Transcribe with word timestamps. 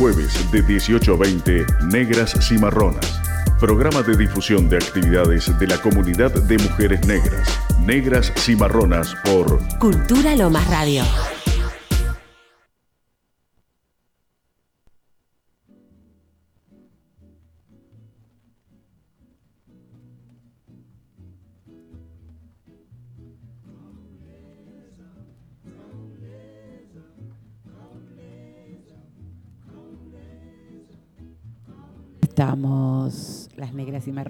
jueves 0.00 0.50
de 0.50 0.62
18 0.62 1.12
a 1.12 1.16
20, 1.18 1.66
Negras 1.92 2.34
Cimarronas. 2.40 3.20
Programa 3.60 4.02
de 4.02 4.16
difusión 4.16 4.66
de 4.70 4.78
actividades 4.78 5.58
de 5.58 5.66
la 5.66 5.76
comunidad 5.76 6.32
de 6.32 6.56
mujeres 6.56 7.06
negras. 7.06 7.60
Negras 7.84 8.32
Cimarronas 8.38 9.14
por 9.26 9.60
Cultura 9.78 10.34
Lomas 10.36 10.66
Radio. 10.68 11.04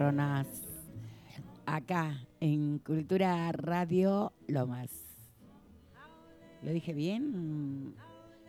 Marronas 0.00 0.46
acá 1.66 2.26
en 2.40 2.78
Cultura 2.78 3.52
Radio 3.52 4.32
Lomas. 4.48 4.88
¿Lo 6.62 6.70
dije 6.70 6.94
bien? 6.94 7.94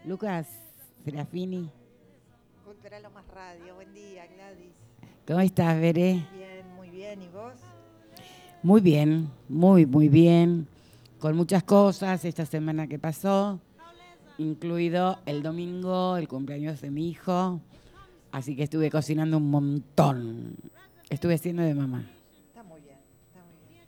Lucas 0.06 0.48
Serafini. 1.04 1.70
Cultura 2.64 3.02
Lomas 3.02 3.26
Radio, 3.36 3.76
buen 3.76 3.94
día 3.94 4.28
Gladys. 4.28 4.76
¿Cómo 5.28 5.42
estás, 5.42 5.78
Veré? 5.82 6.26
Bien, 6.34 6.74
muy 6.78 6.90
bien, 6.90 7.22
¿y 7.22 7.28
vos? 7.28 7.56
Muy 8.64 8.80
bien, 8.80 9.30
muy, 9.50 9.86
muy 9.86 10.08
bien. 10.08 10.68
Con 11.20 11.36
muchas 11.36 11.64
cosas 11.64 12.24
esta 12.24 12.46
semana 12.46 12.88
que 12.88 12.98
pasó, 12.98 13.60
incluido 14.38 15.20
el 15.26 15.44
domingo, 15.44 16.16
el 16.16 16.30
cumpleaños 16.30 16.80
de 16.80 16.92
mi 16.92 17.10
hijo 17.10 17.60
Así 18.32 18.56
que 18.56 18.64
estuve 18.64 18.90
cocinando 18.90 19.38
un 19.38 19.50
montón. 19.50 20.56
Estuve 21.12 21.34
haciendo 21.36 21.62
de 21.64 21.76
mamá. 21.76 22.10
Está 22.48 22.64
muy 22.64 22.80
bien, 22.80 22.96
está 23.28 23.42
muy 23.44 23.70
bien. 23.70 23.84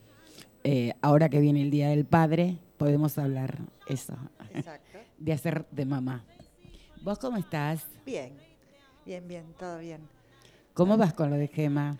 Eh, 0.65 0.93
ahora 1.01 1.29
que 1.29 1.39
viene 1.39 1.61
el 1.61 1.71
Día 1.71 1.87
del 1.87 2.03
Padre, 2.05 2.57
podemos 2.77 3.17
hablar 3.17 3.59
eso. 3.87 4.13
Exacto. 4.53 4.99
De 5.17 5.31
hacer 5.31 5.65
de 5.71 5.85
mamá. 5.85 6.25
¿Vos 7.01 7.17
cómo 7.19 7.37
estás? 7.37 7.85
Bien, 8.05 8.33
bien, 9.05 9.25
bien, 9.27 9.45
todo 9.57 9.79
bien. 9.79 10.01
¿Cómo 10.73 10.97
vas 10.97 11.13
con 11.13 11.29
lo 11.29 11.37
de 11.37 11.47
Gema? 11.47 11.97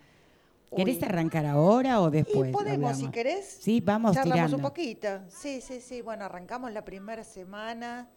¿Querés 0.75 0.97
Uy. 0.97 1.03
arrancar 1.05 1.45
ahora 1.45 2.01
o 2.01 2.09
después? 2.11 2.49
Y 2.49 2.51
podemos, 2.51 2.91
hablamos? 2.91 2.97
si 2.97 3.07
querés. 3.07 3.59
Sí, 3.61 3.79
vamos 3.79 4.15
Charlamos 4.15 4.35
tirando. 4.35 4.57
un 4.57 4.61
poquito. 4.63 5.07
Sí, 5.29 5.61
sí, 5.61 5.79
sí. 5.79 6.01
Bueno, 6.01 6.25
arrancamos 6.25 6.71
la 6.73 6.83
primera 6.83 7.23
semana. 7.23 8.09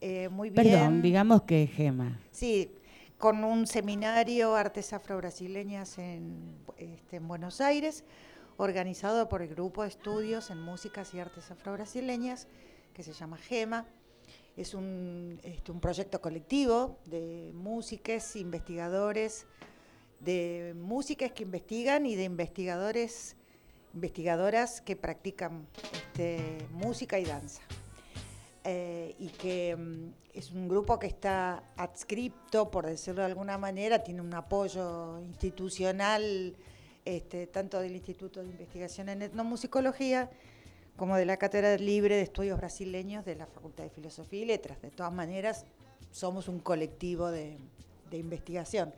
eh, 0.00 0.28
muy 0.30 0.48
bien. 0.50 0.64
Perdón, 0.66 1.02
digamos 1.02 1.42
que 1.42 1.66
Gema. 1.66 2.18
Sí, 2.30 2.70
con 3.18 3.44
un 3.44 3.66
seminario 3.66 4.54
Artes 4.54 4.92
Afro-Brasileñas 4.92 5.98
en, 5.98 6.56
este, 6.76 7.16
en 7.16 7.28
Buenos 7.28 7.60
Aires, 7.60 8.04
organizado 8.58 9.28
por 9.28 9.42
el 9.42 9.48
Grupo 9.48 9.82
de 9.82 9.88
Estudios 9.88 10.50
en 10.50 10.60
Músicas 10.60 11.14
y 11.14 11.20
Artes 11.20 11.50
Afro-Brasileñas, 11.50 12.46
que 12.92 13.02
se 13.02 13.12
llama 13.12 13.38
GEMA. 13.38 13.86
Es 14.56 14.74
un, 14.74 15.38
este, 15.42 15.72
un 15.72 15.80
proyecto 15.80 16.20
colectivo 16.20 16.98
de 17.06 17.52
músicos, 17.54 18.36
investigadores, 18.36 19.46
de 20.20 20.74
músicas 20.76 21.32
que 21.32 21.42
investigan 21.42 22.06
y 22.06 22.16
de 22.16 22.24
investigadores, 22.24 23.36
investigadoras 23.94 24.80
que 24.80 24.96
practican 24.96 25.66
este, 25.92 26.66
música 26.70 27.18
y 27.18 27.24
danza 27.24 27.62
eh, 28.68 29.14
y 29.20 29.28
que 29.28 29.76
mm, 29.76 30.12
es 30.34 30.50
un 30.50 30.68
grupo 30.68 30.98
que 30.98 31.06
está 31.06 31.62
adscripto, 31.76 32.68
por 32.68 32.84
decirlo 32.84 33.20
de 33.20 33.26
alguna 33.26 33.58
manera, 33.58 34.02
tiene 34.02 34.20
un 34.20 34.34
apoyo 34.34 35.20
institucional, 35.20 36.56
este, 37.04 37.46
tanto 37.46 37.78
del 37.78 37.94
Instituto 37.94 38.42
de 38.42 38.48
Investigación 38.48 39.08
en 39.08 39.22
Etnomusicología 39.22 40.28
como 40.96 41.16
de 41.16 41.26
la 41.26 41.36
Cátedra 41.36 41.76
Libre 41.76 42.16
de 42.16 42.22
Estudios 42.22 42.58
Brasileños 42.58 43.24
de 43.24 43.36
la 43.36 43.46
Facultad 43.46 43.84
de 43.84 43.90
Filosofía 43.90 44.42
y 44.42 44.46
Letras. 44.46 44.82
De 44.82 44.90
todas 44.90 45.12
maneras, 45.12 45.64
somos 46.10 46.48
un 46.48 46.58
colectivo 46.58 47.30
de, 47.30 47.58
de 48.10 48.18
investigación. 48.18 48.92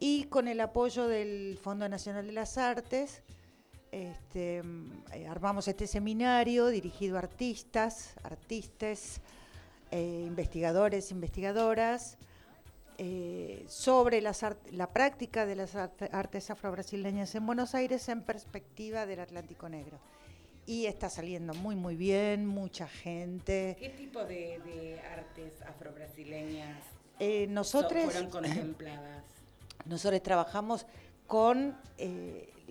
Y 0.00 0.24
con 0.24 0.48
el 0.48 0.60
apoyo 0.60 1.06
del 1.06 1.56
Fondo 1.62 1.88
Nacional 1.88 2.26
de 2.26 2.32
las 2.32 2.58
Artes, 2.58 3.22
este, 3.92 4.62
eh, 5.12 5.26
armamos 5.28 5.68
este 5.68 5.86
seminario 5.86 6.66
dirigido 6.68 7.16
a 7.16 7.20
artistas, 7.20 8.14
artistas, 8.24 9.20
eh, 9.90 10.24
investigadores, 10.26 11.10
investigadoras, 11.10 12.16
eh, 12.98 13.64
sobre 13.68 14.20
las 14.22 14.44
la 14.70 14.92
práctica 14.92 15.44
de 15.46 15.56
las 15.56 15.74
arte- 15.74 16.08
artes 16.12 16.50
afro-brasileñas 16.50 17.34
en 17.34 17.44
Buenos 17.46 17.74
Aires 17.74 18.08
en 18.08 18.22
perspectiva 18.22 19.06
del 19.06 19.20
Atlántico 19.20 19.68
Negro. 19.68 19.98
Y 20.64 20.86
está 20.86 21.10
saliendo 21.10 21.52
muy, 21.54 21.74
muy 21.74 21.96
bien, 21.96 22.46
mucha 22.46 22.86
gente. 22.86 23.76
¿Qué 23.78 23.88
tipo 23.90 24.24
de, 24.24 25.00
artes 25.12 25.60
afro-brasileñas 25.62 26.78
Eh, 27.18 27.46
nosotros, 27.48 28.14
contempladas? 28.30 29.24
nosotros 29.84 30.22
trabajamos 30.22 30.86
con 31.26 31.76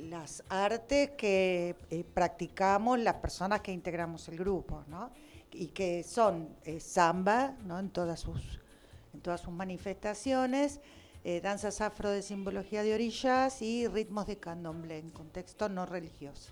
las 0.10 0.44
artes 0.50 1.12
que 1.12 1.76
eh, 1.90 2.04
practicamos 2.14 3.00
las 3.00 3.16
personas 3.16 3.62
que 3.62 3.72
integramos 3.72 4.28
el 4.30 4.38
grupo, 4.38 4.84
¿no? 4.88 5.12
Y 5.52 5.68
que 5.68 6.04
son 6.04 6.50
eh, 6.64 6.80
samba, 6.80 7.56
¿no? 7.66 7.80
En 7.80 7.90
todas 7.90 8.20
sus, 8.20 8.60
en 9.14 9.22
todas 9.22 9.42
sus 9.42 9.54
manifestaciones, 9.54 10.80
eh, 11.24 11.40
danzas 11.40 11.82
afro 11.82 12.10
de 12.10 12.22
simbología 12.24 12.82
de 12.84 12.94
orillas 12.94 13.62
y 13.62 13.88
ritmos 13.88 14.26
de 14.26 14.38
candomblé 14.38 14.98
en 14.98 15.12
contexto 15.12 15.70
no 15.70 15.86
religioso. 15.86 16.52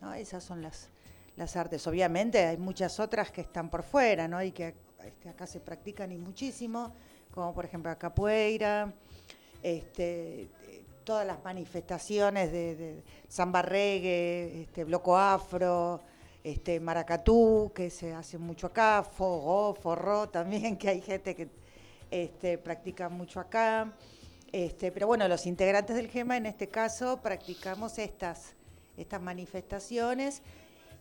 ¿no? 0.00 0.14
Esas 0.14 0.44
son 0.44 0.62
las, 0.62 0.88
las 1.36 1.56
artes. 1.56 1.86
Obviamente 1.88 2.46
hay 2.46 2.56
muchas 2.56 3.00
otras 3.00 3.32
que 3.32 3.40
están 3.40 3.68
por 3.68 3.82
fuera, 3.82 4.28
¿no? 4.28 4.40
Y 4.42 4.52
que 4.52 4.74
este, 5.04 5.28
acá 5.28 5.46
se 5.46 5.58
practican 5.58 6.12
y 6.12 6.18
muchísimo, 6.18 6.92
como 7.32 7.52
por 7.52 7.64
ejemplo 7.64 7.90
la 7.90 7.98
capoeira, 7.98 8.92
este, 9.62 10.48
todas 11.08 11.26
las 11.26 11.42
manifestaciones 11.42 12.52
de, 12.52 12.76
de 12.76 13.02
samba 13.28 13.62
reggae, 13.62 14.60
este, 14.60 14.84
bloco 14.84 15.16
afro, 15.16 16.02
este, 16.44 16.80
maracatú, 16.80 17.72
que 17.74 17.88
se 17.88 18.12
hace 18.12 18.36
mucho 18.36 18.66
acá, 18.66 19.02
fogó, 19.02 19.72
forró 19.72 20.28
también, 20.28 20.76
que 20.78 20.90
hay 20.90 21.00
gente 21.00 21.34
que 21.34 21.48
este, 22.10 22.58
practica 22.58 23.08
mucho 23.08 23.40
acá. 23.40 23.90
Este, 24.52 24.92
pero 24.92 25.06
bueno, 25.06 25.26
los 25.28 25.46
integrantes 25.46 25.96
del 25.96 26.08
GEMA 26.08 26.36
en 26.36 26.44
este 26.44 26.68
caso 26.68 27.22
practicamos 27.22 27.96
estas, 27.98 28.54
estas 28.98 29.22
manifestaciones 29.22 30.42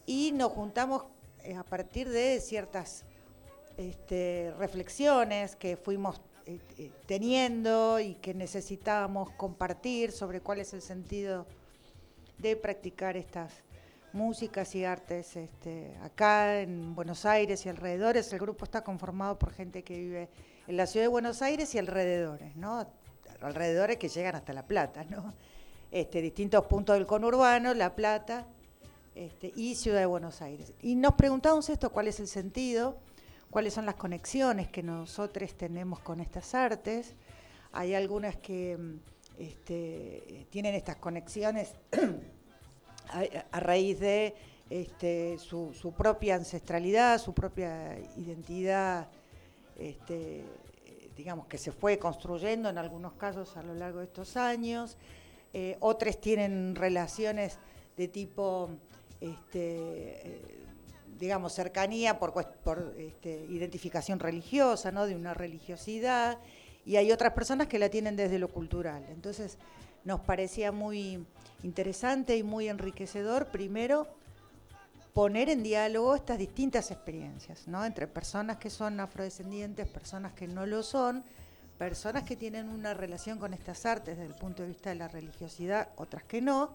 y 0.06 0.31
nos 0.31 0.53
juntamos 0.53 1.03
eh, 1.44 1.53
a 1.53 1.66
partir 1.66 2.07
de 2.07 2.39
ciertas 2.39 3.03
este, 3.75 4.53
reflexiones 4.57 5.57
que 5.57 5.75
fuimos 5.75 6.22
teniendo 7.06 8.00
y 8.00 8.16
que 8.16 8.34
necesitábamos 8.34 9.31
compartir 9.31 10.12
sobre 10.12 10.41
cuál 10.41 10.59
es 10.59 10.74
el 10.74 10.81
sentido 10.81 11.46
de 12.38 12.56
practicar 12.56 13.18
estas 13.18 13.52
músicas 14.13 14.74
y 14.75 14.86
artes 14.86 15.36
este, 15.36 15.96
acá 16.02 16.62
en 16.62 16.96
Buenos 16.96 17.25
Aires 17.25 17.66
y 17.66 17.69
alrededores. 17.69 18.31
El 18.34 18.40
grupo 18.40 18.66
está 18.66 18.84
conformado 18.84 19.38
por 19.38 19.52
gente 19.53 19.84
que 19.84 19.97
vive 19.97 20.30
en 20.68 20.78
la 20.78 20.88
ciudad 20.88 21.06
de 21.06 21.09
Buenos 21.09 21.41
Aires 21.41 21.74
y 21.75 21.80
alrededores, 21.80 22.56
¿no? 22.56 22.88
Alrededores 23.41 23.97
que 23.97 24.09
llegan 24.09 24.36
hasta 24.36 24.53
La 24.53 24.66
Plata, 24.66 25.03
¿no? 25.03 25.34
Este, 25.91 26.22
distintos 26.22 26.66
puntos 26.66 26.96
del 26.96 27.06
conurbano, 27.06 27.74
La 27.74 27.96
Plata 27.96 28.47
este, 29.16 29.52
y 29.56 29.75
Ciudad 29.75 30.00
de 30.00 30.06
Buenos 30.06 30.41
Aires. 30.41 30.74
Y 30.81 30.96
nos 30.96 31.13
preguntamos 31.13 31.69
esto, 31.69 31.91
cuál 31.91 32.07
es 32.07 32.19
el 32.19 32.28
sentido, 32.28 32.97
cuáles 33.50 33.74
son 33.74 33.85
las 33.85 33.96
conexiones 33.96 34.68
que 34.69 34.84
nosotros 34.84 35.56
tenemos 35.56 36.00
con 36.00 36.19
estas 36.19 36.54
artes. 36.54 37.16
Hay 37.72 37.94
algunas 37.94 38.38
que 38.38 38.77
mm, 38.77 39.00
este, 39.38 40.48
tienen 40.50 40.75
estas 40.75 40.98
conexiones 40.98 41.74
a, 43.51 43.60
raíz 43.60 44.00
de 44.00 44.36
este, 44.69 45.38
su, 45.38 45.94
propia 45.98 46.36
ancestralidad, 46.36 47.19
su 47.19 47.33
propia 47.33 47.98
identidad, 48.18 49.10
este, 49.77 50.44
digamos 51.16 51.48
que 51.48 51.57
se 51.57 51.72
fue 51.72 51.98
construyendo 51.98 52.69
en 52.69 52.77
algunos 52.77 53.13
casos 53.13 53.56
a 53.57 53.63
lo 53.63 53.74
largo 53.74 54.00
de 54.00 54.06
estos 54.06 54.38
años. 54.38 54.98
Eh, 55.54 55.77
otras 55.80 56.19
tienen 56.19 56.75
relaciones 56.75 57.57
de 57.95 58.07
tipo, 58.07 58.69
eh, 59.22 60.67
digamos, 61.18 61.54
cercanía 61.54 62.19
por, 62.19 62.34
por 62.34 62.96
este, 62.98 63.46
identificación 63.50 64.19
religiosa, 64.19 64.92
¿no? 64.92 65.06
de 65.06 65.16
una 65.16 65.34
religiosidad, 65.34 66.38
y 66.86 66.96
hay 66.96 67.12
otras 67.12 67.34
personas 67.34 67.68
que 67.68 67.80
la 67.80 67.90
tienen 67.90 68.16
desde 68.16 68.40
lo 68.40 68.48
cultural. 68.48 69.06
Entonces, 69.10 69.58
nos 70.06 70.22
parecía 70.22 70.72
muy 70.72 71.25
interesante 71.64 72.38
y 72.38 72.44
muy 72.44 72.69
enriquecedor, 72.69 73.48
primero, 73.48 74.08
poner 75.14 75.50
en 75.50 75.64
diálogo 75.64 76.16
estas 76.16 76.38
distintas 76.38 76.92
experiencias, 76.92 77.68
¿no? 77.68 77.84
Entre 77.84 78.08
personas 78.08 78.58
que 78.58 78.70
son 78.70 79.00
afrodescendientes, 79.00 79.88
personas 79.88 80.34
que 80.34 80.48
no 80.48 80.66
lo 80.66 80.84
son, 80.84 81.25
personas 81.78 82.24
que 82.24 82.36
tienen 82.36 82.70
una 82.70 82.94
relación 82.94 83.40
con 83.40 83.54
estas 83.54 83.86
artes 83.86 84.18
desde 84.18 84.31
el 84.31 84.40
punto 84.40 84.62
de 84.62 84.70
vista 84.70 84.90
de 84.92 84.96
la 84.96 85.08
religiosidad, 85.08 85.90
otras 85.98 86.24
que 86.24 86.42
no, 86.42 86.72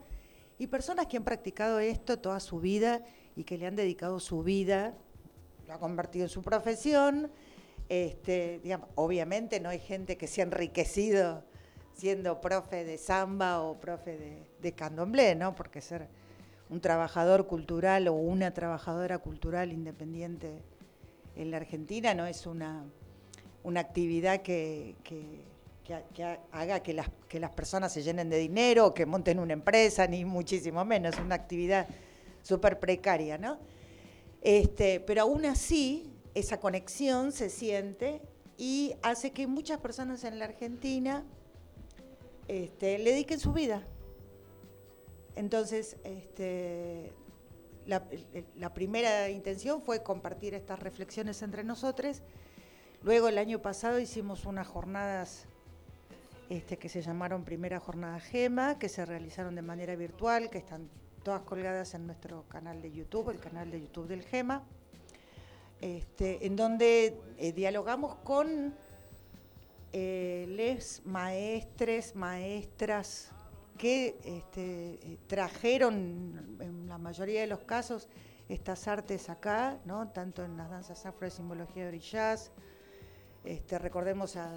y 0.63 0.69
personas 0.69 1.09
que 1.09 1.17
han 1.17 1.25
practicado 1.25 1.81
esto 1.81 2.21
toda 2.21 2.39
su 2.39 2.61
vida 2.61 3.03
y 3.35 3.43
que 3.43 3.59
le 3.59 3.67
han 3.67 3.75
dedicado 3.75 4.21
su 4.21 4.45
vida, 4.45 4.95
lo 5.67 5.75
ha 5.75 5.79
convertido 5.81 6.27
en 6.27 6.29
su 6.29 6.41
profesión. 6.41 7.33
Este, 7.89 8.61
obviamente 8.95 9.59
no 9.59 9.71
hay 9.71 9.81
gente 9.81 10.17
que 10.17 10.29
se 10.29 10.41
ha 10.41 10.45
enriquecido 10.45 11.43
siendo 11.95 12.41
profe 12.41 12.85
de 12.85 12.97
samba 12.97 13.61
o 13.61 13.81
profe 13.81 14.47
de, 14.61 14.73
candomblé, 14.73 15.35
¿no? 15.35 15.57
Porque 15.57 15.81
ser 15.81 16.07
un 16.71 16.81
trabajador 16.81 17.49
cultural 17.49 18.07
o 18.07 18.13
una 18.13 18.55
trabajadora 18.55 19.19
cultural 19.19 19.73
independiente 19.73 20.63
en 21.35 21.51
la 21.51 21.57
Argentina 21.57 22.15
no 22.15 22.25
es 22.25 22.47
una, 22.47 22.85
una 23.65 23.81
actividad 23.81 24.43
que, 24.43 24.95
haga 26.53 26.81
que 26.81 26.93
las, 26.93 27.09
que 27.29 27.41
las 27.41 27.51
personas 27.51 27.93
se 27.93 28.03
llenen 28.03 28.31
de 28.31 28.39
dinero 28.39 28.87
o 28.87 28.95
que 28.95 29.07
monten 29.07 29.39
una 29.39 29.53
empresa, 29.53 30.07
ni 30.07 30.25
muchísimo 30.25 30.85
menos, 30.85 31.19
una 31.19 31.35
actividad 31.35 31.89
súper 32.43 32.79
precaria, 32.79 33.39
¿no? 33.39 33.59
Este, 34.41 35.01
pero 35.01 35.23
aún 35.23 35.45
así, 35.45 36.13
esa 36.35 36.59
conexión 36.61 37.33
se 37.33 37.51
siente 37.51 38.23
y 38.57 38.95
hace 39.03 39.33
que 39.33 39.47
muchas 39.47 39.81
personas 39.81 40.25
en 40.25 40.39
la 40.39 40.47
Argentina 40.47 41.25
este, 42.49 42.99
le 42.99 43.11
dediquen 43.11 43.41
su 43.41 43.53
vida. 43.53 43.87
Entonces, 45.37 45.97
este, 46.05 47.13
la, 47.87 48.75
primera 48.75 49.31
intención 49.31 49.83
fue 49.83 50.03
compartir 50.03 50.55
estas 50.55 50.79
reflexiones 50.81 51.43
entre 51.43 51.65
nosotros. 51.65 52.23
Luego, 53.03 53.29
el 53.29 53.39
año 53.39 53.61
pasado, 53.61 53.99
hicimos 53.99 54.45
unas 54.45 54.67
jornadas 54.67 55.47
este, 56.53 56.77
que 56.77 56.91
se 56.91 57.01
llamaron 57.01 57.45
Primera 57.45 57.81
Jornada 57.81 58.21
Gema, 58.21 58.79
que 58.79 58.91
se 58.91 59.07
realizaron 59.07 59.55
de 59.55 59.63
manera 59.63 59.97
virtual, 59.97 60.51
que 60.51 60.59
están 60.59 60.91
todas 61.23 61.41
colgadas 61.45 61.95
en 61.95 62.07
nuestro 62.07 62.47
canal 62.47 62.83
de 62.83 62.93
YouTube, 62.93 63.31
el 63.31 63.41
canal 63.41 63.71
de 63.71 63.81
YouTube 63.81 64.07
del 64.07 64.23
GEMA, 64.23 64.63
este, 65.81 66.45
en 66.45 66.55
donde 66.55 67.19
eh, 67.39 67.53
dialogamos 67.53 68.17
con 68.17 68.75
eh, 69.95 70.45
les 70.51 71.01
maestres, 71.07 72.15
maestras 72.15 73.31
que 73.79 74.19
este, 74.23 74.99
eh, 75.01 75.19
trajeron 75.29 76.59
en 76.61 76.87
la 76.87 76.99
mayoría 76.99 77.41
de 77.41 77.47
los 77.47 77.61
casos 77.61 78.11
estas 78.51 78.89
artes 78.89 79.31
acá, 79.31 79.79
¿no? 79.87 80.09
tanto 80.09 80.45
en 80.45 80.59
las 80.59 80.69
danzas 80.69 81.07
afro 81.07 81.25
de 81.25 81.31
simbología 81.31 81.85
de 81.85 81.89
orillas. 81.89 82.53
Este, 83.45 83.79
recordemos 83.79 84.37
a 84.37 84.51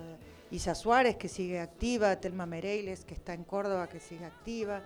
Isa 0.52 0.76
Suárez, 0.76 1.16
que 1.18 1.28
sigue 1.28 1.60
activa, 1.60 2.16
Telma 2.18 2.46
Mereiles, 2.46 3.04
que 3.04 3.16
está 3.16 3.34
en 3.34 3.44
Córdoba, 3.44 3.88
que 3.88 4.00
sigue 4.00 4.26
activa. 4.26 4.82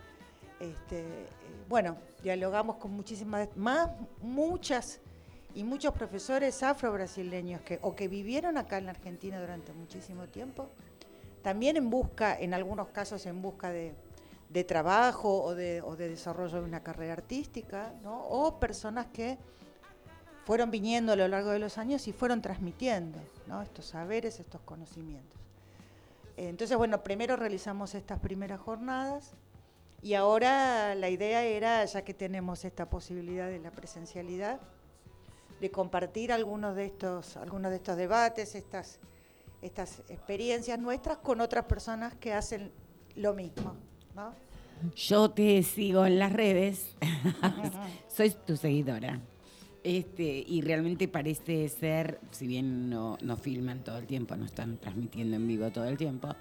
Este, 0.59 0.99
eh, 0.99 1.27
bueno, 1.67 1.97
dialogamos 2.23 2.77
con 2.77 2.91
muchísimas 2.91 3.49
más, 3.57 3.89
muchas 4.21 4.99
y 5.53 5.63
muchos 5.63 5.93
profesores 5.93 6.63
afro-brasileños 6.63 7.61
que 7.61 7.79
o 7.81 7.95
que 7.95 8.07
vivieron 8.07 8.57
acá 8.57 8.77
en 8.77 8.85
la 8.85 8.91
Argentina 8.91 9.39
durante 9.39 9.73
muchísimo 9.73 10.27
tiempo, 10.27 10.69
también 11.41 11.75
en 11.75 11.89
busca, 11.89 12.39
en 12.39 12.53
algunos 12.53 12.89
casos 12.89 13.25
en 13.25 13.41
busca 13.41 13.71
de, 13.71 13.93
trabajo 14.65 15.43
o 15.43 15.55
de, 15.55 15.81
desarrollo 15.97 16.59
de 16.61 16.65
una 16.65 16.83
carrera 16.83 17.13
artística, 17.13 17.93
o 18.05 18.59
personas 18.59 19.07
que 19.07 19.37
fueron 20.45 20.71
viniendo 20.71 21.13
a 21.13 21.15
lo 21.15 21.27
largo 21.27 21.51
de 21.51 21.59
los 21.59 21.77
años 21.77 22.07
y 22.07 22.13
fueron 22.13 22.41
transmitiendo 22.41 23.19
estos 23.63 23.85
saberes, 23.85 24.39
estos 24.39 24.61
conocimientos. 24.61 25.39
Entonces, 26.37 26.77
bueno, 26.77 27.03
primero 27.03 27.35
realizamos 27.35 27.95
estas 27.95 28.19
primeras 28.19 28.61
jornadas 28.61 29.33
y 30.01 30.13
ahora 30.13 30.95
la 30.95 31.09
idea 31.09 31.43
era, 31.43 31.83
ya 31.83 32.03
que 32.03 32.13
tenemos 32.13 32.63
esta 32.63 32.89
posibilidad 32.89 33.47
de 33.47 33.59
la 33.59 33.71
presencialidad, 33.71 34.61
de 35.59 35.71
compartir 35.71 36.31
algunos 36.31 36.75
de 36.75 36.85
estos, 36.85 37.35
algunos 37.35 37.71
de 37.71 37.77
estos 37.77 37.97
debates, 37.97 38.55
estas, 38.55 38.99
estas 39.61 39.99
experiencias 40.07 40.79
nuestras 40.79 41.17
con 41.17 41.41
otras 41.41 41.65
personas 41.65 42.15
que 42.15 42.33
hacen 42.33 42.71
lo 43.15 43.33
mismo. 43.33 43.75
¿no? 44.15 44.33
Yo 44.95 45.29
te 45.31 45.61
sigo 45.63 46.05
en 46.05 46.19
las 46.19 46.31
redes, 46.31 46.95
soy 48.07 48.29
tu 48.31 48.55
seguidora. 48.55 49.19
Este, 49.83 50.43
y 50.45 50.61
realmente 50.61 51.07
parece 51.07 51.69
ser, 51.69 52.19
si 52.31 52.47
bien 52.47 52.89
no, 52.89 53.17
no 53.21 53.37
filman 53.37 53.83
todo 53.83 53.97
el 53.97 54.07
tiempo, 54.07 54.35
no 54.35 54.45
están 54.45 54.77
transmitiendo 54.77 55.37
en 55.37 55.47
vivo 55.47 55.71
todo 55.71 55.85
el 55.85 55.97
tiempo, 55.97 56.35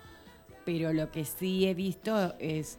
pero 0.64 0.92
lo 0.92 1.10
que 1.12 1.24
sí 1.24 1.66
he 1.66 1.74
visto 1.74 2.34
es 2.40 2.78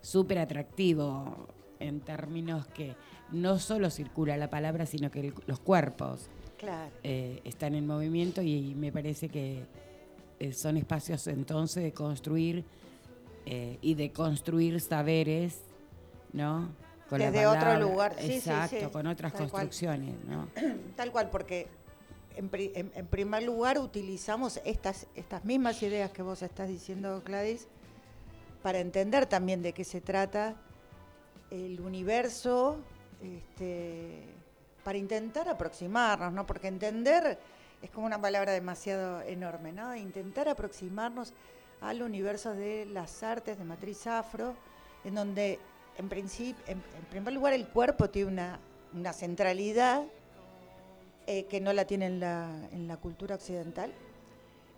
súper 0.00 0.38
atractivo 0.38 1.48
en 1.80 2.00
términos 2.00 2.66
que 2.68 2.94
no 3.32 3.58
solo 3.58 3.90
circula 3.90 4.36
la 4.36 4.48
palabra, 4.48 4.86
sino 4.86 5.10
que 5.10 5.32
los 5.46 5.58
cuerpos 5.60 6.28
eh, 7.02 7.40
están 7.44 7.74
en 7.74 7.86
movimiento 7.86 8.42
y, 8.42 8.74
me 8.74 8.92
parece 8.92 9.28
que 9.28 9.64
eh, 10.38 10.52
son 10.52 10.76
espacios 10.76 11.26
entonces 11.26 11.82
de 11.82 11.92
construir 11.92 12.64
eh, 13.44 13.78
y 13.82 13.94
de 13.94 14.12
construir 14.12 14.80
saberes, 14.80 15.62
¿no? 16.32 16.68
Desde 17.10 17.46
otro 17.46 17.78
lugar, 17.78 18.16
exacto, 18.18 18.90
con 18.90 19.06
otras 19.06 19.32
construcciones, 19.32 20.14
¿no? 20.24 20.48
Tal 20.96 21.12
cual, 21.12 21.30
porque 21.30 21.68
en, 22.34 22.50
en, 22.52 23.06
primer 23.06 23.44
lugar 23.44 23.78
utilizamos 23.78 24.60
estas, 24.64 25.06
estas 25.14 25.44
mismas 25.44 25.82
ideas 25.82 26.10
que 26.10 26.22
vos 26.22 26.42
estás 26.42 26.68
diciendo, 26.68 27.22
Gladys, 27.24 27.68
para 28.62 28.80
entender 28.80 29.26
también 29.26 29.62
de 29.62 29.72
qué 29.72 29.84
se 29.84 30.00
trata 30.00 30.56
el 31.50 31.80
universo, 31.80 32.78
este, 33.22 34.24
para 34.82 34.98
intentar 34.98 35.48
aproximarnos, 35.48 36.32
¿no? 36.32 36.46
Porque 36.46 36.68
entender 36.68 37.38
es 37.82 37.90
como 37.90 38.06
una 38.06 38.20
palabra 38.20 38.52
demasiado 38.52 39.22
enorme, 39.22 39.72
¿no? 39.72 39.94
Intentar 39.94 40.48
aproximarnos 40.48 41.32
al 41.80 42.02
universo 42.02 42.54
de 42.54 42.86
las 42.86 43.22
artes 43.22 43.58
de 43.58 43.64
matriz 43.64 44.06
afro, 44.06 44.54
en 45.04 45.14
donde 45.14 45.60
en 45.98 46.08
principio, 46.08 46.62
en, 46.66 46.82
primer 47.10 47.32
lugar, 47.32 47.52
el 47.52 47.68
cuerpo 47.68 48.10
tiene 48.10 48.58
una, 48.92 49.12
centralidad 49.12 50.04
eh, 51.26 51.44
que 51.44 51.60
no 51.60 51.72
la 51.72 51.84
tiene 51.86 52.06
en 52.06 52.20
la, 52.20 52.68
en 52.72 52.88
la 52.88 52.96
cultura 52.96 53.34
occidental. 53.34 53.92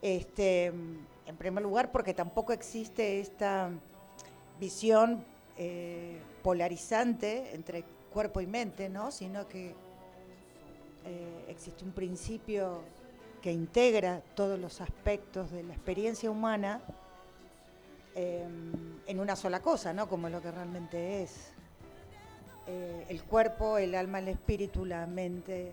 Este, 0.01 0.67
en 0.67 1.37
primer 1.37 1.63
lugar, 1.63 1.93
porque 1.93 2.15
tampoco 2.15 2.53
existe 2.53 3.21
esta 3.21 3.71
visión 4.59 5.25
eh, 5.57 6.19
polarizante 6.43 7.55
entre 7.55 7.85
cuerpo 8.13 8.41
y 8.41 8.47
mente, 8.47 8.89
¿no? 8.89 9.11
sino 9.11 9.49
que 9.49 9.75
eh, 11.05 11.45
existe 11.49 11.85
un 11.85 11.93
principio 11.93 12.83
que 13.43 13.53
integra 13.53 14.23
todos 14.35 14.59
los 14.59 14.81
aspectos 14.81 15.51
de 15.51 15.63
la 15.63 15.75
experiencia 15.75 16.31
humana 16.31 16.81
em, 18.19 18.73
en 19.07 19.21
una 19.21 19.37
sola 19.37 19.61
cosa, 19.61 19.93
¿no? 19.93 20.09
como 20.09 20.29
lo 20.29 20.41
que 20.43 20.51
realmente 20.51 21.23
es. 21.23 21.53
Eh, 22.67 23.07
el 23.09 23.23
cuerpo, 23.23 23.79
el 23.79 23.95
alma, 23.95 24.19
el 24.19 24.29
espíritu, 24.29 24.85
la 24.85 25.07
mente. 25.07 25.73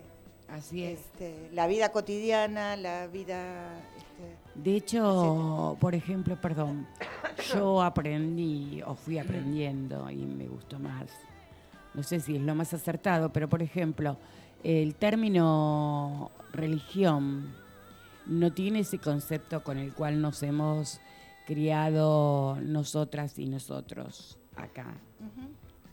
Así 0.49 0.83
es. 0.83 0.99
Este, 0.99 1.49
la 1.51 1.67
vida 1.67 1.89
cotidiana, 1.89 2.75
la 2.75 3.07
vida... 3.07 3.77
Este, 3.97 4.61
de 4.61 4.75
hecho, 4.75 5.77
por 5.79 5.95
ejemplo, 5.95 6.39
perdón, 6.39 6.87
yo 7.53 7.81
aprendí 7.81 8.81
o 8.85 8.95
fui 8.95 9.17
aprendiendo 9.17 10.09
y 10.09 10.17
me 10.17 10.47
gustó 10.47 10.79
más 10.79 11.09
no 11.95 12.03
sé 12.03 12.19
si 12.19 12.35
es 12.35 12.41
lo 12.41 12.53
más 12.55 12.73
acertado, 12.73 13.31
pero 13.31 13.47
por 13.47 13.61
ejemplo, 13.61 14.17
el 14.63 14.95
término 14.95 16.31
religión 16.51 17.53
no 18.25 18.51
tiene 18.51 18.79
ese 18.79 18.99
concepto 18.99 19.63
con 19.63 19.77
el 19.77 19.93
cual 19.93 20.21
nos 20.21 20.43
hemos 20.43 20.99
criado 21.45 22.57
nosotras 22.61 23.37
y 23.39 23.45
nosotros 23.45 24.37
acá. 24.55 24.97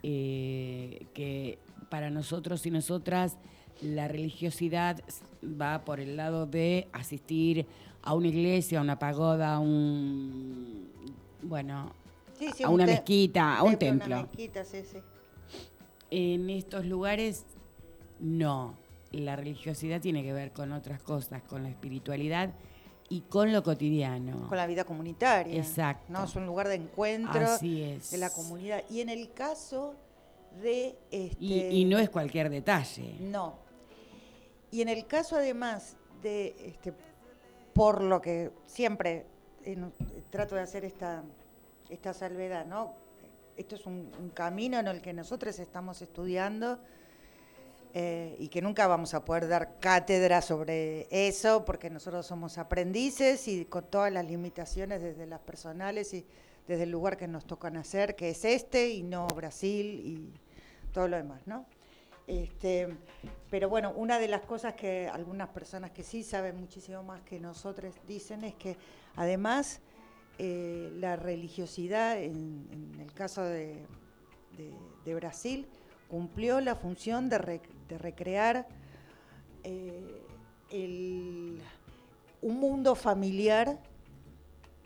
Eh, 0.02 1.06
que 1.14 1.58
para 1.88 2.10
nosotros 2.10 2.66
y 2.66 2.70
nosotras 2.70 3.36
la 3.80 4.08
religiosidad 4.08 5.00
va 5.44 5.84
por 5.84 6.00
el 6.00 6.16
lado 6.16 6.46
de 6.46 6.88
asistir 6.92 7.66
a 8.02 8.14
una 8.14 8.28
iglesia, 8.28 8.80
a 8.80 8.82
una 8.82 8.98
pagoda, 8.98 9.54
a 9.54 9.58
un 9.60 10.90
bueno, 11.42 11.92
a 12.64 12.68
una 12.70 12.86
mezquita, 12.86 13.56
a 13.56 13.62
un 13.62 13.76
templo. 13.76 14.06
Una 14.06 14.22
mezquita, 14.22 14.64
sí, 14.64 14.82
sí. 14.84 14.98
En 16.10 16.50
estos 16.50 16.84
lugares, 16.86 17.44
no. 18.20 18.74
La 19.10 19.36
religiosidad 19.36 20.00
tiene 20.00 20.22
que 20.22 20.32
ver 20.32 20.52
con 20.52 20.72
otras 20.72 21.02
cosas, 21.02 21.42
con 21.42 21.62
la 21.62 21.68
espiritualidad 21.68 22.54
y 23.12 23.20
con 23.22 23.52
lo 23.52 23.62
cotidiano. 23.62 24.48
Con 24.48 24.56
la 24.56 24.66
vida 24.66 24.84
comunitaria. 24.84 25.54
Exacto. 25.56 26.10
¿no? 26.12 26.24
Es 26.24 26.34
un 26.34 26.46
lugar 26.46 26.68
de 26.68 26.76
encuentro 26.76 27.58
de 27.58 28.00
la 28.18 28.30
comunidad. 28.30 28.82
Y 28.88 29.00
en 29.00 29.10
el 29.10 29.32
caso 29.32 29.94
de... 30.62 30.96
Este, 31.10 31.36
Y, 31.44 31.80
y 31.80 31.84
no 31.84 31.98
es 31.98 32.08
cualquier 32.08 32.48
detalle. 32.48 33.16
No. 33.20 33.58
Y 34.70 34.80
en 34.80 34.88
el 34.88 35.06
caso 35.06 35.36
además 35.36 35.96
de, 36.22 36.54
este, 36.66 36.94
por 37.74 38.02
lo 38.02 38.22
que 38.22 38.50
siempre 38.66 39.26
en- 39.64 39.92
trato 40.30 40.54
de 40.54 40.62
hacer 40.62 40.84
esta, 40.86 41.22
esta 41.90 42.14
salvedad, 42.14 42.64
¿no? 42.64 42.94
Esto 43.58 43.74
es 43.74 43.84
un, 43.84 44.10
un 44.18 44.30
camino 44.30 44.78
en 44.78 44.86
el 44.88 45.02
que 45.02 45.12
nosotros 45.12 45.58
estamos 45.58 46.00
estudiando 46.00 46.78
eh, 47.94 48.36
y 48.38 48.48
que 48.48 48.62
nunca 48.62 48.86
vamos 48.86 49.12
a 49.12 49.22
poder 49.22 49.48
dar 49.48 49.78
cátedra 49.78 50.40
sobre 50.40 51.08
eso 51.10 51.62
porque 51.66 51.90
nosotros 51.90 52.24
somos 52.24 52.56
aprendices 52.56 53.46
y 53.48 53.66
con 53.66 53.84
todas 53.84 54.10
las 54.10 54.24
limitaciones 54.24 55.02
desde 55.02 55.26
las 55.26 55.40
personales 55.40 56.14
y 56.14 56.24
desde 56.66 56.84
el 56.84 56.90
lugar 56.90 57.18
que 57.18 57.28
nos 57.28 57.44
tocan 57.44 57.76
hacer, 57.76 58.16
que 58.16 58.30
es 58.30 58.46
este 58.46 58.88
y 58.88 59.02
no 59.02 59.26
Brasil 59.26 60.00
y 60.06 60.32
todo 60.92 61.06
lo 61.06 61.18
demás, 61.18 61.46
¿no? 61.46 61.66
Este, 62.26 62.96
pero 63.50 63.68
bueno, 63.68 63.92
una 63.94 64.18
de 64.18 64.28
las 64.28 64.40
cosas 64.40 64.72
que 64.72 65.06
algunas 65.08 65.48
personas 65.50 65.90
que 65.90 66.02
sí 66.02 66.22
saben 66.22 66.56
muchísimo 66.56 67.02
más 67.02 67.20
que 67.22 67.38
nosotros 67.40 67.94
dicen 68.08 68.42
es 68.44 68.54
que 68.54 68.78
además 69.16 69.80
eh, 70.38 70.90
la 70.94 71.16
religiosidad, 71.16 72.22
en, 72.22 72.96
el 72.98 73.12
caso 73.12 73.42
de 73.42 73.84
Brasil, 75.04 75.68
cumplió 76.12 76.60
la 76.60 76.74
función 76.76 77.30
de, 77.30 77.38
re- 77.38 77.62
de 77.88 77.96
recrear 77.96 78.66
eh, 79.64 80.20
un 82.42 82.60
mundo 82.60 82.94
familiar 82.94 83.78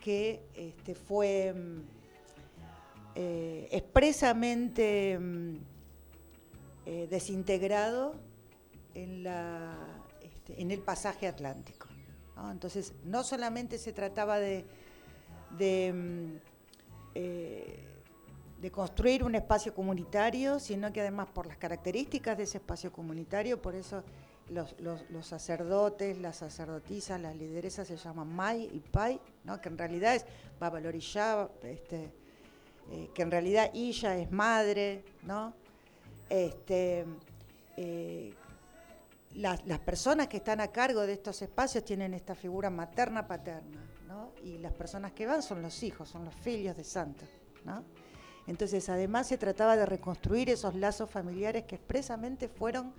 que 0.05 0.41
este, 0.55 0.95
fue 0.95 1.53
mm, 1.53 1.81
eh, 3.17 3.69
expresamente 3.73 5.19
mm, 5.19 5.57
eh, 6.87 7.09
desintegrado 7.11 8.15
en, 8.95 9.25
la, 9.25 9.75
este, 10.23 10.63
en 10.63 10.71
el 10.71 10.79
pasaje 10.79 11.27
atlántico. 11.27 11.89
Entonces, 12.53 12.93
no 13.05 13.25
solamente 13.25 13.79
se 13.79 13.93
trataba 13.93 14.39
de, 14.39 14.65
mm, 15.93 16.37
de 18.67 18.73
construir 18.73 19.23
un 19.23 19.37
espacio 19.37 19.73
comunitario, 19.73 20.59
sino 20.59 20.93
que 20.93 21.01
además 21.01 21.29
por 21.33 21.47
las 21.47 21.57
características 21.57 22.37
de 22.37 22.43
ese 22.43 22.59
espacio 22.59 22.91
comunitario, 22.93 23.63
por 23.63 23.77
eso 23.77 24.03
los, 24.49 24.75
sacerdotes, 25.25 26.19
las 26.19 26.39
sacerdotisas, 26.39 27.21
las 27.21 27.37
lideresas 27.37 27.87
se 27.87 27.97
llaman 27.97 28.27
Mai 28.27 28.69
y 28.73 28.81
Pai, 28.81 29.21
¿no? 29.45 29.61
que 29.61 29.69
en 29.69 29.79
realidad 29.79 30.17
es 30.17 30.27
Babalorishá, 30.59 31.49
este, 31.63 32.13
eh, 32.91 33.09
que 33.15 33.23
en 33.23 33.31
realidad 33.31 33.71
ella 33.73 34.17
es 34.17 34.33
madre, 34.33 35.05
¿no? 35.23 35.55
Este, 36.29 37.07
eh, 37.77 38.35
las, 39.37 39.65
las 39.65 39.79
personas 39.79 40.27
que 40.27 40.39
están 40.39 40.61
a 40.61 40.67
cargo 40.73 41.07
de 41.07 41.13
estos 41.13 41.41
espacios 41.41 41.85
tienen 41.85 42.15
esta 42.15 42.35
figura 42.35 42.69
materna-paterna, 42.69 43.87
¿no? 44.09 44.33
Y 44.43 44.59
las 44.59 44.73
personas 44.73 45.13
que 45.13 45.25
van 45.25 45.45
son 45.45 45.63
los 45.63 45.85
hijos, 45.85 46.09
son 46.09 46.25
los 46.25 46.35
filhos 46.35 46.77
de 46.77 46.83
santo, 46.83 47.25
¿no? 47.65 47.85
Entonces, 48.47 48.89
además 48.89 49.27
se 49.27 49.39
trataba 49.39 49.77
de 49.77 49.87
reconstruir 49.87 50.51
esos 50.51 50.75
lazos 50.75 51.11
familiares 51.11 51.65
que 51.65 51.75
expresamente 51.77 52.49
fueron 52.49 52.93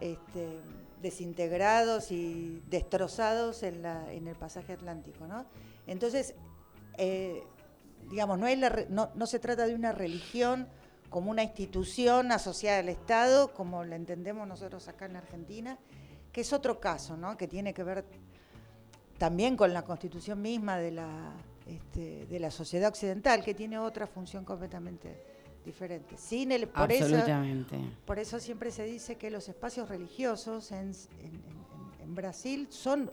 este, 0.00 0.60
desintegrados 1.02 2.10
y 2.10 2.62
destrozados 2.68 3.62
en, 3.62 3.82
la- 3.82 4.12
el 4.12 4.24
pasaje 4.36 4.72
atlántico, 4.74 5.26
¿no? 5.26 5.44
Entonces, 5.86 6.34
eh, 6.98 7.42
digamos, 8.10 8.38
no, 8.38 8.46
es 8.46 8.58
la 8.58 8.84
no, 8.88 9.10
no 9.14 9.26
se 9.26 9.38
trata 9.38 9.66
de 9.66 9.74
una 9.74 9.92
religión 9.92 10.68
como 11.10 11.30
una 11.30 11.42
institución 11.42 12.32
asociada 12.32 12.78
al 12.80 12.88
Estado, 12.88 13.52
como 13.54 13.84
la 13.84 13.96
entendemos 13.96 14.46
nosotros 14.48 14.88
acá 14.88 15.06
en 15.06 15.16
Argentina, 15.16 15.78
que 16.32 16.40
es 16.40 16.52
otro 16.52 16.80
caso, 16.80 17.16
¿no? 17.16 17.36
Que 17.36 17.46
tiene 17.46 17.72
que 17.72 17.84
ver 17.84 18.04
también 19.18 19.56
con 19.56 19.72
la 19.72 19.82
constitución 19.82 20.42
misma 20.42 20.76
de 20.78 20.90
la, 20.90 21.32
este, 21.66 22.26
de 22.26 22.40
la 22.40 22.50
sociedad 22.50 22.88
occidental, 22.88 23.42
que 23.44 23.54
tiene 23.54 23.78
otra 23.78 24.06
función 24.06 24.44
completamente 24.44 25.16
diferente. 25.64 26.16
Sin 26.16 26.52
el, 26.52 26.68
por 26.68 26.92
eso, 26.92 27.04
Absolutamente. 27.06 27.76
por 28.04 28.18
eso 28.18 28.38
siempre 28.38 28.70
se 28.70 28.84
dice 28.84 29.16
que 29.16 29.30
los 29.30 29.48
espacios 29.48 29.88
religiosos 29.88 30.70
en, 30.72 30.92
en- 31.20 31.34
en- 31.34 32.02
en 32.04 32.14
Brasil 32.14 32.68
son, 32.70 33.10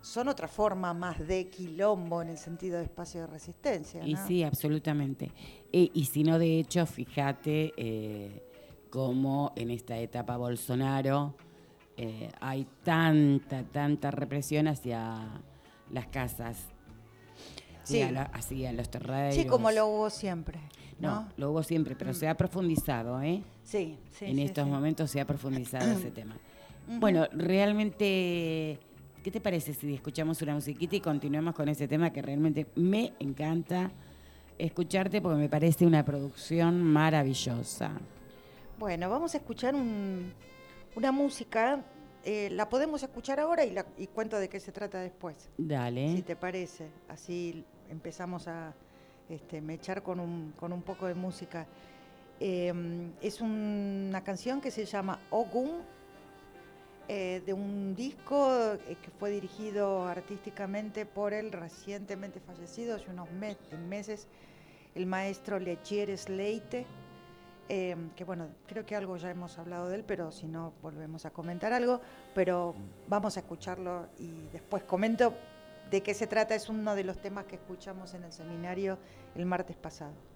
son 0.00 0.28
otra 0.28 0.48
forma 0.48 0.94
más 0.94 1.18
de 1.26 1.48
quilombo 1.48 2.22
en 2.22 2.28
el 2.28 2.38
sentido 2.38 2.78
de 2.78 2.84
espacio 2.84 3.20
de 3.20 3.26
resistencia. 3.26 4.02
Y 4.06 4.16
sí, 4.16 4.42
absolutamente. 4.42 5.30
E- 5.72 5.90
y 5.92 6.04
si 6.06 6.24
no, 6.24 6.38
de 6.38 6.58
hecho, 6.58 6.86
fíjate 6.86 7.74
eh, 7.76 8.42
cómo 8.88 9.52
en 9.54 9.70
esta 9.70 9.98
etapa 9.98 10.38
Bolsonaro 10.38 11.34
eh, 11.98 12.30
hay 12.40 12.66
tanta, 12.82 13.62
tanta 13.64 14.10
represión 14.10 14.68
hacia 14.68 15.42
las 15.90 16.06
casas, 16.06 16.68
Sí. 17.84 18.02
a 18.02 18.10
la- 18.10 18.22
hacia 18.22 18.72
los 18.72 18.88
terrenos. 18.90 19.34
Sí, 19.34 19.44
como 19.46 19.70
lo 19.70 19.86
hubo 19.86 20.10
siempre. 20.10 20.58
No, 21.00 21.14
¿no? 21.14 21.20
Mm. 21.22 21.26
lo 21.38 21.50
hubo 21.50 21.62
siempre, 21.62 21.96
pero 21.96 22.14
se 22.14 22.28
ha 22.28 22.36
profundizado, 22.36 23.20
¿eh? 23.22 23.42
Sí, 23.64 23.98
sí. 24.12 24.26
en 24.26 24.36
sí, 24.36 24.42
estos 24.42 24.64
sí. 24.64 24.70
momentos 24.70 25.10
se 25.10 25.20
ha 25.20 25.26
profundizado 25.26 25.90
ese 25.90 26.10
tema. 26.12 26.36
Bueno, 26.86 27.26
realmente, 27.32 28.78
¿qué 29.22 29.30
te 29.30 29.40
parece 29.40 29.74
si 29.74 29.94
escuchamos 29.94 30.40
una 30.42 30.54
musiquita 30.54 30.96
y 30.96 31.00
continuamos 31.00 31.54
con 31.54 31.68
ese 31.68 31.88
tema 31.88 32.10
que 32.12 32.22
realmente 32.22 32.66
me 32.76 33.12
encanta 33.18 33.90
escucharte 34.58 35.20
porque 35.20 35.38
me 35.38 35.48
parece 35.48 35.86
una 35.86 36.04
producción 36.04 36.82
maravillosa? 36.82 37.92
Bueno, 38.78 39.08
vamos 39.10 39.34
a 39.34 39.38
escuchar 39.38 39.74
un- 39.74 40.32
una 40.94 41.10
música. 41.12 41.84
Eh, 42.24 42.48
la 42.52 42.68
podemos 42.68 43.02
escuchar 43.02 43.40
ahora 43.40 43.64
y, 43.64 43.70
la- 43.70 43.86
y 43.96 44.06
cuento 44.06 44.38
de 44.38 44.48
qué 44.48 44.60
se 44.60 44.72
trata 44.72 45.00
después. 45.00 45.48
Dale. 45.58 46.14
si 46.16 46.22
te 46.22 46.36
parece. 46.36 46.88
Así 47.08 47.64
empezamos 47.90 48.48
a 48.48 48.74
este, 49.28 49.60
mechar 49.60 50.02
con 50.02 50.20
un, 50.20 50.52
con 50.58 50.72
un 50.72 50.82
poco 50.82 51.06
de 51.06 51.14
música. 51.14 51.66
Eh, 52.40 52.72
es 53.20 53.40
una 53.40 54.22
canción 54.24 54.60
que 54.60 54.70
se 54.70 54.84
llama 54.84 55.20
Ogun, 55.30 55.70
eh, 57.08 57.42
de 57.44 57.52
un 57.52 57.94
disco 57.94 58.48
eh, 58.88 58.96
que 59.02 59.10
fue 59.18 59.30
dirigido 59.30 60.06
artísticamente 60.06 61.04
por 61.04 61.32
el 61.34 61.50
recientemente 61.52 62.40
fallecido, 62.40 62.96
hace 62.96 63.10
unos 63.10 63.30
me- 63.32 63.56
meses, 63.88 64.28
el 64.94 65.06
maestro 65.06 65.58
Lechier 65.58 66.16
Sleite. 66.16 66.86
Eh, 67.68 67.96
que 68.16 68.24
bueno, 68.24 68.48
creo 68.66 68.84
que 68.84 68.96
algo 68.96 69.16
ya 69.16 69.30
hemos 69.30 69.58
hablado 69.58 69.88
de 69.88 69.96
él, 69.96 70.04
pero 70.04 70.32
si 70.32 70.46
no 70.46 70.72
volvemos 70.82 71.24
a 71.26 71.30
comentar 71.30 71.72
algo, 71.72 72.00
pero 72.34 72.74
vamos 73.08 73.36
a 73.36 73.40
escucharlo 73.40 74.08
y 74.18 74.48
después 74.52 74.82
comento 74.84 75.34
de 75.90 76.02
qué 76.02 76.14
se 76.14 76.26
trata, 76.26 76.54
es 76.54 76.68
uno 76.68 76.94
de 76.94 77.04
los 77.04 77.18
temas 77.20 77.44
que 77.44 77.56
escuchamos 77.56 78.14
en 78.14 78.24
el 78.24 78.32
seminario 78.32 78.98
el 79.34 79.46
martes 79.46 79.76
pasado. 79.76 80.31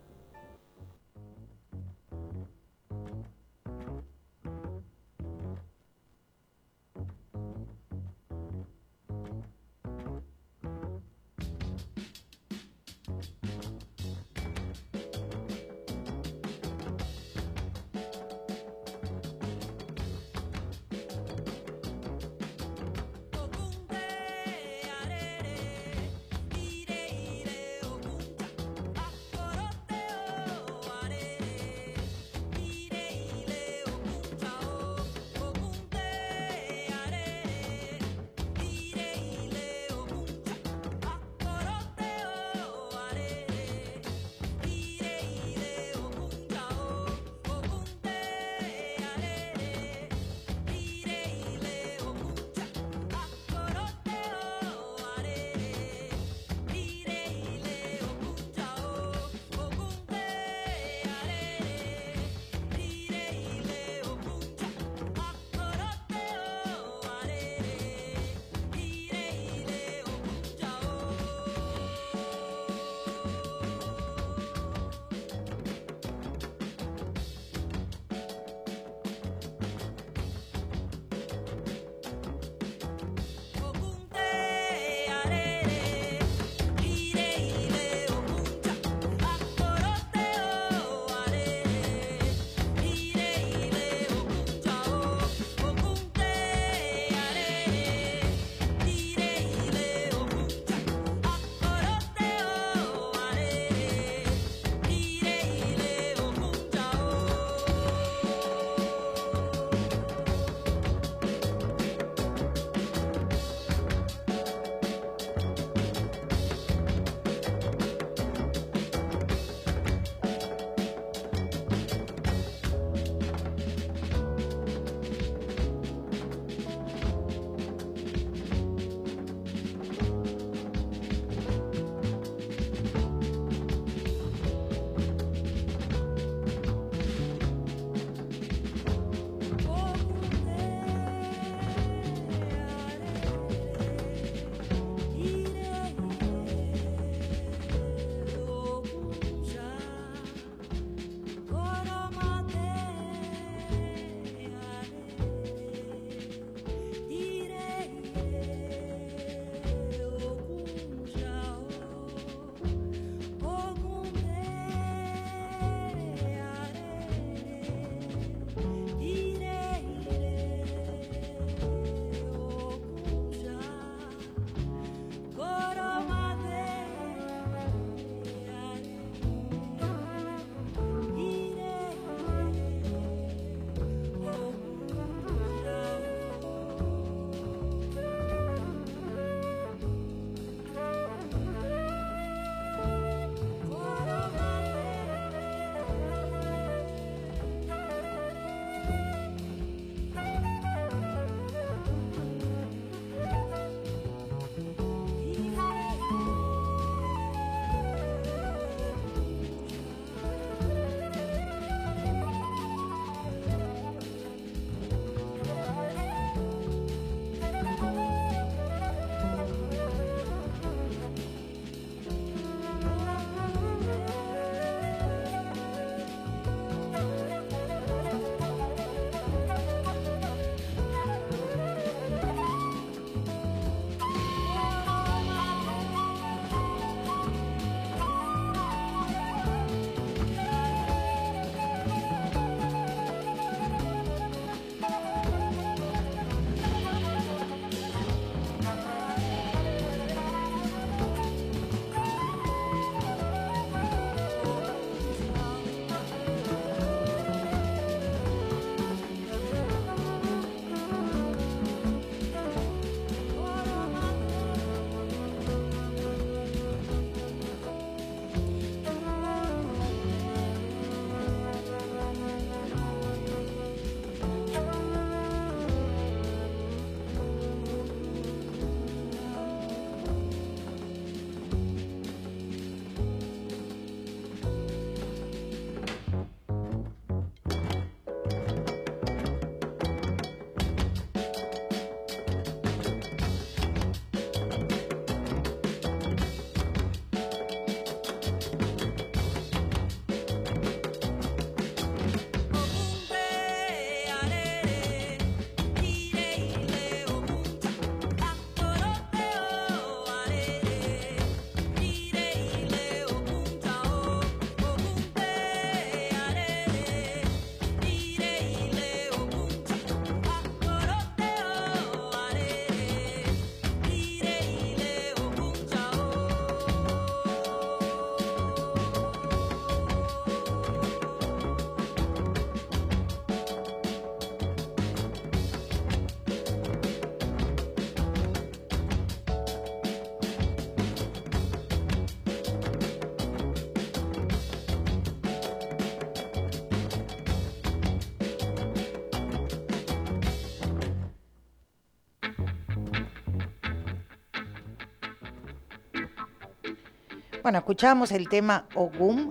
Bueno, 357.47 357.61
escuchamos 357.61 358.11
el 358.11 358.28
tema 358.28 358.67
Ogum 358.75 359.30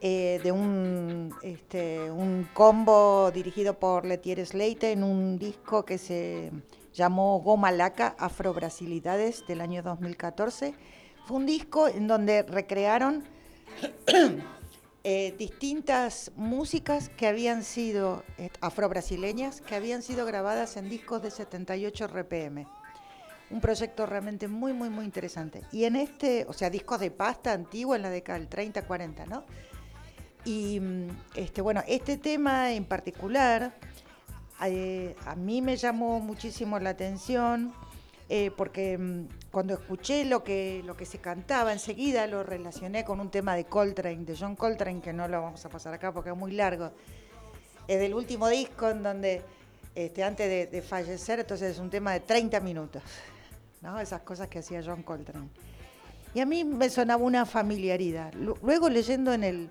eh, 0.00 0.38
de 0.44 0.52
un, 0.52 1.34
este, 1.42 2.12
un 2.12 2.48
combo 2.54 3.32
dirigido 3.32 3.76
por 3.76 4.04
Letier 4.04 4.46
Slate 4.46 4.92
en 4.92 5.02
un 5.02 5.36
disco 5.36 5.84
que 5.84 5.98
se 5.98 6.52
llamó 6.94 7.40
Goma 7.40 7.72
Laca 7.72 8.14
Afro-Brasilidades 8.20 9.44
del 9.48 9.62
año 9.62 9.82
2014. 9.82 10.76
Fue 11.26 11.36
un 11.36 11.46
disco 11.46 11.88
en 11.88 12.06
donde 12.06 12.44
recrearon 12.44 13.24
eh, 15.02 15.34
distintas 15.36 16.30
músicas 16.36 17.08
que 17.08 17.26
habían 17.26 17.64
sido 17.64 18.22
eh, 18.38 18.50
afro-brasileñas, 18.60 19.60
que 19.60 19.74
habían 19.74 20.02
sido 20.02 20.24
grabadas 20.24 20.76
en 20.76 20.88
discos 20.88 21.20
de 21.20 21.32
78 21.32 22.06
RPM 22.06 22.64
un 23.50 23.60
proyecto 23.60 24.06
realmente 24.06 24.48
muy, 24.48 24.72
muy, 24.72 24.90
muy 24.90 25.04
interesante. 25.04 25.62
Y 25.72 25.84
en 25.84 25.96
este, 25.96 26.44
o 26.48 26.52
sea, 26.52 26.70
discos 26.70 27.00
de 27.00 27.10
pasta 27.10 27.52
antiguo 27.52 27.94
en 27.94 28.02
la 28.02 28.10
década 28.10 28.38
del 28.38 28.48
30, 28.48 28.82
40, 28.82 29.26
¿no? 29.26 29.44
Y 30.44 30.80
mm, 30.80 31.08
este, 31.34 31.60
bueno, 31.60 31.82
este 31.86 32.16
tema 32.16 32.72
en 32.72 32.84
particular 32.84 33.74
eh, 34.64 35.14
a 35.26 35.34
mí 35.34 35.60
me 35.60 35.76
llamó 35.76 36.20
muchísimo 36.20 36.78
la 36.78 36.90
atención 36.90 37.74
eh, 38.28 38.50
porque 38.56 38.96
mm, 38.96 39.28
cuando 39.50 39.74
escuché 39.74 40.24
lo 40.24 40.42
que, 40.42 40.82
lo 40.84 40.96
que 40.96 41.04
se 41.04 41.18
cantaba 41.18 41.72
enseguida 41.72 42.26
lo 42.26 42.42
relacioné 42.42 43.04
con 43.04 43.20
un 43.20 43.30
tema 43.30 43.54
de 43.54 43.64
Coltrane, 43.64 44.24
de 44.24 44.36
John 44.36 44.56
Coltrane, 44.56 45.00
que 45.00 45.12
no 45.12 45.28
lo 45.28 45.42
vamos 45.42 45.64
a 45.64 45.68
pasar 45.68 45.94
acá 45.94 46.12
porque 46.12 46.30
es 46.30 46.36
muy 46.36 46.52
largo. 46.52 46.92
Es 47.86 48.00
del 48.00 48.14
último 48.14 48.48
disco 48.48 48.88
en 48.88 49.02
donde, 49.02 49.42
este, 49.94 50.24
antes 50.24 50.48
de, 50.48 50.66
de 50.66 50.82
fallecer, 50.82 51.40
entonces 51.40 51.72
es 51.72 51.78
un 51.78 51.90
tema 51.90 52.12
de 52.12 52.20
30 52.20 52.58
minutos. 52.60 53.02
Esas 54.00 54.22
cosas 54.22 54.48
que 54.48 54.58
hacía 54.58 54.82
John 54.84 55.02
Coltrane. 55.02 55.48
Y 56.34 56.40
a 56.40 56.46
mí 56.46 56.64
me 56.64 56.90
sonaba 56.90 57.22
una 57.22 57.46
familiaridad. 57.46 58.34
Luego 58.34 58.88
leyendo 58.90 59.32
en 59.32 59.44
el, 59.44 59.70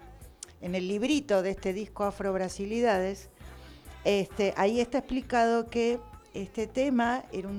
en 0.61 0.73
el 0.73 0.87
librito 0.87 1.41
de 1.41 1.51
este 1.51 1.73
disco 1.73 2.05
Afro-Brasilidades, 2.05 3.29
este, 4.03 4.53
ahí 4.57 4.79
está 4.79 4.99
explicado 4.99 5.67
que 5.67 5.99
este 6.33 6.67
tema 6.67 7.23
era 7.31 7.49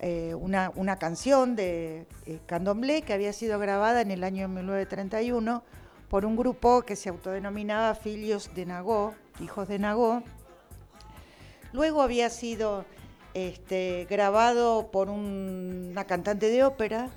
eh, 0.00 0.34
una, 0.34 0.96
canción 0.98 1.56
de 1.56 2.06
eh, 2.26 2.40
Candomblé 2.46 3.02
que 3.02 3.12
había 3.12 3.32
sido 3.32 3.58
grabada 3.58 4.00
en 4.00 4.10
el 4.10 4.22
año 4.22 4.48
1931 4.48 5.62
por 6.08 6.24
un 6.24 6.36
grupo 6.36 6.82
que 6.82 6.96
se 6.96 7.08
autodenominaba 7.08 7.94
Filios 7.94 8.54
de 8.54 8.66
Nagó, 8.66 9.14
hijos 9.40 9.66
de 9.68 9.78
Nagó. 9.78 10.22
Luego 11.72 12.02
había 12.02 12.30
sido 12.30 12.84
este, 13.34 14.06
grabado 14.08 14.90
por 14.90 15.10
una 15.10 16.04
cantante 16.04 16.48
de 16.48 16.64
ópera, 16.64 17.10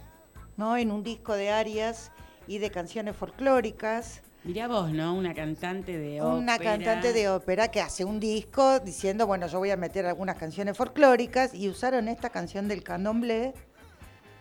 ¿no? 0.58 0.78
En 0.78 0.92
un 0.92 1.04
disco 1.04 1.34
de 1.34 1.50
arias 1.50 2.12
y 2.48 2.58
de 2.58 2.70
canciones 2.70 3.16
folclóricas. 3.16 4.22
Mirá 4.44 4.68
vos, 4.68 4.92
¿no? 4.92 5.14
Una 5.14 5.34
cantante 5.34 5.98
de 5.98 6.22
ópera. 6.22 6.36
Una 6.36 6.60
cantante 6.60 7.14
de 7.14 7.30
ópera 7.30 7.70
que 7.70 7.80
hace 7.80 8.04
un 8.04 8.20
disco 8.20 8.80
diciendo, 8.80 9.28
bueno, 9.28 9.48
yo 9.48 9.60
voy 9.60 9.70
a 9.70 9.78
meter 9.78 10.06
algunas 10.06 10.38
canciones 10.38 10.76
folclóricas 10.76 11.54
y 11.54 11.70
usaron 11.70 12.08
esta 12.08 12.30
canción 12.30 12.68
del 12.68 12.84
candomblé, 12.84 13.54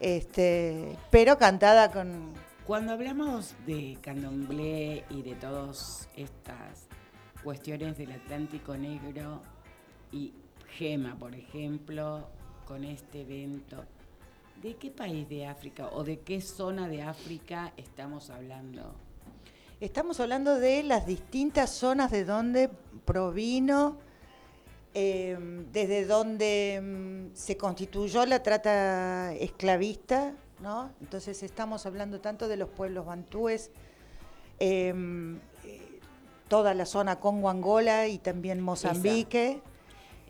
este, 0.00 0.96
pero 1.10 1.36
cantada 1.36 1.90
con... 1.90 2.32
Cuando 2.66 2.92
hablamos 2.92 3.54
de 3.66 3.98
candomblé 4.00 5.04
y 5.10 5.22
de 5.22 5.34
todas 5.34 6.08
estas 6.16 6.88
cuestiones 7.42 7.98
del 7.98 8.12
Atlántico 8.12 8.76
Negro 8.76 9.42
y 10.12 10.32
Gema, 10.76 11.16
por 11.18 11.34
ejemplo, 11.34 12.26
con 12.66 12.84
este 12.84 13.22
evento. 13.22 13.84
¿De 14.62 14.76
qué 14.76 14.90
país 14.90 15.28
de 15.28 15.46
África 15.46 15.88
o 15.92 16.04
de 16.04 16.20
qué 16.20 16.40
zona 16.40 16.86
de 16.86 17.02
África 17.02 17.72
estamos 17.76 18.30
hablando? 18.30 18.94
Estamos 19.80 20.20
hablando 20.20 20.58
de 20.58 20.82
las 20.82 21.06
distintas 21.06 21.70
zonas 21.70 22.10
de 22.10 22.26
donde 22.26 22.68
provino, 23.06 23.96
em, 24.92 25.64
desde 25.72 26.04
donde 26.04 26.74
em, 26.74 27.34
se 27.34 27.56
constituyó 27.56 28.26
la 28.26 28.42
trata 28.42 29.32
esclavista, 29.34 30.34
¿no? 30.60 30.90
Entonces 31.00 31.42
estamos 31.42 31.86
hablando 31.86 32.20
tanto 32.20 32.46
de 32.46 32.58
los 32.58 32.68
pueblos 32.68 33.06
bantúes, 33.06 33.70
em, 34.58 35.38
eh, 35.64 36.00
toda 36.48 36.74
la 36.74 36.84
zona 36.84 37.18
Congo-Angola 37.18 38.06
y 38.08 38.18
también 38.18 38.60
Mozambique. 38.60 39.62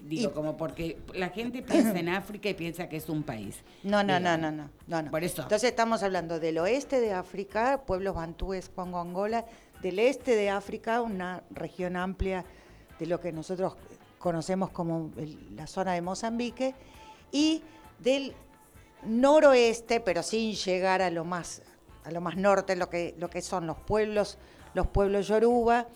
Digo, 0.03 0.33
como 0.33 0.57
porque 0.57 0.99
la 1.15 1.29
gente 1.29 1.63
piensa 1.63 1.99
en 1.99 2.09
África 2.09 2.49
y 2.49 2.55
piensa 2.55 2.89
que 2.89 2.97
es 2.97 3.09
un 3.09 3.23
país. 3.23 3.63
No, 3.83 4.03
no, 4.03 4.19
no, 4.19 4.37
no, 4.37 4.51
no, 4.51 4.71
no, 4.87 5.11
Por 5.11 5.25
eso. 5.25 5.43
Entonces 5.43 5.71
estamos 5.71 6.03
hablando 6.03 6.41
del 6.41 6.59
oeste 6.59 7.01
de 7.01 7.13
África, 7.13 7.83
pueblos 7.87 8.15
bantúes, 8.15 8.69
Congo, 8.69 8.99
Angola, 9.01 9.45
del 9.83 9.99
este 9.99 10.37
de 10.37 10.51
África, 10.51 11.03
una 11.03 11.43
región 11.51 11.97
amplia 11.97 12.45
de 12.99 13.07
lo 13.07 13.21
que 13.21 13.33
nosotros 13.33 13.77
conocemos 14.19 14.71
como 14.71 15.11
la 15.55 15.67
zona 15.67 15.95
de 15.95 16.03
Mozambique, 16.03 16.75
y 17.33 17.63
del 17.99 18.35
noroeste, 19.05 20.01
pero 20.01 20.23
sin 20.23 20.55
llegar 20.55 21.01
a 21.03 21.11
lo 21.11 21.25
más, 21.25 21.63
a 22.05 22.11
lo 22.11 22.21
más 22.21 22.37
norte, 22.37 22.77
lo 22.77 22.91
que, 22.91 23.15
lo 23.19 23.31
que 23.31 23.41
son 23.41 23.67
los 23.67 23.79
pueblos, 23.79 24.39
los 24.75 24.87
pueblos 24.89 25.29
yoruba, 25.29 25.87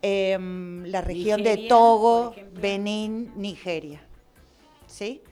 Em, 0.00 0.84
la 0.84 1.00
región 1.00 1.42
de 1.42 1.66
Togo, 1.68 2.32
Benín, 2.52 3.32
Nigeria. 3.34 4.00
¿Sí? 4.86 5.22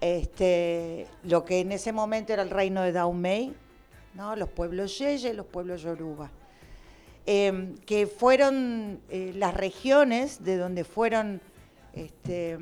Este, 0.00 1.06
lo 1.24 1.44
que 1.44 1.60
en 1.60 1.72
ese 1.72 1.92
momento 1.92 2.32
era 2.32 2.42
el 2.42 2.50
reino 2.50 2.82
de 2.82 2.92
Daumei, 2.92 3.52
¿no? 4.14 4.34
los 4.34 4.48
pueblos 4.48 4.98
Yeye, 4.98 5.34
los 5.34 5.46
pueblos 5.46 5.82
Yoruba, 5.82 6.30
em, 7.26 7.76
que 7.78 8.06
fueron 8.06 9.00
eh, 9.10 9.32
las 9.34 9.54
regiones 9.54 10.42
de 10.44 10.56
donde 10.56 10.84
fueron, 10.84 11.40
este, 11.92 12.52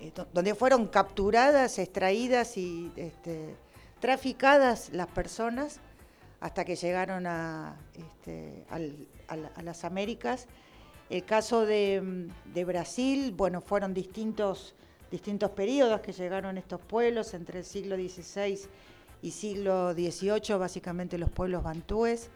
eh, 0.00 0.12
donde 0.32 0.54
fueron 0.54 0.86
capturadas, 0.86 1.78
extraídas 1.78 2.56
y 2.56 2.90
este, 2.96 3.54
traficadas 4.00 4.90
las 4.92 5.08
personas 5.08 5.80
hasta 6.40 6.64
que 6.64 6.76
llegaron 6.76 7.26
a, 7.26 7.76
este, 7.94 8.64
a 9.28 9.62
las 9.62 9.84
Américas 9.84 10.46
el 11.08 11.24
caso 11.24 11.64
de, 11.64 12.28
Brasil, 12.66 13.32
bueno, 13.36 13.60
fueron 13.60 13.94
distintos, 13.94 14.74
distintos 15.10 15.50
periodos 15.50 16.00
que 16.00 16.12
llegaron 16.12 16.58
estos 16.58 16.80
pueblos 16.80 17.34
entre 17.34 17.60
el 17.60 17.64
siglo 17.64 17.96
XVI 17.96 18.58
y 19.22 19.30
siglo 19.30 19.92
XVIII, 19.94 20.58
básicamente 20.58 21.16
los 21.18 21.30
pueblos 21.30 21.62
bantúes. 21.62 22.30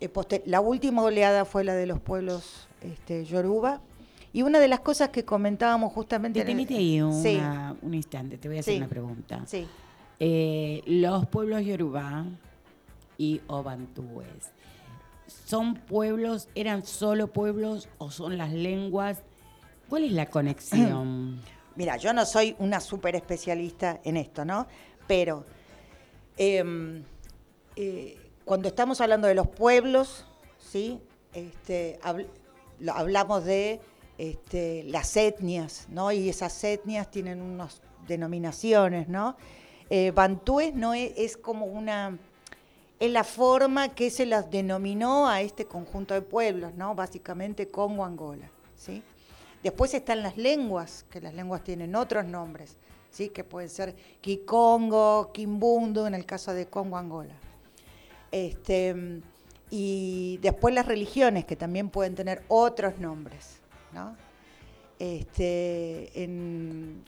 Eh, 0.00 0.10
la 0.46 0.60
última 0.60 1.02
oleada 1.02 1.44
fue 1.44 1.64
la 1.64 1.74
de 1.74 1.86
los 1.86 2.00
pueblos 2.00 2.68
este, 2.82 3.24
yoruba. 3.24 3.80
Y 4.32 4.42
una 4.42 4.60
de 4.60 4.68
las 4.68 4.80
cosas 4.80 5.08
que 5.08 5.24
comentábamos 5.24 5.92
justamente... 5.92 6.38
Detenite 6.38 6.76
ahí 6.76 7.00
un 7.02 7.94
instante, 7.94 8.38
te 8.38 8.46
voy 8.46 8.58
a 8.58 8.60
hacer 8.60 8.76
una 8.76 8.86
pregunta. 8.86 9.42
Sí. 9.46 9.66
Eh, 10.20 10.82
los 10.86 11.26
pueblos 11.26 11.64
yoruba 11.64 12.26
y 13.18 13.40
o 13.48 13.62
bantúes 13.62 14.52
¿Son 15.46 15.74
pueblos, 15.74 16.48
eran 16.54 16.84
solo 16.84 17.32
pueblos 17.32 17.88
o 17.98 18.10
son 18.10 18.38
las 18.38 18.52
lenguas? 18.52 19.22
¿Cuál 19.88 20.04
es 20.04 20.12
la 20.12 20.26
conexión? 20.26 21.40
Mira, 21.76 21.96
yo 21.96 22.12
no 22.12 22.26
soy 22.26 22.56
una 22.58 22.80
súper 22.80 23.16
especialista 23.16 24.00
en 24.04 24.16
esto, 24.16 24.44
¿no? 24.44 24.66
Pero 25.06 25.46
em, 26.36 27.02
eh, 27.76 28.18
cuando 28.44 28.68
estamos 28.68 29.00
hablando 29.00 29.28
de 29.28 29.34
los 29.34 29.48
pueblos, 29.48 30.24
¿sí? 30.58 31.00
Este, 31.32 31.98
hablamos 32.92 33.44
de 33.44 33.80
este, 34.18 34.84
las 34.84 35.16
etnias, 35.16 35.86
¿no? 35.88 36.12
Y 36.12 36.28
esas 36.28 36.62
etnias 36.64 37.10
tienen 37.10 37.40
unas 37.40 37.80
denominaciones, 38.06 39.08
¿no? 39.08 39.36
Eh, 39.88 40.12
no 40.74 40.94
es 40.94 41.36
como 41.36 41.66
una 41.66 42.18
es 43.00 43.10
la 43.10 43.24
forma 43.24 43.94
que 43.94 44.10
se 44.10 44.26
las 44.26 44.50
denominó 44.50 45.26
a 45.26 45.40
este 45.40 45.64
conjunto 45.64 46.12
de 46.12 46.20
pueblos, 46.20 46.74
¿no? 46.74 46.94
Básicamente 46.94 47.68
Congo, 47.68 48.04
Angola, 48.04 48.50
¿sí? 48.76 49.02
Después 49.62 49.94
están 49.94 50.22
las 50.22 50.36
lenguas, 50.36 51.06
que 51.10 51.22
las 51.22 51.32
lenguas 51.32 51.64
tienen 51.64 51.96
otros 51.96 52.26
nombres, 52.26 52.76
¿sí? 53.10 53.30
Que 53.30 53.42
pueden 53.42 53.70
ser 53.70 53.96
Kikongo, 54.20 55.30
Kimbundu, 55.32 56.04
en 56.04 56.14
el 56.14 56.26
caso 56.26 56.52
de 56.52 56.66
Congo, 56.66 56.98
Angola. 56.98 57.32
Este, 58.30 58.94
y 59.70 60.38
después 60.42 60.74
las 60.74 60.84
religiones, 60.84 61.46
que 61.46 61.56
también 61.56 61.88
pueden 61.88 62.14
tener 62.14 62.42
otros 62.48 62.98
nombres, 62.98 63.60
¿no? 63.94 64.14
Este, 64.98 66.22
en, 66.22 67.02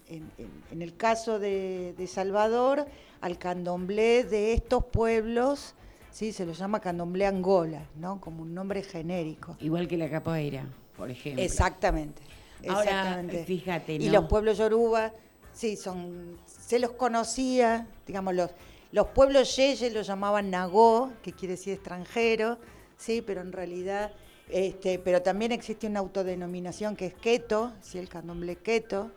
el 0.70 0.96
caso 0.96 1.38
de, 1.38 1.94
de 1.98 2.07
Salvador, 2.07 2.87
al 3.20 3.37
candomblé 3.37 4.24
de 4.24 4.55
estos 4.55 4.87
pueblos 4.87 5.74
Sí, 6.12 6.33
se 6.33 6.44
lo 6.44 6.53
llama 6.53 6.79
candomblé 6.79 7.27
Angola, 7.27 7.87
¿no? 7.96 8.20
Como 8.20 8.42
un 8.42 8.55
nombre 8.55 8.83
genérico. 8.83 9.57
Igual 9.61 9.88
que 9.88 9.96
la 9.96 10.11
capoeira, 10.11 10.66
por 10.96 11.11
ejemplo. 11.11 11.42
Exactamente. 11.42 12.22
Ahora, 12.68 13.25
fíjate, 13.46 13.94
Y 13.94 14.11
los 14.11 14.27
pueblos 14.27 14.59
yoruba, 14.59 15.12
sí, 15.53 15.75
son, 15.75 16.38
se 16.46 16.79
los 16.79 16.92
conocía, 16.92 17.88
digamos, 18.07 18.35
los, 18.35 18.51
los 18.92 19.09
pueblos 19.09 19.57
yeye 19.57 19.90
lo 19.90 20.03
llamaban 20.03 20.51
nagó, 20.51 21.11
que 21.22 21.33
quiere 21.33 21.53
decir 21.53 21.72
extranjero, 21.72 22.59
sí, 22.98 23.22
pero 23.22 23.40
en 23.40 23.51
realidad, 23.51 24.12
este, 24.51 24.98
pero 24.98 25.22
también 25.22 25.51
existe 25.51 25.87
una 25.87 26.01
autodenominación 26.01 26.94
que 26.94 27.07
es 27.07 27.14
keto, 27.14 27.72
¿sí? 27.81 27.98
el 27.98 28.09
candomblé 28.09 28.57
keto, 28.57 29.11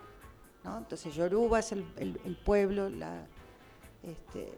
¿no? 0.63 0.77
Entonces 0.77 1.13
Yoruba 1.13 1.59
es 1.59 1.73
el, 1.73 1.83
pueblo, 2.43 2.89
la, 2.89 3.27
este, 4.01 4.49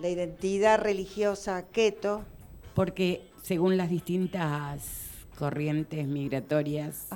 la 0.00 0.08
identidad 0.08 0.80
religiosa 0.80 1.66
keto. 1.66 2.24
Porque 2.74 3.22
según 3.42 3.76
las 3.76 3.90
distintas 3.90 5.10
corrientes 5.38 6.06
migratorias 6.06 7.08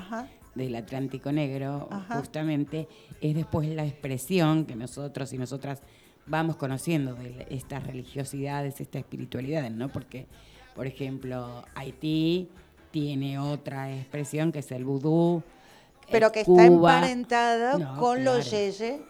del 0.54 0.74
Atlántico 0.76 1.32
Negro, 1.32 1.88
justamente 2.08 2.88
es 3.20 3.34
después 3.34 3.68
la 3.68 3.84
expresión 3.84 4.66
que 4.66 4.76
nosotros 4.76 5.32
y 5.32 5.38
nosotras 5.38 5.80
vamos 6.26 6.56
conociendo 6.56 7.14
de 7.14 7.46
estas 7.50 7.86
religiosidades, 7.86 8.80
estas 8.80 9.00
espiritualidades, 9.00 9.72
¿no? 9.72 9.90
Porque, 9.90 10.26
por 10.74 10.86
ejemplo, 10.86 11.64
Haití 11.74 12.48
tiene 12.90 13.38
otra 13.38 13.94
expresión 13.94 14.52
que 14.52 14.60
es 14.60 14.72
el 14.72 14.84
vudú. 14.84 15.42
Pero 16.10 16.32
que 16.32 16.40
está 16.40 16.66
emparentada 16.66 17.96
con 17.96 18.24
los 18.24 18.50
yeye, 18.50 19.00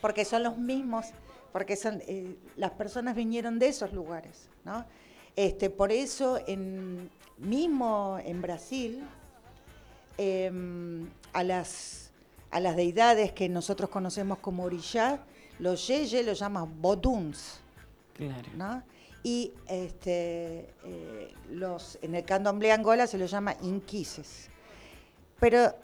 porque 0.00 0.24
son 0.24 0.42
los 0.42 0.58
mismos, 0.58 1.06
porque 1.52 1.76
son 1.76 2.02
eh, 2.06 2.36
las 2.56 2.72
personas 2.72 3.14
vinieron 3.14 3.58
de 3.58 3.68
esos 3.68 3.92
lugares, 3.92 4.48
¿no? 4.64 4.84
Este, 5.36 5.70
por 5.70 5.92
eso, 5.92 6.38
en, 6.46 7.10
mismo 7.38 8.18
en 8.24 8.42
Brasil, 8.42 9.02
em, 10.18 11.08
a, 11.32 11.42
las, 11.42 12.10
a 12.50 12.60
las 12.60 12.76
deidades 12.76 13.32
que 13.32 13.48
nosotros 13.48 13.88
conocemos 13.90 14.38
como 14.38 14.64
orillá, 14.64 15.24
los 15.58 15.86
yeye 15.86 16.22
los 16.22 16.38
llaman 16.38 16.80
boduns. 16.80 17.60
Claro. 18.14 18.82
Y 19.22 19.52
este, 19.68 20.68
eh, 20.84 21.34
los, 21.50 21.98
en 22.02 22.14
el 22.14 22.24
candomblé 22.24 22.72
Angola 22.72 23.06
se 23.06 23.18
los 23.18 23.30
llama 23.30 23.56
inquises. 23.62 24.48
Pero 25.38 25.74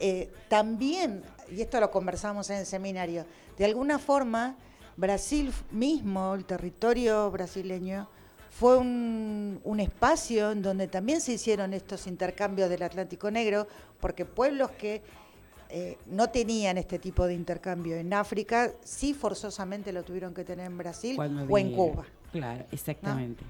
eh, 0.00 0.30
también, 0.48 1.22
y 1.50 1.62
esto 1.62 1.80
lo 1.80 1.90
conversamos 1.90 2.50
en 2.50 2.58
el 2.58 2.66
seminario, 2.66 3.26
de 3.56 3.64
alguna 3.64 3.98
forma 3.98 4.56
Brasil 4.96 5.52
mismo, 5.70 6.34
el 6.34 6.44
territorio 6.44 7.30
brasileño, 7.30 8.08
fue 8.50 8.78
un, 8.78 9.60
un, 9.64 9.80
espacio 9.80 10.52
en 10.52 10.62
donde 10.62 10.86
también 10.86 11.20
se 11.20 11.32
hicieron 11.32 11.74
estos 11.74 12.06
intercambios 12.06 12.70
del 12.70 12.82
Atlántico 12.82 13.28
Negro, 13.30 13.66
porque 14.00 14.24
pueblos 14.24 14.70
que 14.70 15.02
eh, 15.76 15.98
no 16.06 16.28
tenían 16.28 16.78
este 16.78 17.00
tipo 17.00 17.26
de 17.26 17.34
intercambio 17.34 17.96
en 17.96 18.12
África, 18.14 18.72
sí 18.84 19.12
forzosamente 19.12 19.92
lo 19.92 20.04
tuvieron 20.04 20.32
que 20.32 20.44
tener 20.44 20.66
en 20.66 20.78
Brasil 20.78 21.16
o 21.18 21.58
en 21.58 21.72
Cuba. 21.72 22.04
Claro, 22.30 22.64
exactamente. 22.70 23.42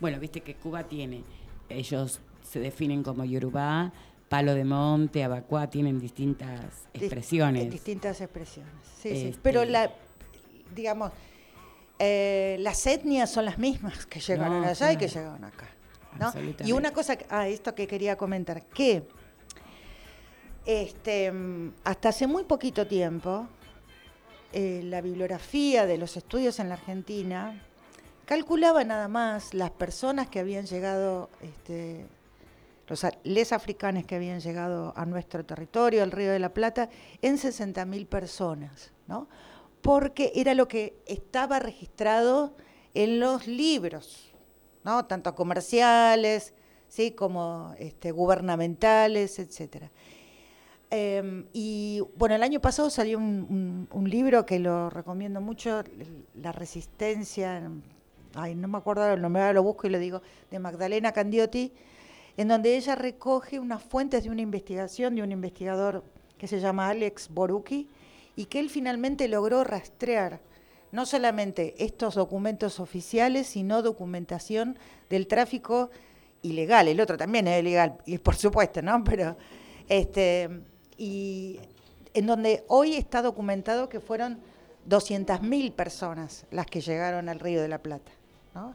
Bueno, 0.00 0.18
viste 0.18 0.40
que 0.40 0.54
Cuba 0.54 0.84
tiene, 0.84 1.22
ellos 1.68 2.20
se 2.42 2.60
definen 2.60 3.02
como 3.02 3.26
Yorubá, 3.26 3.92
Palo 4.30 4.54
de 4.54 4.64
Monte, 4.64 5.22
Abacuá, 5.22 5.68
tienen 5.68 6.00
distintas 6.00 6.88
expresiones. 6.94 7.70
distintas 7.70 8.22
expresiones, 8.22 8.72
sí, 8.96 9.10
sí. 9.10 9.26
Este 9.26 9.40
Pero 9.42 9.66
la, 9.66 9.92
digamos, 10.74 11.12
eh, 11.98 12.56
las 12.60 12.86
etnias 12.86 13.30
son 13.30 13.44
las 13.44 13.58
mismas 13.58 14.06
que 14.06 14.20
llegaron 14.20 14.64
allá 14.64 14.92
y 14.92 14.96
que 14.96 15.08
llegaron 15.08 15.44
acá. 15.44 15.68
Y 16.64 16.72
una 16.72 16.92
cosa, 16.92 17.16
ah, 17.28 17.46
esto 17.48 17.74
que 17.74 17.86
quería 17.86 18.16
comentar, 18.16 18.64
que 18.66 19.06
este, 20.66 21.32
hasta 21.84 22.08
hace 22.08 22.26
muy 22.26 22.44
poquito 22.44 22.86
tiempo, 22.86 23.46
eh, 24.52 24.80
la 24.84 25.00
bibliografía 25.00 25.86
de 25.86 25.96
los 25.96 26.16
estudios 26.16 26.58
en 26.58 26.68
la 26.68 26.74
Argentina 26.74 27.62
calculaba 28.24 28.82
nada 28.84 29.08
más 29.08 29.54
las 29.54 29.70
personas 29.70 30.28
que 30.28 30.40
habían 30.40 30.66
llegado, 30.66 31.30
este, 31.42 32.06
los 32.88 33.06
les 33.24 33.52
africanos 33.52 34.04
que 34.04 34.16
habían 34.16 34.40
llegado 34.40 34.92
a 34.96 35.06
nuestro 35.06 35.44
territorio, 35.44 36.02
al 36.02 36.10
Río 36.10 36.32
de 36.32 36.38
la 36.38 36.54
Plata, 36.54 36.88
en 37.22 37.38
60.000 37.38 38.06
personas, 38.06 38.90
¿no? 39.06 39.28
Porque 39.82 40.32
era 40.34 40.54
lo 40.54 40.68
que 40.68 41.00
estaba 41.06 41.58
registrado 41.58 42.54
en 42.94 43.20
los 43.20 43.46
libros, 43.46 44.32
¿no? 44.84 45.04
tanto 45.06 45.34
comerciales 45.34 46.54
¿sí? 46.88 47.12
como 47.12 47.74
este, 47.78 48.10
gubernamentales, 48.12 49.38
etc. 49.38 49.84
Em, 50.90 51.46
y 51.52 52.02
bueno, 52.16 52.34
el 52.34 52.42
año 52.42 52.60
pasado 52.60 52.90
salió 52.90 53.18
un, 53.18 53.88
libro 54.04 54.44
que 54.44 54.58
lo 54.58 54.90
recomiendo 54.90 55.40
mucho, 55.40 55.84
La 56.34 56.52
Resistencia, 56.52 57.70
ay, 58.34 58.54
no 58.56 58.68
me 58.68 58.78
acuerdo 58.78 59.08
el 59.12 59.22
nombre, 59.22 59.52
lo 59.54 59.62
busco 59.62 59.86
y 59.86 59.90
lo 59.90 59.98
digo, 59.98 60.20
de 60.50 60.58
Magdalena 60.58 61.12
Candiotti, 61.12 61.72
en 62.36 62.48
donde 62.48 62.76
ella 62.76 62.96
recoge 62.96 63.60
unas 63.60 63.82
fuentes 63.82 64.24
de 64.24 64.30
una 64.30 64.42
investigación 64.42 65.14
de 65.14 65.22
un 65.22 65.30
investigador 65.30 66.02
que 66.38 66.48
se 66.48 66.58
llama 66.58 66.88
Alex 66.88 67.28
Boruki, 67.28 67.88
y 68.36 68.46
que 68.46 68.60
él 68.60 68.70
finalmente 68.70 69.28
logró 69.28 69.64
rastrear 69.64 70.40
no 70.92 71.06
solamente 71.06 71.74
estos 71.78 72.14
documentos 72.14 72.80
oficiales, 72.80 73.46
sino 73.46 73.82
documentación 73.82 74.78
del 75.08 75.26
tráfico 75.26 75.90
ilegal. 76.42 76.88
El 76.88 77.00
otro 77.00 77.16
también 77.16 77.46
es 77.46 77.60
ilegal, 77.60 77.98
y 78.06 78.18
por 78.18 78.34
supuesto, 78.36 78.82
¿no? 78.82 79.04
Pero, 79.04 79.36
este, 79.88 80.48
y 80.96 81.60
en 82.14 82.26
donde 82.26 82.64
hoy 82.68 82.94
está 82.94 83.22
documentado 83.22 83.88
que 83.88 84.00
fueron 84.00 84.40
200.000 84.88 85.72
personas 85.72 86.46
las 86.50 86.66
que 86.66 86.80
llegaron 86.80 87.28
al 87.28 87.38
Río 87.38 87.62
de 87.62 87.68
la 87.68 87.78
Plata, 87.78 88.10
¿no? 88.54 88.74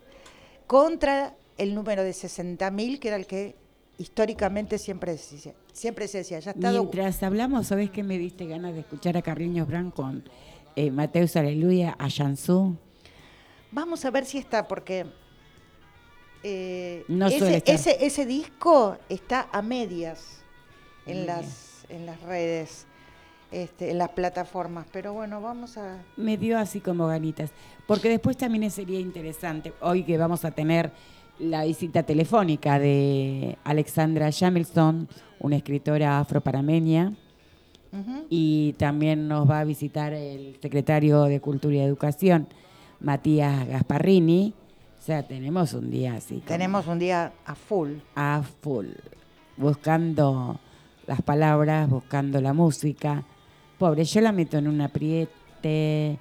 Contra 0.67 1.35
el 1.57 1.75
número 1.75 2.03
de 2.03 2.11
60.000, 2.11 2.99
que 2.99 3.07
era 3.07 3.17
el 3.17 3.27
que 3.27 3.55
históricamente 3.97 4.77
siempre 4.77 5.17
se 5.17 5.55
siempre 5.75 6.07
se 6.07 6.19
decía, 6.19 6.39
ya 6.39 6.51
está 6.51 6.71
Mientras 6.71 7.21
hablamos, 7.21 7.67
¿sabes 7.67 7.91
qué 7.91 8.01
me 8.01 8.17
diste 8.17 8.47
ganas 8.47 8.73
de 8.73 8.79
escuchar 8.79 9.17
a 9.17 9.21
Carriños 9.21 9.67
Brand 9.67 9.93
con 9.93 10.23
eh, 10.75 10.89
Mateus 10.89 11.35
Aleluya, 11.35 11.95
a 11.99 12.09
Jansu? 12.09 12.77
Vamos 13.71 14.05
a 14.05 14.11
ver 14.11 14.25
si 14.25 14.37
está, 14.37 14.67
porque 14.67 15.05
eh, 16.43 17.03
ese, 17.65 18.05
ese, 18.05 18.25
disco 18.25 18.97
está 19.09 19.49
a 19.51 19.61
medias 19.61 20.43
en, 21.05 21.25
las, 21.25 21.85
en 21.89 22.05
las 22.05 22.21
redes. 22.21 22.87
Este, 23.51 23.91
en 23.91 23.99
las 23.99 24.09
plataformas, 24.09 24.85
pero 24.91 25.13
bueno, 25.13 25.39
vamos 25.39 25.77
a... 25.77 26.03
Me 26.17 26.35
dio 26.35 26.57
así 26.57 26.81
como 26.81 27.07
ganitas, 27.07 27.51
porque 27.87 28.09
después 28.09 28.35
también 28.35 28.69
sería 28.69 28.99
interesante, 28.99 29.71
hoy 29.79 30.03
que 30.03 30.17
vamos 30.17 30.43
a 30.43 30.51
tener 30.51 30.91
la 31.39 31.65
visita 31.65 32.03
telefónica 32.03 32.79
de 32.79 33.57
Alexandra 33.63 34.31
Jamilson, 34.31 35.07
una 35.39 35.57
escritora 35.57 36.19
afroparameña, 36.19 37.13
y 38.29 38.73
también 38.73 39.29
nos 39.29 39.49
va 39.49 39.61
a 39.61 39.63
visitar 39.63 40.11
el 40.11 40.57
secretario 40.61 41.23
de 41.23 41.39
Cultura 41.39 41.75
y 41.75 41.79
Educación, 41.79 42.47
Matías 42.99 43.67
Gasparrini. 43.67 44.53
O 44.99 45.01
sea, 45.01 45.23
tenemos 45.23 45.73
un 45.73 45.91
día 45.91 46.15
así. 46.15 46.43
Tenemos 46.45 46.87
un 46.87 46.99
día 46.99 47.31
a 47.45 47.55
full. 47.55 47.99
A 48.15 48.43
full. 48.61 48.87
Buscando 49.55 50.59
las 51.07 51.21
palabras, 51.21 51.89
buscando 51.89 52.41
la 52.41 52.51
música. 52.51 53.23
Pobre, 53.77 54.03
yo 54.03 54.19
la 54.19 54.33
meto 54.33 54.57
en 54.57 54.67
un 54.67 54.81
apriete. 54.81 56.19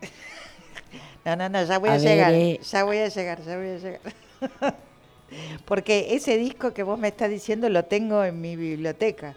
no, 1.24 1.34
no, 1.34 1.48
no, 1.48 1.64
ya 1.64 1.78
voy 1.78 1.88
a, 1.88 1.98
llegar. 1.98 2.34
Eh. 2.34 2.60
Ya 2.62 2.84
voy 2.84 2.98
a 2.98 3.08
llegar, 3.08 3.42
ya 3.42 3.56
voy 3.56 3.68
a 3.68 3.78
llegar. 3.78 4.00
Porque 5.64 6.14
ese 6.14 6.36
disco 6.36 6.72
que 6.72 6.82
vos 6.82 6.98
me 6.98 7.08
estás 7.08 7.30
diciendo 7.30 7.68
lo 7.68 7.84
tengo 7.84 8.24
en 8.24 8.40
mi 8.40 8.56
biblioteca. 8.56 9.34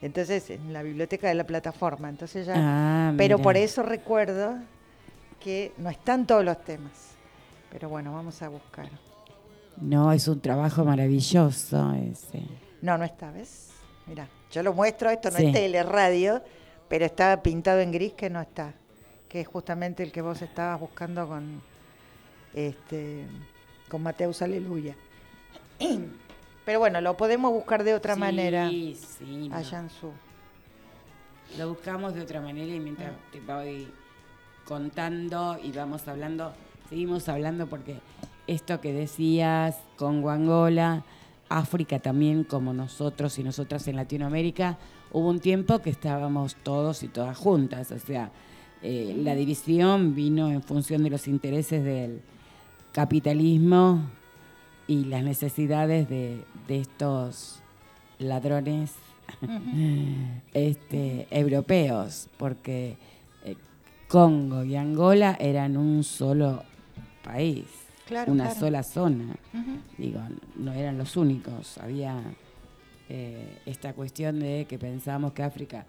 Entonces, 0.00 0.50
en 0.50 0.72
la 0.72 0.82
biblioteca 0.82 1.28
de 1.28 1.34
la 1.34 1.44
plataforma. 1.44 2.08
Entonces 2.08 2.46
ya. 2.46 2.54
Ah, 2.56 3.14
pero 3.16 3.38
por 3.38 3.56
eso 3.56 3.82
recuerdo 3.82 4.56
que 5.40 5.72
no 5.78 5.90
están 5.90 6.26
todos 6.26 6.44
los 6.44 6.62
temas. 6.64 7.16
Pero 7.70 7.88
bueno, 7.88 8.12
vamos 8.12 8.40
a 8.42 8.48
buscar. 8.48 8.88
No, 9.80 10.12
es 10.12 10.26
un 10.28 10.40
trabajo 10.40 10.84
maravilloso 10.84 11.92
ese. 11.94 12.42
No, 12.82 12.98
no 12.98 13.04
está, 13.04 13.30
¿ves? 13.30 13.70
Mira, 14.06 14.28
yo 14.50 14.62
lo 14.62 14.72
muestro, 14.72 15.10
esto 15.10 15.30
no 15.30 15.38
es 15.38 15.52
tele, 15.52 15.82
radio, 15.82 16.42
pero 16.88 17.04
está 17.04 17.42
pintado 17.42 17.80
en 17.80 17.92
gris 17.92 18.14
que 18.14 18.30
no 18.30 18.40
está. 18.40 18.72
Que 19.28 19.42
es 19.42 19.48
justamente 19.48 20.02
el 20.02 20.10
que 20.10 20.22
vos 20.22 20.40
estabas 20.40 20.80
buscando 20.80 21.28
con 21.28 21.60
este 22.54 23.26
con 23.88 24.02
Mateus 24.02 24.42
Aleluya. 24.42 24.96
Pero 26.64 26.78
bueno, 26.78 27.00
lo 27.00 27.16
podemos 27.16 27.52
buscar 27.52 27.84
de 27.84 27.94
otra 27.94 28.16
manera 28.16 28.68
sí, 28.68 28.96
a 29.52 29.62
Jansu. 29.62 30.12
Lo 31.56 31.70
buscamos 31.70 32.14
de 32.14 32.22
otra 32.22 32.40
manera 32.40 32.74
y 32.74 32.80
mientras 32.80 33.12
ah. 33.12 33.20
te 33.32 33.40
voy 33.40 33.88
contando 34.64 35.58
y 35.62 35.72
vamos 35.72 36.06
hablando, 36.08 36.52
seguimos 36.90 37.28
hablando 37.28 37.66
porque 37.66 38.00
esto 38.46 38.80
que 38.80 38.92
decías, 38.92 39.76
con 39.96 40.28
Angola, 40.28 41.04
África 41.48 42.00
también, 42.00 42.44
como 42.44 42.74
nosotros 42.74 43.38
y 43.38 43.44
nosotras 43.44 43.88
en 43.88 43.96
Latinoamérica, 43.96 44.76
hubo 45.10 45.28
un 45.28 45.40
tiempo 45.40 45.78
que 45.78 45.88
estábamos 45.88 46.54
todos 46.56 47.02
y 47.02 47.08
todas 47.08 47.38
juntas, 47.38 47.90
o 47.92 47.98
sea, 47.98 48.30
eh, 48.82 49.16
la 49.18 49.34
división 49.34 50.14
vino 50.14 50.50
en 50.50 50.62
función 50.62 51.02
de 51.02 51.10
los 51.10 51.26
intereses 51.28 51.82
del, 51.82 52.20
capitalismo 52.92 54.00
y 54.88 55.04
las 55.04 55.22
necesidades 55.22 56.08
de, 56.08 56.42
de 56.66 56.80
estos 56.80 57.60
ladrones 58.18 58.94
este, 60.54 61.28
europeos, 61.30 62.28
porque 62.36 62.96
eh, 63.44 63.54
Congo 64.08 64.64
y 64.64 64.74
Angola 64.74 65.36
eran 65.38 65.76
un 65.76 66.02
solo 66.02 66.64
país, 67.22 67.64
Claro, 68.06 68.32
una 68.32 68.44
claro. 68.46 68.60
sola 68.60 68.82
zona. 68.82 69.36
Digo, 69.98 70.20
no 70.56 70.72
eran 70.72 70.96
los 70.96 71.14
únicos. 71.18 71.76
Había 71.76 72.18
eh, 73.10 73.58
esta 73.66 73.92
cuestión 73.92 74.40
de 74.40 74.64
que 74.66 74.78
pensábamos 74.78 75.34
que 75.34 75.42
África 75.42 75.84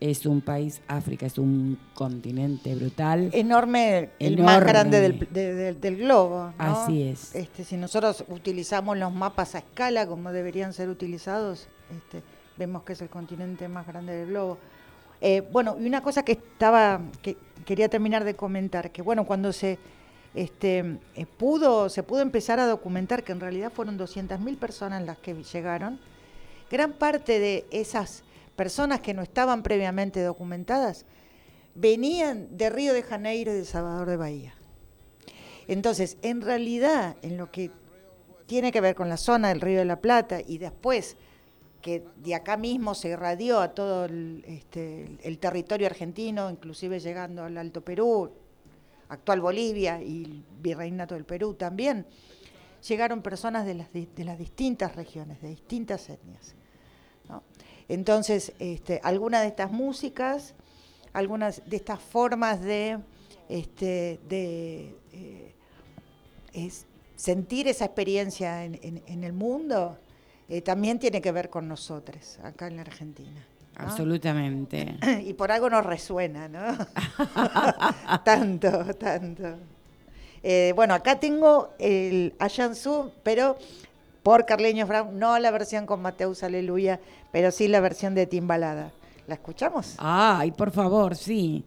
es 0.00 0.26
un 0.26 0.40
país, 0.40 0.82
África 0.88 1.24
es 1.26 1.38
un 1.38 1.78
continente 1.94 2.74
brutal. 2.74 3.30
Enorme, 3.32 4.10
el 4.18 4.38
más 4.42 4.60
grande 4.60 5.00
del, 5.00 5.26
de- 5.30 5.54
del- 5.54 5.80
del 5.80 5.96
globo. 5.96 6.52
¿no? 6.58 6.64
Así 6.82 7.02
es. 7.04 7.34
Este, 7.34 7.64
si 7.64 7.76
nosotros 7.76 8.24
utilizamos 8.28 8.98
los 8.98 9.12
mapas 9.12 9.54
a 9.54 9.58
escala 9.58 10.06
como 10.06 10.32
deberían 10.32 10.72
ser 10.72 10.88
utilizados, 10.88 11.68
este, 11.94 12.22
vemos 12.58 12.82
que 12.82 12.92
es 12.94 13.00
el 13.02 13.08
continente 13.08 13.66
más 13.68 13.86
grande 13.86 14.14
del 14.14 14.28
globo. 14.28 14.58
Eh, 15.20 15.40
bueno, 15.52 15.76
y 15.80 15.86
una 15.86 16.02
cosa 16.02 16.22
que 16.24 16.32
estaba, 16.32 17.00
que 17.22 17.36
quería 17.64 17.88
terminar 17.88 18.24
de 18.24 18.34
comentar, 18.34 18.90
que 18.90 19.00
bueno, 19.00 19.24
cuando 19.24 19.52
se 19.52 19.78
este, 20.34 20.98
eh, 21.14 21.26
pudo, 21.38 21.88
se 21.88 22.02
pudo 22.02 22.20
empezar 22.20 22.58
a 22.58 22.66
documentar 22.66 23.22
que 23.22 23.30
en 23.32 23.38
realidad 23.40 23.72
fueron 23.72 23.96
200.000 23.96 24.58
personas 24.58 25.02
las 25.04 25.16
que 25.18 25.32
llegaron, 25.44 26.00
gran 26.70 26.92
parte 26.92 27.38
de 27.38 27.64
esas 27.70 28.23
personas 28.56 29.00
que 29.00 29.14
no 29.14 29.22
estaban 29.22 29.62
previamente 29.62 30.22
documentadas 30.22 31.06
venían 31.74 32.56
de 32.56 32.70
Río 32.70 32.94
de 32.94 33.02
Janeiro 33.02 33.52
y 33.52 33.56
de 33.56 33.64
Salvador 33.64 34.08
de 34.08 34.16
Bahía. 34.16 34.54
Entonces, 35.66 36.18
en 36.22 36.40
realidad, 36.40 37.16
en 37.22 37.36
lo 37.36 37.50
que 37.50 37.70
tiene 38.46 38.70
que 38.70 38.80
ver 38.80 38.94
con 38.94 39.08
la 39.08 39.16
zona 39.16 39.48
del 39.48 39.60
Río 39.60 39.78
de 39.78 39.84
la 39.84 40.00
Plata 40.00 40.40
y 40.46 40.58
después 40.58 41.16
que 41.80 42.02
de 42.16 42.34
acá 42.34 42.56
mismo 42.56 42.94
se 42.94 43.08
irradió 43.08 43.60
a 43.60 43.74
todo 43.74 44.06
el, 44.06 44.42
este, 44.46 45.18
el 45.22 45.38
territorio 45.38 45.86
argentino, 45.86 46.50
inclusive 46.50 46.98
llegando 46.98 47.44
al 47.44 47.58
Alto 47.58 47.82
Perú, 47.82 48.30
actual 49.08 49.40
Bolivia 49.40 50.02
y 50.02 50.24
el 50.24 50.44
Virreinato 50.60 51.14
del 51.14 51.24
Perú 51.24 51.54
también, 51.54 52.06
llegaron 52.88 53.22
personas 53.22 53.66
de 53.66 53.74
las, 53.74 53.92
de 53.92 54.24
las 54.24 54.38
distintas 54.38 54.96
regiones, 54.96 55.42
de 55.42 55.48
distintas 55.48 56.08
etnias. 56.08 56.54
Entonces, 57.88 58.52
este, 58.58 59.00
algunas 59.04 59.42
de 59.42 59.48
estas 59.48 59.70
músicas, 59.70 60.54
algunas 61.12 61.62
de 61.68 61.76
estas 61.76 62.00
formas 62.00 62.60
de, 62.60 62.98
este, 63.48 64.18
de 64.28 64.94
eh, 65.12 65.52
es 66.52 66.86
sentir 67.16 67.68
esa 67.68 67.84
experiencia 67.84 68.64
en, 68.64 68.78
en- 68.82 69.02
en 69.06 69.24
el 69.24 69.32
mundo, 69.32 69.96
eh, 70.48 70.60
también 70.60 70.98
tiene 70.98 71.20
que 71.20 71.30
ver 71.32 71.50
con 71.50 71.68
nosotros, 71.68 72.38
acá 72.42 72.66
en 72.66 72.76
la 72.76 72.82
Argentina. 72.82 73.46
¿no? 73.78 73.84
Absolutamente. 73.84 74.96
Y 75.24 75.32
por 75.34 75.50
algo 75.52 75.68
nos 75.70 75.84
resuena, 75.84 76.48
¿no? 76.48 76.60
tanto, 78.24 78.94
tanto. 78.94 79.56
Eh, 80.42 80.72
bueno, 80.76 80.94
acá 80.94 81.18
tengo 81.18 81.70
el 81.78 82.34
Ayansu, 82.38 83.10
pero 83.22 83.56
por 84.24 84.46
Carleños 84.46 84.88
Brown, 84.88 85.18
no 85.18 85.38
la 85.38 85.50
versión 85.50 85.84
con 85.84 86.00
Mateus 86.00 86.42
Aleluya, 86.42 86.98
pero 87.30 87.50
sí 87.50 87.68
la 87.68 87.80
versión 87.80 88.14
de 88.14 88.26
Timbalada. 88.26 88.90
¿La 89.26 89.34
escuchamos? 89.34 89.96
Ay, 89.98 90.50
por 90.50 90.70
favor, 90.70 91.14
sí. 91.14 91.64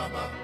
Ô 0.00 0.37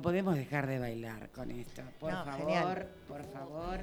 No 0.00 0.04
podemos 0.04 0.34
dejar 0.34 0.66
de 0.66 0.78
bailar 0.78 1.28
con 1.28 1.50
esto. 1.50 1.82
Por 1.98 2.10
No, 2.10 2.24
favor, 2.24 2.38
genial. 2.38 2.88
por 3.06 3.22
favor. 3.34 3.80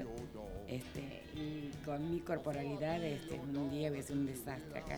Este, 0.67 1.23
y 1.35 1.71
con 1.85 2.09
mi 2.09 2.21
corporalidad, 2.21 3.03
este, 3.03 3.39
un 3.39 3.69
día 3.69 3.91
ves 3.91 4.09
un 4.09 4.25
desastre 4.25 4.79
acá. 4.79 4.97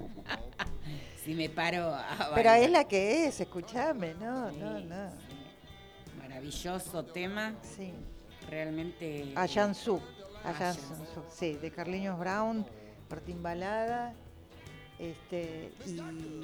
si 1.24 1.34
me 1.34 1.48
paro 1.48 1.94
a 1.94 2.16
bailar. 2.16 2.34
Pero 2.34 2.50
es 2.54 2.70
la 2.72 2.88
que 2.88 3.26
es, 3.26 3.40
escúchame, 3.40 4.14
no, 4.14 4.50
no, 4.50 4.78
Sí, 4.80 4.84
no. 4.86 5.10
sí. 5.10 6.18
Maravilloso 6.18 7.04
tema. 7.04 7.54
Sí. 7.62 7.92
Realmente. 8.50 9.34
A 9.36 9.46
Jansu, 9.46 10.00
a 10.42 10.70
A 10.70 10.74
sí, 11.30 11.52
de 11.52 11.70
Carliños 11.70 12.18
Brown, 12.18 12.66
Martín 13.08 13.44
Balada, 13.44 14.12
este, 14.98 15.72
y 15.86 16.00
em, 16.00 16.42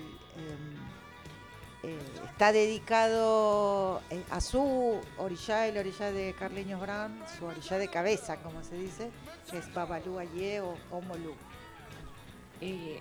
eh, 1.84 1.98
está 2.30 2.52
dedicado 2.52 4.02
eh, 4.10 4.24
a 4.30 4.40
su 4.40 5.00
orilla, 5.16 5.68
el 5.68 5.78
orilla 5.78 6.10
de 6.10 6.34
Carliños 6.36 6.80
Brown, 6.80 7.20
su 7.38 7.44
orilla 7.44 7.78
de 7.78 7.88
cabeza, 7.88 8.36
como 8.38 8.64
se 8.64 8.76
dice, 8.76 9.10
que 9.48 9.58
es 9.58 9.72
Babalú 9.72 10.18
Aye 10.18 10.60
o 10.60 10.74
Omolú. 10.90 11.34
Eh, 12.60 12.98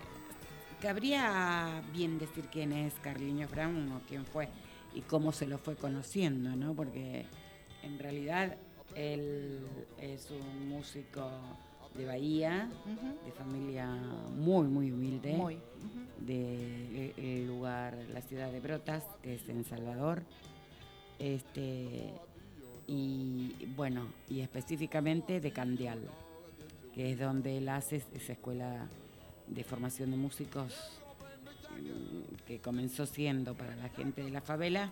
cabría 0.79 1.81
bien 1.91 2.19
decir 2.19 2.49
quién 2.51 2.71
es 2.71 2.93
Carliños 2.95 3.49
Brown 3.49 3.91
o 3.93 4.01
quién 4.07 4.25
fue 4.25 4.47
y 4.93 5.01
cómo 5.01 5.31
se 5.31 5.47
lo 5.47 5.57
fue 5.57 5.75
conociendo, 5.75 6.55
¿no? 6.55 6.75
Porque 6.75 7.25
en 7.81 7.97
realidad 7.97 8.57
él 8.93 9.67
es 9.99 10.29
un 10.29 10.69
músico 10.69 11.29
de 11.97 12.05
Bahía, 12.05 12.69
de 13.25 13.31
familia 13.31 13.87
muy, 14.35 14.67
muy 14.67 14.91
humilde, 14.91 15.33
Muy. 15.33 15.55
ujú. 15.55 16.25
del 16.25 17.47
lugar, 17.47 17.97
la 18.13 18.21
ciudad 18.21 18.51
de 18.51 18.59
Brotas, 18.59 19.03
que 19.21 19.35
es 19.35 19.49
en 19.49 19.63
Salvador. 19.63 20.21
Este, 21.19 22.13
y 22.87 23.53
bueno, 23.75 24.07
y 24.29 24.41
específicamente 24.41 25.39
de 25.41 25.51
Candial, 25.51 25.99
que 26.93 27.11
es 27.11 27.19
donde 27.19 27.57
él 27.57 27.69
hace 27.69 28.03
esa 28.13 28.33
escuela 28.33 28.87
de 29.47 29.63
formación 29.63 30.11
de 30.11 30.17
músicos 30.17 30.73
mm, 31.79 32.45
que 32.45 32.59
comenzó 32.59 33.05
siendo 33.05 33.55
para 33.55 33.75
la 33.75 33.89
gente 33.89 34.23
de 34.23 34.29
la 34.29 34.41
favela 34.41 34.91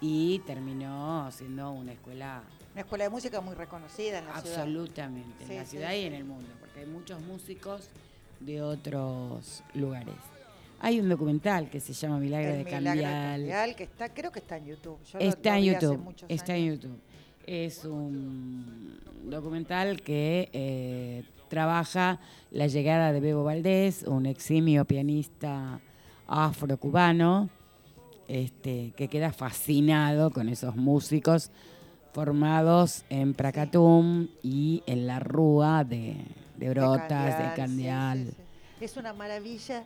y 0.00 0.40
terminó 0.40 1.30
siendo 1.30 1.70
una 1.72 1.92
escuela 1.92 2.42
Una 2.72 2.82
escuela 2.82 3.04
de 3.04 3.10
música 3.10 3.40
muy 3.40 3.54
reconocida 3.54 4.18
en 4.18 4.26
la 4.26 4.40
ciudad. 4.40 4.60
absolutamente 4.60 5.44
Sí, 5.44 5.52
en 5.52 5.58
la 5.58 5.64
sí, 5.64 5.70
ciudad 5.72 5.92
y 5.94 6.00
en 6.02 6.14
el 6.14 6.24
mundo, 6.24 6.48
porque 6.60 6.80
hay 6.80 6.86
muchos 6.86 7.20
músicos 7.22 7.88
de 8.38 8.62
otros 8.62 9.62
lugares. 9.74 10.14
Hay 10.80 10.98
un 11.00 11.08
documental 11.08 11.68
que 11.68 11.78
se 11.80 11.92
llama 11.92 12.18
Milagro 12.18 12.52
El 12.52 12.58
de 12.58 12.64
Milagro 12.64 12.90
de 12.90 12.94
Candial. 13.02 13.36
Candial, 13.40 13.76
que 13.76 13.82
está, 13.84 14.08
creo 14.14 14.30
que 14.32 14.38
está 14.38 14.56
en 14.56 14.66
YouTube. 14.66 14.98
Yo 15.12 15.18
Está 15.18 15.50
lo 15.50 15.56
en 15.56 15.74
hace 15.76 15.86
YouTube, 15.86 16.14
está 16.28 16.56
en. 16.56 16.66
YouTube. 16.66 17.00
Es 17.46 17.84
un 17.84 18.98
documental 19.24 20.00
que 20.00 20.48
eh, 20.52 21.24
trabaja 21.48 22.20
la 22.50 22.66
llegada 22.68 23.12
de 23.12 23.20
Bebo 23.20 23.44
Valdés, 23.44 24.04
un 24.04 24.24
eximio 24.24 24.84
pianista 24.84 25.80
afrocubano, 26.28 27.50
este, 28.28 28.92
que 28.96 29.08
queda 29.08 29.32
fascinado 29.32 30.30
con 30.30 30.48
esos 30.48 30.76
músicos 30.76 31.50
formados 32.12 33.04
en 33.08 33.34
Pracatum 33.34 34.28
y 34.42 34.82
en 34.86 35.06
la 35.06 35.20
Rúa 35.20 35.84
de, 35.84 36.16
de 36.56 36.66
De 36.66 36.70
Brotas, 36.70 37.38
de 37.38 37.54
Candial. 37.54 38.26
sí, 38.26 38.32
sí. 38.78 38.84
Es 38.84 38.96
una 38.96 39.12
maravilla, 39.12 39.84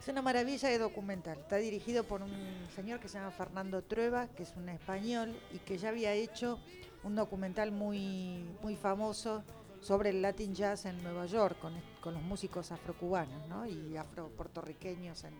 es 0.00 0.08
una 0.08 0.22
maravilla 0.22 0.68
de 0.68 0.78
documental. 0.78 1.38
Está 1.38 1.56
dirigido 1.56 2.04
por 2.04 2.22
un 2.22 2.30
señor 2.74 3.00
que 3.00 3.08
se 3.08 3.18
llama 3.18 3.30
Fernando 3.32 3.82
Trueba, 3.82 4.28
que 4.28 4.44
es 4.44 4.54
un 4.56 4.68
español 4.68 5.34
y 5.52 5.58
que 5.58 5.76
ya 5.78 5.88
había 5.90 6.12
hecho 6.12 6.58
un 7.02 7.14
documental 7.16 7.72
muy, 7.72 8.44
muy 8.62 8.76
famoso 8.76 9.42
sobre 9.80 10.10
el 10.10 10.22
Latin 10.22 10.54
Jazz 10.54 10.86
en 10.86 11.02
Nueva 11.02 11.26
York, 11.26 11.58
con, 11.60 11.74
con 12.00 12.14
los 12.14 12.22
músicos 12.22 12.72
afrocubanos 12.72 13.46
¿no? 13.48 13.66
y 13.66 13.96
afro-puertorriqueños 13.96 15.24
en- 15.24 15.34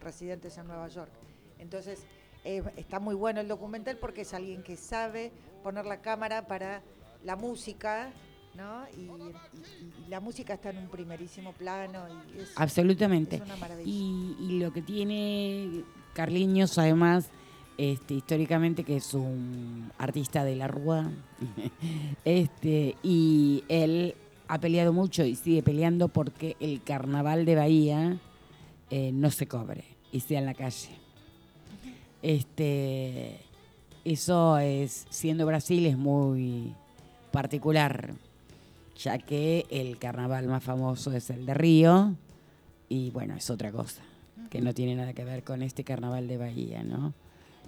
residentes 0.00 0.56
en 0.58 0.66
Nueva 0.66 0.88
York. 0.88 1.10
Entonces, 1.58 2.04
eh, 2.44 2.62
está 2.76 2.98
muy 3.00 3.14
bueno 3.14 3.40
el 3.40 3.48
documental 3.48 3.96
porque 3.98 4.22
es 4.22 4.34
alguien 4.34 4.62
que 4.62 4.76
sabe 4.76 5.32
poner 5.62 5.84
la 5.86 6.00
cámara 6.00 6.46
para 6.46 6.82
la 7.24 7.36
música, 7.36 8.10
¿no? 8.56 8.82
Y, 8.96 9.02
y- 9.02 10.04
y 10.06 10.08
la 10.10 10.20
música 10.20 10.54
está 10.54 10.70
en 10.70 10.78
un 10.78 10.88
primerísimo 10.88 11.52
plano 11.52 12.00
y 12.36 12.40
es, 12.40 12.52
Absolutamente. 12.56 13.36
es 13.36 13.42
una 13.42 13.56
maravilla. 13.56 13.88
Y, 13.88 14.36
y 14.40 14.58
lo 14.58 14.72
que 14.72 14.82
tiene 14.82 15.84
Carliños, 16.14 16.76
además, 16.78 17.28
este, 17.78 18.14
históricamente, 18.14 18.84
que 18.84 18.96
es 18.96 19.14
un 19.14 19.90
artista 19.98 20.44
de 20.44 20.56
la 20.56 20.66
Rúa, 20.68 21.10
este, 22.24 22.96
y 23.02 23.64
él 23.68 24.14
ha 24.48 24.58
peleado 24.58 24.92
mucho 24.92 25.24
y 25.24 25.34
sigue 25.36 25.62
peleando 25.62 26.08
porque 26.08 26.56
el 26.60 26.82
carnaval 26.82 27.44
de 27.46 27.54
Bahía 27.54 28.18
eh, 28.90 29.10
no 29.12 29.30
se 29.30 29.46
cobre 29.46 29.84
y 30.10 30.20
sea 30.20 30.40
en 30.40 30.46
la 30.46 30.54
calle. 30.54 30.90
Este, 32.22 33.40
eso 34.04 34.58
es, 34.58 35.06
siendo 35.10 35.44
Brasil, 35.44 35.86
es 35.86 35.98
muy 35.98 36.72
particular, 37.32 38.14
ya 38.96 39.18
que 39.18 39.66
el 39.70 39.98
carnaval 39.98 40.46
más 40.46 40.62
famoso 40.62 41.12
es 41.12 41.30
el 41.30 41.46
de 41.46 41.54
Río, 41.54 42.14
y 42.88 43.10
bueno, 43.10 43.34
es 43.34 43.50
otra 43.50 43.72
cosa, 43.72 44.02
que 44.50 44.60
no 44.60 44.72
tiene 44.72 44.94
nada 44.94 45.12
que 45.12 45.24
ver 45.24 45.42
con 45.42 45.62
este 45.62 45.82
carnaval 45.82 46.28
de 46.28 46.36
Bahía, 46.36 46.84
¿no? 46.84 47.12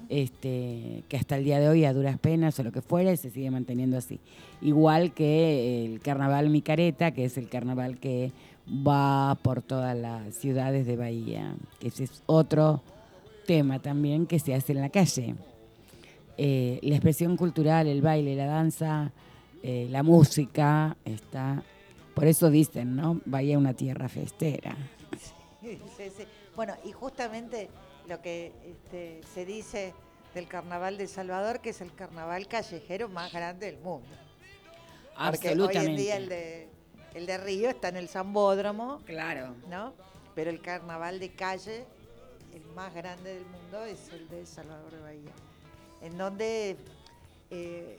Este, 0.09 1.02
que 1.09 1.16
hasta 1.16 1.36
el 1.36 1.44
día 1.44 1.59
de 1.59 1.68
hoy, 1.68 1.84
a 1.84 1.92
duras 1.92 2.18
penas 2.18 2.59
o 2.59 2.62
lo 2.62 2.72
que 2.72 2.82
fuera, 2.82 3.16
se 3.16 3.30
sigue 3.30 3.50
manteniendo 3.50 3.96
así. 3.96 4.20
Igual 4.61 5.14
que 5.14 5.86
el 5.86 6.00
carnaval 6.00 6.50
Micareta, 6.50 7.12
que 7.12 7.24
es 7.24 7.38
el 7.38 7.48
carnaval 7.48 7.98
que 7.98 8.30
va 8.68 9.36
por 9.42 9.62
todas 9.62 9.96
las 9.96 10.34
ciudades 10.34 10.86
de 10.86 10.96
Bahía, 10.96 11.55
que 11.80 11.88
ese 11.88 12.05
es 12.05 12.22
otro 12.26 12.82
tema 13.45 13.80
también 13.80 14.26
que 14.26 14.38
se 14.38 14.55
hace 14.55 14.72
en 14.72 14.80
la 14.80 14.88
calle. 14.90 15.34
Eh, 16.36 16.80
la 16.82 16.95
expresión 16.97 17.36
cultural, 17.36 17.86
el 17.86 18.03
baile, 18.03 18.34
la 18.34 18.47
danza, 18.47 19.12
eh, 19.62 19.86
la 19.90 20.03
música, 20.03 20.97
está... 21.05 21.62
Por 22.14 22.26
eso 22.26 22.49
dicen, 22.49 22.95
¿no? 22.95 23.20
Bahía 23.24 23.59
una 23.59 23.74
tierra 23.74 24.09
festera. 24.09 24.76
Sí, 25.61 25.78
sí. 25.97 26.24
Bueno, 26.55 26.74
y 26.84 26.92
justamente 26.92 27.68
lo 28.09 28.20
que 28.20 28.53
este, 28.64 29.20
se 29.34 29.45
dice 29.45 29.95
del 30.34 30.47
carnaval 30.47 30.97
de 30.97 31.09
Salvador, 31.09 31.61
que 31.61 31.70
es 31.70 31.80
el 31.80 31.92
carnaval 31.95 32.47
callejero 32.47 33.09
más 33.09 33.32
grande 33.32 33.66
del 33.66 33.78
mundo. 33.78 34.07
Porque 35.16 35.51
hoy 35.51 35.76
en 35.76 35.97
día 35.97 36.16
el 36.16 36.28
de, 36.28 36.68
el 37.14 37.26
de 37.26 37.38
Río 37.38 37.70
está 37.70 37.88
en 37.88 37.97
el 37.97 38.09
Zambódromo, 38.09 39.01
Claro. 39.07 39.55
¿no? 39.68 39.95
Pero 40.34 40.51
el 40.51 40.61
carnaval 40.61 41.18
de 41.18 41.30
calle, 41.30 41.84
el 42.55 42.64
más 42.74 42.94
grande 42.94 43.34
del 43.34 43.46
mundo, 43.46 43.84
es 43.84 44.09
el 44.12 44.28
de 44.28 44.46
Salvador 44.46 44.92
de 44.92 45.00
Bahía. 45.00 45.32
En 46.00 46.16
donde 46.16 46.76
eh, 47.50 47.98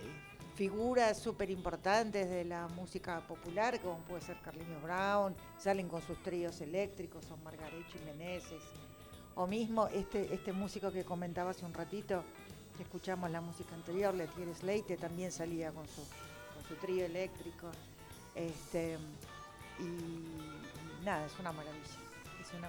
figuras 0.56 1.20
súper 1.20 1.50
importantes 1.50 2.30
de 2.30 2.46
la 2.46 2.68
música 2.70 3.20
popular, 3.28 3.80
como 3.82 4.00
puede 4.00 4.22
ser 4.22 4.38
Carliños 4.42 4.82
Brown, 4.82 5.36
salen 5.58 5.90
con 5.90 6.02
sus 6.02 6.22
tríos 6.24 6.62
eléctricos, 6.62 7.26
son 7.26 7.44
Margarecho 7.44 7.98
y 8.02 8.06
Meneses. 8.06 8.64
O 9.36 9.46
mismo 9.46 9.88
este, 9.88 10.34
este 10.34 10.54
músico 10.54 10.92
que 10.92 11.04
comentaba 11.04 11.52
hace 11.52 11.66
un 11.66 11.74
ratito, 11.74 12.24
que 12.78 12.84
escuchamos 12.84 13.30
la 13.32 13.42
música 13.42 13.76
anterior, 13.76 14.14
Letier 14.14 14.54
Sleite, 14.56 14.96
también 14.96 15.32
salía 15.32 15.72
con 15.72 15.86
su, 15.88 16.02
con 16.54 16.64
su 16.68 16.76
trío 16.76 17.06
eléctrico. 17.06 17.70
Este, 18.34 18.98
y 19.80 21.04
nada, 21.04 21.26
es 21.26 21.38
una 21.40 21.52
maravilla. 21.52 22.05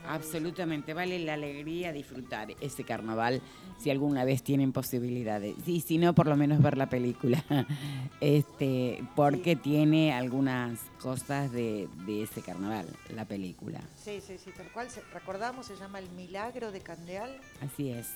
Absolutamente, 0.07 0.95
vale 0.95 1.19
la 1.19 1.35
alegría 1.35 1.93
disfrutar 1.93 2.49
ese 2.61 2.85
carnaval 2.85 3.41
si 3.79 3.91
alguna 3.91 4.25
vez 4.25 4.43
tienen 4.43 4.73
posibilidades. 4.73 5.57
Y 5.67 5.81
si 5.81 5.99
no, 5.99 6.15
por 6.15 6.27
lo 6.27 6.37
menos 6.37 6.63
ver 6.63 6.77
la 6.77 6.89
película. 6.89 7.45
este, 8.21 9.03
porque 9.15 9.57
tiene 9.57 10.13
algunas 10.13 10.79
cosas 11.01 11.53
de, 11.53 11.89
de 12.07 12.23
ese 12.23 12.43
carnaval, 12.43 12.87
la 13.15 13.25
película. 13.25 13.81
Sí, 13.97 14.21
sí, 14.21 14.39
sí, 14.39 14.51
tal 14.57 14.71
cual. 14.73 14.89
recordamos, 15.13 15.67
se 15.67 15.77
llama 15.77 15.99
El 15.99 16.11
Milagro 16.11 16.73
de 16.73 16.81
Candeal. 16.81 17.39
Así 17.61 17.91
es. 17.91 18.15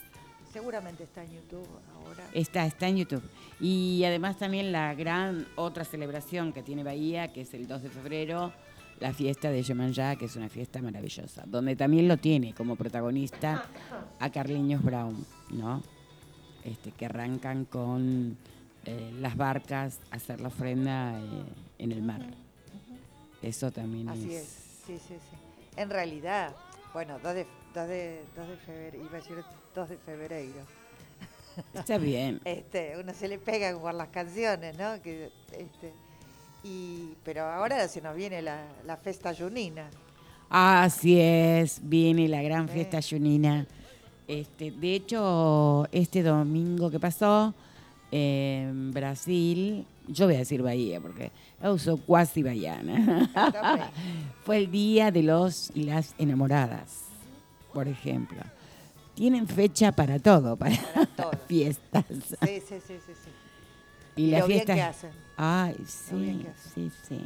Seguramente 0.52 1.04
está 1.04 1.22
en 1.22 1.32
YouTube 1.32 1.68
ahora. 1.94 2.24
Está, 2.32 2.66
está 2.66 2.88
en 2.88 2.96
YouTube. 2.96 3.22
Y 3.60 4.02
además 4.04 4.36
también 4.36 4.72
la 4.72 4.94
gran 4.94 5.46
otra 5.54 5.84
celebración 5.84 6.52
que 6.52 6.62
tiene 6.62 6.82
Bahía, 6.82 7.32
que 7.32 7.42
es 7.42 7.54
el 7.54 7.68
2 7.68 7.82
de 7.84 7.88
febrero, 7.88 8.52
la 9.00 9.12
fiesta 9.12 9.50
de 9.50 9.62
Yemanjá, 9.62 10.16
que 10.16 10.26
es 10.26 10.36
una 10.36 10.48
fiesta 10.48 10.80
maravillosa, 10.80 11.44
donde 11.46 11.74
también 11.74 12.06
lo 12.06 12.18
tiene 12.18 12.54
como 12.54 12.76
protagonista 12.76 13.66
a 14.18 14.30
Carliños 14.30 14.82
Brown, 14.82 15.24
¿no? 15.50 15.82
Este, 16.64 16.92
que 16.92 17.06
arrancan 17.06 17.64
con 17.64 18.36
eh, 18.84 19.12
las 19.18 19.36
barcas 19.36 19.98
a 20.10 20.16
hacer 20.16 20.40
la 20.40 20.48
ofrenda 20.48 21.18
eh, 21.18 21.24
en 21.78 21.92
el 21.92 22.02
mar. 22.02 22.22
Eso 23.40 23.70
también 23.70 24.08
Así 24.10 24.34
es. 24.34 24.42
es, 24.42 24.48
sí, 24.86 24.98
sí, 24.98 25.14
sí. 25.14 25.36
En 25.76 25.88
realidad, 25.88 26.54
bueno, 26.92 27.18
2 27.22 27.34
de, 27.34 27.46
2 27.74 27.88
de, 27.88 28.22
2 28.36 28.48
de 28.48 28.56
febrero, 28.58 28.98
iba 28.98 29.12
a 29.12 29.20
decir 29.20 29.44
2 29.74 29.88
de 29.88 29.96
febrero. 29.96 30.66
Está 31.72 31.96
bien. 31.98 32.40
Este, 32.44 32.94
uno 32.98 33.14
se 33.14 33.28
le 33.28 33.38
pega 33.38 33.76
por 33.78 33.94
las 33.94 34.08
canciones, 34.08 34.76
¿no? 34.76 35.00
Que, 35.02 35.30
este, 35.52 35.92
y, 36.64 37.14
pero 37.24 37.44
ahora 37.44 37.86
se 37.88 38.00
nos 38.00 38.14
viene 38.16 38.42
la, 38.42 38.62
la 38.86 38.96
festa 38.96 39.34
junina. 39.34 39.88
Así 40.48 41.18
es, 41.20 41.80
viene 41.82 42.28
la 42.28 42.42
gran 42.42 42.66
Sí. 42.68 42.74
fiesta 42.74 42.98
junina. 43.08 43.66
Este, 44.26 44.70
de 44.70 44.94
hecho, 44.94 45.86
este 45.92 46.22
domingo 46.22 46.90
que 46.90 47.00
pasó 47.00 47.54
en 48.12 48.90
Brasil, 48.92 49.86
yo 50.08 50.26
voy 50.26 50.34
a 50.36 50.38
decir 50.38 50.62
Bahía 50.62 51.00
porque 51.00 51.30
yo 51.62 51.72
uso 51.72 51.96
cuasi 51.98 52.42
bahiana. 52.42 53.30
Fue 54.44 54.58
el 54.58 54.70
día 54.70 55.10
de 55.10 55.22
los 55.22 55.70
y 55.74 55.84
las 55.84 56.14
enamoradas, 56.18 57.04
por 57.72 57.86
ejemplo. 57.88 58.40
Tienen 59.14 59.46
fecha 59.46 59.92
para 59.92 60.18
todo, 60.18 60.56
para, 60.56 60.76
Para 60.94 61.06
todo. 61.06 61.30
fiestas. 61.48 62.04
Sí, 62.08 62.60
sí, 62.60 62.76
sí, 62.86 62.94
sí. 63.06 63.12
sí. 63.14 63.30
Y 64.16 64.30
Lo 64.30 64.38
las 64.38 64.46
fiestas. 64.46 64.76
que 64.76 64.82
hacen. 64.82 65.10
Ay, 65.42 65.74
sí, 65.86 66.44
sí, 66.74 66.90
sí. 67.08 67.18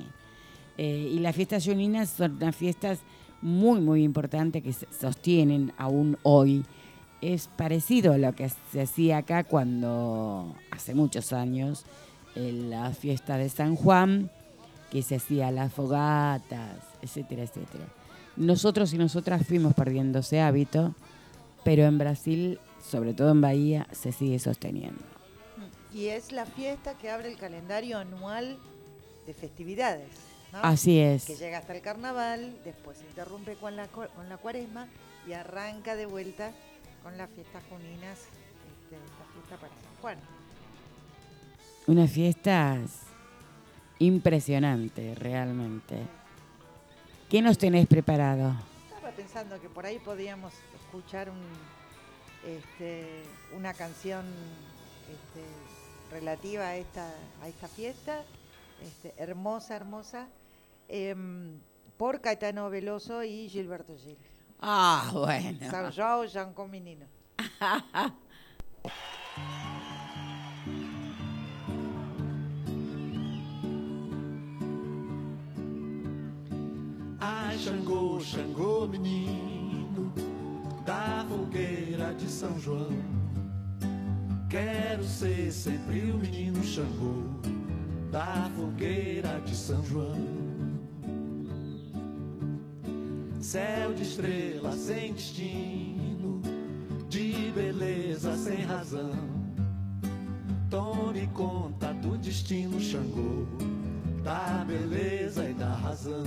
Eh, 0.79 1.11
y 1.15 1.19
las 1.19 1.35
fiestas 1.35 1.65
juninas 1.65 2.11
son 2.11 2.37
unas 2.37 2.55
fiestas 2.55 3.01
muy, 3.43 3.81
muy 3.81 4.05
importantes 4.05 4.63
que 4.63 4.73
se 4.73 4.87
sostienen 4.93 5.73
aún 5.77 6.17
hoy. 6.23 6.65
Es 7.21 7.49
parecido 7.49 8.13
a 8.13 8.19
lo 8.19 8.33
que 8.33 8.49
se 8.71 8.83
hacía 8.83 9.19
acá 9.19 9.43
cuando, 9.43 10.55
hace 10.71 10.95
muchos 10.95 11.33
años, 11.33 11.87
en 12.37 12.71
la 12.71 12.93
fiesta 12.93 13.37
de 13.37 13.49
San 13.49 13.75
Juan, 13.75 14.31
que 14.93 15.03
se 15.03 15.17
hacía 15.17 15.51
las 15.51 15.73
fogatas, 15.73 16.79
etcétera, 17.03 17.43
etcétera. 17.43 17.85
Nosotros 18.37 18.95
y 18.95 18.99
nosotras 18.99 19.45
fuimos 19.45 19.75
perdiendo 19.75 20.21
ese 20.21 20.41
hábito, 20.41 20.95
pero 21.65 21.83
en 21.83 21.99
Brasil, 21.99 22.61
sobre 22.81 23.13
todo 23.13 23.33
en 23.33 23.41
Bahía, 23.41 23.89
se 23.91 24.13
sigue 24.13 24.39
sosteniendo. 24.39 25.14
Y 25.95 26.09
es 26.09 26.33
la 26.33 26.45
fiesta 26.45 26.99
que 26.99 27.09
abre 27.09 27.31
el 27.31 27.39
calendario 27.39 27.99
anual 27.99 28.59
de 29.27 29.33
festividades. 29.33 30.09
¿no? 30.53 30.59
Así 30.63 30.99
es. 30.99 31.25
Que 31.25 31.37
llega 31.37 31.59
hasta 31.59 31.75
el 31.75 31.83
carnaval, 31.83 32.59
después 32.65 32.99
se 32.99 33.05
interrumpe 33.05 33.55
con 33.55 33.77
la, 33.77 33.87
con 33.87 34.29
la 34.29 34.37
cuaresma 34.37 34.89
y 35.27 35.33
arranca 35.33 35.95
de 35.95 36.07
vuelta 36.07 36.53
con 37.05 37.17
las 37.17 37.31
fiestas 37.31 37.63
juninas, 37.69 38.19
este, 38.19 38.97
esta 38.97 39.25
fiesta 39.33 39.57
para 39.57 39.73
San 39.73 39.97
Juan. 40.01 40.19
Unas 41.87 42.11
fiestas 42.11 42.91
impresionantes, 43.99 45.17
realmente. 45.19 45.97
¿Qué 47.29 47.41
nos 47.41 47.57
tenés 47.57 47.87
preparado? 47.87 48.55
Estaba 48.89 49.13
pensando 49.13 49.61
que 49.61 49.69
por 49.69 49.87
ahí 49.87 49.99
podíamos 49.99 50.55
escuchar 50.75 51.31
un, 51.31 51.43
este, 52.45 53.23
una 53.55 53.75
canción 53.75 54.25
este, 55.05 55.45
relativa 56.15 56.63
a 56.69 56.77
esta, 56.77 57.07
a 57.43 57.49
esta 57.49 57.67
fiesta, 57.67 58.23
este, 58.81 59.15
hermosa, 59.19 59.75
hermosa, 59.75 60.29
em, 60.89 61.59
por 61.99 62.21
Caetano 62.21 62.71
Veloso 62.71 63.25
y 63.25 63.49
Gilberto 63.49 63.97
Gil. 63.97 64.17
Ah, 64.61 65.11
bueno. 65.13 65.59
São 65.71 65.91
João, 65.91 66.27
Janco 66.27 66.67
Menino. 66.69 67.07
Ai, 77.21 77.59
Xangô, 77.59 78.21
Xangô, 78.21 78.87
menino 78.87 80.13
da 80.85 81.25
fogueira 81.29 82.15
de 82.15 82.29
São 82.29 82.59
João. 82.61 83.24
Quero 84.55 85.03
ser 85.03 85.51
sempre 85.51 86.13
o 86.13 86.17
menino 86.17 86.63
Xangô 86.63 87.25
da 88.13 88.49
fogueira 88.55 89.41
de 89.45 89.53
São 89.53 89.85
João. 89.85 90.15
Céu 93.41 93.93
de 93.93 94.05
estrelas 94.05 94.77
sem 94.77 95.13
destino, 95.13 96.41
de 97.09 97.51
beleza 97.53 98.37
sem 98.37 98.61
razão. 98.61 99.11
Tome 100.71 101.27
conta 101.35 101.93
do 101.95 102.17
destino 102.17 102.79
Xangô, 102.79 103.49
da 104.23 104.65
beleza 104.65 105.51
e 105.51 105.55
da 105.55 105.75
razão. 105.75 106.23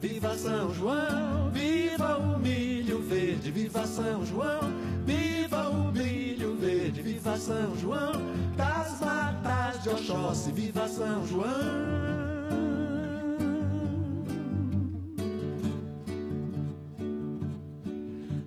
Viva 0.00 0.36
São 0.36 0.74
João, 0.74 1.48
viva 1.52 2.18
o 2.18 2.40
milho 2.40 3.00
verde, 3.02 3.52
viva 3.52 3.86
São 3.86 4.26
João, 4.26 4.62
viva 5.04 5.35
o 5.70 5.92
milho 5.92 6.56
verde, 6.56 7.02
viva 7.02 7.36
São 7.36 7.76
João, 7.76 8.12
das 8.56 9.00
matas 9.00 9.82
de 9.82 9.88
Oxóssi, 9.90 10.52
viva 10.52 10.88
São 10.88 11.26
João. 11.26 11.96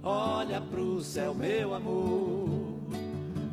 Olha 0.04 0.62
pro 0.62 1.02
céu, 1.02 1.36
meu 1.36 1.74
amor, 1.76 2.80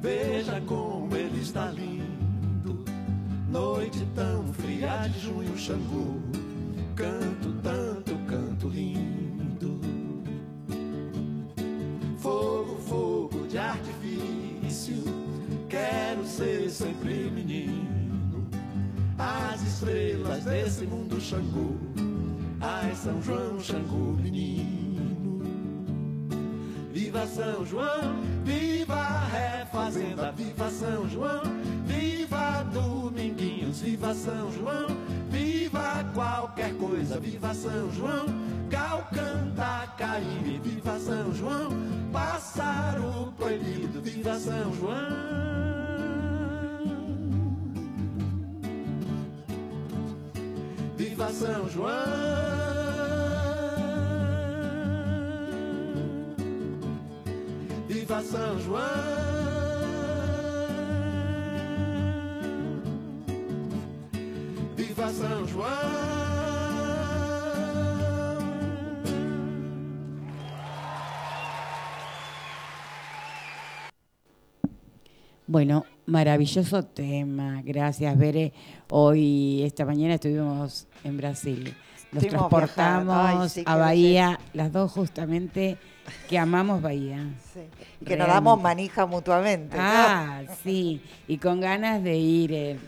veja 0.00 0.60
como 0.62 1.14
ele 1.14 1.40
está 1.40 1.70
lindo. 1.70 2.84
Noite 3.50 4.06
tão 4.14 4.46
fria 4.52 5.08
de 5.08 5.20
junho, 5.20 5.56
Xangô, 5.58 6.20
canto 6.94 7.52
tanto, 7.62 8.14
canto 8.26 8.68
lindo. 8.68 9.25
Sempre 16.76 17.30
menino. 17.30 18.46
As 19.18 19.62
estrelas 19.62 20.44
desse 20.44 20.84
mundo, 20.84 21.18
Xangô, 21.18 21.74
ai 22.60 22.94
São 22.94 23.22
João, 23.22 23.58
Xangô, 23.58 24.12
menino. 24.12 25.40
Viva 26.92 27.26
São 27.28 27.64
João, 27.64 28.22
viva 28.44 28.94
a 28.94 29.26
refazenda, 29.26 30.30
viva 30.32 30.70
São 30.70 31.08
João, 31.08 31.42
viva 31.86 32.62
Dominguinhos, 32.64 33.80
viva 33.80 34.12
São 34.12 34.52
João, 34.52 34.88
viva 35.30 36.04
qualquer 36.12 36.74
coisa, 36.74 37.18
viva 37.18 37.54
São 37.54 37.90
João, 37.92 38.26
Gal 38.68 39.08
canta 39.14 39.94
Caíme, 39.96 40.60
viva 40.62 40.98
São 41.00 41.32
João, 41.34 41.70
pássaro 42.12 43.32
proibido, 43.38 44.02
viva 44.02 44.38
São 44.38 44.74
João. 44.74 45.75
Viva 51.16 51.32
São 51.32 51.68
João. 51.70 51.90
Viva 57.88 58.22
São 58.22 58.60
João. 58.60 58.82
Viva 64.76 65.08
São 65.08 65.46
João. 65.46 65.66
Bueno, 75.48 75.86
maravilloso 76.06 76.84
tema. 76.84 77.60
Gracias, 77.64 78.16
Bere. 78.16 78.52
Hoy, 78.90 79.62
esta 79.64 79.84
mañana 79.84 80.14
estuvimos 80.14 80.86
en 81.04 81.16
Brasil. 81.16 81.76
Nos 82.12 82.22
Estuvimos 82.22 82.48
transportamos. 82.48 83.16
Ay, 83.16 83.48
sí, 83.48 83.62
a 83.66 83.76
Bahía, 83.76 84.40
las 84.54 84.72
dos 84.72 84.92
justamente 84.92 85.76
que 86.28 86.38
amamos 86.38 86.80
Bahía. 86.80 87.34
Sí. 87.52 87.60
Y 88.00 88.04
que 88.04 88.16
nos 88.16 88.28
damos 88.28 88.60
manija 88.60 89.06
mutuamente. 89.06 89.76
¿no? 89.76 89.82
Ah, 89.82 90.42
sí, 90.62 91.02
y 91.26 91.38
con 91.38 91.60
ganas 91.60 92.02
de 92.02 92.16
ir 92.16 92.52
eh, 92.52 92.78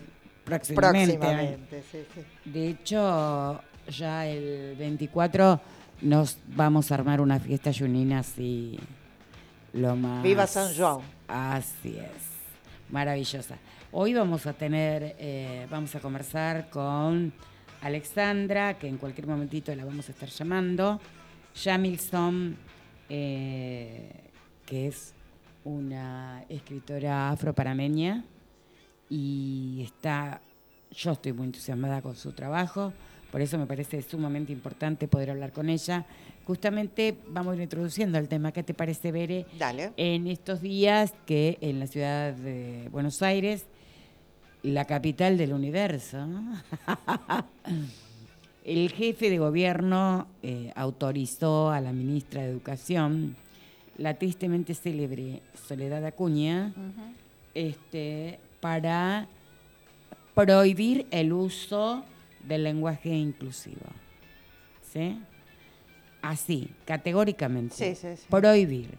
próximamente. 0.45 1.17
Próximamente, 1.17 1.83
sí, 1.91 1.99
sí. 2.15 2.49
De 2.49 2.69
hecho, 2.69 3.61
ya 3.89 4.25
el 4.25 4.75
24 4.77 5.59
nos 6.01 6.37
vamos 6.47 6.91
a 6.91 6.95
armar 6.95 7.19
una 7.19 7.39
fiesta 7.39 7.71
junina 7.77 8.19
así, 8.19 8.79
lo 9.73 9.95
más... 9.97 10.23
Viva 10.23 10.47
San 10.47 10.73
João. 10.73 11.01
Así 11.27 11.97
es, 11.97 12.28
maravillosa. 12.89 13.57
Hoy 13.91 14.13
vamos 14.13 14.45
a 14.45 14.53
tener, 14.53 15.15
eh, 15.19 15.67
vamos 15.69 15.95
a 15.95 15.99
conversar 15.99 16.69
con 16.69 17.33
Alexandra, 17.81 18.77
que 18.77 18.87
en 18.87 18.97
cualquier 18.97 19.27
momentito 19.27 19.73
la 19.75 19.85
vamos 19.85 20.09
a 20.09 20.11
estar 20.11 20.29
llamando, 20.29 20.99
Jamilson, 21.55 22.55
eh, 23.09 24.11
que 24.65 24.87
es 24.87 25.13
una 25.63 26.43
escritora 26.49 27.29
afropanameña 27.29 28.23
y 29.09 29.81
está, 29.83 30.41
yo 30.91 31.11
estoy 31.11 31.33
muy 31.33 31.47
entusiasmada 31.47 32.01
con 32.01 32.15
su 32.15 32.31
trabajo 32.31 32.93
Por 33.31 33.41
eso 33.41 33.57
me 33.57 33.65
parece 33.65 34.01
sumamente 34.01 34.51
importante 34.51 35.07
poder 35.07 35.31
hablar 35.31 35.51
con 35.51 35.69
ella. 35.69 36.05
Justamente 36.49 37.15
vamos 37.27 37.53
a 37.53 37.55
ir 37.57 37.61
introduciendo 37.61 38.17
al 38.17 38.27
tema. 38.27 38.51
¿Qué 38.51 38.63
te 38.63 38.73
parece, 38.73 39.11
Bere? 39.11 39.45
Dale. 39.59 39.93
En 39.97 40.25
estos 40.25 40.61
días 40.61 41.13
que 41.27 41.59
en 41.61 41.79
la 41.79 41.85
ciudad 41.85 42.33
de 42.33 42.89
Buenos 42.91 43.21
Aires, 43.21 43.67
la 44.63 44.85
capital 44.85 45.37
del 45.37 45.53
universo, 45.53 46.17
el 48.65 48.89
jefe 48.89 49.29
de 49.29 49.37
gobierno 49.37 50.25
eh, 50.41 50.73
autorizó 50.75 51.69
a 51.69 51.81
la 51.81 51.93
ministra 51.93 52.41
de 52.41 52.49
Educación, 52.49 53.35
la 53.99 54.15
tristemente 54.15 54.73
célebre 54.73 55.43
Soledad 55.67 56.03
Acuña, 56.03 56.73
este, 57.53 58.39
para 58.59 59.27
prohibir 60.33 61.05
el 61.11 61.31
uso 61.31 62.03
del 62.43 62.63
lenguaje 62.63 63.09
inclusivo. 63.09 63.85
¿Sí? 64.81 65.15
Así, 66.21 66.69
categóricamente. 66.85 67.75
Sí, 67.75 67.95
sí, 67.95 68.15
sí. 68.17 68.25
Prohibir. 68.29 68.97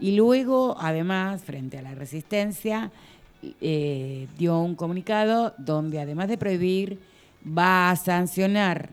Y 0.00 0.16
luego, 0.16 0.76
además, 0.78 1.42
frente 1.42 1.78
a 1.78 1.82
la 1.82 1.94
resistencia, 1.94 2.90
eh, 3.60 4.28
dio 4.38 4.58
un 4.60 4.74
comunicado 4.74 5.54
donde, 5.58 6.00
además 6.00 6.28
de 6.28 6.38
prohibir, 6.38 7.00
va 7.46 7.90
a 7.90 7.96
sancionar 7.96 8.90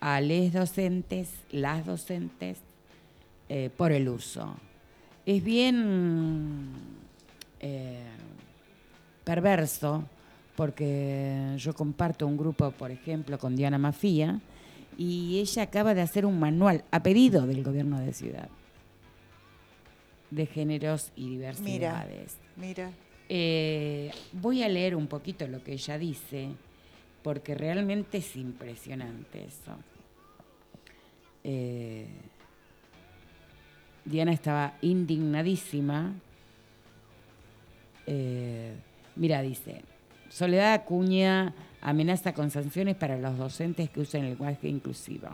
a 0.00 0.20
los 0.20 0.52
docentes, 0.52 1.30
las 1.50 1.84
docentes, 1.84 2.58
eh, 3.48 3.70
por 3.76 3.92
el 3.92 4.08
uso. 4.08 4.54
Es 5.24 5.42
bien 5.42 6.68
eh, 7.60 8.02
perverso 9.24 10.04
porque 10.54 11.54
yo 11.56 11.72
comparto 11.72 12.26
un 12.26 12.36
grupo, 12.36 12.70
por 12.72 12.90
ejemplo, 12.90 13.38
con 13.38 13.56
Diana 13.56 13.78
Mafía, 13.78 14.40
y 14.98 15.38
ella 15.38 15.62
acaba 15.62 15.94
de 15.94 16.02
hacer 16.02 16.26
un 16.26 16.38
manual 16.38 16.84
a 16.90 17.02
pedido 17.02 17.46
del 17.46 17.62
gobierno 17.62 17.98
de 18.00 18.12
ciudad 18.12 18.50
de 20.30 20.46
géneros 20.46 21.12
y 21.16 21.30
diversidades. 21.30 22.36
Mira. 22.56 22.90
Eh, 23.28 24.10
voy 24.32 24.62
a 24.62 24.68
leer 24.68 24.96
un 24.96 25.06
poquito 25.06 25.46
lo 25.46 25.62
que 25.62 25.72
ella 25.72 25.98
dice, 25.98 26.48
porque 27.22 27.54
realmente 27.54 28.18
es 28.18 28.36
impresionante 28.36 29.44
eso. 29.44 29.76
Eh, 31.44 32.06
Diana 34.04 34.32
estaba 34.32 34.74
indignadísima. 34.80 36.14
Eh, 38.06 38.74
mira, 39.16 39.42
dice, 39.42 39.82
Soledad 40.30 40.72
Acuña 40.72 41.54
amenaza 41.80 42.34
con 42.34 42.50
sanciones 42.50 42.96
para 42.96 43.16
los 43.18 43.36
docentes 43.38 43.90
que 43.90 44.00
usen 44.00 44.24
el 44.24 44.30
lenguaje 44.30 44.68
inclusivo. 44.68 45.28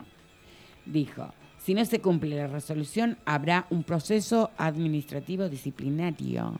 Dijo, 0.85 1.33
si 1.63 1.73
no 1.73 1.83
se 1.85 1.99
cumple 1.99 2.35
la 2.35 2.47
resolución, 2.47 3.17
habrá 3.25 3.65
un 3.71 3.83
proceso 3.83 4.51
administrativo 4.57 5.49
disciplinario. 5.49 6.53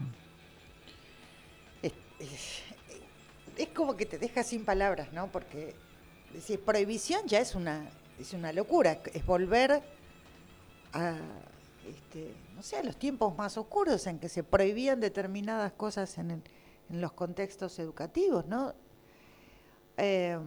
Es, 2.18 2.64
como 3.76 3.96
que 3.96 4.06
te 4.06 4.18
deja 4.18 4.44
sin 4.44 4.66
palabras, 4.66 5.14
¿no? 5.14 5.28
Porque 5.28 5.76
decir 6.34 6.60
prohibición 6.60 7.22
ya 7.28 7.40
es 7.40 7.56
una, 7.56 7.86
es 8.20 8.34
una 8.34 8.52
locura, 8.52 9.00
es 9.14 9.26
volver 9.26 9.82
a, 10.94 11.16
este, 11.88 12.34
no 12.56 12.64
sé, 12.64 12.78
a 12.78 12.84
los 12.84 12.98
tiempos 12.98 13.38
más 13.38 13.58
oscuros 13.58 14.08
en 14.08 14.18
que 14.20 14.30
se 14.30 14.44
prohibían 14.44 15.00
determinadas 15.00 15.74
cosas 15.74 16.18
en, 16.18 16.32
el- 16.32 16.42
en 16.90 17.02
los 17.02 17.12
contextos 17.14 17.78
educativos, 17.80 18.46
¿no? 18.48 18.74
Eh, 19.98 20.38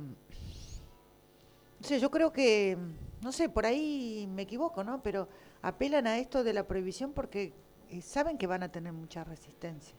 no 1.81 1.87
sé, 1.87 2.01
yo 2.01 2.11
creo 2.11 2.33
que, 2.33 2.77
no 3.23 3.33
sé, 3.33 3.49
por 3.49 3.67
ahí 3.67 4.29
me 4.35 4.43
equivoco, 4.43 4.83
¿no? 4.85 5.03
Pero 5.03 5.29
apelan 5.63 6.07
a 6.07 6.19
esto 6.19 6.45
de 6.45 6.53
la 6.53 6.67
prohibición 6.67 7.13
porque 7.13 7.53
eh, 7.91 8.03
saben 8.03 8.37
que 8.37 8.47
van 8.47 8.63
a 8.63 8.71
tener 8.71 8.93
mucha 8.93 9.25
resistencia. 9.25 9.95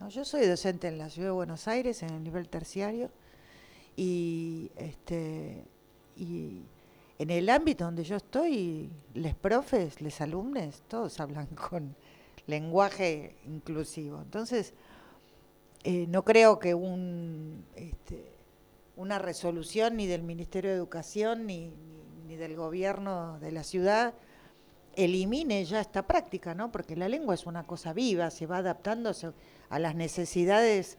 ¿no? 0.00 0.08
Yo 0.08 0.24
soy 0.24 0.46
docente 0.46 0.88
en 0.88 0.98
la 0.98 1.10
ciudad 1.10 1.28
de 1.28 1.32
Buenos 1.32 1.68
Aires, 1.68 2.02
en 2.02 2.10
el 2.10 2.22
nivel 2.22 2.48
terciario, 2.48 3.10
y, 3.96 4.70
este, 4.76 5.64
y 6.16 6.62
en 7.18 7.30
el 7.30 7.48
ámbito 7.48 7.84
donde 7.84 8.02
yo 8.02 8.16
estoy, 8.16 8.90
les 9.14 9.34
profes, 9.34 10.00
les 10.00 10.20
alumnos, 10.20 10.82
todos 10.88 11.20
hablan 11.20 11.46
con 11.70 11.94
lenguaje 12.46 13.36
inclusivo. 13.46 14.20
Entonces, 14.20 14.74
eh, 15.84 16.06
no 16.08 16.24
creo 16.24 16.58
que 16.58 16.74
un, 16.74 17.64
este, 17.76 18.33
una 18.96 19.18
resolución 19.18 19.96
ni 19.96 20.06
del 20.06 20.22
Ministerio 20.22 20.70
de 20.70 20.76
Educación 20.76 21.46
ni, 21.46 21.68
ni- 21.68 22.04
ni 22.26 22.36
del 22.36 22.56
gobierno 22.56 23.38
de 23.40 23.52
la 23.52 23.62
ciudad 23.64 24.14
elimine 24.96 25.64
ya 25.64 25.80
esta 25.80 26.06
práctica, 26.06 26.54
¿no? 26.54 26.70
Porque 26.70 26.94
la 26.96 27.08
lengua 27.08 27.34
es 27.34 27.46
una 27.46 27.64
cosa 27.66 27.92
viva, 27.92 28.30
se 28.30 28.46
va 28.46 28.58
adaptándose 28.58 29.32
a 29.68 29.78
las 29.80 29.94
necesidades 29.96 30.98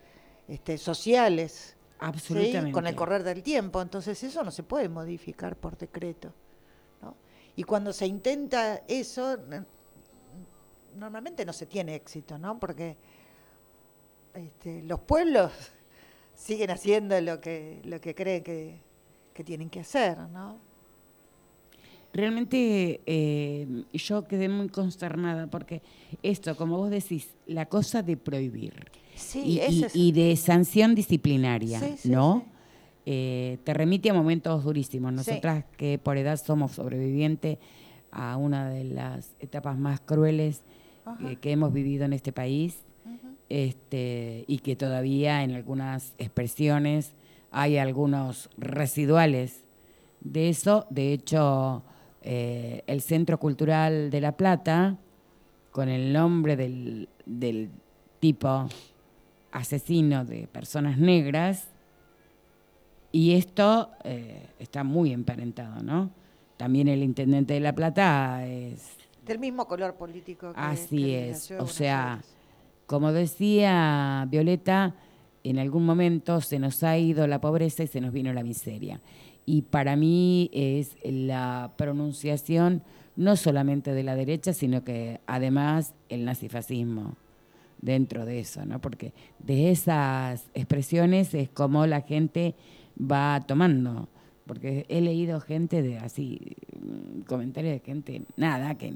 este, 0.50 0.78
sociales, 0.78 1.76
¿sí? 1.78 1.96
Absolutamente. 2.00 2.72
con 2.74 2.88
el 2.88 2.96
correr 2.96 3.24
del 3.24 3.42
tiempo. 3.42 3.82
Entonces 3.82 4.22
eso 4.24 4.44
no 4.44 4.52
se 4.52 4.64
puede 4.64 4.90
modificar 4.90 5.56
por 5.56 5.78
decreto. 5.78 6.34
¿no? 7.02 7.16
Y 7.56 7.64
cuando 7.64 7.94
se 7.94 8.06
intenta 8.06 8.82
eso, 8.90 9.38
normalmente 10.96 11.46
no 11.46 11.54
se 11.54 11.66
tiene 11.66 11.96
éxito, 11.96 12.38
¿no? 12.38 12.60
Porque 12.60 12.98
este, 14.34 14.84
los 14.84 15.00
pueblos 15.00 15.52
siguen 16.36 16.70
haciendo 16.72 17.20
lo 17.22 17.40
que, 17.42 17.82
lo 17.86 18.00
que 18.02 18.14
creen 18.16 18.44
que, 18.44 18.76
que 19.34 19.44
tienen 19.44 19.70
que 19.70 19.80
hacer, 19.82 20.18
¿no? 20.34 20.58
Realmente 22.14 23.02
eh, 23.06 23.68
yo 23.94 24.26
quedé 24.28 24.48
muy 24.48 24.70
consternada 24.70 25.48
porque 25.48 25.82
esto, 26.24 26.56
como 26.56 26.78
vos 26.78 26.90
decís, 26.90 27.34
la 27.46 27.66
cosa 27.66 28.04
de 28.04 28.16
prohibir 28.16 28.74
Sí, 29.16 29.42
y, 29.46 29.60
ese 29.60 29.72
y- 29.74 29.84
es- 29.84 29.96
y 29.96 30.12
de 30.14 30.36
sanción 30.38 30.96
disciplinaria, 30.96 31.80
Sí, 31.80 31.96
sí, 31.98 32.10
¿no? 32.10 32.46
Eh, 33.06 33.58
te 33.64 33.74
remite 33.74 34.10
a 34.10 34.14
momentos 34.14 34.64
durísimos. 34.64 35.12
Nosotras 35.14 35.64
que 35.78 36.00
por 36.00 36.18
edad 36.18 36.38
somos 36.38 36.72
sobrevivientes 36.72 37.58
a 38.12 38.36
una 38.38 38.70
de 38.70 38.84
las 38.86 39.36
etapas 39.42 39.78
más 39.78 40.00
crueles 40.00 40.62
eh, 41.24 41.36
que 41.36 41.52
hemos 41.52 41.72
vivido 41.74 42.06
en 42.06 42.14
este 42.14 42.32
país. 42.32 42.80
Este, 43.50 44.46
y 44.48 44.60
que 44.60 44.76
todavía 44.76 45.44
en 45.44 45.52
algunas 45.52 46.14
expresiones 46.18 47.14
hay 47.52 47.78
algunos 47.78 48.50
residuales 48.58 49.64
de 50.22 50.50
eso. 50.50 50.88
De 50.90 51.14
hecho, 51.14 51.84
eh, 52.22 52.84
el 52.88 53.02
Centro 53.02 53.40
Cultural 53.40 54.10
de 54.10 54.22
La 54.22 54.34
Plata, 54.34 54.98
con 55.72 55.90
el 55.90 56.12
nombre 56.12 56.56
del, 56.56 57.08
del 57.26 57.70
tipo 58.20 58.68
asesino 59.52 60.26
de 60.26 60.48
personas 60.48 60.98
negras, 60.98 61.70
y 63.12 63.36
esto 63.36 63.92
eh, 64.04 64.50
está 64.60 64.84
muy 64.84 65.14
emparentado, 65.14 65.82
¿no? 65.82 66.12
También 66.58 66.90
el 66.90 67.02
intendente 67.02 67.54
de 67.54 67.62
La 67.62 67.74
Plata 67.74 68.46
es 68.46 68.98
Del 69.26 69.40
mismo 69.40 69.68
color 69.68 69.96
político 69.96 70.52
que 70.52 70.60
Así 70.60 70.98
que 70.98 71.04
el 71.04 71.12
de 71.12 71.32
la 71.32 71.38
es, 71.38 71.52
o 71.52 71.68
sea, 71.68 72.14
Aires. 72.16 72.35
Como 72.86 73.12
decía 73.12 74.28
Violeta, 74.30 74.96
en 75.44 75.60
algún 75.60 75.86
momento 75.86 76.42
se 76.42 76.60
nos 76.60 76.84
ha 76.84 76.98
ido 76.98 77.28
la 77.28 77.42
pobreza 77.42 77.84
y 77.84 77.88
se 77.88 78.02
nos 78.02 78.12
vino 78.12 78.34
la 78.34 78.44
miseria. 78.44 79.02
Y 79.46 79.64
para 79.64 79.96
mí 79.96 80.50
es 80.54 80.96
la 81.04 81.72
pronunciación 81.78 82.82
no 83.16 83.36
solamente 83.36 83.94
de 83.94 84.04
la 84.04 84.16
derecha, 84.16 84.54
sino 84.54 84.84
que 84.84 85.22
además 85.28 85.94
el 86.10 86.26
nazifascismo 86.26 87.16
dentro 87.82 88.26
de 88.26 88.40
eso, 88.40 88.66
¿no? 88.66 88.82
Porque 88.82 89.14
de 89.40 89.72
esas 89.72 90.50
expresiones 90.54 91.34
es 91.34 91.50
como 91.50 91.86
la 91.86 92.02
gente 92.02 92.56
va 93.00 93.42
tomando. 93.46 94.10
Porque 94.46 94.86
he 94.90 95.02
leído 95.02 95.40
gente 95.40 95.82
de 95.82 95.98
así, 95.98 96.56
mm, 96.80 97.22
comentarios 97.22 97.74
de 97.74 97.80
gente, 97.80 98.24
nada, 98.38 98.76
que 98.76 98.94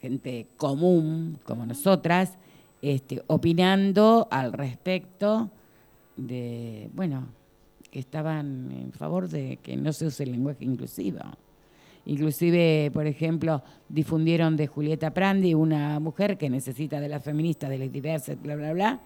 gente 0.00 0.46
común 0.56 1.38
como 1.44 1.66
nosotras, 1.66 2.38
este, 2.80 3.22
opinando 3.26 4.28
al 4.30 4.52
respecto 4.52 5.50
de, 6.16 6.90
bueno, 6.92 7.28
que 7.90 7.98
estaban 7.98 8.70
en 8.70 8.92
favor 8.92 9.28
de 9.28 9.58
que 9.62 9.76
no 9.76 9.92
se 9.92 10.06
use 10.06 10.24
el 10.24 10.32
lenguaje 10.32 10.64
inclusivo. 10.64 11.20
Inclusive, 12.06 12.90
por 12.92 13.06
ejemplo, 13.06 13.62
difundieron 13.88 14.56
de 14.56 14.66
Julieta 14.66 15.12
Prandi, 15.12 15.54
una 15.54 16.00
mujer 16.00 16.38
que 16.38 16.48
necesita 16.48 17.00
de 17.00 17.08
la 17.08 17.20
feminista, 17.20 17.68
de 17.68 17.78
las 17.78 17.92
diversas, 17.92 18.40
bla, 18.40 18.56
bla, 18.56 18.72
bla, 18.72 19.00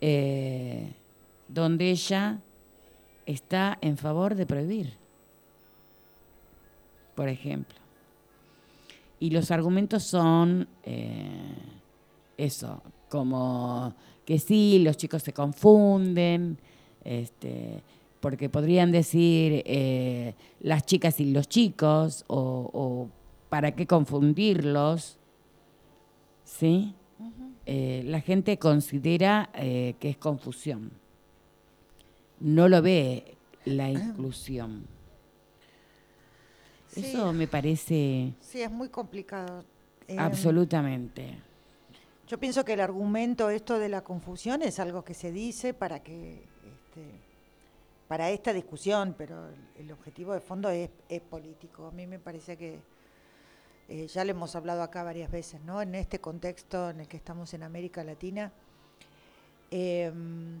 eh, 0.00 0.92
donde 1.48 1.90
ella 1.90 2.38
está 3.26 3.78
en 3.80 3.96
favor 3.96 4.34
de 4.34 4.46
prohibir, 4.46 4.94
por 7.14 7.28
ejemplo. 7.28 7.78
Y 9.18 9.30
los 9.30 9.50
argumentos 9.50 10.04
son 10.04 10.68
eh, 10.84 11.54
eso, 12.44 12.82
como 13.08 13.94
que 14.24 14.38
sí, 14.38 14.80
los 14.80 14.96
chicos 14.96 15.22
se 15.22 15.32
confunden, 15.32 16.58
este, 17.04 17.82
porque 18.20 18.48
podrían 18.48 18.92
decir 18.92 19.62
eh, 19.66 20.34
las 20.60 20.84
chicas 20.86 21.20
y 21.20 21.32
los 21.32 21.48
chicos, 21.48 22.24
o, 22.28 22.70
o 22.72 23.08
para 23.48 23.72
qué 23.72 23.86
confundirlos, 23.86 25.18
¿sí? 26.44 26.94
Eh, 27.66 28.02
la 28.06 28.20
gente 28.20 28.58
considera 28.58 29.50
eh, 29.54 29.94
que 30.00 30.10
es 30.10 30.16
confusión. 30.16 30.90
No 32.40 32.68
lo 32.68 32.80
ve 32.80 33.36
la 33.64 33.90
inclusión. 33.90 34.86
Sí. 36.88 37.06
Eso 37.06 37.32
me 37.32 37.46
parece 37.46 38.32
Sí, 38.40 38.62
es 38.62 38.70
muy 38.70 38.88
complicado. 38.88 39.64
Absolutamente. 40.16 41.49
Yo 42.30 42.38
pienso 42.38 42.64
que 42.64 42.74
el 42.74 42.80
argumento 42.80 43.50
esto 43.50 43.80
de 43.80 43.88
la 43.88 44.04
confusión 44.04 44.62
es 44.62 44.78
algo 44.78 45.02
que 45.02 45.14
se 45.14 45.32
dice 45.32 45.74
para 45.74 46.00
que 46.00 46.34
este, 46.34 47.10
para 48.06 48.30
esta 48.30 48.52
discusión, 48.52 49.16
pero 49.18 49.48
el, 49.76 49.90
objetivo 49.90 50.32
de 50.32 50.38
fondo 50.38 50.70
es, 50.70 50.90
político. 51.28 51.88
A 51.88 51.90
mí 51.90 52.06
me 52.06 52.20
parece 52.20 52.56
que 52.56 52.78
eh, 53.88 54.06
ya 54.06 54.24
lo 54.24 54.30
hemos 54.30 54.54
hablado 54.54 54.84
acá 54.84 55.02
varias 55.02 55.28
veces, 55.28 55.60
¿no? 55.62 55.82
En 55.82 55.96
este 55.96 56.20
contexto 56.20 56.90
en 56.90 57.00
el 57.00 57.08
que 57.08 57.16
estamos 57.16 57.52
en 57.52 57.64
América 57.64 58.04
Latina, 58.04 58.52
eh, 59.72 60.12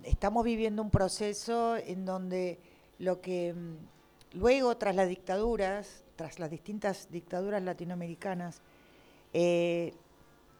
estamos 0.02 0.42
viviendo 0.42 0.82
un 0.82 0.90
proceso 0.90 1.76
en 1.76 2.04
donde 2.04 2.58
lo 2.98 3.20
que 3.20 3.54
mm, 3.54 4.38
luego, 4.40 4.76
tras 4.76 4.96
las 4.96 5.08
dictaduras, 5.08 6.02
tras 6.16 6.40
las 6.40 6.50
distintas 6.50 7.12
dictaduras 7.12 7.62
latinoamericanas, 7.62 8.60
eh, 9.32 9.94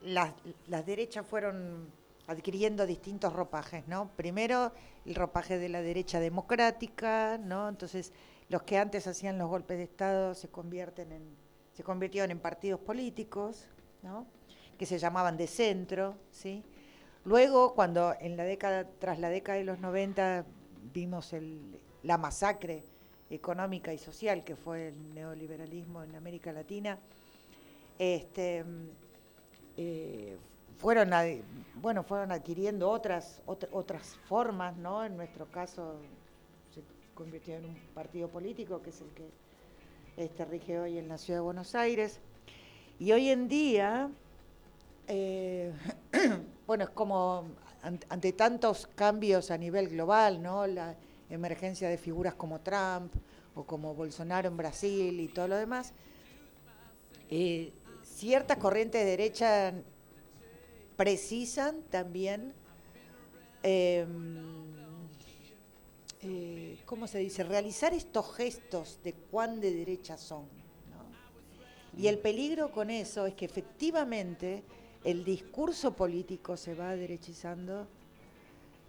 las, 0.03 0.33
las 0.67 0.87
derechas 0.87 1.27
fueron 1.27 1.91
adquiriendo 2.27 2.87
distintos 2.87 3.33
ropajes, 3.33 3.87
¿no? 3.89 4.11
Primero 4.17 4.73
el 5.05 5.15
ropaje 5.15 5.59
de 5.59 5.69
la 5.69 5.83
derecha 5.83 6.21
democrática, 6.21 7.39
¿no? 7.39 7.69
Entonces 7.69 8.13
los 8.49 8.63
que 8.63 8.79
antes 8.79 9.07
hacían 9.07 9.39
los 9.39 9.49
golpes 9.49 9.79
de 9.79 9.85
Estado 9.85 10.35
se 10.35 10.49
convierten 10.49 11.13
en, 11.13 11.23
se 11.73 11.83
convirtieron 11.83 12.31
en 12.31 12.39
partidos 12.39 12.81
políticos, 12.81 13.67
¿no? 14.03 14.27
Que 14.79 14.87
se 14.87 14.99
llamaban 14.99 15.37
de 15.37 15.47
centro, 15.47 16.17
¿sí? 16.31 16.65
Luego, 17.25 17.75
cuando 17.75 18.15
en 18.21 18.37
la 18.37 18.45
década, 18.45 18.89
tras 18.99 19.19
la 19.19 19.29
década 19.29 19.59
de 19.59 19.65
los 19.65 19.79
90 19.81 20.47
vimos 20.93 21.33
el, 21.33 21.81
la 22.03 22.17
masacre 22.17 22.85
económica 23.29 23.93
y 23.93 23.99
social 23.99 24.43
que 24.45 24.57
fue 24.57 24.89
el 24.89 25.15
neoliberalismo 25.15 26.03
en 26.03 26.15
América 26.17 26.53
Latina, 26.53 26.99
este, 27.99 28.65
eh, 29.77 30.37
fueron, 30.79 31.11
bueno, 31.75 32.03
fueron 32.03 32.33
adquiriendo 32.33 32.91
otras, 32.91 33.43
ot- 33.47 33.69
otras 33.73 34.17
formas, 34.27 34.77
¿no? 34.77 35.05
En 35.05 35.17
nuestro 35.17 35.47
caso 35.47 35.97
se 36.75 36.83
convirtió 37.15 37.57
en 37.57 37.67
un 37.67 37.77
partido 37.95 38.29
político, 38.29 38.81
que 38.83 38.91
es 38.91 39.01
el 39.01 39.09
que 39.11 39.29
este, 40.17 40.45
rige 40.45 40.79
hoy 40.79 40.99
en 40.99 41.09
la 41.09 41.19
ciudad 41.19 41.39
de 41.39 41.45
Buenos 41.45 41.75
Aires. 41.75 42.21
Y 42.99 43.13
hoy 43.13 43.29
en 43.31 43.49
día, 43.49 44.11
eh, 45.09 45.73
bueno, 46.67 46.85
es 46.85 46.91
como 46.91 47.45
an- 47.83 48.01
ante 48.09 48.33
tantos 48.33 48.87
cambios 48.87 49.51
a 49.51 49.59
nivel 49.59 49.89
global, 49.89 50.43
¿no? 50.43 50.67
La 50.67 50.95
emergencia 51.31 51.89
de 51.89 51.97
figuras 51.99 52.35
como 52.35 52.61
Trump 52.61 53.13
o 53.55 53.65
como 53.65 53.95
Bolsonaro 53.95 54.49
en 54.49 54.57
Brasil 54.57 55.21
y 55.21 55.29
todo 55.29 55.49
lo 55.49 55.57
demás, 55.57 55.93
eh, 57.29 57.73
ciertas 58.21 58.59
corrientes 58.59 59.03
de 59.03 59.11
derecha 59.11 59.73
precisan 60.95 61.81
también, 61.85 62.53
eh, 63.63 64.07
eh, 66.21 66.79
¿cómo 66.85 67.07
se 67.07 67.19
dice?, 67.19 67.45
realizar 67.45 67.95
estos 67.95 68.35
gestos 68.35 68.99
de 69.03 69.15
cuán 69.15 69.59
de 69.63 69.73
derecha 69.73 70.19
son. 70.19 70.45
Y 71.97 72.09
el 72.09 72.19
peligro 72.19 72.71
con 72.73 72.91
eso 72.91 73.25
es 73.25 73.33
que 73.33 73.47
efectivamente 73.47 74.65
el 75.03 75.25
discurso 75.25 75.97
político 75.97 76.59
se 76.59 76.75
va 76.75 76.95
derechizando 76.95 77.89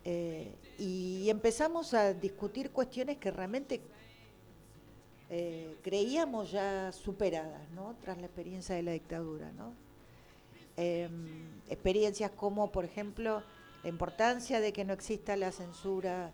eh, 0.04 0.54
y 0.78 1.30
empezamos 1.30 1.94
a 1.94 2.14
discutir 2.14 2.72
cuestiones 2.72 3.18
que 3.18 3.32
realmente 3.32 3.80
eh, 5.32 5.78
creíamos 5.82 6.52
ya 6.52 6.92
superadas, 6.92 7.68
¿no? 7.74 7.96
Tras 8.02 8.18
la 8.18 8.26
experiencia 8.26 8.76
de 8.76 8.84
la 8.84 8.92
dictadura, 8.92 9.52
¿no? 9.54 9.74
Eh, 10.78 11.10
experiencias 11.70 12.32
como, 12.32 12.72
por 12.72 12.86
ejemplo, 12.86 13.42
la 13.84 13.90
importancia 13.90 14.60
de 14.60 14.74
que 14.74 14.86
no 14.86 14.94
exista 14.94 15.36
la 15.36 15.52
censura 15.52 16.32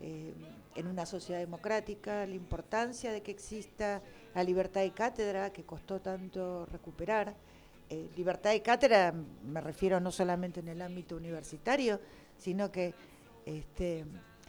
eh, 0.00 0.32
en 0.74 0.86
una 0.86 1.06
sociedad 1.06 1.40
democrática, 1.40 2.26
la 2.26 2.34
importancia 2.34 3.10
de 3.10 3.22
que 3.22 3.30
exista 3.30 4.02
la 4.34 4.44
libertad 4.44 4.82
de 4.82 4.90
cátedra, 4.90 5.50
que 5.50 5.64
costó 5.64 6.00
tanto 6.00 6.66
recuperar. 6.66 7.34
Eh, 7.88 8.08
libertad 8.16 8.50
de 8.50 8.62
cátedra 8.62 9.14
me 9.44 9.60
refiero 9.60 9.98
no 10.00 10.10
solamente 10.12 10.60
en 10.60 10.68
el 10.68 10.82
ámbito 10.82 11.16
universitario, 11.16 12.00
sino 12.38 12.70
que 12.70 12.94
este, 13.46 14.04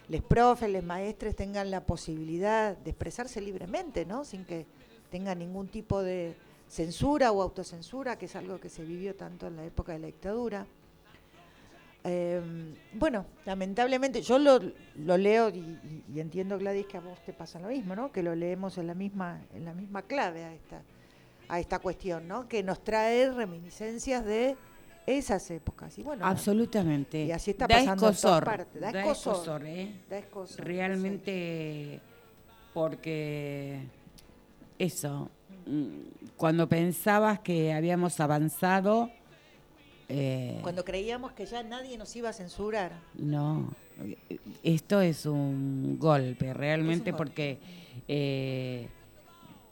les 0.09 0.21
profes, 0.21 0.69
les 0.69 0.83
maestres 0.83 1.35
tengan 1.35 1.69
la 1.69 1.81
posibilidad 1.85 2.77
de 2.77 2.89
expresarse 2.91 3.41
libremente, 3.41 4.05
¿no? 4.05 4.23
Sin 4.23 4.45
que 4.45 4.65
tengan 5.11 5.39
ningún 5.39 5.67
tipo 5.67 6.01
de 6.01 6.35
censura 6.69 7.31
o 7.31 7.41
autocensura, 7.41 8.17
que 8.17 8.25
es 8.25 8.35
algo 8.35 8.59
que 8.59 8.69
se 8.69 8.83
vivió 8.83 9.15
tanto 9.15 9.47
en 9.47 9.55
la 9.57 9.65
época 9.65 9.93
de 9.93 9.99
la 9.99 10.07
dictadura. 10.07 10.65
Eh, 12.03 12.41
bueno, 12.93 13.25
lamentablemente 13.45 14.21
yo 14.21 14.39
lo, 14.39 14.59
lo 14.95 15.17
leo 15.17 15.49
y, 15.49 15.57
y- 15.59 16.03
y 16.13 16.19
entiendo 16.21 16.57
Gladys 16.57 16.85
que 16.85 16.97
a 16.97 17.01
vos 17.01 17.19
te 17.25 17.33
pasa 17.33 17.59
lo 17.59 17.67
mismo, 17.67 17.95
¿no? 17.95 18.11
Que 18.11 18.23
lo 18.23 18.33
leemos 18.35 18.77
en 18.77 18.87
la 18.87 18.93
misma 18.93 19.41
en 19.53 19.65
la 19.65 19.73
misma 19.73 20.03
clave 20.03 20.45
a 20.45 20.53
esta 20.53 20.81
a 21.49 21.59
esta 21.59 21.79
cuestión, 21.79 22.27
¿no? 22.27 22.47
Que 22.47 22.63
nos 22.63 22.81
trae 22.83 23.29
reminiscencias 23.31 24.23
de 24.25 24.55
esas 25.07 25.49
épocas 25.51 25.97
y 25.97 26.03
bueno, 26.03 26.25
Absolutamente. 26.25 27.23
y 27.23 27.31
así 27.31 27.51
está 27.51 27.65
da 27.65 27.75
pasando 27.75 27.93
en 27.93 27.99
todas 27.99 28.15
escosor, 28.17 28.43
partes, 28.43 28.81
da 28.81 28.91
da 28.91 28.99
escosor. 28.99 29.33
escosor, 29.33 29.65
¿eh? 29.65 30.01
da 30.09 30.17
escosor, 30.17 30.65
Realmente, 30.65 31.99
porque 32.73 33.79
eso, 34.77 35.29
mm, 35.65 35.87
cuando 36.35 36.67
pensabas 36.67 37.39
que 37.39 37.73
habíamos 37.73 38.19
avanzado, 38.19 39.09
eh. 40.09 40.59
Cuando 40.61 40.85
creíamos 40.85 41.33
que 41.33 41.45
ya 41.45 41.63
nadie 41.63 41.97
nos 41.97 42.15
iba 42.15 42.29
a 42.29 42.33
censurar. 42.33 42.93
no, 43.15 43.73
esto 44.63 45.01
es 45.01 45.25
un 45.25 45.97
golpe, 45.99 46.53
realmente, 46.53 47.11
golpe. 47.11 47.17
porque 47.17 47.57
eh, 48.07 48.87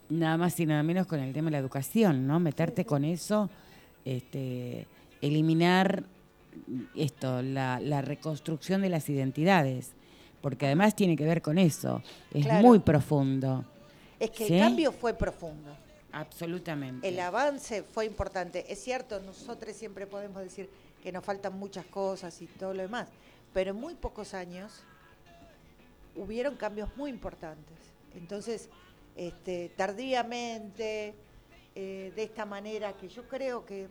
nada 0.09 0.38
más 0.38 0.59
y 0.59 0.65
nada 0.65 0.83
menos 0.83 1.07
con 1.07 1.19
el 1.19 1.31
tema 1.33 1.47
de 1.47 1.51
la 1.51 1.57
educación, 1.59 2.25
¿no? 2.27 2.39
Meterte 2.39 2.86
con 2.86 3.05
eso, 3.05 3.49
este, 4.03 4.88
eliminar 5.26 6.03
esto, 6.95 7.41
la, 7.41 7.80
la 7.80 8.01
reconstrucción 8.01 8.82
de 8.82 8.89
las 8.89 9.09
identidades, 9.09 9.91
porque 10.41 10.65
además 10.67 10.95
tiene 10.95 11.15
que 11.17 11.26
ver 11.26 11.41
con 11.41 11.57
eso, 11.57 12.01
es 12.34 12.45
Claro. 12.45 12.65
muy 12.67 12.80
profundo, 12.80 13.65
Es 14.19 14.30
que 14.32 14.47
¿Sí? 14.47 14.53
el 14.53 14.61
cambio 14.61 14.91
fue 14.93 15.13
profundo. 15.13 15.76
absolutamente. 16.13 17.05
El 17.07 17.19
avance 17.19 17.84
fue 17.84 18.05
importante. 18.05 18.65
Es 18.71 18.82
cierto, 18.82 19.19
nosotros 19.19 19.76
siempre 19.76 20.07
podemos 20.07 20.41
decir 20.41 20.69
que 21.03 21.11
nos 21.11 21.23
faltan 21.26 21.59
muchas 21.59 21.86
cosas 21.88 22.41
y 22.41 22.47
todo 22.47 22.73
lo 22.73 22.82
demás, 22.84 23.09
pero 23.53 23.71
en 23.71 23.76
muy 23.78 23.93
pocos 23.95 24.34
años 24.34 24.71
hubieron 26.15 26.55
cambios 26.55 26.89
muy 26.95 27.09
importantes. 27.09 27.78
Entonces, 28.15 28.69
este, 29.17 29.69
tardíamente, 29.76 31.13
eh, 31.76 32.13
de 32.15 32.23
esta 32.23 32.45
manera, 32.45 32.93
que 32.93 33.09
yo 33.09 33.28
creo 33.28 33.65
que 33.65 33.88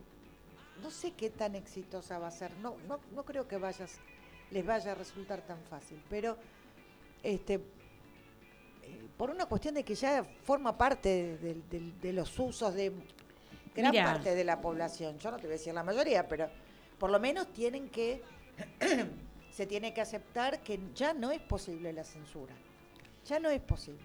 no 0.83 0.91
sé 0.91 1.13
qué 1.13 1.31
tan 1.31 1.55
exitosa 1.55 2.19
va 2.19 2.29
a 2.29 2.31
ser, 2.31 2.53
no, 2.59 2.77
no, 2.89 3.01
no 3.13 3.25
creo 3.25 3.47
que 3.49 3.57
vayas, 3.59 3.97
les 4.51 4.65
vaya 4.65 4.93
a 4.93 4.95
resultar 4.95 5.41
tan 5.43 5.59
fácil, 5.65 6.01
pero 6.11 6.37
este, 7.23 7.55
eh, 7.55 7.61
por 9.17 9.31
una 9.31 9.47
cuestión 9.47 9.75
de 9.75 9.85
que 9.85 9.95
ya 9.95 10.25
forma 10.45 10.77
parte 10.77 11.37
de, 11.39 11.55
de- 11.71 11.93
de 12.01 12.13
los 12.13 12.39
usos 12.39 12.75
de 12.75 12.93
gran 13.75 13.93
parte 14.05 14.35
de 14.35 14.45
la 14.45 14.61
población. 14.61 15.19
Yo 15.19 15.31
no 15.31 15.37
te 15.39 15.43
voy 15.45 15.55
a 15.55 15.59
decir 15.59 15.75
la 15.75 15.83
mayoría, 15.83 16.29
pero 16.29 16.49
por 16.99 17.11
lo 17.11 17.19
menos 17.19 17.53
tienen 17.53 17.89
que, 17.89 18.23
se 19.51 19.67
tiene 19.67 19.93
que 19.95 20.01
aceptar 20.01 20.61
que 20.63 20.79
ya 20.95 21.13
no 21.15 21.31
es 21.33 21.41
posible 21.41 21.93
la 21.93 22.05
censura. 22.05 22.55
Ya 23.27 23.39
no 23.41 23.49
es 23.49 23.61
posible. 23.63 24.03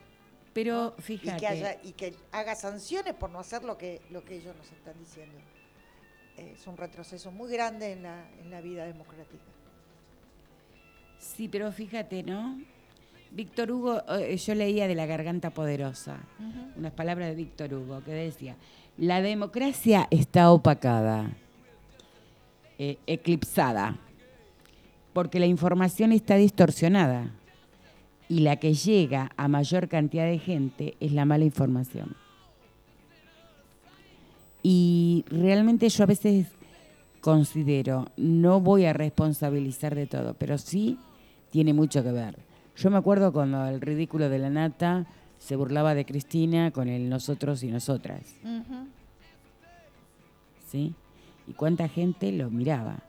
Pero 0.53 0.74
¿no? 0.97 1.03
fíjate, 1.03 1.38
Y 1.38 1.39
que, 1.39 1.47
haya- 1.47 1.80
y 1.84 1.91
que 1.91 2.15
haga 2.32 2.55
sanciones 2.55 3.13
por 3.15 3.30
no 3.30 3.39
hacer 3.39 3.63
lo 3.63 3.78
que, 3.78 4.01
lo 4.09 4.24
que 4.24 4.36
ellos 4.38 4.55
nos 4.55 4.72
están 4.72 4.97
diciendo. 4.97 5.38
Es 6.39 6.65
un 6.67 6.77
retroceso 6.77 7.31
muy 7.31 7.51
grande 7.51 7.91
en 7.91 8.03
la, 8.03 8.25
en 8.41 8.49
la 8.49 8.61
vida 8.61 8.85
democrática. 8.85 9.43
sí, 11.17 11.47
pero 11.47 11.71
fíjate, 11.71 12.23
¿no? 12.23 12.57
Víctor 13.31 13.71
Hugo, 13.71 14.01
eh, 14.17 14.37
yo 14.37 14.55
leía 14.55 14.87
de 14.87 14.95
la 14.95 15.05
garganta 15.05 15.51
poderosa, 15.51 16.17
unas 16.75 16.91
palabras 16.93 17.29
de 17.29 17.35
Víctor 17.35 17.73
Hugo 17.73 18.03
que 18.03 18.11
decía, 18.11 18.55
la 18.97 19.21
democracia 19.21 20.07
está 20.09 20.51
opacada, 20.51 21.29
eh, 22.79 22.97
eclipsada, 23.05 23.97
porque 25.13 25.39
la 25.39 25.45
información 25.45 26.11
está 26.11 26.35
distorsionada. 26.35 27.31
y 28.31 28.41
la 28.41 28.57
que 28.57 28.75
llega 28.75 29.31
a 29.37 29.47
mayor 29.47 29.87
cantidad 29.87 30.25
de 30.25 30.37
gente 30.37 30.95
es 30.99 31.11
la 31.13 31.25
mala 31.25 31.45
información. 31.45 32.15
Y 34.62 35.26
realmente 35.30 35.88
yo 35.89 36.03
a 36.03 36.07
veces 36.07 36.47
considero, 37.22 38.07
no 38.18 38.62
voy 38.62 38.86
a 38.86 38.93
responsabilizar 38.93 39.95
de 39.95 40.07
todo, 40.07 40.34
pero 40.34 40.57
sí 40.57 40.97
tiene 41.49 41.74
mucho 41.74 42.03
que 42.03 42.12
ver. 42.12 42.38
Yo 42.76 42.89
me 42.89 42.97
acuerdo 42.97 43.34
cuando 43.34 43.66
el 43.68 43.82
ridículo 43.82 44.30
de 44.30 44.39
la 44.39 44.49
nata 44.49 45.05
se 45.38 45.55
burlaba 45.55 45.95
de 45.95 46.05
Cristina 46.05 46.72
con 46.72 46.88
el 46.89 47.10
nosotros 47.10 47.64
y 47.64 47.68
nosotras. 47.68 48.36
¿Sí? 50.70 50.93
Y 51.47 51.53
cuánta 51.53 51.88
gente 51.88 52.32
lo 52.32 52.49
miraba, 52.49 52.99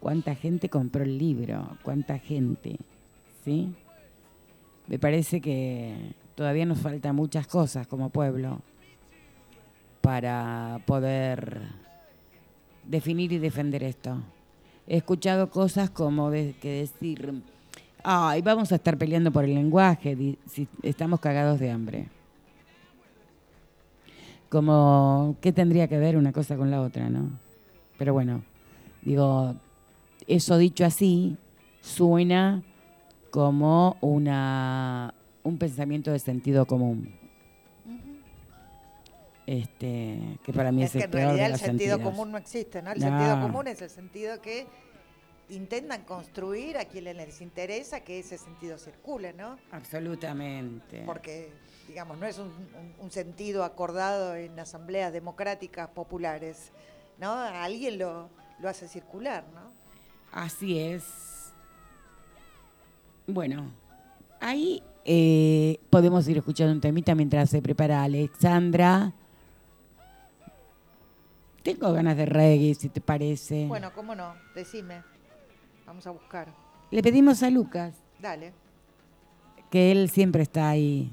cuánta 0.00 0.34
gente 0.34 0.68
compró 0.68 1.02
el 1.02 1.18
libro, 1.18 1.76
cuánta 1.82 2.18
gente. 2.18 2.76
¿Sí? 3.44 3.74
Me 4.86 4.98
parece 4.98 5.40
que 5.40 6.14
todavía 6.34 6.66
nos 6.66 6.78
faltan 6.78 7.14
muchas 7.14 7.46
cosas 7.46 7.86
como 7.86 8.10
pueblo 8.10 8.62
para 10.00 10.80
poder 10.86 11.60
definir 12.84 13.32
y 13.32 13.38
defender 13.38 13.82
esto. 13.82 14.16
He 14.86 14.96
escuchado 14.96 15.50
cosas 15.50 15.90
como 15.90 16.30
de, 16.30 16.54
que 16.60 16.80
decir, 16.80 17.42
ay, 18.02 18.42
vamos 18.42 18.72
a 18.72 18.76
estar 18.76 18.96
peleando 18.96 19.30
por 19.30 19.44
el 19.44 19.54
lenguaje 19.54 20.16
si 20.46 20.68
estamos 20.82 21.20
cagados 21.20 21.60
de 21.60 21.70
hambre. 21.70 22.08
Como, 24.48 25.36
¿qué 25.40 25.52
tendría 25.52 25.86
que 25.86 25.98
ver 25.98 26.16
una 26.16 26.32
cosa 26.32 26.56
con 26.56 26.70
la 26.70 26.80
otra, 26.80 27.08
no? 27.08 27.30
Pero 27.98 28.12
bueno, 28.12 28.42
digo, 29.02 29.54
eso 30.26 30.58
dicho 30.58 30.84
así, 30.84 31.36
suena 31.80 32.62
como 33.30 33.96
una, 34.00 35.14
un 35.44 35.58
pensamiento 35.58 36.10
de 36.10 36.18
sentido 36.18 36.66
común. 36.66 37.19
Este, 39.50 40.38
que 40.44 40.52
para 40.52 40.70
mí 40.70 40.84
es, 40.84 40.90
Es 40.90 40.92
que 40.92 40.98
el 40.98 41.04
en 41.06 41.10
peor 41.10 41.22
de 41.22 41.26
realidad 41.38 41.50
el 41.50 41.58
sentido 41.58 42.00
común 42.00 42.30
no 42.30 42.38
existe, 42.38 42.82
¿no? 42.82 42.92
El 42.92 43.00
No. 43.00 43.06
sentido 43.06 43.40
común 43.40 43.66
es 43.66 43.82
el 43.82 43.90
sentido 43.90 44.40
que 44.40 44.68
intentan 45.48 46.04
construir 46.04 46.78
a 46.78 46.84
quienes 46.84 47.16
les 47.16 47.40
interesa 47.40 47.98
que 47.98 48.20
ese 48.20 48.38
sentido 48.38 48.78
circule, 48.78 49.32
¿no? 49.32 49.58
Absolutamente. 49.72 51.02
Porque, 51.04 51.52
digamos, 51.88 52.16
no 52.16 52.26
es 52.26 52.38
un, 52.38 52.46
un- 52.46 52.94
un 53.00 53.10
sentido 53.10 53.64
acordado 53.64 54.36
en 54.36 54.56
asambleas 54.60 55.12
democráticas 55.12 55.88
populares, 55.88 56.70
¿no? 57.18 57.32
Alguien 57.32 57.98
lo, 57.98 58.28
lo 58.60 58.68
hace 58.68 58.86
circular, 58.86 59.44
¿no? 59.52 59.72
Así 60.30 60.78
es. 60.78 61.02
Bueno, 63.26 63.72
ahí 64.40 64.80
eh, 65.04 65.80
podemos 65.90 66.28
ir 66.28 66.38
escuchando 66.38 66.72
un 66.72 66.80
temita 66.80 67.16
mientras 67.16 67.50
se 67.50 67.60
prepara 67.60 68.04
Alexandra. 68.04 69.12
Tengo 71.62 71.92
ganas 71.92 72.16
de 72.16 72.26
reggae, 72.26 72.74
si 72.74 72.88
te 72.88 73.00
parece. 73.00 73.66
Bueno, 73.66 73.92
¿cómo 73.94 74.14
no? 74.14 74.34
Decime. 74.54 75.02
Vamos 75.86 76.06
a 76.06 76.10
buscar. 76.10 76.48
Le 76.90 77.02
pedimos 77.02 77.42
a 77.42 77.50
Lucas, 77.50 77.94
Dale. 78.18 78.52
que 79.70 79.92
él 79.92 80.10
siempre 80.10 80.42
está 80.42 80.70
ahí. 80.70 81.12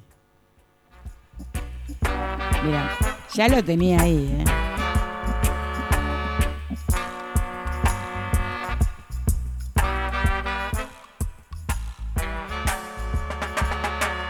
Mira, 2.63 2.91
ya 3.33 3.47
lo 3.47 3.63
tenía 3.63 4.01
ahí, 4.01 4.37
¿eh? 4.39 4.45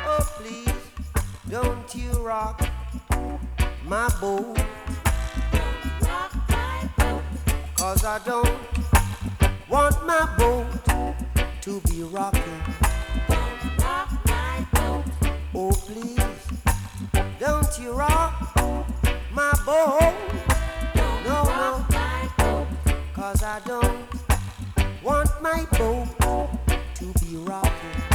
Oh, 0.10 0.24
please, 0.38 0.92
don't 1.50 1.94
you 1.96 2.12
rock 2.24 2.62
my 3.86 4.08
boat. 4.20 4.58
Cause 7.88 8.04
I 8.04 8.20
don't 8.20 8.60
want 9.70 10.06
my 10.06 10.28
boat 10.38 10.68
to 11.62 11.80
be 11.90 12.04
rocking. 12.04 12.62
Oh, 15.56 15.72
please, 15.72 16.20
don't 17.40 17.80
you 17.80 17.94
rock 17.94 18.54
my 19.32 19.54
boat. 19.66 20.14
No, 20.96 21.24
no. 21.24 21.86
Cause 23.14 23.42
I 23.42 23.62
don't 23.66 24.06
want 25.02 25.30
my 25.42 25.66
boat 25.78 26.10
to 26.96 27.06
be 27.24 27.38
rocking. 27.38 28.07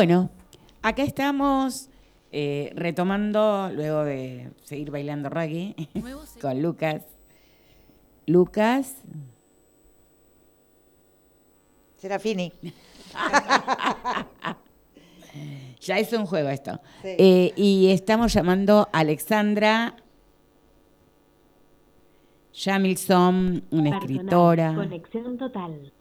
Bueno, 0.00 0.30
acá 0.80 1.02
estamos 1.02 1.90
eh, 2.32 2.72
retomando, 2.74 3.70
luego 3.70 4.02
de 4.04 4.50
seguir 4.62 4.90
bailando 4.90 5.28
reggae, 5.28 5.76
con 6.40 6.62
Lucas. 6.62 7.02
Lucas, 8.24 8.96
Serafini. 11.96 12.50
ya 15.82 15.98
es 15.98 16.10
un 16.14 16.24
juego 16.24 16.48
esto. 16.48 16.80
Sí. 17.02 17.16
Eh, 17.18 17.52
y 17.56 17.90
estamos 17.90 18.32
llamando 18.32 18.88
a 18.94 19.00
Alexandra 19.00 19.96
Jamilson, 22.54 23.64
una 23.70 23.98
escritora. 23.98 24.76
Conexión 24.76 25.36
total. 25.36 25.92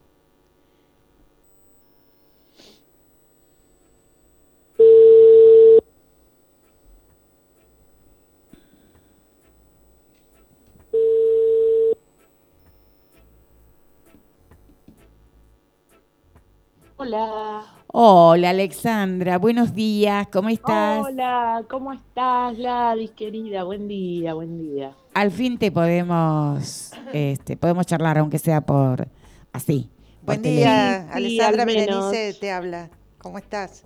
Hola. 17.01 17.63
Hola 17.87 18.49
Alexandra, 18.49 19.37
buenos 19.37 19.73
días, 19.73 20.27
¿cómo 20.27 20.49
estás? 20.49 20.99
Hola, 20.99 21.63
¿cómo 21.69 21.93
estás, 21.93 22.57
Gladys, 22.57 23.11
querida? 23.11 23.63
Buen 23.63 23.87
día, 23.87 24.33
buen 24.33 24.57
día. 24.57 24.91
Al 25.13 25.31
fin 25.31 25.57
te 25.57 25.71
podemos, 25.71 26.91
este, 27.13 27.55
podemos 27.55 27.85
charlar, 27.85 28.17
aunque 28.17 28.37
sea 28.37 28.59
por 28.59 29.07
así. 29.53 29.89
Buen 30.23 30.41
día, 30.41 31.03
Sí, 31.03 31.09
Alessandra 31.13 31.63
al 31.63 31.67
menos. 31.67 32.11
Berenice 32.11 32.37
te 32.37 32.51
habla. 32.51 32.89
¿Cómo 33.17 33.37
estás? 33.37 33.85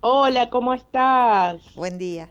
Hola, 0.00 0.48
¿cómo 0.48 0.72
estás? 0.72 1.60
Buen 1.74 1.98
día. 1.98 2.30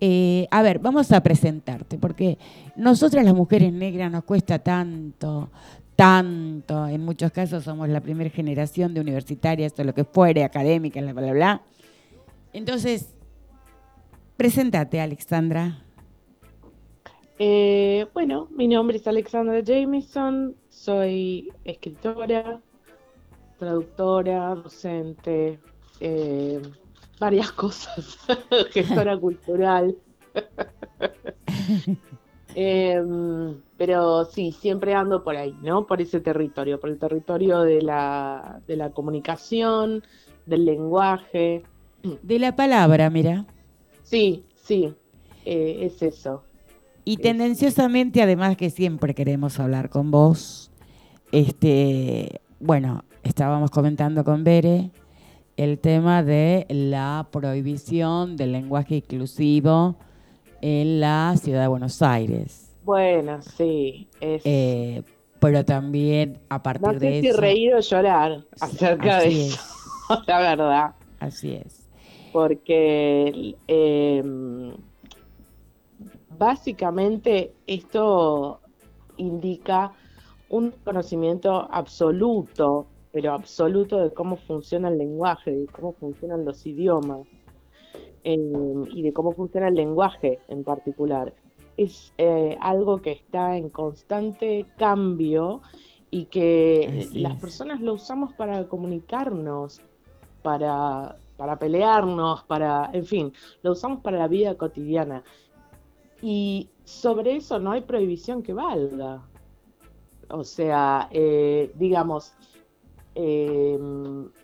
Eh, 0.00 0.48
a 0.50 0.62
ver, 0.62 0.78
vamos 0.78 1.12
a 1.12 1.22
presentarte, 1.22 1.98
porque 1.98 2.38
nosotras 2.76 3.22
las 3.26 3.34
mujeres 3.34 3.70
negras 3.74 4.10
nos 4.10 4.24
cuesta 4.24 4.58
tanto, 4.58 5.50
tanto, 6.00 6.86
en 6.86 7.04
muchos 7.04 7.30
casos 7.30 7.64
somos 7.64 7.86
la 7.90 8.00
primera 8.00 8.30
generación 8.30 8.94
de 8.94 9.02
universitarias 9.02 9.78
o 9.78 9.84
lo 9.84 9.92
que 9.92 10.04
fuere, 10.04 10.44
académicas, 10.44 11.02
bla, 11.02 11.12
bla, 11.12 11.32
bla. 11.32 11.62
Entonces, 12.54 13.14
preséntate, 14.38 14.98
Alexandra. 14.98 15.84
Eh, 17.38 18.06
bueno, 18.14 18.48
mi 18.50 18.66
nombre 18.66 18.96
es 18.96 19.06
Alexandra 19.06 19.60
Jameson, 19.60 20.56
soy 20.70 21.52
escritora, 21.66 22.62
traductora, 23.58 24.54
docente, 24.54 25.58
eh, 26.00 26.62
varias 27.18 27.52
cosas, 27.64 28.16
gestora 28.70 29.18
cultural. 29.18 29.94
Em, 32.56 33.54
pero 33.80 34.26
sí, 34.26 34.52
siempre 34.52 34.92
ando 34.92 35.24
por 35.24 35.36
ahí, 35.36 35.56
¿no? 35.62 35.86
Por 35.86 36.02
ese 36.02 36.20
territorio, 36.20 36.78
por 36.78 36.90
el 36.90 36.98
territorio 36.98 37.60
de 37.60 37.80
la, 37.80 38.60
de 38.66 38.76
la 38.76 38.90
comunicación, 38.90 40.02
del 40.44 40.66
lenguaje. 40.66 41.62
De 42.22 42.38
la 42.38 42.54
palabra, 42.54 43.08
mira. 43.08 43.46
Sí, 44.02 44.44
sí, 44.54 44.92
eh, 45.46 45.78
es 45.80 46.02
eso. 46.02 46.44
Y 47.06 47.16
tendenciosamente, 47.16 48.20
además 48.20 48.58
que 48.58 48.68
siempre 48.68 49.14
queremos 49.14 49.58
hablar 49.58 49.88
con 49.88 50.10
vos, 50.10 50.70
este, 51.32 52.42
bueno, 52.58 53.04
estábamos 53.22 53.70
comentando 53.70 54.24
con 54.24 54.44
Bere 54.44 54.90
el 55.56 55.78
tema 55.78 56.22
de 56.22 56.66
la 56.68 57.28
prohibición 57.32 58.36
del 58.36 58.52
lenguaje 58.52 58.96
inclusivo 58.96 59.96
en 60.60 61.00
la 61.00 61.34
ciudad 61.38 61.62
de 61.62 61.68
Buenos 61.68 62.02
Aires. 62.02 62.59
Bueno, 62.82 63.42
sí, 63.42 64.08
es... 64.20 64.42
Eh, 64.44 65.02
pero 65.38 65.64
también 65.64 66.38
a 66.48 66.62
partir 66.62 66.94
no 66.94 66.98
de 66.98 67.10
sé 67.10 67.14
si 67.20 67.28
eso. 67.28 67.40
reír 67.40 67.74
o 67.74 67.80
llorar 67.80 68.44
acerca 68.60 69.18
así 69.18 69.28
de 69.28 69.28
es, 69.28 69.54
eso, 69.54 69.60
la 70.26 70.40
verdad. 70.40 70.94
así 71.18 71.54
es. 71.54 71.88
porque 72.32 73.56
eh, 73.68 74.22
básicamente 76.28 77.54
esto 77.66 78.60
indica 79.16 79.92
un 80.48 80.72
conocimiento 80.84 81.68
absoluto, 81.70 82.86
pero 83.12 83.32
absoluto 83.32 83.98
de 83.98 84.12
cómo 84.12 84.36
funciona 84.36 84.88
el 84.88 84.98
lenguaje, 84.98 85.52
de 85.52 85.66
cómo 85.68 85.92
funcionan 85.94 86.44
los 86.44 86.66
idiomas 86.66 87.26
eh, 88.24 88.36
y 88.92 89.02
de 89.02 89.12
cómo 89.12 89.32
funciona 89.32 89.68
el 89.68 89.74
lenguaje 89.74 90.38
en 90.48 90.64
particular. 90.64 91.34
Es 91.76 92.12
eh, 92.18 92.56
algo 92.60 93.00
que 93.00 93.12
está 93.12 93.56
en 93.56 93.70
constante 93.70 94.66
cambio 94.76 95.62
y 96.10 96.26
que 96.26 96.88
Así 97.00 97.22
las 97.22 97.34
es. 97.34 97.40
personas 97.40 97.80
lo 97.80 97.94
usamos 97.94 98.34
para 98.34 98.68
comunicarnos, 98.68 99.80
para, 100.42 101.16
para 101.36 101.58
pelearnos, 101.58 102.44
para, 102.44 102.90
en 102.92 103.04
fin, 103.06 103.32
lo 103.62 103.72
usamos 103.72 104.00
para 104.02 104.18
la 104.18 104.28
vida 104.28 104.56
cotidiana. 104.56 105.24
Y 106.20 106.70
sobre 106.84 107.36
eso 107.36 107.58
no 107.58 107.72
hay 107.72 107.82
prohibición 107.82 108.42
que 108.42 108.52
valga. 108.52 109.30
O 110.28 110.44
sea, 110.44 111.08
eh, 111.12 111.72
digamos, 111.74 112.34
eh, 113.14 113.78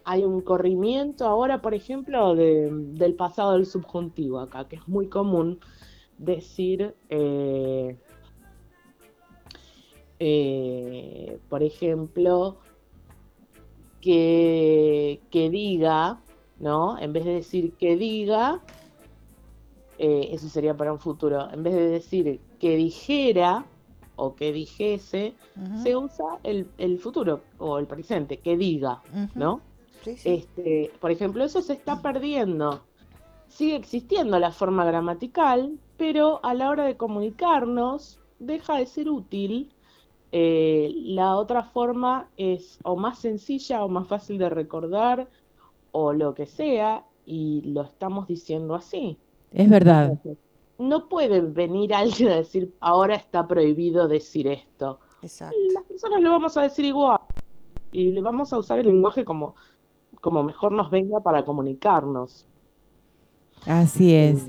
hay 0.04 0.24
un 0.24 0.42
corrimiento 0.42 1.26
ahora, 1.26 1.60
por 1.60 1.74
ejemplo, 1.74 2.34
de- 2.34 2.70
del 2.72 3.14
pasado 3.14 3.52
del 3.52 3.66
subjuntivo 3.66 4.40
acá, 4.40 4.66
que 4.68 4.76
es 4.76 4.88
muy 4.88 5.08
común 5.08 5.60
decir, 6.18 6.94
eh, 7.08 7.96
eh, 10.18 11.38
por 11.48 11.62
ejemplo, 11.62 12.58
que, 14.00 15.20
que 15.30 15.50
diga, 15.50 16.20
¿no? 16.58 16.98
En 16.98 17.12
vez 17.12 17.24
de 17.24 17.34
decir 17.34 17.72
que 17.72 17.96
diga, 17.96 18.62
eh, 19.98 20.28
eso 20.32 20.48
sería 20.48 20.76
para 20.76 20.92
un 20.92 21.00
futuro, 21.00 21.50
en 21.52 21.62
vez 21.62 21.74
de 21.74 21.88
decir 21.88 22.40
que 22.60 22.76
dijera 22.76 23.66
o 24.16 24.34
que 24.34 24.52
dijese, 24.52 25.34
se 25.82 25.94
usa 25.94 26.38
el, 26.42 26.68
el 26.78 26.98
futuro 26.98 27.42
o 27.58 27.78
el 27.78 27.86
presente, 27.86 28.38
que 28.38 28.56
diga. 28.56 29.02
¿no? 29.34 29.60
Sí, 30.02 30.16
sí. 30.16 30.30
Este, 30.30 30.90
por 31.00 31.10
ejemplo, 31.10 31.44
eso 31.44 31.60
se 31.60 31.74
está 31.74 32.00
perdiendo. 32.00 32.82
Sigue 33.48 33.76
existiendo 33.76 34.38
la 34.38 34.52
forma 34.52 34.84
gramatical, 34.84 35.78
pero 35.96 36.40
a 36.44 36.54
la 36.54 36.70
hora 36.70 36.84
de 36.84 36.96
comunicarnos 36.96 38.20
deja 38.38 38.76
de 38.76 38.86
ser 38.86 39.08
útil. 39.08 39.72
Eh, 40.32 40.92
la 40.94 41.36
otra 41.36 41.62
forma 41.62 42.28
es 42.36 42.78
o 42.82 42.96
más 42.96 43.18
sencilla 43.18 43.84
o 43.84 43.88
más 43.88 44.08
fácil 44.08 44.38
de 44.38 44.50
recordar 44.50 45.28
o 45.92 46.12
lo 46.12 46.34
que 46.34 46.46
sea, 46.46 47.04
y 47.24 47.62
lo 47.62 47.82
estamos 47.82 48.26
diciendo 48.28 48.74
así. 48.74 49.18
Es 49.52 49.68
verdad. 49.68 50.10
Entonces, 50.10 50.38
no 50.78 51.08
puede 51.08 51.40
venir 51.40 51.94
alguien 51.94 52.30
a 52.30 52.36
decir, 52.36 52.74
ahora 52.80 53.16
está 53.16 53.46
prohibido 53.46 54.08
decir 54.08 54.46
esto. 54.46 55.00
Exacto. 55.22 55.56
Las 55.72 55.84
personas 55.84 56.20
lo 56.20 56.30
vamos 56.30 56.56
a 56.56 56.62
decir 56.62 56.84
igual 56.84 57.18
y 57.92 58.10
le 58.12 58.20
vamos 58.20 58.52
a 58.52 58.58
usar 58.58 58.78
el 58.78 58.86
lenguaje 58.86 59.24
como, 59.24 59.54
como 60.20 60.42
mejor 60.42 60.72
nos 60.72 60.90
venga 60.90 61.20
para 61.20 61.44
comunicarnos. 61.44 62.46
Así 63.64 64.14
es. 64.14 64.46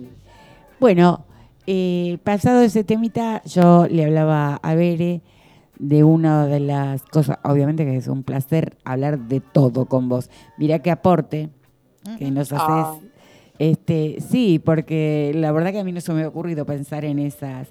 Bueno, 0.79 1.25
eh, 1.65 2.17
pasado 2.23 2.61
ese 2.61 2.83
temita, 2.83 3.41
yo 3.43 3.87
le 3.87 4.05
hablaba 4.05 4.55
a 4.55 4.75
Bere 4.75 5.21
de 5.79 6.03
una 6.03 6.45
de 6.47 6.59
las 6.59 7.03
cosas, 7.03 7.39
obviamente 7.43 7.85
que 7.85 7.97
es 7.97 8.07
un 8.07 8.23
placer 8.23 8.77
hablar 8.83 9.19
de 9.19 9.39
todo 9.41 9.85
con 9.85 10.09
vos. 10.09 10.29
Mirá 10.57 10.79
qué 10.79 10.91
aporte 10.91 11.49
que 12.17 12.31
nos 12.31 12.51
haces. 12.51 13.03
Este, 13.59 14.17
sí, 14.21 14.59
porque 14.59 15.31
la 15.35 15.51
verdad 15.51 15.71
que 15.71 15.79
a 15.79 15.83
mí 15.83 15.91
no 15.91 16.01
se 16.01 16.13
me 16.13 16.23
ha 16.23 16.27
ocurrido 16.27 16.65
pensar 16.65 17.05
en 17.05 17.19
esas, 17.19 17.69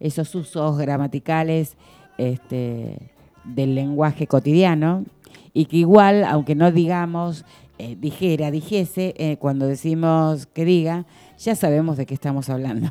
esos 0.00 0.34
usos 0.34 0.78
gramaticales 0.78 1.76
este, 2.18 3.12
del 3.44 3.74
lenguaje 3.74 4.26
cotidiano 4.26 5.04
y 5.52 5.66
que 5.66 5.78
igual, 5.78 6.24
aunque 6.24 6.54
no 6.54 6.72
digamos 6.72 7.44
eh, 7.78 7.96
dijera, 7.98 8.50
dijese, 8.50 9.14
eh, 9.18 9.36
cuando 9.38 9.66
decimos 9.66 10.46
que 10.46 10.64
diga, 10.64 11.06
ya 11.38 11.54
sabemos 11.54 11.96
de 11.96 12.06
qué 12.06 12.14
estamos 12.14 12.48
hablando. 12.48 12.90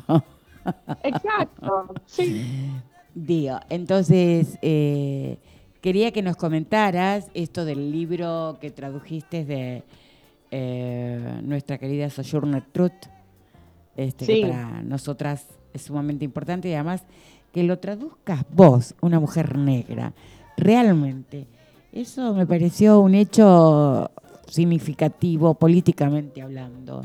Exacto, 1.02 1.94
sí. 2.06 2.44
Digo, 3.14 3.58
entonces 3.68 4.58
eh, 4.62 5.38
quería 5.80 6.12
que 6.12 6.22
nos 6.22 6.36
comentaras 6.36 7.30
esto 7.34 7.64
del 7.64 7.90
libro 7.90 8.58
que 8.60 8.70
tradujiste 8.70 9.44
de 9.44 9.82
nuestra 11.42 11.76
querida 11.76 12.08
Sojourner 12.08 12.62
Truth, 12.72 12.92
este, 13.96 14.24
Sí. 14.24 14.40
que 14.42 14.48
para 14.48 14.82
nosotras 14.82 15.46
es 15.74 15.82
sumamente 15.82 16.24
importante 16.24 16.68
y 16.68 16.74
además 16.74 17.02
que 17.52 17.62
lo 17.62 17.78
traduzcas 17.78 18.44
vos, 18.54 18.94
una 19.00 19.18
mujer 19.20 19.56
negra, 19.58 20.12
realmente. 20.56 21.46
Eso 21.92 22.34
me 22.34 22.46
pareció 22.46 23.00
un 23.00 23.14
hecho 23.14 24.10
significativo 24.46 25.54
políticamente 25.54 26.42
hablando. 26.42 27.04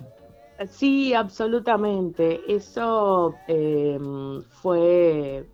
Sí, 0.70 1.14
absolutamente. 1.14 2.42
Eso 2.48 3.36
eh, 3.48 4.00
fue 4.62 5.46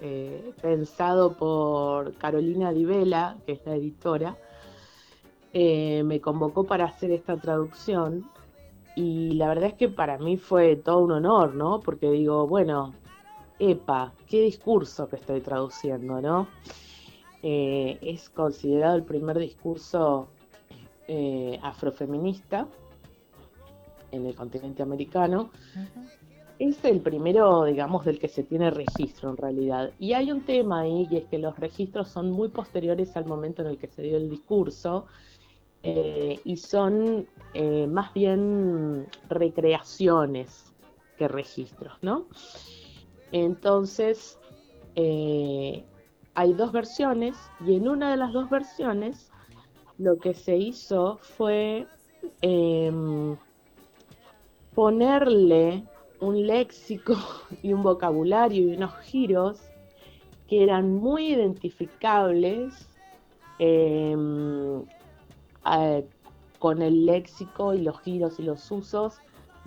eh, 0.00 0.52
pensado 0.60 1.32
por 1.32 2.14
Carolina 2.14 2.72
Di 2.72 2.84
Vela, 2.84 3.36
que 3.46 3.52
es 3.52 3.60
la 3.64 3.76
editora. 3.76 4.36
Eh, 5.52 6.02
me 6.04 6.20
convocó 6.20 6.64
para 6.64 6.84
hacer 6.84 7.12
esta 7.12 7.36
traducción 7.36 8.28
y 8.94 9.32
la 9.32 9.48
verdad 9.48 9.70
es 9.70 9.74
que 9.74 9.88
para 9.88 10.18
mí 10.18 10.36
fue 10.36 10.76
todo 10.76 10.98
un 10.98 11.12
honor, 11.12 11.54
¿no? 11.54 11.80
Porque 11.80 12.10
digo, 12.10 12.46
bueno, 12.46 12.92
epa, 13.58 14.12
qué 14.26 14.42
discurso 14.42 15.08
que 15.08 15.16
estoy 15.16 15.40
traduciendo, 15.40 16.20
¿no? 16.20 16.48
Eh, 17.42 17.98
es 18.02 18.28
considerado 18.28 18.96
el 18.96 19.04
primer 19.04 19.38
discurso 19.38 20.28
eh, 21.08 21.58
afrofeminista 21.62 22.68
en 24.12 24.26
el 24.26 24.34
continente 24.34 24.82
americano. 24.82 25.50
Es 26.58 26.82
el 26.84 27.00
primero, 27.00 27.64
digamos, 27.64 28.04
del 28.04 28.18
que 28.18 28.28
se 28.28 28.42
tiene 28.42 28.70
registro 28.70 29.30
en 29.30 29.36
realidad. 29.36 29.92
Y 29.98 30.14
hay 30.14 30.32
un 30.32 30.44
tema 30.44 30.80
ahí, 30.80 31.06
y 31.10 31.18
es 31.18 31.24
que 31.26 31.38
los 31.38 31.58
registros 31.58 32.08
son 32.08 32.30
muy 32.30 32.48
posteriores 32.48 33.16
al 33.16 33.26
momento 33.26 33.62
en 33.62 33.68
el 33.68 33.78
que 33.78 33.88
se 33.88 34.02
dio 34.02 34.16
el 34.16 34.30
discurso, 34.30 35.06
eh, 35.82 36.40
y 36.44 36.56
son 36.56 37.28
eh, 37.52 37.86
más 37.86 38.12
bien 38.14 39.06
recreaciones 39.28 40.72
que 41.18 41.28
registros, 41.28 41.92
¿no? 42.00 42.26
Entonces, 43.32 44.38
eh, 44.94 45.84
hay 46.34 46.52
dos 46.54 46.72
versiones, 46.72 47.36
y 47.66 47.76
en 47.76 47.86
una 47.86 48.10
de 48.10 48.16
las 48.16 48.32
dos 48.32 48.48
versiones 48.48 49.30
lo 49.98 50.18
que 50.18 50.34
se 50.34 50.56
hizo 50.56 51.18
fue 51.22 51.86
em, 52.42 53.36
ponerle 54.74 55.84
un 56.20 56.46
léxico 56.46 57.14
y 57.62 57.72
un 57.72 57.82
vocabulario 57.82 58.70
y 58.70 58.76
unos 58.76 58.94
giros 59.00 59.60
que 60.48 60.62
eran 60.62 60.94
muy 60.94 61.32
identificables 61.32 62.88
em, 63.58 64.84
con 66.58 66.82
el 66.82 67.06
léxico 67.06 67.74
y 67.74 67.82
los 67.82 68.00
giros 68.00 68.38
y 68.38 68.42
los 68.42 68.70
usos 68.70 69.18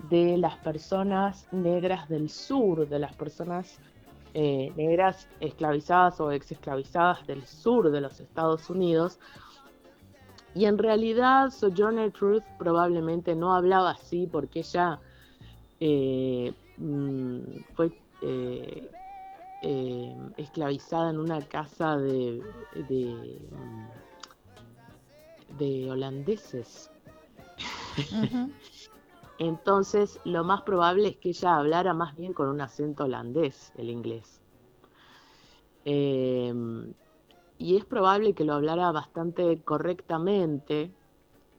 de 0.08 0.38
las 0.38 0.56
personas 0.58 1.46
negras 1.52 2.08
del 2.08 2.30
sur, 2.30 2.88
de 2.88 2.98
las 2.98 3.14
personas 3.14 3.78
eh, 4.32 4.72
negras 4.76 5.28
esclavizadas 5.40 6.20
o 6.20 6.30
exesclavizadas 6.30 7.26
del 7.26 7.46
sur 7.46 7.90
de 7.90 8.00
los 8.00 8.20
Estados 8.20 8.70
Unidos. 8.70 9.18
Y 10.52 10.64
en 10.64 10.78
realidad 10.78 11.50
Sojourner 11.50 12.12
Truth 12.12 12.44
probablemente 12.56 13.36
no 13.36 13.54
hablaba 13.54 13.90
así 13.92 14.26
porque 14.26 14.60
ella 14.60 15.00
eh, 15.80 16.52
mm, 16.76 17.40
fue 17.74 17.92
eh, 18.20 18.90
eh, 19.60 20.16
esclavizada 20.36 21.10
en 21.10 21.18
una 21.18 21.46
casa 21.46 21.96
de, 21.98 22.42
de, 22.72 23.48
mm, 23.52 23.88
de 25.48 25.90
holandeses. 25.90 26.90
Entonces, 29.38 30.20
lo 30.24 30.44
más 30.44 30.62
probable 30.62 31.08
es 31.08 31.16
que 31.18 31.30
ella 31.30 31.56
hablara 31.56 31.94
más 31.94 32.14
bien 32.16 32.34
con 32.34 32.48
un 32.48 32.60
acento 32.60 33.04
holandés, 33.04 33.72
el 33.74 33.90
inglés. 33.90 34.42
Em, 37.60 37.68
y 37.68 37.76
es 37.76 37.84
probable 37.84 38.34
que 38.34 38.44
lo 38.44 38.54
hablara 38.54 38.92
bastante 38.92 39.62
correctamente, 39.62 40.94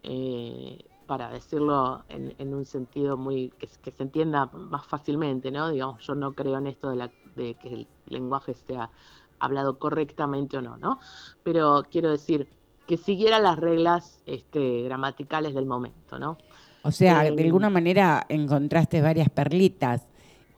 eh, 0.04 0.80
para 1.06 1.30
decirlo 1.32 2.06
en, 2.10 2.36
en 2.39 2.54
un 2.54 2.66
sentido 2.66 3.18
muy 3.18 3.52
que, 3.60 3.68
que 3.82 3.91
se 3.91 4.04
entienda 4.04 4.47
más 4.54 4.88
fácilmente, 4.88 5.52
¿no? 5.52 5.70
Digamos, 5.72 6.06
yo 6.06 6.16
no 6.16 6.36
creo 6.36 6.58
en 6.58 6.68
esto 6.68 6.89
de, 6.89 6.95
la, 6.97 7.14
de 7.36 7.56
que 7.58 7.70
el 7.70 7.89
lenguaje 8.08 8.54
sea 8.56 8.91
hablado 9.39 9.80
correctamente 9.80 10.58
o 10.58 10.62
no, 10.62 10.78
¿no? 10.78 10.99
Pero 11.43 11.84
quiero 11.91 12.12
decir 12.12 12.49
que 12.88 12.97
siguiera 12.97 13.39
las 13.39 13.58
reglas 13.60 14.22
este, 14.26 14.84
gramaticales 14.84 15.54
del 15.56 15.66
momento, 15.66 16.20
¿no? 16.20 16.38
O 16.84 16.91
sea, 16.91 17.26
Eh, 17.26 17.32
de 17.32 17.43
alguna 17.43 17.70
manera 17.70 18.26
encontraste 18.30 19.02
varias 19.02 19.30
perlitas 19.30 20.08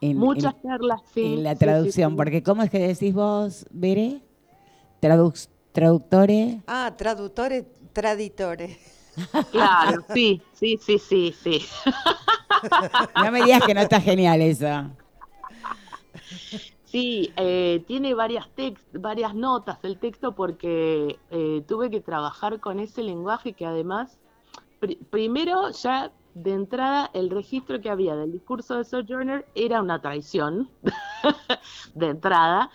en, 0.01 0.29
Muchas 0.31 0.53
en- 0.53 0.55
perlas, 0.63 1.01
sí. 1.13 1.37
en 1.37 1.43
la 1.43 1.57
sí, 1.57 1.75
sí, 1.75 1.91
traducción, 1.91 2.15
sí. 2.15 2.17
porque 2.17 2.43
¿cómo 2.43 2.63
es 2.63 2.69
que 2.69 2.79
decís 2.79 3.13
vos, 3.13 3.65
Bere? 3.71 4.21
Traduc 5.03 5.35
traductore. 5.73 6.61
Ah, 6.65 6.93
traductores, 6.97 7.65
traditores. 7.91 8.77
Claro, 9.51 10.03
sí, 10.13 10.41
sí, 10.53 10.77
sí, 10.81 10.97
sí, 10.97 11.33
sí. 11.43 11.61
No 13.17 13.31
me 13.31 13.41
digas 13.41 13.63
que 13.63 13.73
no 13.73 13.81
está 13.81 13.99
genial 13.99 14.41
eso. 14.41 14.91
Sí, 16.85 17.33
eh, 17.37 17.83
tiene 17.87 18.13
varias, 18.13 18.47
tex- 18.55 18.85
varias 18.93 19.33
notas 19.33 19.79
el 19.83 19.97
texto 19.97 20.35
porque 20.35 21.19
eh, 21.31 21.63
tuve 21.67 21.89
que 21.89 22.01
trabajar 22.01 22.59
con 22.59 22.79
ese 22.79 23.01
lenguaje 23.03 23.53
que 23.53 23.65
además, 23.65 24.19
pri- 24.79 24.97
primero 25.09 25.71
ya 25.71 26.11
de 26.35 26.53
entrada 26.53 27.09
el 27.13 27.29
registro 27.29 27.81
que 27.81 27.89
había 27.89 28.15
del 28.15 28.31
discurso 28.31 28.77
de 28.77 28.83
Sojourner 28.85 29.45
era 29.55 29.81
una 29.81 30.01
traición 30.01 30.69
de 31.95 32.07
entrada. 32.09 32.71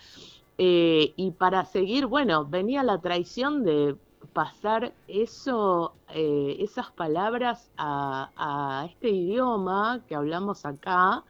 Eh, 0.59 1.15
y 1.17 1.31
para 1.33 1.65
seguir, 1.65 2.07
bueno, 2.07 2.45
venía 2.45 2.83
la 2.83 3.01
traición 3.01 3.65
de 3.65 3.97
pasar 4.33 4.93
eso, 5.07 5.95
eh, 6.15 6.57
esas 6.61 6.91
palabras 6.91 7.71
a, 7.77 8.87
este 8.91 9.11
idioma 9.11 10.05
que 10.09 10.15
hablamos 10.15 10.67
acá, 10.67 11.25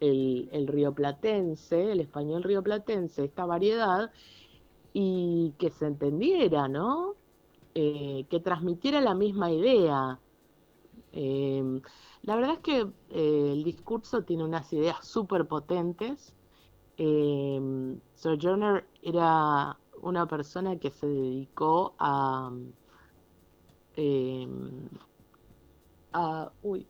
el, 0.00 0.48
el 0.52 0.66
rioplatense, 0.66 1.92
el 1.92 2.00
español 2.00 2.42
rioplatense, 2.42 3.24
esta 3.24 3.44
variedad, 3.44 4.10
y 4.92 5.54
que 5.58 5.70
se 5.70 5.86
entendiera, 5.86 6.68
¿no? 6.68 7.14
Eh, 7.74 8.26
que 8.28 8.40
transmitiera 8.40 9.00
la 9.00 9.14
misma 9.14 9.52
idea. 9.52 10.18
Eh, 11.12 11.80
la 12.22 12.36
verdad 12.36 12.54
es 12.54 12.58
que 12.60 12.80
eh, 13.10 13.52
el 13.52 13.64
discurso 13.64 14.22
tiene 14.24 14.44
unas 14.44 14.72
ideas 14.72 15.06
súper 15.06 15.46
potentes. 15.46 16.34
Eh, 17.02 17.58
Sojourner 18.14 18.84
era 19.00 19.78
una 20.02 20.26
persona 20.26 20.78
que 20.78 20.90
se 20.90 21.06
dedicó 21.06 21.94
a, 21.98 22.52
a 26.12 26.52
uy, 26.62 26.86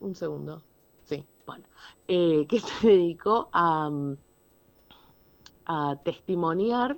un 0.00 0.14
segundo. 0.14 0.62
Sí, 1.04 1.26
bueno, 1.44 1.64
eh, 2.06 2.46
que 2.48 2.60
se 2.60 2.86
dedicó 2.86 3.50
a, 3.52 3.90
testimoniar 6.04 6.96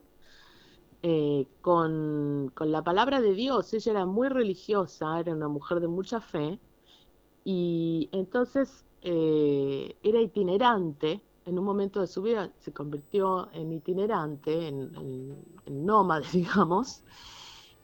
eh, 1.02 1.46
con, 1.62 2.50
con 2.54 2.70
la 2.70 2.82
palabra 2.84 3.22
de 3.22 3.32
Dios. 3.32 3.72
Ella 3.72 3.92
era 3.92 4.06
muy 4.06 4.28
religiosa, 4.28 5.18
era 5.20 5.32
una 5.32 5.48
mujer 5.48 5.80
de 5.80 5.88
mucha 5.88 6.20
fe, 6.20 6.60
y 7.44 8.08
entonces 8.12 8.84
eh, 9.02 9.96
era 10.02 10.20
itinerante. 10.20 11.22
En 11.44 11.58
un 11.58 11.64
momento 11.64 12.00
de 12.00 12.06
su 12.06 12.22
vida 12.22 12.52
se 12.58 12.72
convirtió 12.72 13.50
en 13.52 13.72
itinerante, 13.72 14.68
en, 14.68 14.94
en- 14.96 15.44
en 15.66 15.84
nómade, 15.86 16.26
digamos, 16.32 17.04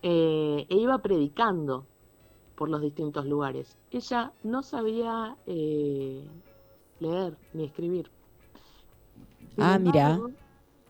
eh, 0.02 0.66
e 0.68 0.76
iba 0.76 1.02
predicando 1.02 1.89
por 2.56 2.70
los 2.70 2.82
distintos 2.82 3.26
lugares. 3.26 3.78
Ella 3.90 4.35
no 4.43 4.62
sabía 4.62 5.39
eh, 5.47 6.30
leer 7.01 7.39
ni 7.52 7.64
escribir. 7.66 8.12
Sin 9.55 9.64
Ah, 9.64 9.78
mira. 9.78 10.22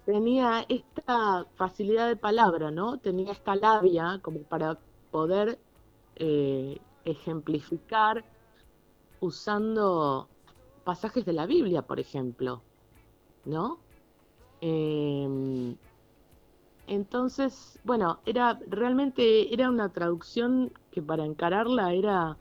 Tenía 0.05 0.65
esta 0.69 1.47
facilidad 1.55 2.09
de 2.09 2.17
palabra, 2.17 2.71
¿no? 2.71 2.99
Tenía 3.01 3.33
esta 3.33 3.55
labia 3.57 4.21
como 4.23 4.45
para 4.45 4.81
poder 5.11 5.63
eh, 6.17 6.83
ejemplificar 7.05 8.27
usando 9.21 10.31
pasajes 10.89 11.27
de 11.27 11.35
la 11.35 11.45
Biblia, 11.45 11.83
por 11.83 12.01
ejemplo, 12.01 12.63
¿no? 13.45 13.79
Em, 14.63 15.77
entonces, 16.87 17.79
bueno, 17.85 18.21
era 18.25 18.59
realmente 18.67 19.53
era 19.53 19.69
una 19.69 19.91
traducción 19.91 20.73
que 20.91 21.03
para 21.03 21.27
encararla 21.27 21.93
era 21.93 22.39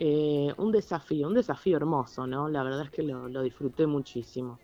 eh, 0.00 0.52
un 0.56 0.72
desafío, 0.72 1.28
un 1.28 1.34
desafío 1.34 1.76
hermoso, 1.76 2.26
¿no? 2.26 2.48
La 2.48 2.64
verdad 2.64 2.86
es 2.86 2.90
que 2.90 3.04
lo, 3.04 3.28
lo 3.28 3.40
disfruté 3.40 3.86
muchísimo. 3.86 4.58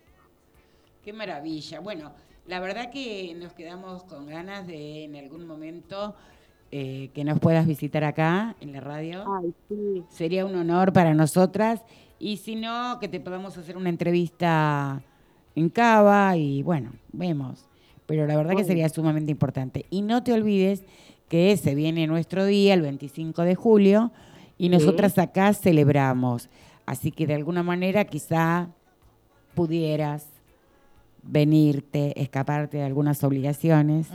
Qué 1.01 1.13
maravilla. 1.13 1.79
Bueno, 1.79 2.11
la 2.45 2.59
verdad 2.59 2.91
que 2.91 3.33
nos 3.35 3.53
quedamos 3.53 4.03
con 4.03 4.27
ganas 4.27 4.67
de 4.67 5.05
en 5.05 5.15
algún 5.15 5.47
momento 5.47 6.13
eh, 6.71 7.09
que 7.13 7.23
nos 7.23 7.39
puedas 7.39 7.65
visitar 7.65 8.03
acá 8.03 8.57
en 8.59 8.73
la 8.73 8.81
radio. 8.81 9.23
Ay, 9.39 9.53
sí. 9.69 10.03
Sería 10.09 10.45
un 10.45 10.55
honor 10.55 10.91
para 10.91 11.13
nosotras. 11.13 11.81
Y 12.19 12.37
si 12.37 12.55
no, 12.55 12.97
que 12.99 13.07
te 13.07 13.19
podamos 13.19 13.57
hacer 13.57 13.77
una 13.77 13.89
entrevista 13.89 15.01
en 15.55 15.69
Cava 15.69 16.35
y 16.37 16.63
bueno, 16.63 16.93
vemos. 17.11 17.65
Pero 18.05 18.25
la 18.25 18.35
verdad 18.37 18.55
que 18.55 18.63
sería 18.63 18.89
sumamente 18.89 19.31
importante. 19.31 19.85
Y 19.89 20.01
no 20.01 20.23
te 20.23 20.33
olvides 20.33 20.83
que 21.29 21.55
se 21.57 21.75
viene 21.75 22.07
nuestro 22.07 22.45
día, 22.45 22.73
el 22.73 22.81
25 22.81 23.41
de 23.43 23.55
julio, 23.55 24.11
y 24.57 24.69
nosotras 24.69 25.17
acá 25.17 25.53
celebramos. 25.53 26.49
Así 26.85 27.11
que 27.11 27.27
de 27.27 27.35
alguna 27.35 27.63
manera 27.63 28.05
quizá 28.05 28.69
pudieras 29.55 30.25
venirte, 31.23 32.19
escaparte 32.21 32.77
de 32.77 32.83
algunas 32.83 33.23
obligaciones. 33.23 34.07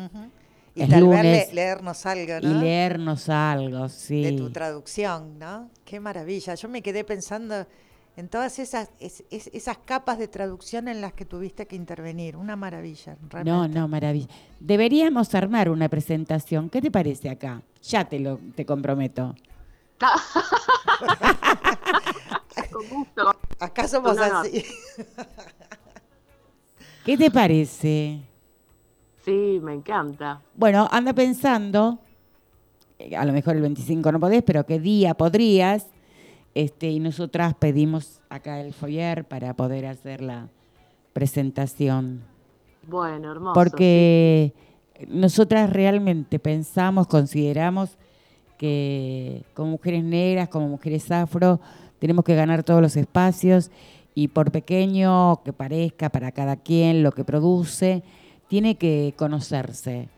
Y 0.74 0.86
tal 0.86 1.00
lunes 1.00 1.22
vez 1.22 1.48
le- 1.48 1.54
leernos 1.56 2.06
algo, 2.06 2.32
¿no? 2.42 2.50
Y 2.50 2.60
leernos 2.60 3.28
algo, 3.28 3.88
sí. 3.90 4.22
de 4.22 4.32
tu 4.32 4.50
traducción, 4.50 5.38
¿no? 5.38 5.68
Qué 5.84 6.00
maravilla. 6.00 6.54
Yo 6.54 6.68
me 6.70 6.80
quedé 6.80 7.04
pensando 7.04 7.66
en 8.16 8.28
todas 8.28 8.58
esas, 8.58 8.90
es- 9.00 9.24
es- 9.30 9.48
esas 9.54 9.78
capas 9.78 10.18
de 10.18 10.28
traducción 10.28 10.86
en 10.88 11.00
las 11.00 11.12
que 11.14 11.24
tuviste 11.24 11.66
que 11.66 11.76
intervenir. 11.76 12.36
Una 12.36 12.56
maravilla, 12.56 13.16
No, 13.22 13.28
realmente. 13.30 13.78
no, 13.78 13.88
maravilla. 13.88 14.28
Deberíamos 14.60 15.34
armar 15.34 15.70
una 15.70 15.88
presentación. 15.88 16.68
¿Qué 16.68 16.82
te 16.82 16.90
parece 16.90 17.30
acá? 17.30 17.62
Ya 17.82 18.04
te 18.08 18.18
lo 18.20 18.38
te 18.54 18.66
comprometo. 18.66 19.34
Con 22.72 22.88
gusto. 22.88 23.34
Acá 23.60 23.86
somos 23.88 24.16
No, 24.16 24.28
no. 24.28 24.38
así. 24.40 24.62
¿Qué 27.04 27.16
te 27.16 27.30
parece? 27.30 28.20
Sí, 29.24 29.60
me 29.62 29.74
encanta. 29.74 30.40
Bueno, 30.54 30.88
anda 30.90 31.12
pensando, 31.12 31.98
eh, 32.98 33.16
a 33.16 33.24
lo 33.24 33.32
mejor 33.32 33.56
el 33.56 33.62
25 33.62 34.12
no 34.12 34.20
podés, 34.20 34.42
pero 34.42 34.64
qué 34.66 34.78
día 34.78 35.14
podrías, 35.14 35.86
este, 36.54 36.90
y 36.90 37.00
nosotras 37.00 37.54
pedimos 37.54 38.20
acá 38.28 38.60
el 38.60 38.72
foyer 38.72 39.24
para 39.24 39.54
poder 39.54 39.86
hacer 39.86 40.20
la 40.20 40.48
presentación. 41.12 42.22
Bueno, 42.86 43.32
hermoso. 43.32 43.54
Porque 43.54 44.52
nosotras 45.08 45.70
realmente 45.70 46.38
pensamos, 46.38 47.06
consideramos 47.06 47.96
que 48.58 49.44
como 49.54 49.72
mujeres 49.72 50.04
negras, 50.04 50.48
como 50.48 50.68
mujeres 50.68 51.10
afro, 51.10 51.60
tenemos 51.98 52.24
que 52.24 52.34
ganar 52.34 52.62
todos 52.62 52.80
los 52.80 52.96
espacios 52.96 53.70
y 54.14 54.28
por 54.28 54.52
pequeño 54.52 55.42
que 55.44 55.52
parezca 55.52 56.10
para 56.10 56.32
cada 56.32 56.56
quien 56.56 57.02
lo 57.02 57.12
que 57.12 57.24
produce, 57.24 58.02
tiene 58.48 58.76
que 58.76 59.14
conocerse, 59.16 60.08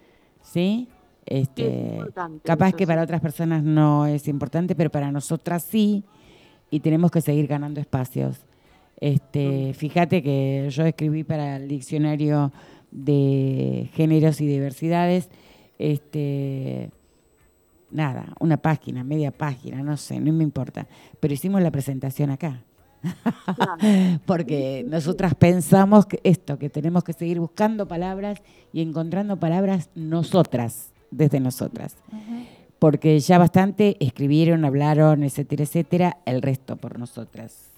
¿sí? 0.43 0.89
Este, 1.27 1.95
importante 1.97 2.41
capaz 2.45 2.69
eso, 2.69 2.77
que 2.77 2.87
para 2.87 3.03
otras 3.03 3.21
personas 3.21 3.63
no 3.63 4.07
es 4.07 4.29
importante, 4.29 4.75
pero 4.75 4.91
para 4.91 5.11
nosotras 5.11 5.63
sí, 5.63 6.05
y 6.75 6.81
tenemos 6.81 7.13
que 7.13 7.21
seguir 7.21 7.47
ganando 7.47 7.81
espacios. 7.81 8.37
Este, 8.99 9.75
fíjate 9.75 10.25
que 10.25 10.67
yo 10.71 10.85
escribí 10.85 11.23
para 11.23 11.55
el 11.55 11.69
diccionario 11.69 12.53
de 12.91 13.91
géneros 13.93 14.41
y 14.41 14.49
diversidades, 14.49 15.31
este, 15.79 16.91
nada, 17.93 18.35
una 18.41 18.57
página, 18.57 19.05
media 19.05 19.31
página, 19.31 19.85
no 19.85 19.97
sé, 19.97 20.19
no 20.19 20.33
me 20.33 20.43
importa, 20.43 20.89
pero 21.21 21.33
hicimos 21.33 21.63
la 21.63 21.71
presentación 21.71 22.31
acá. 22.31 22.65
Porque 24.27 24.85
nosotras 24.89 25.37
pensamos 25.37 26.07
que 26.07 26.19
esto, 26.25 26.59
que 26.59 26.71
tenemos 26.71 27.05
que 27.05 27.13
seguir 27.13 27.39
buscando 27.39 27.87
palabras 27.87 28.43
y 28.73 28.83
encontrando 28.83 29.39
palabras 29.39 29.91
nosotras, 29.95 30.93
desde 31.13 31.39
nosotras. 31.39 31.95
Porque 32.85 33.19
ya 33.19 33.39
bastante 33.39 33.97
escribieron, 33.99 34.67
hablaron, 34.67 35.23
etcétera, 35.23 35.63
etcétera, 35.65 36.19
el 36.27 36.43
resto 36.43 36.77
por 36.77 36.99
nosotras. 36.99 37.71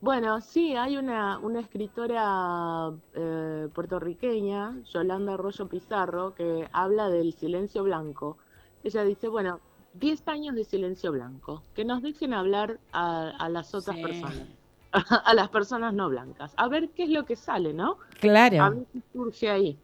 Bueno, 0.00 0.40
sí, 0.40 0.76
hay 0.76 0.96
una, 0.96 1.40
una 1.40 1.58
escritora 1.58 2.92
eh, 3.14 3.66
puertorriqueña, 3.74 4.76
Yolanda 4.92 5.34
Arroyo 5.34 5.66
Pizarro, 5.66 6.32
que 6.36 6.68
habla 6.72 7.08
del 7.08 7.32
silencio 7.32 7.82
blanco. 7.82 8.38
Ella 8.84 9.02
dice, 9.02 9.26
bueno, 9.26 9.58
10 9.94 10.28
años 10.28 10.54
de 10.54 10.62
silencio 10.62 11.10
blanco, 11.10 11.64
que 11.74 11.84
nos 11.84 12.00
dejen 12.00 12.32
hablar 12.32 12.78
a, 12.92 13.30
a 13.30 13.48
las 13.48 13.74
otras 13.74 13.96
Sí. 13.96 14.02
personas, 14.02 14.46
a 15.24 15.34
las 15.34 15.48
personas 15.48 15.92
no 15.92 16.08
blancas, 16.08 16.54
a 16.56 16.68
ver 16.68 16.90
qué 16.90 17.02
es 17.02 17.10
lo 17.10 17.24
que 17.24 17.34
sale, 17.34 17.72
¿no? 17.72 17.98
A 17.98 18.20
Claro. 18.20 18.70
ver 18.76 18.86
qué 18.92 19.00
surge 19.12 19.50
ahí. 19.50 19.76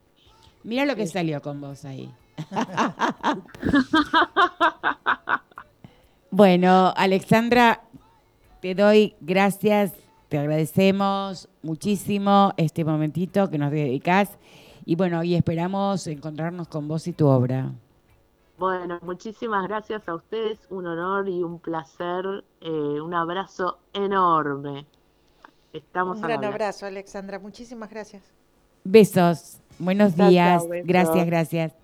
Mira 0.63 0.87
lo 0.87 0.95
que 0.95 1.09
salió 1.09 1.43
con 1.43 1.61
vos 1.61 1.85
ahí. 1.85 2.09
bueno, 6.31 6.93
Alexandra, 6.97 7.83
te 8.61 8.75
doy 8.75 9.15
gracias, 9.21 9.93
te 10.29 10.39
agradecemos 10.39 11.49
muchísimo 11.63 12.53
este 12.57 12.85
momentito 12.85 13.51
que 13.51 13.59
nos 13.59 13.71
dedicas 13.71 14.39
y 14.85 14.97
bueno, 14.97 15.23
y 15.23 15.35
esperamos 15.35 16.07
encontrarnos 16.07 16.69
con 16.69 16.89
vos 16.89 17.07
y 17.07 17.13
tu 17.13 17.27
obra. 17.27 17.71
Bueno, 18.59 18.99
muchísimas 19.03 19.67
gracias 19.67 20.09
a 20.09 20.15
ustedes, 20.15 20.59
un 20.71 20.87
honor 20.87 21.29
y 21.29 21.43
un 21.43 21.59
placer, 21.59 22.45
eh, 22.61 22.71
un 22.71 23.15
abrazo 23.15 23.79
enorme. 23.93 24.87
Estamos 25.73 26.19
Un 26.19 26.23
gran 26.23 26.45
abrazo, 26.45 26.87
Alexandra. 26.87 27.39
Muchísimas 27.39 27.91
gracias. 27.91 28.23
Besos, 28.85 29.59
buenos 29.79 30.17
días, 30.17 30.69
besos. 30.69 30.87
gracias, 30.87 31.27
gracias. 31.27 31.82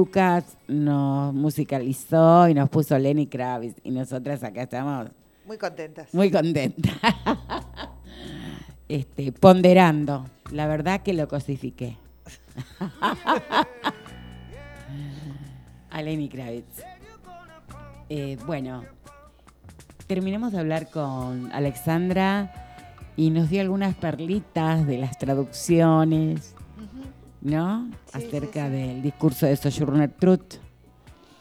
Lucas 0.00 0.56
nos 0.66 1.34
musicalizó 1.34 2.48
y 2.48 2.54
nos 2.54 2.70
puso 2.70 2.98
Lenny 2.98 3.26
Kravitz 3.26 3.76
y 3.84 3.90
nosotras 3.90 4.42
acá 4.42 4.62
estamos 4.62 5.08
Muy 5.44 5.58
contentas. 5.58 6.14
muy 6.14 6.30
contentas. 6.30 6.94
este, 8.88 9.30
ponderando. 9.32 10.24
La 10.52 10.66
verdad 10.66 11.02
que 11.02 11.12
lo 11.12 11.28
cosifiqué. 11.28 11.98
A 15.90 16.00
Lenny 16.00 16.30
Kravitz. 16.30 16.82
Eh, 18.08 18.38
bueno, 18.46 18.82
terminamos 20.06 20.52
de 20.52 20.60
hablar 20.60 20.88
con 20.88 21.52
Alexandra 21.52 22.54
y 23.18 23.28
nos 23.28 23.50
dio 23.50 23.60
algunas 23.60 23.94
perlitas 23.96 24.86
de 24.86 24.96
las 24.96 25.18
traducciones, 25.18 26.54
¿no? 27.42 27.90
Sí, 28.06 28.26
Acerca 28.26 28.66
sí. 28.66 28.72
del 28.72 29.02
discurso 29.02 29.46
de 29.46 29.56
Sojourner 29.56 30.10
Truth, 30.10 30.54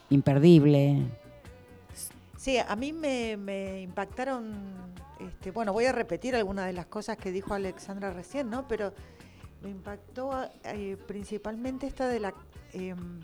imperdible. 0.10 1.04
Sí, 2.38 2.58
a 2.58 2.76
mí 2.76 2.94
me, 2.94 3.36
me 3.38 3.82
impactaron, 3.82 4.54
este, 5.20 5.52
bueno, 5.52 5.74
voy 5.74 5.86
a 5.86 5.92
repetir 5.92 6.36
algunas 6.36 6.68
de 6.68 6.74
las 6.74 6.86
cosas 6.86 7.18
que 7.18 7.32
dijo 7.32 7.54
Alexandra 7.54 8.12
recién, 8.12 8.50
¿no? 8.50 8.68
Pero 8.68 8.94
me 9.62 9.70
impactó 9.70 10.32
eh, 10.64 10.98
principalmente 11.08 11.86
esta 11.88 12.08
de 12.08 12.20
la 12.20 12.34
em, 12.72 13.20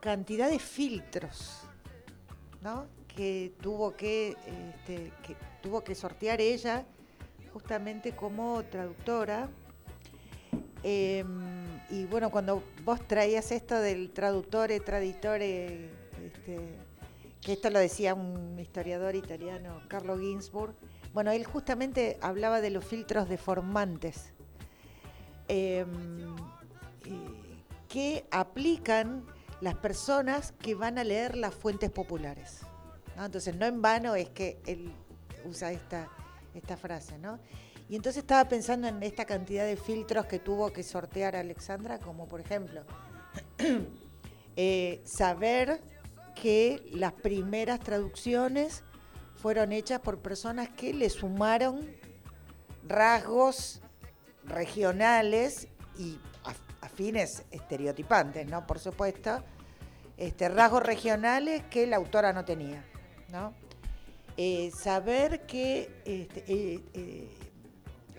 cantidad 0.00 0.50
de 0.50 0.58
filtros, 0.58 1.60
¿no? 2.62 2.86
Que 3.06 3.52
tuvo 3.60 3.94
que, 3.94 4.30
este, 4.30 5.12
que 5.22 5.36
tuvo 5.62 5.84
que 5.84 5.94
sortear 5.94 6.40
ella 6.40 6.84
justamente 7.52 8.12
como 8.12 8.62
traductora. 8.64 9.48
Em, 10.82 11.26
y 11.90 12.06
bueno, 12.06 12.30
cuando 12.30 12.62
vos 12.84 13.06
traías 13.06 13.52
esto 13.52 13.78
del 13.80 14.10
traductore, 14.10 14.80
traditore, 14.80 15.90
este, 16.24 16.78
que 17.40 17.52
esto 17.52 17.70
lo 17.70 17.78
decía 17.78 18.14
un 18.14 18.58
historiador 18.58 19.14
italiano, 19.14 19.80
Carlo 19.88 20.18
Ginzburg, 20.18 20.74
bueno, 21.12 21.32
él 21.32 21.44
justamente 21.44 22.18
hablaba 22.20 22.60
de 22.60 22.70
los 22.70 22.84
filtros 22.84 23.28
deformantes 23.28 24.32
em, 25.48 26.36
que 27.88 28.24
aplican 28.30 29.26
las 29.60 29.74
personas 29.74 30.52
que 30.52 30.74
van 30.74 30.98
a 30.98 31.04
leer 31.04 31.36
las 31.36 31.54
fuentes 31.54 31.90
populares. 31.90 32.60
Entonces, 33.18 33.56
no 33.56 33.66
en 33.66 33.82
vano 33.82 34.14
es 34.14 34.30
que 34.30 34.58
él 34.66 34.92
usa 35.44 35.72
esta, 35.72 36.08
esta 36.54 36.76
frase, 36.76 37.18
¿no? 37.18 37.38
Y 37.90 37.96
entonces 37.96 38.22
estaba 38.22 38.48
pensando 38.48 38.86
en 38.86 39.02
esta 39.02 39.24
cantidad 39.24 39.66
de 39.66 39.76
filtros 39.76 40.26
que 40.26 40.38
tuvo 40.38 40.72
que 40.72 40.84
sortear 40.84 41.34
Alexandra, 41.34 41.98
como 41.98 42.28
por 42.28 42.38
ejemplo, 42.40 42.84
eh, 44.56 45.00
saber 45.04 45.80
que 46.40 46.88
las 46.92 47.12
primeras 47.12 47.80
traducciones 47.80 48.84
fueron 49.34 49.72
hechas 49.72 49.98
por 49.98 50.20
personas 50.20 50.68
que 50.68 50.94
le 50.94 51.10
sumaron 51.10 51.84
rasgos 52.86 53.80
regionales 54.44 55.66
y 55.98 56.12
af- 56.44 56.76
afines 56.82 57.42
estereotipantes, 57.50 58.46
¿no? 58.46 58.68
Por 58.68 58.78
supuesto, 58.78 59.42
este, 60.16 60.48
rasgos 60.48 60.84
regionales 60.84 61.64
que 61.64 61.88
la 61.88 61.96
autora 61.96 62.32
no 62.32 62.44
tenía, 62.44 62.84
¿no? 63.30 63.52
Eh, 64.36 64.70
saber 64.78 65.44
que 65.44 65.90
este, 66.04 66.44
eh, 66.46 67.49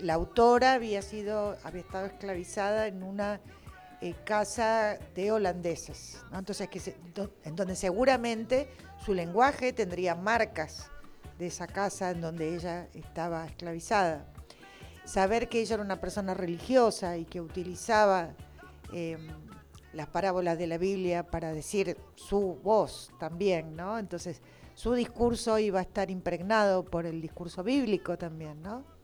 la 0.02 0.15
autora 0.15 0.73
había 0.73 1.02
sido, 1.02 1.57
había 1.64 1.82
estado 1.82 2.07
esclavizada 2.07 2.88
en 2.88 3.03
una 3.03 3.40
eh, 4.02 4.15
casa 4.26 4.98
de 5.15 5.32
holandeses, 5.32 6.23
entonces 6.34 6.69
en 7.44 7.56
donde 7.56 7.76
seguramente 7.76 8.68
su 9.06 9.14
lenguaje 9.14 9.73
tendría 9.73 10.15
marcas 10.15 10.90
de 11.38 11.48
esa 11.48 11.68
casa 11.68 12.11
en 12.11 12.22
donde 12.22 12.56
ella 12.56 12.88
estaba 12.94 13.45
esclavizada. 13.45 14.26
Saber 15.06 15.49
que 15.49 15.61
ella 15.61 15.76
era 15.76 15.84
una 15.84 15.99
persona 15.99 16.34
religiosa 16.34 17.18
y 17.18 17.26
que 17.26 17.41
utilizaba 17.41 18.36
eh, 18.94 19.18
las 19.94 20.07
parábolas 20.07 20.57
de 20.57 20.68
la 20.68 20.78
Biblia 20.78 21.23
para 21.23 21.52
decir 21.53 21.98
su 22.15 22.60
voz 22.64 23.11
también, 23.19 23.76
¿no? 23.76 23.98
Entonces, 23.98 24.41
su 24.73 24.94
discurso 24.94 25.60
iba 25.60 25.80
a 25.80 25.84
estar 25.84 26.10
impregnado 26.10 26.86
por 26.86 27.06
el 27.06 27.22
discurso 27.22 27.64
bíblico 27.64 28.18
también, 28.18 28.61
¿no? 28.61 29.01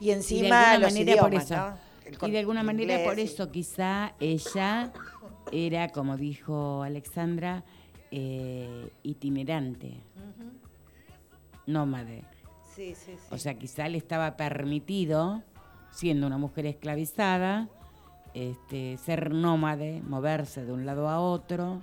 Y 0.00 0.10
encima 0.10 0.72
alguna 0.72 0.78
los 0.78 0.92
manera 0.92 1.20
por 1.20 1.32
idiomas, 1.32 1.50
eso. 1.50 1.56
¿no? 2.20 2.26
Y 2.28 2.30
de 2.30 2.38
alguna 2.38 2.62
manera 2.62 2.92
inglés 2.94 3.08
por 3.08 3.18
y- 3.18 3.22
eso 3.22 3.50
quizá 3.50 4.14
ella 4.18 4.92
era, 5.52 5.88
como 5.90 6.16
dijo 6.16 6.82
Alexandra, 6.82 7.64
eh, 8.10 8.90
itinerante, 9.02 10.00
nómade. 11.66 12.24
Sí, 12.74 12.94
sí, 12.94 13.12
sí. 13.16 13.18
O 13.30 13.38
sea, 13.38 13.58
quizá 13.58 13.88
le 13.88 13.98
estaba 13.98 14.36
permitido, 14.36 15.42
siendo 15.90 16.26
una 16.26 16.38
mujer 16.38 16.66
esclavizada, 16.66 17.68
este, 18.34 18.96
ser 18.98 19.32
nómade, 19.32 20.00
moverse 20.02 20.64
de 20.64 20.72
un 20.72 20.86
lado 20.86 21.08
a 21.08 21.20
otro, 21.20 21.82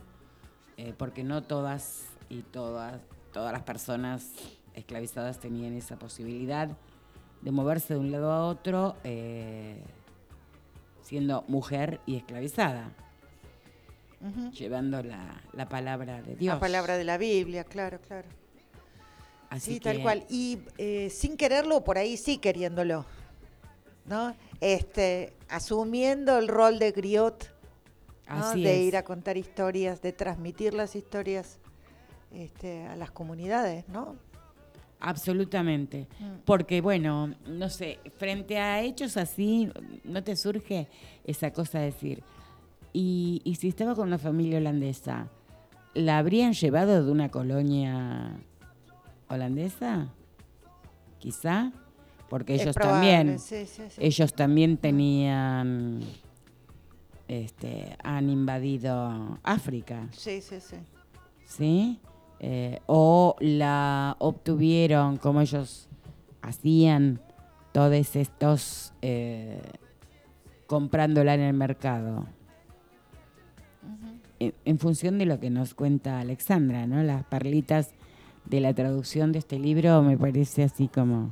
eh, 0.78 0.94
porque 0.98 1.24
no 1.24 1.44
todas 1.44 2.06
y 2.30 2.42
todas, 2.42 3.02
todas 3.34 3.52
las 3.52 3.64
personas 3.64 4.32
esclavizadas 4.74 5.40
tenían 5.40 5.74
esa 5.74 5.98
posibilidad 5.98 6.70
de 7.42 7.52
moverse 7.52 7.94
de 7.94 8.00
un 8.00 8.12
lado 8.12 8.32
a 8.32 8.46
otro, 8.48 8.96
eh, 9.04 9.82
siendo 11.02 11.44
mujer 11.48 12.00
y 12.06 12.16
esclavizada, 12.16 12.92
llevando 14.54 15.04
la, 15.04 15.42
la 15.54 15.70
palabra 15.70 16.22
de 16.22 16.36
Dios. 16.36 16.56
La 16.56 16.60
palabra 16.60 16.98
de 16.98 17.04
la 17.04 17.18
Biblia, 17.18 17.64
claro, 17.64 18.00
claro. 18.00 18.28
Así 19.50 19.76
sí, 19.76 19.80
tal 19.80 20.02
cual. 20.02 20.26
Y 20.30 20.60
eh, 20.78 21.10
sin 21.12 21.38
quererlo, 21.38 21.84
por 21.84 21.98
ahí 21.98 22.18
sí 22.18 22.40
queriéndolo. 22.40 23.06
¿No? 24.06 24.36
Este, 24.62 25.34
asumiendo 25.50 26.38
el 26.38 26.48
rol 26.48 26.78
de 26.78 26.92
griot, 26.92 27.52
¿no? 28.28 28.36
Así 28.36 28.64
de 28.64 28.84
ir 28.84 28.98
a 28.98 29.04
contar 29.04 29.36
historias, 29.36 30.02
de 30.02 30.14
transmitir 30.14 30.76
las 30.76 30.96
historias 30.96 31.58
este, 32.32 32.86
a 32.86 32.96
las 32.96 33.10
comunidades, 33.10 33.88
¿no? 33.88 34.16
Absolutamente. 35.06 36.08
Mm. 36.20 36.26
Porque, 36.46 36.82
bueno, 36.82 37.36
no 37.48 37.70
sé, 37.70 38.00
frente 38.18 38.58
a 38.58 38.82
hechos 38.82 39.18
así, 39.18 39.70
¿no 40.04 40.24
te 40.24 40.36
surge 40.36 40.88
esa 41.26 41.52
cosa 41.54 41.78
de 41.80 41.86
decir, 41.86 42.24
y, 42.92 43.42
y 43.44 43.56
si 43.56 43.68
estaba 43.68 43.94
con 43.94 44.08
una 44.08 44.18
familia 44.18 44.58
holandesa, 44.58 45.28
¿la 45.94 46.18
habrían 46.18 46.54
llevado 46.54 47.06
de 47.06 47.12
una 47.12 47.30
colonia 47.30 48.32
holandesa? 49.30 50.08
quizá, 51.20 51.72
porque 52.30 52.56
Es 52.56 52.62
ellos 52.62 52.76
probable, 52.76 53.12
también, 53.16 53.40
sí, 53.40 53.66
sí, 53.66 53.84
sí. 53.90 54.00
ellos 54.00 54.34
también 54.34 54.78
tenían, 54.78 56.02
este, 57.28 57.96
han 58.04 58.30
invadido 58.30 59.40
África, 59.44 60.08
Sí, 60.12 60.42
sí, 60.42 60.60
sí. 60.60 60.76
¿sí? 61.46 62.00
Eh, 62.40 62.80
o 62.86 63.36
la 63.40 64.16
obtuvieron 64.20 65.18
como 65.18 65.42
ellos 65.42 65.88
hacían 66.42 67.22
todos 67.72 68.16
estos 68.16 68.94
eh, 69.02 69.62
comprándola 70.68 71.34
en 71.34 71.42
el 71.42 71.54
mercado. 71.54 72.26
En, 74.40 74.54
en 74.66 74.80
función 74.80 75.18
de 75.18 75.26
lo 75.26 75.40
que 75.40 75.50
nos 75.50 75.74
cuenta 75.74 76.20
Alexandra, 76.20 76.88
¿no? 76.88 77.02
Las 77.04 77.24
perlitas 77.24 77.92
de 78.46 78.60
la 78.60 78.74
traducción 78.74 79.32
de 79.32 79.40
este 79.40 79.60
libro 79.60 80.02
me 80.02 80.18
parece 80.18 80.64
así 80.64 80.88
como... 80.88 81.32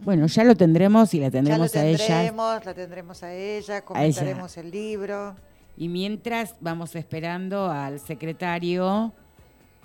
Bueno, 0.00 0.26
ya 0.26 0.44
lo 0.44 0.54
tendremos 0.54 1.14
y 1.14 1.20
la 1.20 1.28
Ya 1.28 1.40
lo 1.56 1.68
tendremos 1.68 1.76
a 1.76 1.86
ella. 1.86 2.06
tendremos, 2.06 2.64
la 2.64 2.74
tendremos 2.74 3.22
a 3.22 3.32
ella, 3.32 3.84
comentaremos 3.84 4.56
el 4.58 4.70
libro. 4.70 5.34
Y 5.76 5.88
mientras 5.88 6.56
vamos 6.60 6.94
esperando 6.94 7.70
al 7.70 7.98
secretario 8.00 9.12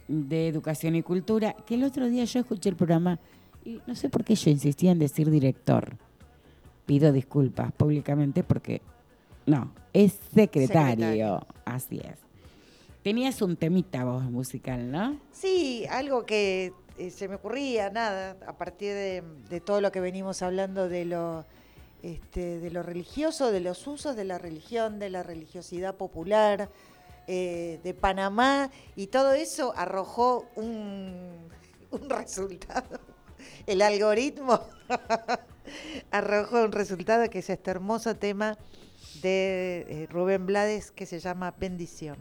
de 0.09 0.47
Educación 0.47 0.95
y 0.95 1.03
Cultura, 1.03 1.55
que 1.65 1.75
el 1.75 1.83
otro 1.83 2.09
día 2.09 2.25
yo 2.25 2.39
escuché 2.41 2.69
el 2.69 2.75
programa 2.75 3.19
y 3.63 3.79
no 3.85 3.95
sé 3.95 4.09
por 4.09 4.23
qué 4.25 4.35
yo 4.35 4.49
insistía 4.49 4.91
en 4.91 4.99
decir 4.99 5.29
director. 5.29 5.95
Pido 6.85 7.11
disculpas 7.13 7.71
públicamente 7.71 8.43
porque 8.43 8.81
no, 9.45 9.71
es 9.93 10.19
secretario. 10.33 11.05
Secretario. 11.05 11.47
Así 11.63 11.99
es. 11.99 12.17
Tenías 13.03 13.41
un 13.41 13.55
temita 13.55 14.03
vos 14.03 14.23
musical, 14.23 14.91
¿no? 14.91 15.17
Sí, 15.31 15.85
algo 15.89 16.25
que 16.25 16.73
eh, 16.97 17.11
se 17.11 17.27
me 17.27 17.35
ocurría, 17.35 17.89
nada, 17.91 18.35
a 18.45 18.57
partir 18.57 18.93
de, 18.93 19.23
de 19.49 19.61
todo 19.61 19.79
lo 19.79 19.91
que 19.91 20.01
venimos 20.01 20.41
hablando 20.41 20.89
de 20.89 21.05
lo, 21.05 21.45
este, 22.01 22.59
de 22.59 22.71
lo 22.71 22.81
religioso, 22.81 23.51
de 23.51 23.59
los 23.59 23.85
usos 23.85 24.15
de 24.15 24.25
la 24.25 24.37
religión, 24.37 24.99
de 24.99 25.09
la 25.09 25.21
religiosidad 25.21 25.95
popular, 25.95 26.69
eh, 27.31 27.79
de 27.83 27.93
Panamá, 27.93 28.71
y 28.95 29.05
todo 29.05 29.33
eso 29.33 29.71
arrojó 29.77 30.49
un, 30.55 31.47
un 31.91 32.09
resultado. 32.09 32.99
El 33.67 33.83
algoritmo 33.83 34.59
arrojó 36.11 36.63
un 36.63 36.71
resultado 36.71 37.29
que 37.29 37.39
es 37.39 37.49
este 37.51 37.69
hermoso 37.69 38.15
tema 38.15 38.57
de 39.21 39.85
eh, 39.87 40.07
Rubén 40.09 40.47
Blades 40.47 40.89
que 40.89 41.05
se 41.05 41.19
llama 41.19 41.53
Bendición. 41.59 42.17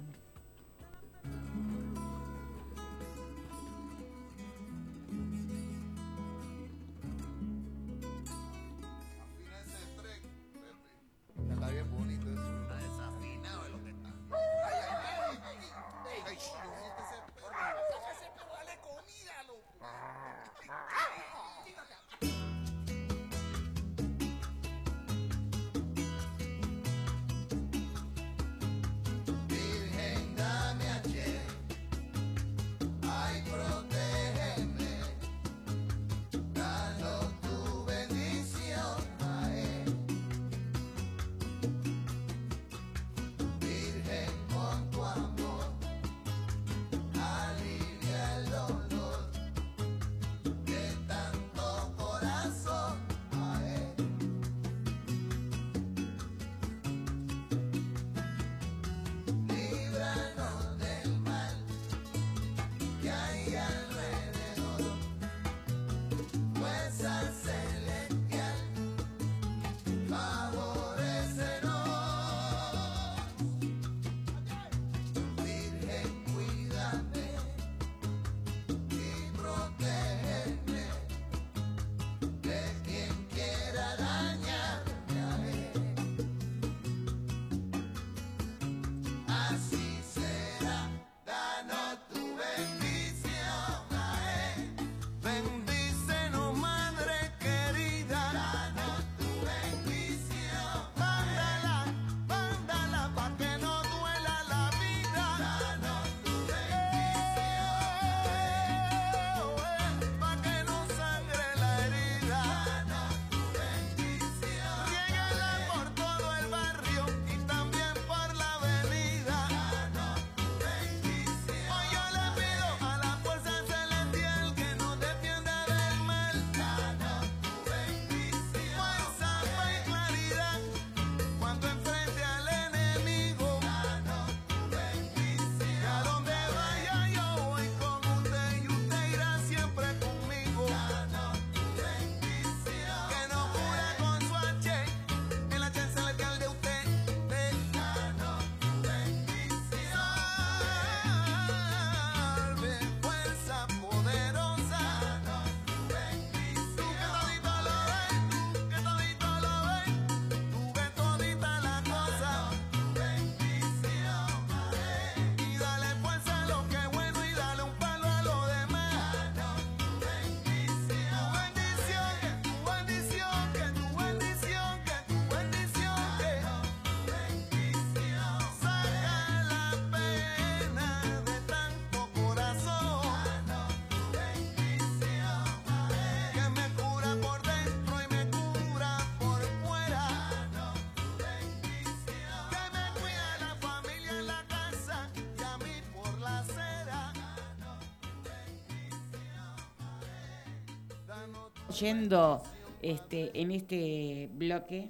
Yendo 201.80 202.42
este, 202.82 203.30
en 203.40 203.50
este 203.50 204.28
bloque, 204.32 204.88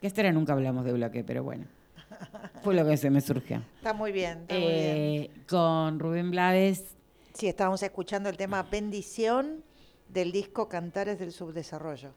que 0.00 0.06
esta 0.06 0.20
era 0.20 0.32
nunca 0.32 0.52
hablamos 0.52 0.84
de 0.84 0.92
bloque, 0.92 1.24
pero 1.24 1.42
bueno, 1.42 1.66
fue 2.62 2.74
lo 2.74 2.86
que 2.86 2.96
se 2.96 3.10
me 3.10 3.20
surgió. 3.20 3.62
Está 3.76 3.92
muy 3.92 4.12
bien, 4.12 4.42
está 4.42 4.54
muy 4.54 4.62
bien. 4.64 4.72
Eh, 4.74 5.30
con 5.48 5.98
Rubén 5.98 6.30
Blades, 6.30 6.96
Sí, 7.34 7.46
estábamos 7.48 7.82
escuchando 7.82 8.28
el 8.28 8.36
tema 8.36 8.62
Bendición 8.62 9.64
del 10.10 10.32
disco 10.32 10.68
Cantares 10.68 11.18
del 11.18 11.32
Subdesarrollo. 11.32 12.10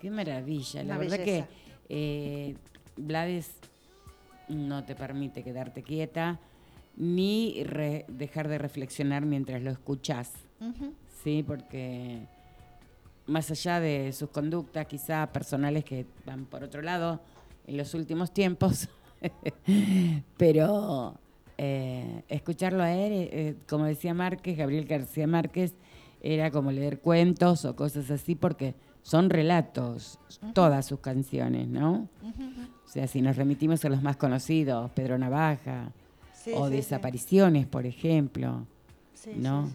Qué 0.00 0.10
maravilla. 0.10 0.82
La 0.82 0.96
Una 0.96 0.98
verdad 0.98 1.18
belleza. 1.18 1.46
que 1.46 1.54
eh, 1.90 2.56
Blades 2.96 3.52
no 4.48 4.84
te 4.84 4.96
permite 4.96 5.44
quedarte 5.44 5.84
quieta 5.84 6.40
ni 6.96 7.62
re- 7.62 8.04
dejar 8.08 8.48
de 8.48 8.58
reflexionar 8.58 9.24
mientras 9.24 9.62
lo 9.62 9.70
escuchás. 9.70 10.32
Sí, 11.22 11.44
porque 11.46 12.26
más 13.26 13.50
allá 13.50 13.80
de 13.80 14.12
sus 14.12 14.30
conductas 14.30 14.86
quizá 14.86 15.26
personales 15.32 15.84
que 15.84 16.06
van 16.26 16.44
por 16.44 16.62
otro 16.62 16.82
lado 16.82 17.20
en 17.66 17.76
los 17.76 17.94
últimos 17.94 18.32
tiempos, 18.32 18.88
pero 20.36 21.14
eh, 21.56 22.22
escucharlo 22.28 22.82
a 22.82 22.92
él, 22.92 23.12
eh, 23.12 23.28
eh, 23.32 23.56
como 23.68 23.84
decía 23.84 24.14
Márquez, 24.14 24.56
Gabriel 24.56 24.84
García 24.84 25.26
Márquez, 25.26 25.74
era 26.20 26.50
como 26.50 26.72
leer 26.72 27.00
cuentos 27.00 27.64
o 27.64 27.76
cosas 27.76 28.10
así 28.10 28.34
porque 28.34 28.74
son 29.02 29.28
relatos, 29.28 30.18
todas 30.54 30.86
sus 30.86 31.00
canciones, 31.00 31.68
¿no? 31.68 32.08
O 32.86 32.88
sea, 32.88 33.06
si 33.06 33.20
nos 33.20 33.36
remitimos 33.36 33.84
a 33.84 33.90
los 33.90 34.02
más 34.02 34.16
conocidos, 34.16 34.90
Pedro 34.92 35.18
Navaja, 35.18 35.92
Sí, 36.44 36.52
o 36.54 36.66
sí, 36.66 36.70
sí. 36.70 36.76
Desapariciones, 36.76 37.66
por 37.66 37.86
ejemplo. 37.86 38.66
¿no? 39.36 39.70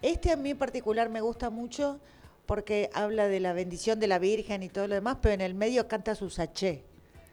Este 0.00 0.30
a 0.30 0.36
mí 0.36 0.50
en 0.50 0.58
particular 0.58 1.08
me 1.08 1.20
gusta 1.20 1.50
mucho 1.50 1.98
porque 2.46 2.90
habla 2.94 3.28
de 3.28 3.40
la 3.40 3.52
bendición 3.52 4.00
de 4.00 4.06
la 4.06 4.18
Virgen 4.18 4.62
y 4.62 4.68
todo 4.68 4.86
lo 4.88 4.94
demás, 4.94 5.18
pero 5.20 5.34
en 5.34 5.40
el 5.40 5.54
medio 5.54 5.88
canta 5.88 6.14
su 6.14 6.30
saché. 6.30 6.84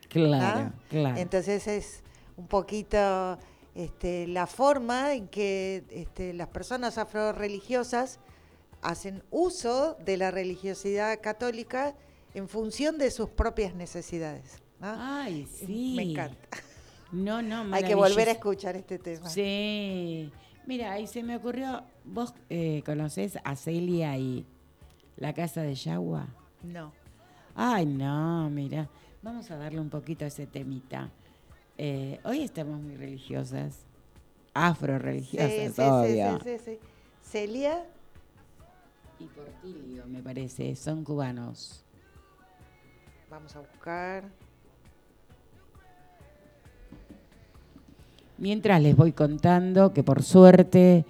Claro, 0.09 0.71
¿ah? 0.71 0.73
claro. 0.89 1.17
Entonces 1.17 1.67
es 1.67 2.03
un 2.37 2.47
poquito 2.47 3.37
este, 3.75 4.27
la 4.27 4.47
forma 4.47 5.13
en 5.13 5.27
que 5.27 5.83
este, 5.89 6.33
las 6.33 6.47
personas 6.47 6.97
afroreligiosas 6.97 8.19
hacen 8.81 9.23
uso 9.29 9.97
de 10.05 10.17
la 10.17 10.31
religiosidad 10.31 11.19
católica 11.21 11.95
en 12.33 12.47
función 12.47 12.97
de 12.97 13.11
sus 13.11 13.29
propias 13.29 13.75
necesidades. 13.75 14.61
¿no? 14.79 14.95
Ay, 14.97 15.47
sí. 15.47 15.93
Me 15.95 16.03
encanta. 16.03 16.57
No, 17.11 17.41
no, 17.41 17.65
Hay 17.73 17.83
que 17.83 17.95
volver 17.95 18.29
a 18.29 18.31
escuchar 18.31 18.75
este 18.75 18.99
tema. 18.99 19.29
Sí. 19.29 20.31
Mira, 20.65 20.93
ahí 20.93 21.07
se 21.07 21.23
me 21.23 21.35
ocurrió, 21.35 21.83
vos 22.05 22.33
eh, 22.49 22.83
conocés 22.85 23.39
a 23.43 23.55
Celia 23.55 24.15
y 24.17 24.45
la 25.19 25.33
casa 25.33 25.61
de 25.61 25.75
Yagua. 25.75 26.27
No. 26.63 26.91
Ay, 27.55 27.85
no, 27.85 28.49
mira, 28.49 28.89
vamos 29.21 29.49
a 29.51 29.57
darle 29.57 29.79
un 29.79 29.89
poquito 29.89 30.25
a 30.25 30.27
ese 30.29 30.47
temita. 30.47 31.09
Eh, 31.77 32.19
hoy 32.23 32.41
estamos 32.41 32.79
muy 32.81 32.95
religiosas, 32.95 33.79
afro-religiosas, 34.53 35.51
Sí, 35.51 35.67
sí, 35.67 35.73
sí, 35.75 35.81
obvio. 35.81 36.39
sí, 36.43 36.57
sí, 36.57 36.63
sí. 36.65 36.79
Celia, 37.21 37.85
Y 39.19 39.25
Portilio, 39.25 40.05
me 40.07 40.21
parece, 40.23 40.75
son 40.75 41.03
cubanos. 41.03 41.83
vamos 43.29 43.55
a 43.55 43.59
buscar. 43.59 44.23
Mientras 48.37 48.81
les 48.81 48.95
voy 48.95 49.11
contando 49.11 49.91
que 49.93 50.01
por 50.03 50.23
suerte 50.23 51.05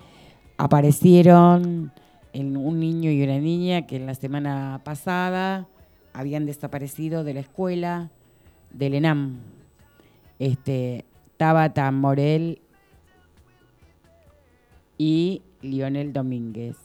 aparecieron 0.57 1.91
en 2.33 2.57
un 2.57 2.79
niño 2.79 3.11
y 3.11 3.23
una 3.23 3.39
niña 3.39 3.87
que 3.87 3.95
en 3.95 4.05
la 4.05 4.15
semana 4.15 4.81
pasada 4.83 5.67
habían 6.13 6.45
desaparecido 6.45 7.23
de 7.23 7.33
la 7.33 7.39
escuela 7.41 8.09
del 8.71 8.93
ENAM. 8.95 9.39
Este, 10.37 11.05
Tabata 11.37 11.89
Morel 11.91 12.61
y 14.97 15.41
Lionel 15.61 16.13
Domínguez. 16.13 16.77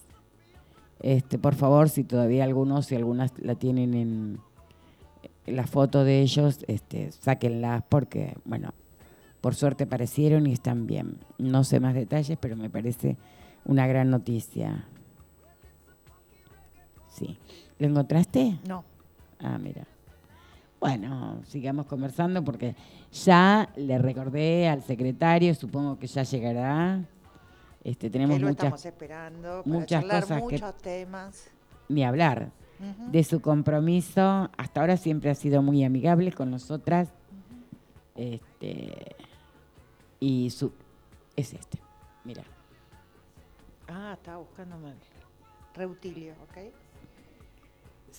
Este, 1.00 1.38
por 1.38 1.54
favor, 1.54 1.88
si 1.88 2.04
todavía 2.04 2.44
algunos, 2.44 2.86
si 2.86 2.94
algunas 2.94 3.32
la 3.38 3.56
tienen 3.56 3.94
en, 3.94 4.38
la 5.46 5.66
foto 5.66 6.04
de 6.04 6.22
ellos, 6.22 6.64
este, 6.68 7.10
porque, 7.88 8.34
bueno, 8.44 8.72
por 9.40 9.54
suerte 9.54 9.84
aparecieron 9.84 10.46
y 10.46 10.52
están 10.52 10.86
bien. 10.86 11.18
No 11.36 11.64
sé 11.64 11.80
más 11.80 11.94
detalles, 11.94 12.38
pero 12.40 12.56
me 12.56 12.70
parece 12.70 13.18
una 13.66 13.86
gran 13.86 14.10
noticia. 14.10 14.86
Sí. 17.14 17.38
¿Lo 17.78 17.86
encontraste? 17.86 18.58
No. 18.66 18.84
Ah, 19.40 19.58
mira. 19.58 19.86
Bueno, 20.80 21.40
sigamos 21.46 21.86
conversando 21.86 22.44
porque 22.44 22.74
ya 23.12 23.70
le 23.76 23.96
recordé 23.98 24.68
al 24.68 24.82
secretario, 24.82 25.54
supongo 25.54 25.98
que 25.98 26.06
ya 26.06 26.22
llegará. 26.24 27.00
Este, 27.82 28.10
tenemos 28.10 28.36
que 28.36 28.40
lo 28.42 28.48
muchas, 28.48 28.64
estamos 28.64 28.84
esperando 28.86 29.62
para 29.62 29.74
muchas 29.78 29.88
charlar 30.02 30.22
cosas 30.22 30.36
que- 30.38 30.42
muchos 30.54 30.76
temas. 30.78 31.50
ni 31.88 32.04
hablar 32.04 32.50
de 33.10 33.24
su 33.24 33.40
compromiso. 33.40 34.50
Hasta 34.58 34.80
ahora 34.80 34.96
siempre 34.96 35.30
ha 35.30 35.34
sido 35.34 35.62
muy 35.62 35.84
amigable 35.84 36.32
con 36.32 36.50
nosotras. 36.50 37.08
Este, 38.14 39.16
y 40.20 40.50
su 40.50 40.72
es 41.36 41.52
este. 41.54 41.78
Mira. 42.24 42.42
Ah, 43.88 44.12
estaba 44.14 44.38
buscando 44.38 44.76
mal. 44.78 44.96
Reutilio, 45.74 46.32
¿ok? 46.44 46.72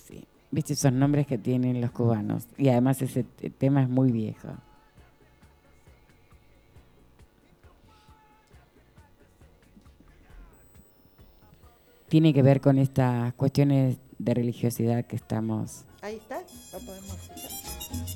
Sí. 0.06 0.24
¿Viste 0.50 0.74
esos 0.74 0.92
nombres 0.92 1.26
que 1.26 1.38
tienen 1.38 1.80
los 1.80 1.90
cubanos? 1.90 2.46
Y 2.56 2.68
además 2.68 3.02
ese 3.02 3.24
te- 3.24 3.50
tema 3.50 3.82
es 3.82 3.88
muy 3.88 4.12
viejo. 4.12 4.48
Tiene 12.08 12.32
que 12.32 12.42
ver 12.42 12.60
con 12.60 12.78
estas 12.78 13.34
cuestiones 13.34 13.98
de 14.18 14.34
religiosidad 14.34 15.04
que 15.04 15.16
estamos 15.16 15.84
Ahí 16.02 16.16
está, 16.16 16.40
lo 16.72 16.78
podemos 16.86 17.14
escuchar. 17.16 18.15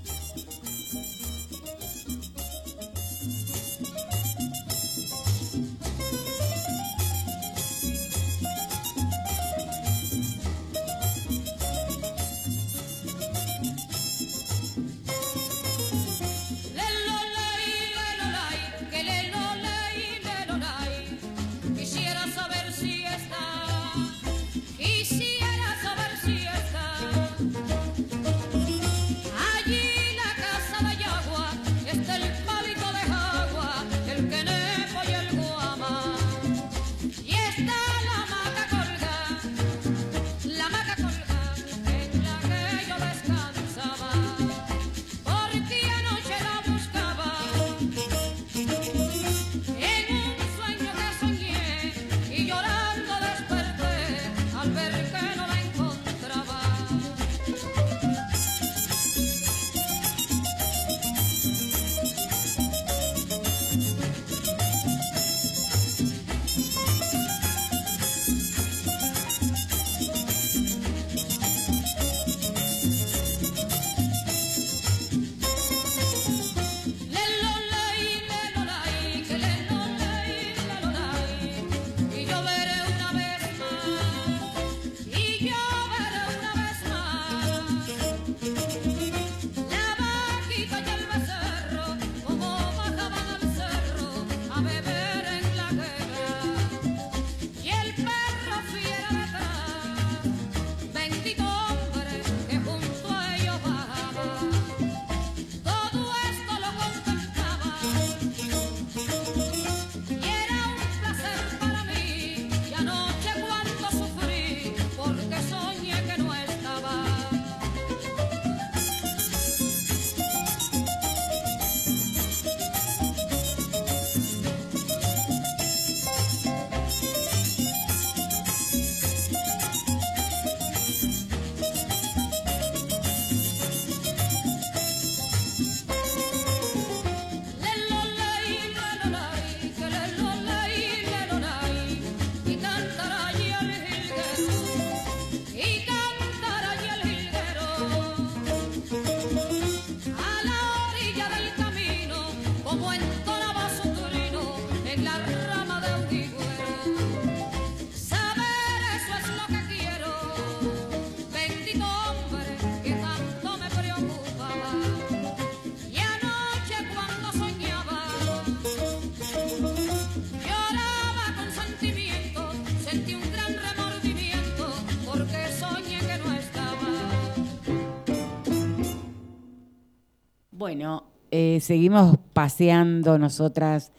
Seguimos 181.61 182.17
paseando 182.33 183.19
nosotras 183.19 183.93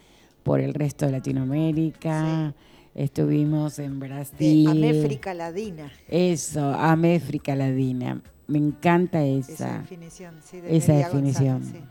por 0.44 0.60
el 0.60 0.74
resto 0.74 1.06
de 1.06 1.12
Latinoamérica. 1.14 2.54
Estuvimos 2.96 3.80
en 3.80 4.00
De 4.00 4.08
Brasil. 4.08 4.68
Améfrica 4.68 5.34
Ladina. 5.34 5.92
Eso, 6.08 6.74
Améfrica 6.74 7.56
Ladina. 7.56 8.22
Me 8.48 8.58
encanta 8.58 9.24
Esa 9.24 9.54
esa, 9.54 9.78
definición, 9.80 10.36
sí, 10.44 10.60
de 10.60 10.76
esa 10.76 10.94
definición. 10.94 11.60
González, 11.62 11.84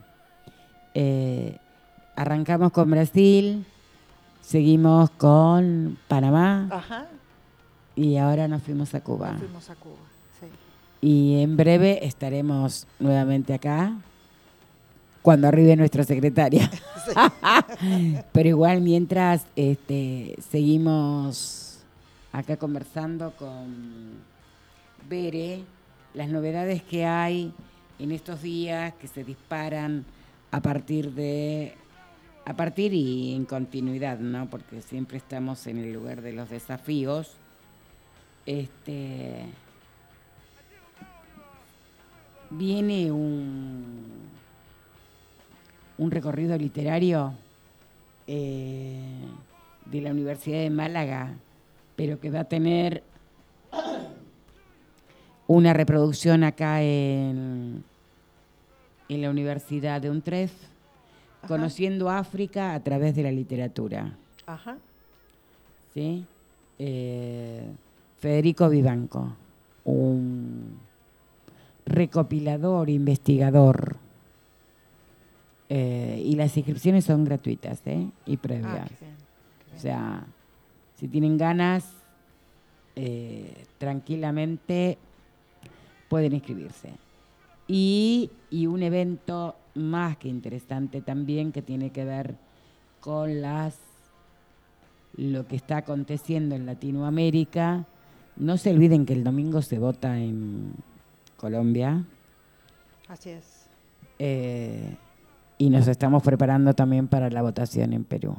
Eh, 0.95 1.57
arrancamos 2.17 2.73
con 2.73 2.91
Brasil, 2.91 3.65
seguimos 4.43 5.09
con 5.11 5.97
Panamá. 6.09 6.69
Ajá, 6.71 7.07
y 7.97 8.17
ahora 8.17 8.47
nos 8.49 8.63
fuimos 8.63 8.95
a 8.95 9.01
Cuba. 9.03 9.33
nos 9.33 9.41
fuimos 9.41 9.71
a 9.71 9.75
Cuba. 9.77 9.97
Sí. 10.41 10.47
Y 11.07 11.41
en 11.43 11.57
breve 11.57 12.05
estaremos 12.07 12.87
nuevamente 12.99 13.55
acá 13.55 13.95
cuando 15.23 15.49
arribe 15.49 15.77
nuestra 15.77 16.05
secretaria. 16.05 16.71
Pero 18.33 18.49
igual 18.49 18.81
mientras 18.81 19.47
este, 19.57 20.37
seguimos 20.51 21.81
acá 22.33 22.57
conversando 22.57 23.33
con 23.37 24.21
Bere, 25.09 25.63
las 26.15 26.29
novedades 26.29 26.83
que 26.83 27.05
hay 27.05 27.53
en 27.99 28.13
estos 28.13 28.43
días 28.43 28.95
que 28.95 29.09
se 29.09 29.25
disparan 29.25 30.05
a 30.51 30.61
partir 30.61 31.13
de 31.13 31.75
a 32.47 32.55
partir 32.55 32.93
y 32.95 33.35
en 33.35 33.45
continuidad, 33.45 34.19
¿no? 34.19 34.49
Porque 34.49 34.81
siempre 34.83 35.19
estamos 35.19 35.67
en 35.67 35.79
el 35.79 35.93
lugar 35.93 36.23
de 36.23 36.33
los 36.33 36.51
desafíos. 36.51 37.35
Este 38.47 39.45
viene 42.51 43.13
un, 43.13 44.31
un 46.01 46.11
recorrido 46.11 46.57
literario 46.57 47.35
eh, 48.27 48.99
de 49.85 50.01
la 50.01 50.11
Universidad 50.11 50.59
de 50.59 50.71
Málaga, 50.71 51.35
pero 51.95 52.19
que 52.19 52.31
va 52.31 52.41
a 52.41 52.45
tener 52.45 53.03
una 55.47 55.75
reproducción 55.75 56.43
acá 56.43 56.83
en, 56.83 57.85
en 59.11 59.23
la 59.23 59.29
Universidad 59.29 60.01
de 60.01 60.09
Ajá. 61.43 61.49
conociendo 61.49 62.09
África 62.09 62.75
a 62.75 62.81
través 62.81 63.15
de 63.15 63.23
la 63.23 63.31
literatura. 63.31 64.17
Ajá. 64.47 64.79
¿sí? 65.93 66.25
Eh, 66.79 67.71
Federico 68.19 68.71
Vivanco, 68.71 69.37
un 69.85 70.79
recopilador, 71.85 72.89
investigador. 72.89 73.97
Eh, 75.73 76.21
y 76.25 76.35
las 76.35 76.57
inscripciones 76.57 77.05
son 77.05 77.25
gratuitas 77.25 77.81
¿eh? 77.87 78.09
y 78.27 78.37
previas. 78.37 78.81
Ah, 78.81 78.89
qué 78.89 79.05
bien, 79.05 79.17
qué 79.17 79.65
bien. 79.67 79.77
O 79.77 79.81
sea, 79.81 80.27
si 80.97 81.07
tienen 81.07 81.39
ganas, 81.39 81.89
eh, 82.97 83.65
tranquilamente 83.79 84.99
pueden 86.09 86.33
inscribirse. 86.35 86.91
Y, 87.69 88.31
y 88.51 88.67
un 88.67 88.83
evento 88.83 89.55
más 89.77 90.17
que 90.17 90.27
interesante 90.29 91.01
también 91.03 91.53
que 91.53 91.63
tiene 91.63 91.91
que 91.91 92.05
ver 92.05 92.35
con 93.01 93.41
las 93.41 93.79
lo 95.17 95.47
que 95.47 95.55
está 95.57 95.79
aconteciendo 95.79 96.57
en 96.57 96.67
Latinoamérica. 96.67 97.87
No 98.37 98.57
se 98.57 98.71
olviden 98.71 99.07
que 99.07 99.13
el 99.13 99.23
domingo 99.23 99.63
se 99.63 99.79
vota 99.79 100.19
en 100.19 100.73
Colombia 101.37 102.05
Así 103.09 103.31
es. 103.31 103.67
eh, 104.19 104.97
y 105.61 105.69
nos 105.69 105.89
estamos 105.89 106.23
preparando 106.23 106.73
también 106.73 107.07
para 107.07 107.29
la 107.29 107.43
votación 107.43 107.93
en 107.93 108.05
Perú. 108.05 108.35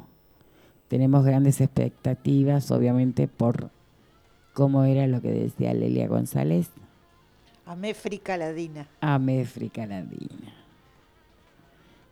Tenemos 0.87 1.23
grandes 1.23 1.61
expectativas, 1.61 2.71
obviamente, 2.71 3.27
por 3.27 3.69
cómo 4.53 4.85
era 4.85 5.05
lo 5.05 5.21
que 5.21 5.31
decía 5.31 5.71
Lelia 5.75 6.07
González, 6.07 6.71
Améfrica 7.67 8.37
Ladina. 8.37 8.87
Améfrica 9.01 9.85
Latina. 9.85 10.51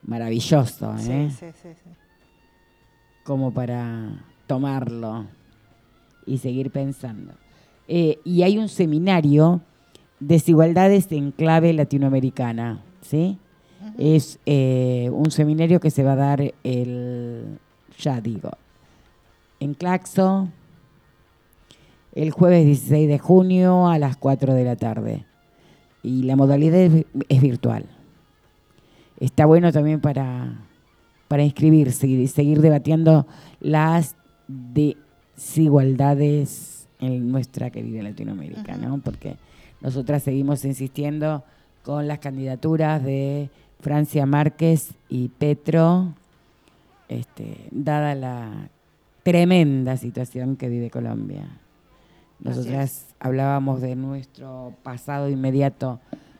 Maravilloso, 0.03 0.95
Sí, 0.99 1.11
¿eh? 1.11 1.30
sí, 1.31 1.48
sí, 1.60 1.69
sí. 1.84 1.90
como 3.23 3.52
para 3.52 4.23
tomarlo 4.45 5.26
y 6.27 6.38
seguir 6.38 6.69
pensando. 6.69 7.34
Eh, 7.88 8.19
y 8.23 8.44
hay 8.44 8.60
un 8.60 8.69
seminario, 8.69 9.61
Desigualdades 10.19 11.11
en 11.14 11.31
clave 11.31 11.73
latinoamericana, 11.73 12.81
¿sí? 13.02 13.40
Es 13.98 14.40
eh, 14.45 15.10
un 15.11 15.32
seminario 15.32 15.80
que 15.80 15.91
se 15.91 16.03
va 16.03 16.14
a 16.14 16.18
dar 16.18 16.53
el, 16.64 17.60
ya 17.98 18.22
digo, 18.22 18.52
en 19.60 19.74
Claxo, 19.74 20.49
el 22.14 22.32
jueves 22.32 22.66
16 22.66 23.07
de 23.07 23.20
junio 23.20 23.88
a 23.88 23.99
las 23.99 24.18
4 24.18 24.53
de 24.53 24.64
la 24.64 24.76
tarde. 24.76 25.26
Y 26.02 26.24
la 26.24 26.36
modalidad 26.36 26.80
es, 26.80 27.06
es 27.28 27.41
virtual. 27.41 27.86
Está 29.20 29.45
bueno 29.45 29.72
también 29.72 29.99
para, 29.99 30.66
para 31.28 31.44
inscribirse 31.44 32.07
y 32.07 32.28
seguir 32.28 32.61
debatiendo 32.61 33.28
las 33.60 34.16
desigualdades 34.48 36.88
en 36.99 37.32
nuestra 37.32 37.70
querida 37.70 38.02
Latinoamérica, 38.02 38.78
¿no? 38.78 38.99
Porque 38.99 39.38
nosotras 39.82 40.24
seguimos 40.24 40.66
insistiendo 40.66 41.44
con 41.84 42.07
las 42.07 42.20
candidaturas 42.20 43.03
de 43.03 43.49
Francia 43.80 44.26
Márquez 44.26 44.93
y 45.07 45.30
Petro, 45.30 46.14
este, 47.07 47.68
dada 47.72 48.14
la 48.15 48.69
tremenda 49.23 49.97
situación 49.97 50.56
que 50.56 50.69
vive 50.69 50.89
Colombia. 50.89 51.47
Nosotras 52.39 53.15
hablábamos 53.19 53.81
de 53.81 53.95
nuestro 53.95 54.73
pasado 54.84 55.30
inmediato 55.30 55.99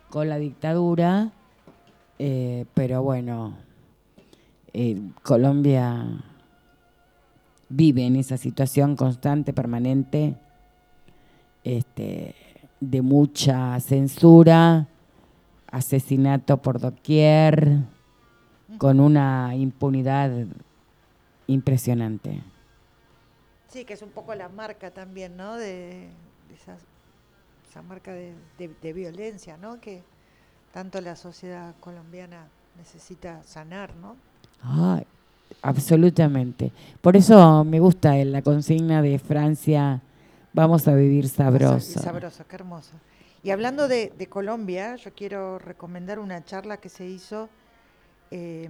con 0.10 0.30
la 0.30 0.38
dictadura, 0.38 1.32
eh, 2.18 2.66
pero 2.74 3.03
bueno, 3.03 3.56
eh, 4.74 4.99
Colombia 5.24 6.06
vive 7.70 8.06
en 8.06 8.16
esa 8.16 8.38
situación 8.38 8.95
constante, 8.95 9.53
permanente, 9.53 10.36
este, 11.64 12.36
de 12.80 13.02
mucha 13.02 13.80
censura, 13.80 14.88
asesinato 15.72 16.58
por 16.58 16.80
doquier, 16.80 17.80
con 18.78 19.00
una 19.00 19.56
impunidad 19.56 20.32
impresionante. 21.48 22.41
Sí, 23.72 23.86
que 23.86 23.94
es 23.94 24.02
un 24.02 24.10
poco 24.10 24.34
la 24.36 24.50
marca 24.50 24.91
también, 24.91 25.38
¿no? 25.38 25.56
De, 25.56 26.10
de 26.48 26.56
esa, 26.56 26.78
esa 27.70 27.82
marca 27.82 28.12
de, 28.14 28.34
de- 28.58 28.76
de 28.82 28.94
violencia, 28.94 29.58
¿no? 29.58 29.80
Que 29.80 30.04
tanto 30.74 31.02
la 31.02 31.16
sociedad 31.16 31.76
colombiana 31.80 32.48
necesita 32.78 33.44
sanar, 33.44 33.96
¿no? 33.96 34.16
Ay, 34.64 35.04
absolutamente. 35.62 36.72
Por 37.02 37.16
eso 37.16 37.64
me 37.64 37.80
gusta 37.80 38.16
la 38.26 38.41
consigna 38.41 39.02
de 39.02 39.20
Francia, 39.20 40.02
vamos 40.54 40.88
a 40.88 40.96
vivir 40.96 41.28
sabroso. 41.30 42.00
sabroso, 42.00 42.46
qué 42.48 42.56
hermoso. 42.56 42.91
Y 43.44 43.52
hablando 43.52 43.88
de, 43.88 44.28
Colombia, 44.30 44.95
yo 44.98 45.14
quiero 45.14 45.60
recomendar 45.60 46.20
una 46.20 46.44
charla 46.44 46.78
que 46.78 46.90
se 46.90 47.06
hizo 47.06 47.49
eh, 48.32 48.70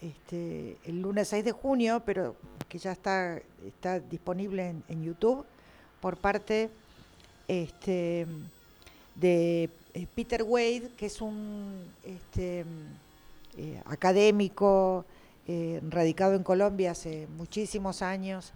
este, 0.00 0.76
el 0.84 1.00
lunes 1.00 1.28
6 1.28 1.44
de 1.44 1.52
junio, 1.52 2.02
pero 2.04 2.36
que 2.68 2.78
ya 2.78 2.92
está, 2.92 3.40
disponible 4.10 4.74
en, 4.88 5.02
YouTube 5.02 5.44
por 6.00 6.16
parte 6.16 6.70
este, 7.48 8.26
de 9.14 9.70
eh, 9.94 10.06
Peter 10.14 10.42
Wade, 10.42 10.90
que 10.96 11.06
es 11.06 11.20
un 11.20 11.90
este, 12.04 12.64
eh, 13.56 13.80
académico 13.86 15.06
eh, 15.46 15.80
radicado 15.88 16.34
en 16.34 16.42
Colombia 16.42 16.90
hace 16.90 17.26
muchísimos 17.36 18.02
años 18.02 18.52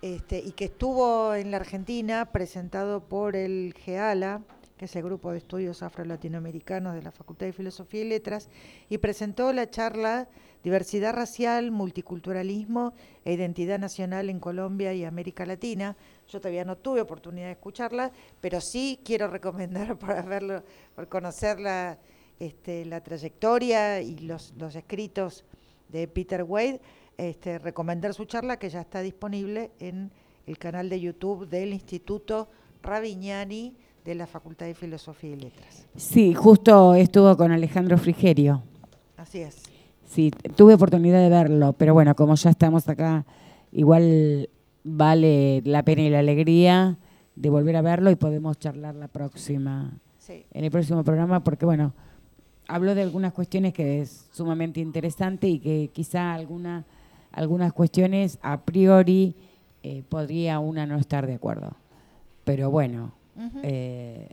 y 0.00 0.52
que 0.52 0.66
estuvo 0.66 1.34
en 1.34 1.50
la 1.50 1.56
Argentina 1.56 2.26
presentado 2.26 3.00
por 3.00 3.34
el 3.34 3.74
GEALA, 3.84 4.40
que 4.78 4.86
es 4.86 4.96
el 4.96 5.02
Grupo 5.02 5.32
de 5.32 5.38
Estudios 5.38 5.82
Afro-Latinoamericanos 5.82 6.94
de 6.94 7.02
la 7.02 7.10
Facultad 7.10 7.46
de 7.46 7.52
Filosofía 7.52 8.02
y 8.02 8.08
Letras, 8.08 8.48
y 8.88 8.98
presentó 8.98 9.52
la 9.52 9.68
charla 9.68 10.28
Diversidad 10.62 11.14
Racial, 11.14 11.70
Multiculturalismo 11.70 12.94
e 13.24 13.34
Identidad 13.34 13.78
Nacional 13.78 14.30
en 14.30 14.40
Colombia 14.40 14.94
y 14.94 15.04
América 15.04 15.44
Latina. 15.44 15.96
Yo 16.28 16.40
todavía 16.40 16.64
no 16.64 16.76
tuve 16.76 17.00
oportunidad 17.00 17.46
de 17.46 17.52
escucharla, 17.52 18.12
pero 18.40 18.60
sí 18.60 19.00
quiero 19.04 19.28
recomendar 19.28 19.98
para 19.98 20.22
verlo, 20.22 20.62
por 20.94 21.08
conocer 21.08 21.60
la, 21.60 21.98
este, 22.38 22.84
la 22.84 23.02
trayectoria 23.02 24.00
y 24.00 24.18
los, 24.18 24.54
escritos 24.74 25.44
de 25.88 26.06
Peter 26.06 26.44
Wade, 26.44 26.80
este, 27.16 27.58
recomendar 27.58 28.14
su 28.14 28.24
charla 28.26 28.58
que 28.58 28.70
ya 28.70 28.80
está 28.80 29.02
disponible 29.02 29.72
en 29.80 30.12
el 30.46 30.56
canal 30.56 30.88
de 30.88 31.00
YouTube 31.00 31.48
del 31.48 31.72
Instituto 31.72 32.48
Ravignani 32.82 33.76
de 34.08 34.14
la 34.14 34.26
Facultad 34.26 34.64
de 34.64 34.74
Filosofía 34.74 35.32
y 35.32 35.36
Letras. 35.36 35.86
Sí, 35.94 36.32
justo 36.32 36.94
estuvo 36.94 37.36
con 37.36 37.52
Alejandro 37.52 37.98
Frigerio. 37.98 38.62
Así 39.18 39.40
es. 39.40 39.62
Sí, 40.06 40.30
tuve 40.56 40.72
oportunidad 40.72 41.20
de 41.20 41.28
verlo, 41.28 41.74
pero 41.74 41.92
bueno, 41.92 42.14
como 42.16 42.34
ya 42.34 42.48
estamos 42.48 42.88
acá, 42.88 43.26
igual 43.70 44.48
vale 44.82 45.60
la 45.66 45.82
pena 45.82 46.00
y 46.02 46.08
la 46.08 46.20
alegría 46.20 46.96
de 47.36 47.50
volver 47.50 47.76
a 47.76 47.82
verlo 47.82 48.10
y 48.10 48.14
podemos 48.16 48.58
charlar 48.58 48.94
la 48.94 49.08
próxima, 49.08 49.92
Sí. 50.16 50.46
en 50.52 50.64
el 50.64 50.70
próximo 50.70 51.04
programa, 51.04 51.44
porque 51.44 51.66
bueno, 51.66 51.92
habló 52.66 52.94
de 52.94 53.02
algunas 53.02 53.34
cuestiones 53.34 53.74
que 53.74 54.00
es 54.00 54.26
sumamente 54.32 54.80
interesante 54.80 55.48
y 55.48 55.58
que 55.58 55.90
quizá 55.92 56.32
alguna, 56.32 56.86
algunas 57.30 57.74
cuestiones 57.74 58.38
a 58.40 58.62
priori 58.62 59.36
eh, 59.82 60.02
podría 60.08 60.60
una 60.60 60.86
no 60.86 60.96
estar 60.96 61.26
de 61.26 61.34
acuerdo. 61.34 61.76
Pero 62.44 62.70
bueno, 62.70 63.12
Eh, 63.62 64.28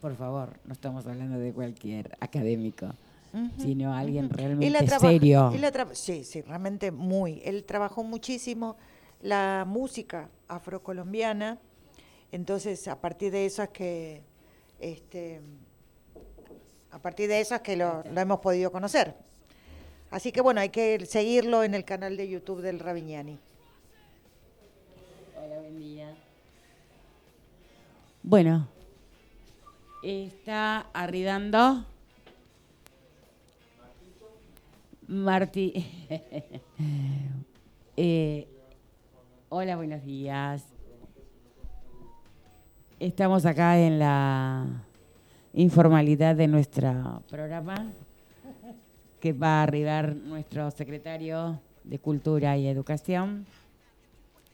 por 0.00 0.16
favor, 0.16 0.58
no 0.64 0.72
estamos 0.72 1.06
hablando 1.06 1.38
de 1.38 1.52
cualquier 1.52 2.16
académico, 2.20 2.88
sino 3.58 3.94
alguien 3.94 4.28
realmente 4.30 4.88
serio. 4.98 5.52
sí, 5.92 6.24
sí, 6.24 6.42
realmente 6.42 6.90
muy. 6.90 7.40
Él 7.44 7.64
trabajó 7.64 8.02
muchísimo 8.02 8.76
la 9.22 9.64
música 9.66 10.28
afrocolombiana, 10.48 11.58
entonces 12.32 12.88
a 12.88 13.00
partir 13.00 13.30
de 13.32 13.46
eso 13.46 13.62
es 13.62 13.68
que, 13.70 14.22
este, 14.80 15.40
a 16.90 16.98
partir 16.98 17.28
de 17.28 17.40
eso 17.40 17.54
es 17.54 17.60
que 17.60 17.76
lo, 17.76 18.02
lo 18.02 18.20
hemos 18.20 18.40
podido 18.40 18.72
conocer. 18.72 19.14
Así 20.10 20.32
que 20.32 20.40
bueno, 20.40 20.60
hay 20.60 20.70
que 20.70 21.04
seguirlo 21.06 21.62
en 21.62 21.74
el 21.74 21.84
canal 21.84 22.16
de 22.16 22.28
YouTube 22.28 22.62
del 22.62 22.80
Ravignani. 22.80 23.38
Bueno, 28.30 28.68
está 30.04 30.86
arridando 30.92 31.84
Martí. 35.08 35.84
Eh, 38.02 38.48
hola, 39.50 39.76
buenos 39.76 40.02
días. 40.04 40.64
Estamos 42.98 43.44
acá 43.44 43.78
en 43.78 43.98
la 43.98 44.64
informalidad 45.52 46.34
de 46.36 46.46
nuestro 46.46 47.22
programa 47.28 47.92
que 49.20 49.34
va 49.34 49.58
a 49.58 49.64
arribar 49.64 50.14
nuestro 50.14 50.70
secretario 50.70 51.60
de 51.84 51.98
Cultura 51.98 52.56
y 52.56 52.68
Educación 52.68 53.44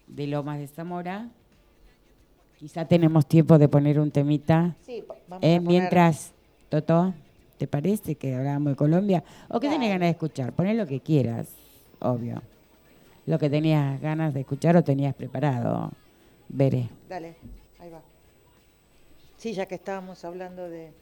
de 0.08 0.26
Lomas 0.26 0.58
de 0.58 0.66
Zamora. 0.66 1.28
Quizá 2.58 2.84
tenemos 2.86 3.26
tiempo 3.26 3.58
de 3.58 3.68
poner 3.68 4.00
un 4.00 4.10
temita. 4.10 4.74
Sí, 4.84 5.02
pa- 5.06 5.14
vamos 5.28 5.44
Eh, 5.44 5.56
a 5.56 5.58
poner- 5.58 5.62
mientras, 5.68 6.32
Toto, 6.70 7.14
¿te 7.58 7.66
parece 7.66 8.14
que 8.14 8.34
hablábamos 8.34 8.72
de 8.72 8.76
Colombia? 8.76 9.22
¿O 9.48 9.60
qué 9.60 9.68
tenés 9.68 9.90
ganas 9.90 10.06
de 10.06 10.10
escuchar? 10.10 10.52
Poné 10.52 10.74
lo 10.74 10.86
que 10.86 11.00
quieras, 11.00 11.48
obvio. 12.00 12.42
Lo 13.26 13.38
que 13.38 13.50
tenías 13.50 14.00
ganas 14.00 14.32
de 14.34 14.40
escuchar 14.40 14.76
o 14.76 14.82
tenías 14.84 15.14
preparado. 15.14 15.90
Veré. 16.48 16.88
Dale, 17.08 17.34
ahí 17.80 17.90
va. 17.90 18.00
Sí, 19.36 19.52
ya 19.52 19.66
que 19.66 19.74
estábamos 19.74 20.24
hablando 20.24 20.68
de, 20.68 20.92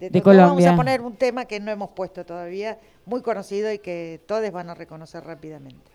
De 0.00 0.10
Totó, 0.10 0.24
Colombia. 0.24 0.46
Vamos 0.48 0.66
a 0.66 0.76
poner 0.76 1.00
un 1.00 1.14
tema 1.16 1.44
que 1.46 1.60
no 1.60 1.70
hemos 1.70 1.90
puesto 1.90 2.26
todavía, 2.26 2.78
muy 3.06 3.22
conocido 3.22 3.72
y 3.72 3.78
que 3.78 4.20
todos 4.26 4.50
van 4.50 4.68
a 4.70 4.74
reconocer 4.74 5.24
rápidamente. 5.24 5.89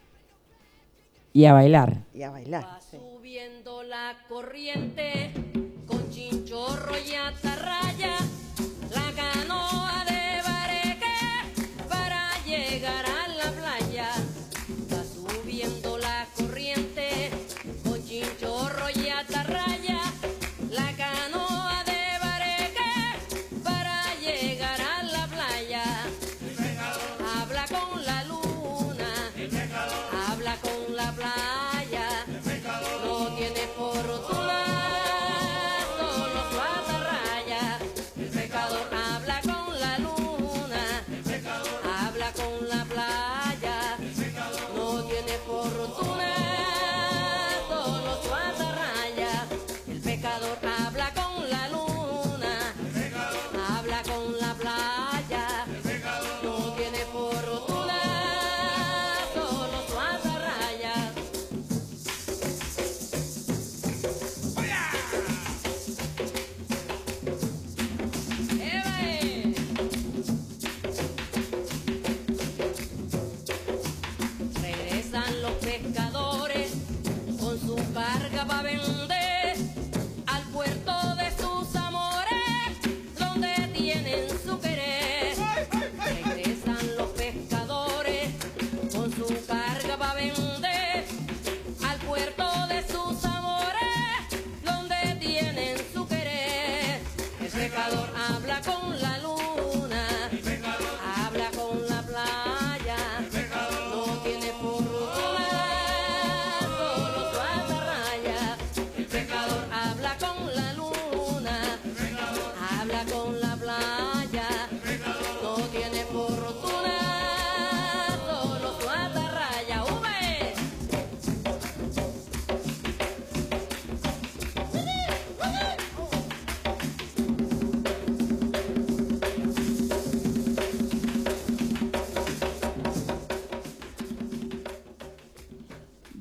Y 1.35 1.43
a 1.47 1.51
bailar. 1.51 1.97
Y 2.13 2.23
a 2.23 2.29
bailar. 2.29 2.63
Va 2.63 2.79
subiendo 2.79 3.83
la 3.83 4.15
corriente 4.29 5.33
con 5.85 6.09
chinchorro 6.09 6.93
y 6.97 7.13
atarraya, 7.13 8.15
la 8.89 9.11
canoa 9.13 9.84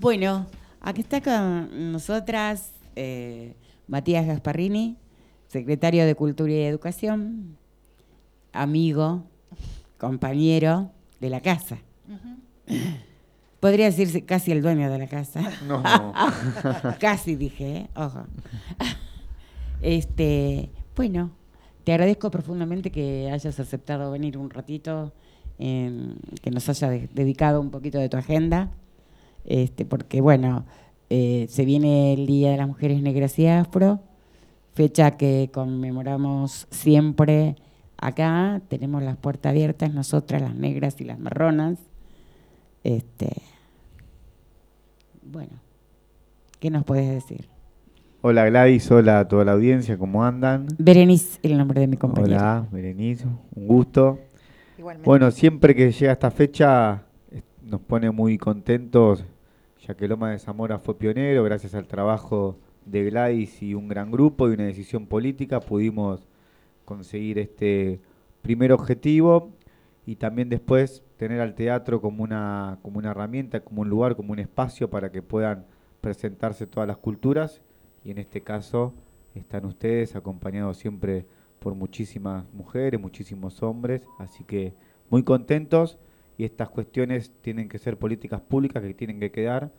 Bueno, 0.05 0.45
aquí 0.83 1.01
está 1.01 1.23
con 1.23 1.91
nosotras 1.93 2.73
eh, 2.95 3.55
Matías 3.89 4.27
Gasparrini, 4.27 4.99
secretario 5.49 6.05
de 6.05 6.15
Cultura 6.15 6.53
y 6.53 6.61
Educación, 6.61 7.57
amigo, 8.53 9.25
compañero 9.97 10.91
de 11.21 11.31
la 11.31 11.41
casa. 11.41 11.79
Podría 13.61 13.87
decirse 13.87 14.27
casi 14.27 14.53
el 14.53 14.61
dueño 14.61 14.91
de 14.93 14.99
la 14.99 15.07
casa. 15.07 15.41
No. 15.67 15.83
casi 17.01 17.35
dije, 17.35 17.77
¿eh? 17.77 17.89
ojo. 17.97 18.25
Este, 19.81 20.69
bueno, 20.95 21.31
te 21.85 21.93
agradezco 21.93 22.31
profundamente 22.31 22.91
que 22.91 23.31
hayas 23.33 23.59
aceptado 23.59 24.11
venir 24.11 24.37
un 24.37 24.51
ratito, 24.51 25.15
em, 25.59 26.17
que 26.43 26.51
nos 26.51 26.69
haya 26.69 26.91
de- 26.91 27.09
dedicado 27.15 27.59
un 27.59 27.71
poquito 27.71 27.99
de 27.99 28.11
tu 28.11 28.19
agenda, 28.19 28.69
este, 29.45 29.85
porque 29.85 30.21
bueno, 30.21 30.65
eh, 31.11 31.47
se 31.49 31.65
viene 31.65 32.13
el 32.13 32.27
Día 32.27 32.53
de 32.53 32.57
las 32.57 32.69
Mujeres 32.69 33.03
Negras 33.03 33.39
y 33.39 33.47
Afro, 33.47 34.01
fecha 34.75 35.13
que 35.13 35.51
conmemoramos 35.53 36.67
siempre 36.71 37.57
acá, 37.97 38.61
tenemos 38.69 39.03
las 39.03 39.17
puertas 39.17 39.51
abiertas, 39.51 39.93
nosotras, 39.95 40.43
las 40.43 40.55
negras 40.55 41.01
y 41.01 41.05
las 41.05 41.19
marronas. 41.19 41.79
Este, 42.83 43.33
bueno, 45.23 45.53
¿qué 46.61 46.71
nos 46.71 46.85
puedes 46.85 47.09
decir? 47.09 47.47
Hola 48.21 48.47
Gladys, 48.47 48.91
hola 48.91 49.21
a 49.21 49.29
toda 49.29 49.45
la 49.45 49.53
audiencia, 49.53 49.99
¿cómo 49.99 50.25
andan? 50.25 50.67
Berenice, 50.79 51.39
el 51.43 51.59
nombre 51.59 51.81
de 51.81 51.87
mi 51.87 51.97
compañera. 51.97 52.61
Hola, 52.61 52.69
Berenice, 52.73 53.27
un 53.55 53.67
gusto. 53.67 54.19
Igualmente. 54.79 55.07
Bueno, 55.07 55.31
siempre 55.31 55.75
que 55.75 55.93
llega 55.93 56.13
esta 56.13 56.31
fecha 56.31 57.05
eh, 57.31 57.43
nos 57.63 57.81
pone 57.81 58.11
muy 58.11 58.39
contentos, 58.39 59.25
ya 59.87 59.95
que 59.95 60.09
Loma 60.09 60.31
de 60.31 60.39
Zamora 60.39 60.79
fue 60.79 60.97
pionero, 60.97 61.45
gracias 61.45 61.75
al 61.75 61.87
trabajo 61.87 62.57
de 62.87 63.05
Gladys 63.05 63.63
y 63.63 63.75
un 63.75 63.89
gran 63.89 64.11
grupo 64.11 64.49
y 64.49 64.55
una 64.55 64.65
decisión 64.65 65.07
política 65.07 65.61
pudimos 65.61 66.27
conseguir 66.85 67.39
este 67.39 68.01
primer 68.41 68.73
objetivo 68.73 69.53
y 70.07 70.17
también 70.17 70.49
después 70.49 71.03
tener 71.19 71.41
al 71.41 71.55
teatro 71.55 72.01
como 72.01 72.25
una, 72.25 72.79
como 72.83 72.99
una 72.99 73.11
herramienta, 73.11 73.61
como 73.61 73.83
un 73.83 73.91
lugar, 73.91 74.17
como 74.17 74.33
un 74.33 74.39
espacio 74.39 74.89
para 74.89 75.13
que 75.13 75.23
puedan 75.23 75.67
presentarse 76.01 76.67
todas 76.67 76.87
las 76.87 76.99
culturas 76.99 77.61
y 78.05 78.11
en 78.11 78.19
este 78.19 78.41
caso 78.41 78.95
están 79.35 79.67
ustedes 79.67 80.17
acompañados 80.17 80.79
siempre 80.79 81.27
por 81.59 81.75
muchísimas 81.75 82.45
mujeres, 82.53 83.01
muchísimos 83.01 83.63
hombres, 83.63 84.03
así 84.19 84.45
que 84.45 84.75
muy 85.11 85.23
contentos 85.25 85.99
y 86.37 86.45
estas 86.45 86.69
cuestiones 86.69 87.33
tienen 87.43 87.69
que 87.69 87.79
ser 87.79 87.97
políticas 87.97 88.41
públicas 88.41 88.83
que 88.83 88.95
tienen 88.95 89.21
que 89.21 89.31
quedar 89.31 89.71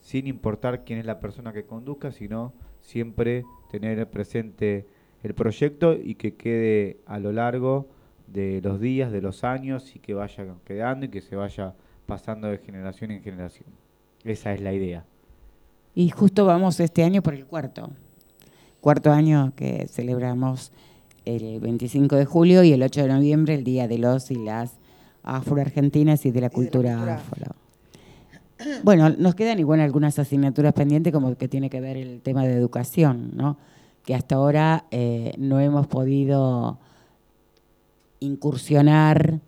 sin 0.00 0.26
importar 0.26 0.84
quién 0.84 0.98
es 0.98 1.06
la 1.06 1.18
persona 1.18 1.52
que 1.52 1.64
conduzca, 1.64 2.12
sino 2.12 2.52
siempre 2.80 3.44
tener 3.70 4.08
presente 4.10 4.86
el 5.22 5.34
proyecto 5.34 5.94
y 5.94 6.16
que 6.16 6.34
quede 6.34 6.98
a 7.06 7.18
lo 7.18 7.32
largo 7.32 7.88
de 8.26 8.60
los 8.62 8.80
días, 8.80 9.10
de 9.12 9.22
los 9.22 9.44
años 9.44 9.96
y 9.96 9.98
que 9.98 10.12
vaya 10.12 10.44
quedando 10.64 11.06
y 11.06 11.08
que 11.08 11.22
se 11.22 11.36
vaya 11.36 11.74
pasando 12.04 12.48
de 12.48 12.58
generación 12.58 13.10
en 13.10 13.22
generación. 13.22 13.68
Esa 14.24 14.52
es 14.52 14.60
la 14.60 14.74
idea. 14.74 15.06
Y 15.94 16.10
justo 16.10 16.44
vamos 16.44 16.80
este 16.80 17.02
año 17.02 17.22
por 17.22 17.34
el 17.34 17.46
cuarto. 17.46 17.90
Cuarto 18.82 19.10
año 19.10 19.54
que 19.56 19.86
celebramos 19.88 20.72
el 21.24 21.60
25 21.60 22.16
de 22.16 22.26
julio 22.26 22.62
y 22.62 22.72
el 22.72 22.82
8 22.82 23.02
de 23.02 23.08
noviembre, 23.08 23.54
el 23.54 23.64
Día 23.64 23.88
de 23.88 23.96
los 23.96 24.30
y 24.30 24.34
las 24.34 24.78
afroargentinas 25.24 26.24
y 26.26 26.30
de 26.30 26.40
la 26.40 26.50
cultura, 26.50 26.92
cultura 26.94 27.14
afro. 27.16 27.54
Bueno, 28.84 29.10
nos 29.10 29.34
quedan 29.34 29.58
igual 29.58 29.80
algunas 29.80 30.18
asignaturas 30.18 30.72
pendientes 30.74 31.12
como 31.12 31.34
que 31.36 31.48
tiene 31.48 31.68
que 31.68 31.80
ver 31.80 31.96
el 31.96 32.20
tema 32.22 32.44
de 32.44 32.54
educación, 32.54 33.32
¿no? 33.34 33.58
Que 34.04 34.14
hasta 34.14 34.36
ahora 34.36 34.84
eh, 34.90 35.34
no 35.38 35.58
hemos 35.60 35.86
podido 35.88 36.78
incursionar 38.20 39.40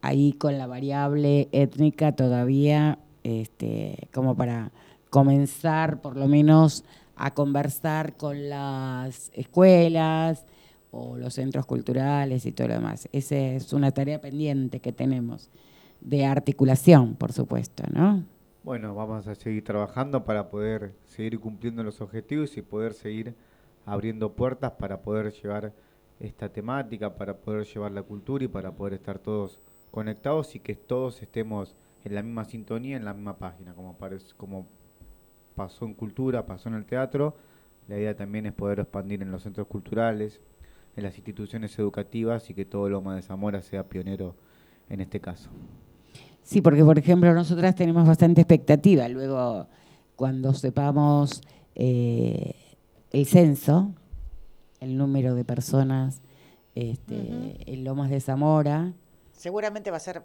ahí 0.00 0.32
con 0.32 0.56
la 0.58 0.66
variable 0.66 1.48
étnica 1.52 2.12
todavía, 2.12 2.98
este, 3.24 4.08
como 4.12 4.34
para 4.36 4.72
comenzar 5.10 6.00
por 6.00 6.16
lo 6.16 6.26
menos 6.26 6.84
a 7.16 7.34
conversar 7.34 8.16
con 8.16 8.48
las 8.48 9.30
escuelas 9.34 10.46
o 10.90 11.16
los 11.16 11.34
centros 11.34 11.66
culturales 11.66 12.46
y 12.46 12.52
todo 12.52 12.68
lo 12.68 12.74
demás. 12.74 13.08
Esa 13.12 13.36
es 13.36 13.72
una 13.72 13.90
tarea 13.92 14.20
pendiente 14.20 14.80
que 14.80 14.92
tenemos 14.92 15.50
de 16.00 16.24
articulación, 16.24 17.14
por 17.14 17.32
supuesto, 17.32 17.84
¿no? 17.92 18.24
Bueno, 18.62 18.94
vamos 18.94 19.26
a 19.26 19.34
seguir 19.34 19.64
trabajando 19.64 20.24
para 20.24 20.50
poder 20.50 20.94
seguir 21.06 21.40
cumpliendo 21.40 21.82
los 21.82 22.00
objetivos 22.00 22.56
y 22.56 22.62
poder 22.62 22.92
seguir 22.92 23.34
abriendo 23.86 24.32
puertas 24.34 24.72
para 24.72 25.00
poder 25.00 25.32
llevar 25.32 25.72
esta 26.18 26.50
temática, 26.50 27.16
para 27.16 27.38
poder 27.38 27.66
llevar 27.66 27.92
la 27.92 28.02
cultura 28.02 28.44
y 28.44 28.48
para 28.48 28.72
poder 28.72 28.94
estar 28.94 29.18
todos 29.18 29.60
conectados 29.90 30.54
y 30.54 30.60
que 30.60 30.74
todos 30.74 31.22
estemos 31.22 31.74
en 32.04 32.14
la 32.14 32.22
misma 32.22 32.44
sintonía, 32.44 32.96
en 32.96 33.04
la 33.04 33.14
misma 33.14 33.38
página, 33.38 33.74
como, 33.74 33.96
como 34.36 34.66
pasó 35.54 35.86
en 35.86 35.94
cultura, 35.94 36.46
pasó 36.46 36.68
en 36.68 36.74
el 36.74 36.84
teatro. 36.84 37.34
La 37.88 37.96
idea 37.96 38.14
también 38.14 38.46
es 38.46 38.52
poder 38.52 38.80
expandir 38.80 39.22
en 39.22 39.30
los 39.30 39.42
centros 39.42 39.66
culturales, 39.66 40.40
en 41.00 41.04
las 41.04 41.16
instituciones 41.16 41.78
educativas 41.78 42.48
y 42.50 42.54
que 42.54 42.64
todo 42.64 42.88
Loma 42.88 43.16
de 43.16 43.22
Zamora 43.22 43.62
sea 43.62 43.88
pionero 43.88 44.36
en 44.88 45.00
este 45.00 45.20
caso. 45.20 45.50
Sí, 46.42 46.60
porque 46.60 46.84
por 46.84 46.98
ejemplo 46.98 47.32
nosotras 47.34 47.74
tenemos 47.74 48.06
bastante 48.06 48.40
expectativa. 48.40 49.08
Luego, 49.08 49.66
cuando 50.16 50.54
sepamos 50.54 51.42
eh, 51.74 52.54
el 53.10 53.26
censo, 53.26 53.94
el 54.80 54.96
número 54.96 55.34
de 55.34 55.44
personas 55.44 56.22
este, 56.74 57.72
en 57.72 57.84
Lomas 57.84 58.10
de 58.10 58.20
Zamora, 58.20 58.92
Seguramente 59.32 59.90
va 59.90 59.96
a 59.96 60.00
ser 60.00 60.22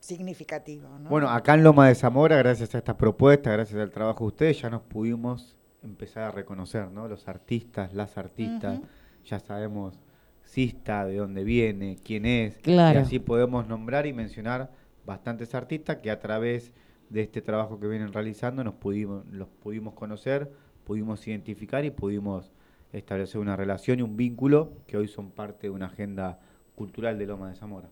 significativo, 0.00 0.88
¿no? 1.00 1.10
Bueno, 1.10 1.28
acá 1.28 1.52
en 1.52 1.62
Loma 1.62 1.88
de 1.88 1.94
Zamora, 1.94 2.38
gracias 2.38 2.74
a 2.74 2.78
esta 2.78 2.96
propuesta, 2.96 3.52
gracias 3.52 3.78
al 3.78 3.90
trabajo 3.90 4.24
de 4.24 4.28
ustedes, 4.28 4.62
ya 4.62 4.70
nos 4.70 4.80
pudimos 4.80 5.54
empezar 5.82 6.22
a 6.22 6.30
reconocer, 6.30 6.90
¿no? 6.90 7.08
Los 7.08 7.28
artistas, 7.28 7.92
las 7.92 8.16
artistas. 8.16 8.80
Ya 9.26 9.38
sabemos 9.40 9.98
Sista, 10.44 11.04
de 11.04 11.16
dónde 11.16 11.42
viene, 11.42 11.98
quién 12.04 12.24
es, 12.24 12.56
Claro. 12.58 12.98
y 13.00 13.02
así 13.02 13.18
podemos 13.18 13.66
nombrar 13.66 14.06
y 14.06 14.12
mencionar 14.12 14.70
bastantes 15.04 15.54
artistas 15.54 15.96
que 15.96 16.10
a 16.10 16.20
través 16.20 16.72
de 17.10 17.22
este 17.22 17.42
trabajo 17.42 17.78
que 17.80 17.88
vienen 17.88 18.12
realizando 18.12 18.62
nos 18.64 18.74
pudimos, 18.74 19.24
los 19.26 19.48
pudimos 19.48 19.94
conocer, 19.94 20.50
pudimos 20.84 21.26
identificar 21.26 21.84
y 21.84 21.90
pudimos 21.90 22.52
establecer 22.92 23.40
una 23.40 23.56
relación 23.56 23.98
y 23.98 24.02
un 24.02 24.16
vínculo 24.16 24.72
que 24.86 24.96
hoy 24.96 25.08
son 25.08 25.30
parte 25.30 25.66
de 25.66 25.70
una 25.70 25.86
agenda 25.86 26.38
cultural 26.76 27.18
de 27.18 27.26
Loma 27.26 27.48
de 27.50 27.56
Zamora. 27.56 27.88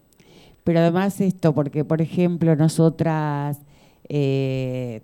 Pero 0.62 0.78
además 0.78 1.20
esto, 1.20 1.54
porque 1.54 1.84
por 1.84 2.00
ejemplo 2.00 2.54
nosotras 2.56 3.60
eh, 4.08 5.02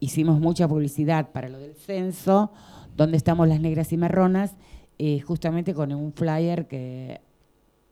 hicimos 0.00 0.40
mucha 0.40 0.66
publicidad 0.68 1.30
para 1.30 1.48
lo 1.48 1.58
del 1.58 1.74
censo, 1.74 2.52
donde 2.96 3.16
estamos 3.16 3.48
las 3.48 3.60
negras 3.60 3.92
y 3.92 3.96
marronas, 3.96 4.56
eh, 4.98 5.20
justamente 5.20 5.74
con 5.74 5.92
un 5.92 6.12
flyer 6.12 6.66
que 6.66 7.20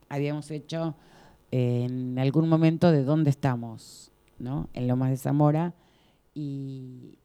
habíamos 0.08 0.50
hecho 0.50 0.94
en 1.50 2.18
algún 2.18 2.48
momento 2.48 2.90
de 2.90 3.04
dónde 3.04 3.30
estamos, 3.30 4.10
¿no? 4.38 4.68
En 4.72 4.88
Lomas 4.88 5.10
de 5.10 5.16
Zamora, 5.16 5.74
y 6.34 7.18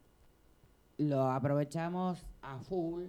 lo 0.98 1.30
aprovechamos 1.30 2.20
a 2.41 2.60
full 2.60 3.06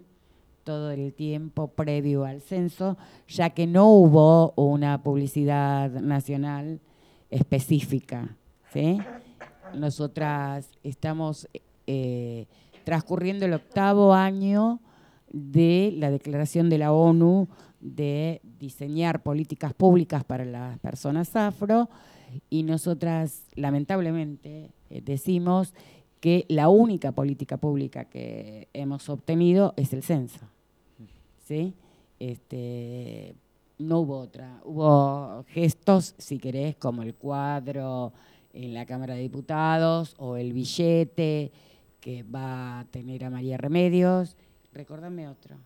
todo 0.65 0.91
el 0.91 1.13
tiempo 1.13 1.69
previo 1.69 2.25
al 2.25 2.41
censo, 2.41 2.97
ya 3.29 3.51
que 3.51 3.67
no 3.67 3.89
hubo 3.89 4.53
una 4.57 5.03
publicidad 5.03 5.91
nacional 5.91 6.81
específica. 7.31 8.37
Nosotras 9.75 10.71
estamos 10.83 11.49
eh, 11.87 12.47
transcurriendo 12.85 13.45
el 13.45 13.55
octavo 13.55 14.15
año 14.15 14.81
de 15.33 15.93
la 15.97 16.11
declaración 16.11 16.71
de 16.71 16.79
la 16.79 16.93
ONU 16.93 17.49
de 17.81 18.41
diseñar 18.61 19.23
políticas 19.23 19.75
públicas 19.75 20.25
para 20.25 20.45
las 20.45 20.79
personas 20.79 21.35
afro 21.35 21.89
y 22.49 22.63
nosotras 22.63 23.43
lamentablemente 23.55 24.71
eh, 24.91 25.01
decimos 25.05 25.75
que 26.21 26.47
la 26.49 26.69
única 26.69 27.13
política 27.13 27.57
pública 27.57 28.05
que 28.05 28.69
hemos 28.73 29.09
obtenido 29.09 29.75
es 29.77 29.93
el 29.93 30.03
censo. 30.05 30.47
¿sí? 31.45 31.75
Este, 32.21 33.35
no 33.79 34.01
hubo 34.01 34.19
otra. 34.19 34.61
Hubo 34.65 35.45
gestos, 35.49 36.15
si 36.19 36.39
querés, 36.39 36.77
como 36.77 37.03
el 37.03 37.15
cuadro 37.15 38.13
en 38.53 38.73
la 38.73 38.87
Cámara 38.87 39.15
de 39.15 39.23
Diputados 39.23 40.15
o 40.19 40.37
el 40.37 40.53
billete 40.53 41.51
que 42.01 42.23
va 42.23 42.81
a 42.81 42.85
tener 42.85 43.25
a 43.25 43.31
María 43.31 43.57
Remedios. 43.57 44.37
Recordame 44.73 45.29
otro. 45.29 45.57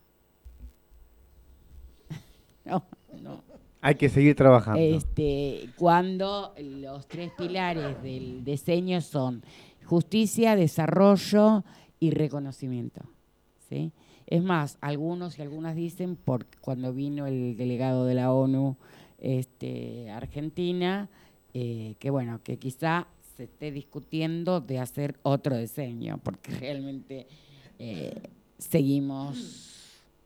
no, 2.65 2.85
no. 3.23 3.43
Hay 3.81 3.95
que 3.95 4.09
seguir 4.09 4.35
trabajando. 4.35 4.81
Este, 4.81 5.71
cuando 5.77 6.55
los 6.59 7.07
tres 7.07 7.31
pilares 7.39 8.03
del 8.03 8.45
diseño 8.45 9.01
son 9.01 9.43
justicia, 9.85 10.57
desarrollo 10.57 11.65
y 12.01 12.11
reconocimiento. 12.11 13.03
¿sí? 13.69 13.93
Es 14.27 14.43
más, 14.43 14.79
algunos 14.81 15.39
y 15.39 15.43
algunas 15.43 15.77
dicen, 15.77 16.17
por 16.17 16.47
cuando 16.61 16.93
vino 16.93 17.27
el 17.27 17.57
delegado 17.57 18.07
de 18.07 18.15
la 18.15 18.33
ONU 18.33 18.77
este, 19.19 20.11
a 20.11 20.17
Argentina, 20.17 21.09
eh, 21.55 21.95
que 21.99 22.11
bueno, 22.11 22.41
que 22.43 22.59
quizá 22.59 23.07
se 23.37 23.45
esté 23.45 23.71
discutiendo 23.71 24.61
de 24.61 24.81
hacer 24.81 25.19
otro 25.23 25.57
diseño, 25.57 26.19
porque 26.23 26.51
realmente 26.61 27.27
eh, 27.79 28.21
seguimos 28.59 29.67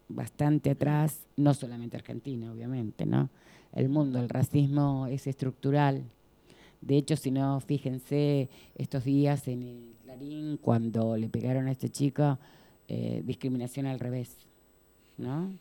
bastante 0.09 0.71
atrás, 0.71 1.27
no 1.37 1.55
solamente 1.55 1.97
Argentina, 1.97 2.53
obviamente, 2.53 3.07
¿no? 3.07 3.31
El 3.73 3.89
mundo, 3.89 4.19
el 4.19 4.29
racismo 4.29 5.07
es 5.07 5.27
estructural. 5.27 6.05
De 6.81 6.97
hecho, 6.97 7.17
si 7.17 7.31
no, 7.31 7.61
fíjense 7.61 8.49
estos 8.75 9.05
días 9.05 9.47
en 9.49 9.63
el 9.63 9.95
Clarín, 10.03 10.57
cuando 10.57 11.17
le 11.17 11.29
pegaron 11.29 11.69
a 11.69 11.73
este 11.73 11.89
chico, 11.89 12.39
eh, 12.89 13.23
discriminación 13.25 13.87
al 13.87 14.01
revés, 14.01 14.37
¿no? 15.19 15.53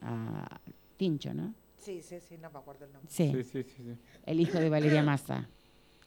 A 0.00 0.60
Tincho, 0.96 1.32
¿no? 1.32 1.54
Sí, 1.78 2.02
sí, 2.02 2.16
sí, 2.20 2.36
no 2.40 2.50
me 2.50 2.58
acuerdo 2.58 2.84
el 2.86 2.92
nombre. 2.92 3.10
Sí. 3.10 3.30
Sí, 3.32 3.42
sí, 3.44 3.62
sí, 3.62 3.82
sí. 3.82 3.96
El 4.26 4.40
hijo 4.40 4.58
de 4.58 4.68
Valeria 4.68 5.02
Massa. 5.04 5.48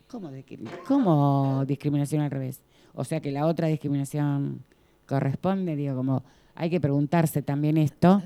¿Cómo, 0.08 0.32
¿Cómo 0.88 1.66
discriminación 1.66 2.22
al 2.22 2.32
revés? 2.32 2.62
O 2.94 3.04
sea 3.04 3.20
que 3.20 3.32
la 3.32 3.46
otra 3.46 3.68
discriminación 3.68 4.64
corresponde, 5.08 5.76
digo, 5.76 5.96
como 5.96 6.24
hay 6.56 6.70
que 6.70 6.80
preguntarse 6.80 7.42
también 7.42 7.78
esto, 7.78 8.22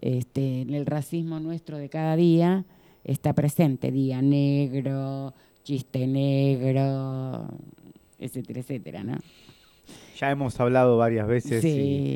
este, 0.00 0.62
el 0.62 0.86
racismo 0.86 1.40
nuestro 1.40 1.76
de 1.76 1.88
cada 1.88 2.16
día 2.16 2.64
está 3.04 3.32
presente, 3.34 3.90
día 3.90 4.22
negro, 4.22 5.34
chiste 5.62 6.06
negro, 6.06 7.48
etcétera, 8.18 8.60
etcétera, 8.60 9.04
¿no? 9.04 9.18
Ya 10.18 10.30
hemos 10.30 10.58
hablado 10.60 10.96
varias 10.98 11.26
veces. 11.26 11.64
y- 11.64 11.68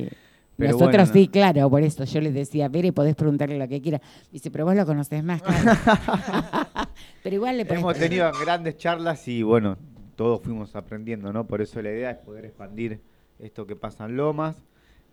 Sí. 0.04 0.08
pero 0.56 0.72
Nosotros 0.72 1.08
bueno, 1.08 1.12
sí, 1.12 1.28
claro, 1.28 1.68
por 1.70 1.82
eso 1.82 2.04
yo 2.04 2.20
les 2.20 2.32
decía, 2.34 2.68
Bere, 2.68 2.92
podés 2.92 3.16
preguntarle 3.16 3.58
lo 3.58 3.66
que 3.66 3.80
quiera. 3.80 4.00
Dice, 4.30 4.50
pero 4.50 4.64
vos 4.66 4.76
lo 4.76 4.86
conocés 4.86 5.24
más, 5.24 5.42
claro. 5.42 5.72
pero 7.22 7.34
igual 7.36 7.56
le 7.56 7.62
Hemos 7.62 7.98
tenido 7.98 8.30
grandes 8.40 8.76
charlas 8.76 9.26
y 9.28 9.42
bueno, 9.42 9.76
todos 10.16 10.40
fuimos 10.42 10.76
aprendiendo, 10.76 11.32
¿no? 11.32 11.46
Por 11.46 11.60
eso 11.62 11.80
la 11.82 11.90
idea 11.90 12.10
es 12.10 12.18
poder 12.18 12.44
expandir 12.44 13.00
esto 13.39 13.66
que 13.66 13.77
pasa 13.77 14.06
en 14.06 14.16
Lomas 14.16 14.56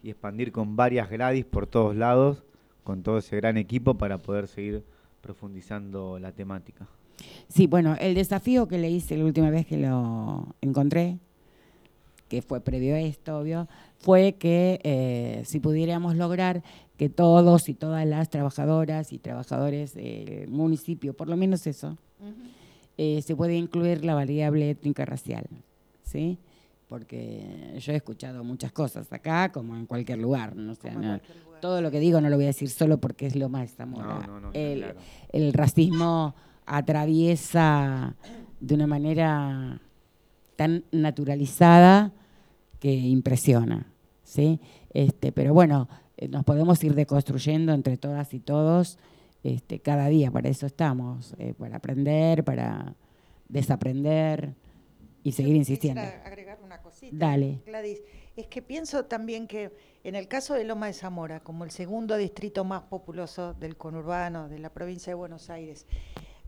y 0.04 0.10
expandir 0.10 0.52
con 0.52 0.76
varias 0.76 1.10
gradis 1.10 1.46
por 1.46 1.68
todos 1.68 1.96
lados, 1.96 2.44
con 2.84 3.04
todo 3.04 3.20
ese 3.20 3.36
gran 3.38 3.58
equipo 3.58 3.96
para 3.96 4.18
poder 4.18 4.48
seguir 4.48 4.84
profundizando 5.22 6.20
la 6.20 6.32
temática. 6.32 6.88
Sí, 7.48 7.68
bueno, 7.68 7.96
el 8.00 8.16
desafío 8.16 8.68
que 8.68 8.78
le 8.78 8.90
hice 8.90 9.18
la 9.18 9.26
última 9.26 9.50
vez 9.50 9.68
que 9.68 9.78
lo 9.78 10.56
encontré, 10.62 11.20
que 12.28 12.42
fue 12.42 12.62
previo 12.62 12.96
a 12.96 13.00
esto, 13.00 13.40
obvio, 13.40 13.68
fue 14.00 14.34
que 14.34 14.80
eh, 14.84 15.44
si 15.46 15.60
pudiéramos 15.60 16.16
lograr 16.16 16.64
que 16.98 17.10
todos 17.10 17.68
y 17.68 17.74
todas 17.74 18.06
las 18.08 18.30
trabajadoras 18.30 19.12
y 19.12 19.20
trabajadores 19.20 19.94
del 19.94 20.48
municipio, 20.50 21.14
por 21.14 21.28
lo 21.28 21.36
menos 21.36 21.68
eso, 21.68 21.98
eh, 22.98 23.22
se 23.22 23.36
puede 23.36 23.56
incluir 23.56 24.06
la 24.06 24.16
variable 24.16 24.70
étnica 24.70 25.06
racial, 25.06 25.46
¿sí? 26.04 26.38
Porque 26.92 27.78
yo 27.80 27.94
he 27.94 27.96
escuchado 27.96 28.44
muchas 28.44 28.74
cosas 28.74 29.14
acá, 29.14 29.50
como 29.50 29.78
en 29.78 29.86
cualquier 29.86 30.20
lugar, 30.20 30.58
¿no? 30.58 30.74
O 30.74 30.76
sea, 30.76 30.92
Como 30.92 31.06
en 31.06 31.10
no- 31.14 31.18
cualquier 31.20 31.46
lugar. 31.46 31.62
todo 31.62 31.82
lo 31.82 31.90
que 31.90 32.02
digo 32.02 32.20
no 32.20 32.30
lo 32.30 32.36
voy 32.36 32.44
a 32.44 32.48
decir 32.48 32.70
solo 32.70 32.98
porque 33.00 33.28
es 33.28 33.38
lo 33.38 33.48
más 33.48 33.74
Zamora. 33.76 34.20
No, 34.20 34.28
no, 34.28 34.40
no, 34.42 34.48
está 34.50 34.60
el, 34.60 34.80
claro. 34.80 35.00
el 35.32 35.54
racismo 35.54 36.36
atraviesa 36.66 38.14
de 38.60 38.76
una 38.76 38.88
manera 38.88 39.80
tan 40.58 40.84
naturalizada 40.92 42.12
que 42.82 42.92
impresiona, 42.94 43.88
¿sí? 44.24 44.60
Este, 44.94 45.32
pero 45.32 45.54
bueno, 45.54 45.88
eh, 46.18 46.28
nos 46.28 46.44
podemos 46.44 46.84
ir 46.84 46.94
deconstruyendo 46.94 47.72
entre 47.74 47.96
todas 47.96 48.34
y 48.34 48.42
todos 48.42 48.98
este, 49.44 49.80
cada 49.80 50.10
día, 50.10 50.30
para 50.30 50.50
eso 50.50 50.66
estamos, 50.66 51.36
eh, 51.40 51.54
para 51.58 51.78
aprender, 51.78 52.44
para 52.44 52.96
desaprender 53.48 54.56
y 55.24 55.32
seguir 55.32 55.56
insistiendo. 55.56 56.02
Cosita. 57.02 57.18
Dale. 57.26 57.60
Gladys, 57.66 58.02
es 58.36 58.46
que 58.48 58.62
pienso 58.62 59.06
también 59.06 59.48
que 59.48 59.72
en 60.04 60.16
el 60.16 60.28
caso 60.28 60.54
de 60.54 60.64
Loma 60.64 60.86
de 60.86 60.94
Zamora, 60.94 61.40
como 61.40 61.64
el 61.64 61.72
segundo 61.72 62.16
distrito 62.16 62.64
más 62.64 62.84
populoso 62.84 63.56
del 63.56 63.76
conurbano 63.76 64.48
de 64.50 64.60
la 64.60 64.70
provincia 64.72 65.10
de 65.10 65.16
Buenos 65.16 65.50
Aires, 65.50 65.88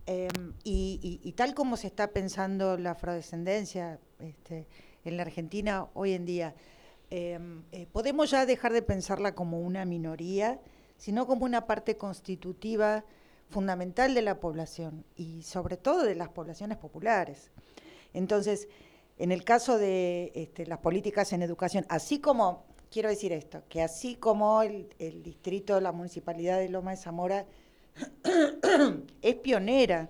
eh, 0.05 0.27
y, 0.63 0.99
y- 1.01 1.27
y 1.27 1.31
tal 1.33 1.55
como 1.55 1.75
se 1.75 1.87
está 1.87 2.09
pensando 2.11 2.77
la 2.77 2.91
afrodescendencia 2.91 3.99
este, 4.19 4.67
en 5.05 5.17
la 5.17 5.23
Argentina 5.23 5.87
hoy 5.95 6.13
en 6.13 6.25
día, 6.25 6.53
eh, 7.09 7.39
eh, 7.71 7.87
podemos 7.91 8.29
ya 8.29 8.45
dejar 8.45 8.73
de 8.73 8.81
pensarla 8.83 9.33
como 9.33 9.59
una 9.59 9.85
minoría, 9.85 10.59
sino 10.97 11.25
como 11.25 11.45
una 11.45 11.65
parte 11.65 11.97
constitutiva 11.97 13.03
fundamental 13.49 14.13
de 14.13 14.21
la 14.21 14.39
población 14.39 15.03
y 15.15 15.41
sobre 15.41 15.77
todo 15.77 16.03
de 16.03 16.15
las 16.15 16.29
poblaciones 16.29 16.77
populares. 16.77 17.51
Entonces, 18.13 18.67
en 19.17 19.31
el 19.31 19.43
caso 19.43 19.77
de 19.77 20.31
este, 20.35 20.65
las 20.65 20.79
políticas 20.79 21.33
en 21.33 21.41
educación, 21.41 21.85
así 21.89 22.19
como, 22.19 22.65
quiero 22.91 23.09
decir 23.09 23.31
esto, 23.31 23.63
que 23.69 23.81
así 23.81 24.15
como 24.15 24.61
el, 24.63 24.93
el 24.99 25.21
distrito, 25.23 25.79
la 25.79 25.91
municipalidad 25.91 26.59
de 26.59 26.69
Loma 26.69 26.91
de 26.91 26.97
Zamora 26.97 27.45
es 29.21 29.35
pionera 29.35 30.09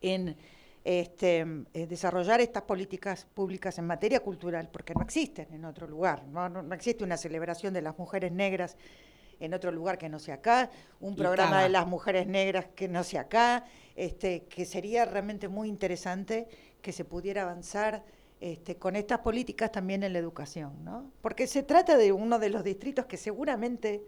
en 0.00 0.36
este, 0.84 1.46
eh, 1.74 1.86
desarrollar 1.86 2.40
estas 2.40 2.64
políticas 2.64 3.26
públicas 3.32 3.78
en 3.78 3.86
materia 3.86 4.20
cultural, 4.20 4.68
porque 4.72 4.94
no 4.94 5.02
existen 5.02 5.46
en 5.52 5.64
otro 5.64 5.86
lugar, 5.86 6.24
no, 6.26 6.48
no, 6.48 6.62
no 6.62 6.74
existe 6.74 7.04
una 7.04 7.16
celebración 7.16 7.72
de 7.72 7.82
las 7.82 7.96
mujeres 7.98 8.32
negras 8.32 8.76
en 9.38 9.54
otro 9.54 9.72
lugar 9.72 9.98
que 9.98 10.08
no 10.08 10.18
sea 10.18 10.36
acá, 10.36 10.70
un 11.00 11.16
programa 11.16 11.62
de 11.62 11.68
las 11.68 11.86
mujeres 11.86 12.28
negras 12.28 12.66
que 12.76 12.86
no 12.86 13.02
sea 13.02 13.22
acá, 13.22 13.64
este, 13.96 14.44
que 14.44 14.64
sería 14.64 15.04
realmente 15.04 15.48
muy 15.48 15.68
interesante 15.68 16.48
que 16.82 16.92
se 16.92 17.04
pudiera 17.04 17.42
avanzar 17.42 18.04
este, 18.40 18.76
con 18.76 18.96
estas 18.96 19.20
políticas 19.20 19.70
también 19.72 20.02
en 20.02 20.12
la 20.12 20.18
educación, 20.18 20.84
¿no? 20.84 21.10
Porque 21.20 21.46
se 21.46 21.62
trata 21.62 21.96
de 21.96 22.12
uno 22.12 22.38
de 22.38 22.50
los 22.50 22.64
distritos 22.64 23.06
que 23.06 23.16
seguramente 23.16 24.02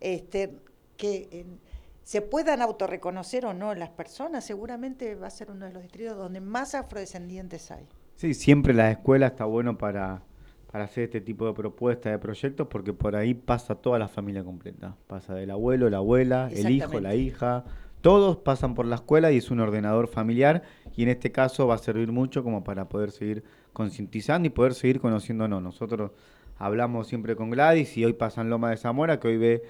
este, 0.00 0.54
que 0.96 1.28
en- 1.32 1.58
se 2.02 2.20
puedan 2.20 2.60
autorreconocer 2.62 3.46
o 3.46 3.54
no 3.54 3.74
las 3.74 3.90
personas, 3.90 4.44
seguramente 4.44 5.14
va 5.14 5.28
a 5.28 5.30
ser 5.30 5.50
uno 5.50 5.66
de 5.66 5.72
los 5.72 5.82
distritos 5.82 6.16
donde 6.16 6.40
más 6.40 6.74
afrodescendientes 6.74 7.70
hay. 7.70 7.86
Sí, 8.16 8.34
siempre 8.34 8.74
la 8.74 8.90
escuela 8.90 9.28
está 9.28 9.44
bueno 9.44 9.78
para, 9.78 10.22
para 10.70 10.84
hacer 10.84 11.04
este 11.04 11.20
tipo 11.20 11.46
de 11.46 11.54
propuestas, 11.54 12.12
de 12.12 12.18
proyectos, 12.18 12.66
porque 12.68 12.92
por 12.92 13.14
ahí 13.14 13.34
pasa 13.34 13.76
toda 13.76 13.98
la 14.00 14.08
familia 14.08 14.42
completa. 14.44 14.96
Pasa 15.06 15.34
del 15.34 15.50
abuelo, 15.52 15.88
la 15.90 15.98
abuela, 15.98 16.50
el 16.52 16.70
hijo, 16.70 17.00
la 17.00 17.14
hija. 17.14 17.64
Todos 18.00 18.36
pasan 18.38 18.74
por 18.74 18.84
la 18.86 18.96
escuela 18.96 19.30
y 19.30 19.36
es 19.36 19.52
un 19.52 19.60
ordenador 19.60 20.08
familiar 20.08 20.62
y 20.96 21.02
en 21.02 21.08
este 21.08 21.32
caso 21.32 21.66
va 21.66 21.76
a 21.76 21.78
servir 21.78 22.12
mucho 22.12 22.42
como 22.42 22.64
para 22.64 22.88
poder 22.88 23.10
seguir 23.10 23.44
concientizando 23.72 24.46
y 24.46 24.50
poder 24.50 24.74
seguir 24.74 25.00
conociéndonos. 25.00 25.62
Nosotros 25.62 26.12
hablamos 26.58 27.08
siempre 27.08 27.36
con 27.36 27.50
Gladys 27.50 27.96
y 27.96 28.04
hoy 28.04 28.12
pasa 28.12 28.40
en 28.40 28.50
Loma 28.50 28.70
de 28.70 28.76
Zamora 28.76 29.18
que 29.18 29.28
hoy 29.28 29.36
ve 29.36 29.62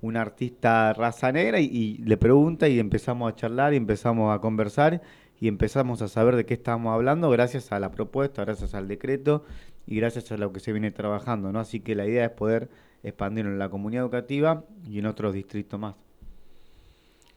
un 0.00 0.16
artista 0.16 0.92
raza 0.92 1.32
negra 1.32 1.60
y, 1.60 1.98
le 1.98 2.16
pregunta 2.16 2.68
y 2.68 2.78
empezamos 2.78 3.32
a 3.32 3.36
charlar 3.36 3.74
y 3.74 3.76
empezamos 3.76 4.34
a 4.34 4.40
conversar 4.40 5.02
y 5.40 5.48
empezamos 5.48 6.02
a 6.02 6.08
saber 6.08 6.36
de 6.36 6.46
qué 6.46 6.54
estamos 6.54 6.94
hablando 6.94 7.30
gracias 7.30 7.72
a 7.72 7.80
la 7.80 7.90
propuesta, 7.90 8.44
gracias 8.44 8.74
al 8.74 8.88
decreto 8.88 9.44
y 9.86 9.96
gracias 9.96 10.30
a 10.32 10.36
lo 10.36 10.52
que 10.52 10.60
se 10.60 10.72
viene 10.72 10.90
trabajando, 10.90 11.52
¿no? 11.52 11.60
Así 11.60 11.80
que 11.80 11.94
la 11.94 12.06
idea 12.06 12.26
es 12.26 12.30
poder 12.30 12.68
expandirlo 13.02 13.50
en 13.50 13.58
la 13.58 13.68
comunidad 13.68 14.04
educativa 14.04 14.64
y 14.88 14.98
en 14.98 15.06
otros 15.06 15.34
distritos 15.34 15.78
más. 15.78 15.94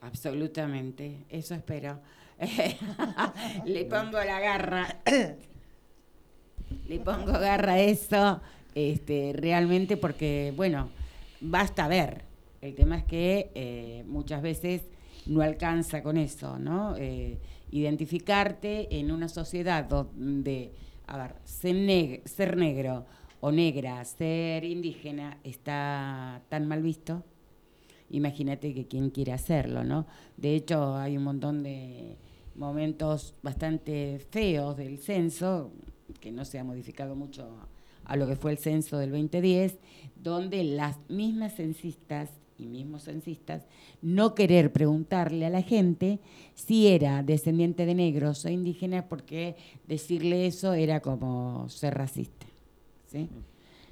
Absolutamente, 0.01 1.25
eso 1.29 1.53
espero. 1.53 1.99
Le 3.65 3.85
pongo 3.85 4.17
la 4.23 4.39
garra. 4.39 5.01
Le 6.87 6.99
pongo 6.99 7.31
garra 7.33 7.73
a 7.73 7.79
eso, 7.79 8.41
este, 8.75 9.33
realmente 9.35 9.97
porque, 9.97 10.53
bueno, 10.55 10.89
basta 11.41 11.87
ver. 11.87 12.23
El 12.61 12.75
tema 12.75 12.97
es 12.97 13.03
que 13.05 13.51
eh, 13.55 14.03
muchas 14.07 14.41
veces 14.41 14.83
no 15.25 15.41
alcanza 15.41 16.03
con 16.03 16.17
eso, 16.17 16.57
¿no? 16.59 16.95
Eh, 16.97 17.37
identificarte 17.71 18.99
en 18.99 19.11
una 19.11 19.27
sociedad 19.29 19.83
donde, 19.85 20.71
a 21.07 21.17
ver, 21.17 21.35
ser, 21.43 21.75
neg- 21.75 22.23
ser 22.25 22.57
negro 22.57 23.05
o 23.39 23.51
negra, 23.51 24.03
ser 24.05 24.63
indígena 24.63 25.37
está 25.43 26.41
tan 26.49 26.67
mal 26.67 26.81
visto 26.81 27.23
imagínate 28.13 28.73
que 28.73 28.87
quien 28.87 29.09
quiere 29.09 29.31
hacerlo, 29.31 29.85
¿no? 29.85 30.05
De 30.35 30.53
hecho, 30.53 30.97
hay 30.97 31.15
un 31.15 31.23
montón 31.23 31.63
de 31.63 32.17
momentos 32.55 33.33
bastante 33.41 34.19
feos 34.29 34.77
del 34.77 34.97
censo, 34.99 35.71
que 36.19 36.31
no 36.31 36.45
se 36.45 36.59
ha 36.59 36.63
modificado 36.63 37.15
mucho 37.15 37.47
a 38.05 38.15
lo 38.15 38.27
que 38.27 38.35
fue 38.35 38.51
el 38.51 38.57
censo 38.57 38.97
del 38.97 39.11
2010, 39.11 39.77
donde 40.15 40.63
las 40.63 40.97
mismas 41.09 41.55
censistas 41.55 42.29
y 42.57 42.67
mismos 42.67 43.03
censistas 43.05 43.63
no 44.01 44.35
querer 44.35 44.71
preguntarle 44.71 45.45
a 45.45 45.49
la 45.49 45.61
gente 45.63 46.19
si 46.53 46.87
era 46.87 47.23
descendiente 47.23 47.85
de 47.85 47.95
negros 47.95 48.45
o 48.45 48.49
indígenas, 48.49 49.05
porque 49.09 49.55
decirle 49.87 50.45
eso 50.45 50.73
era 50.73 50.99
como 50.99 51.67
ser 51.69 51.95
racista, 51.95 52.45
¿sí? 53.07 53.29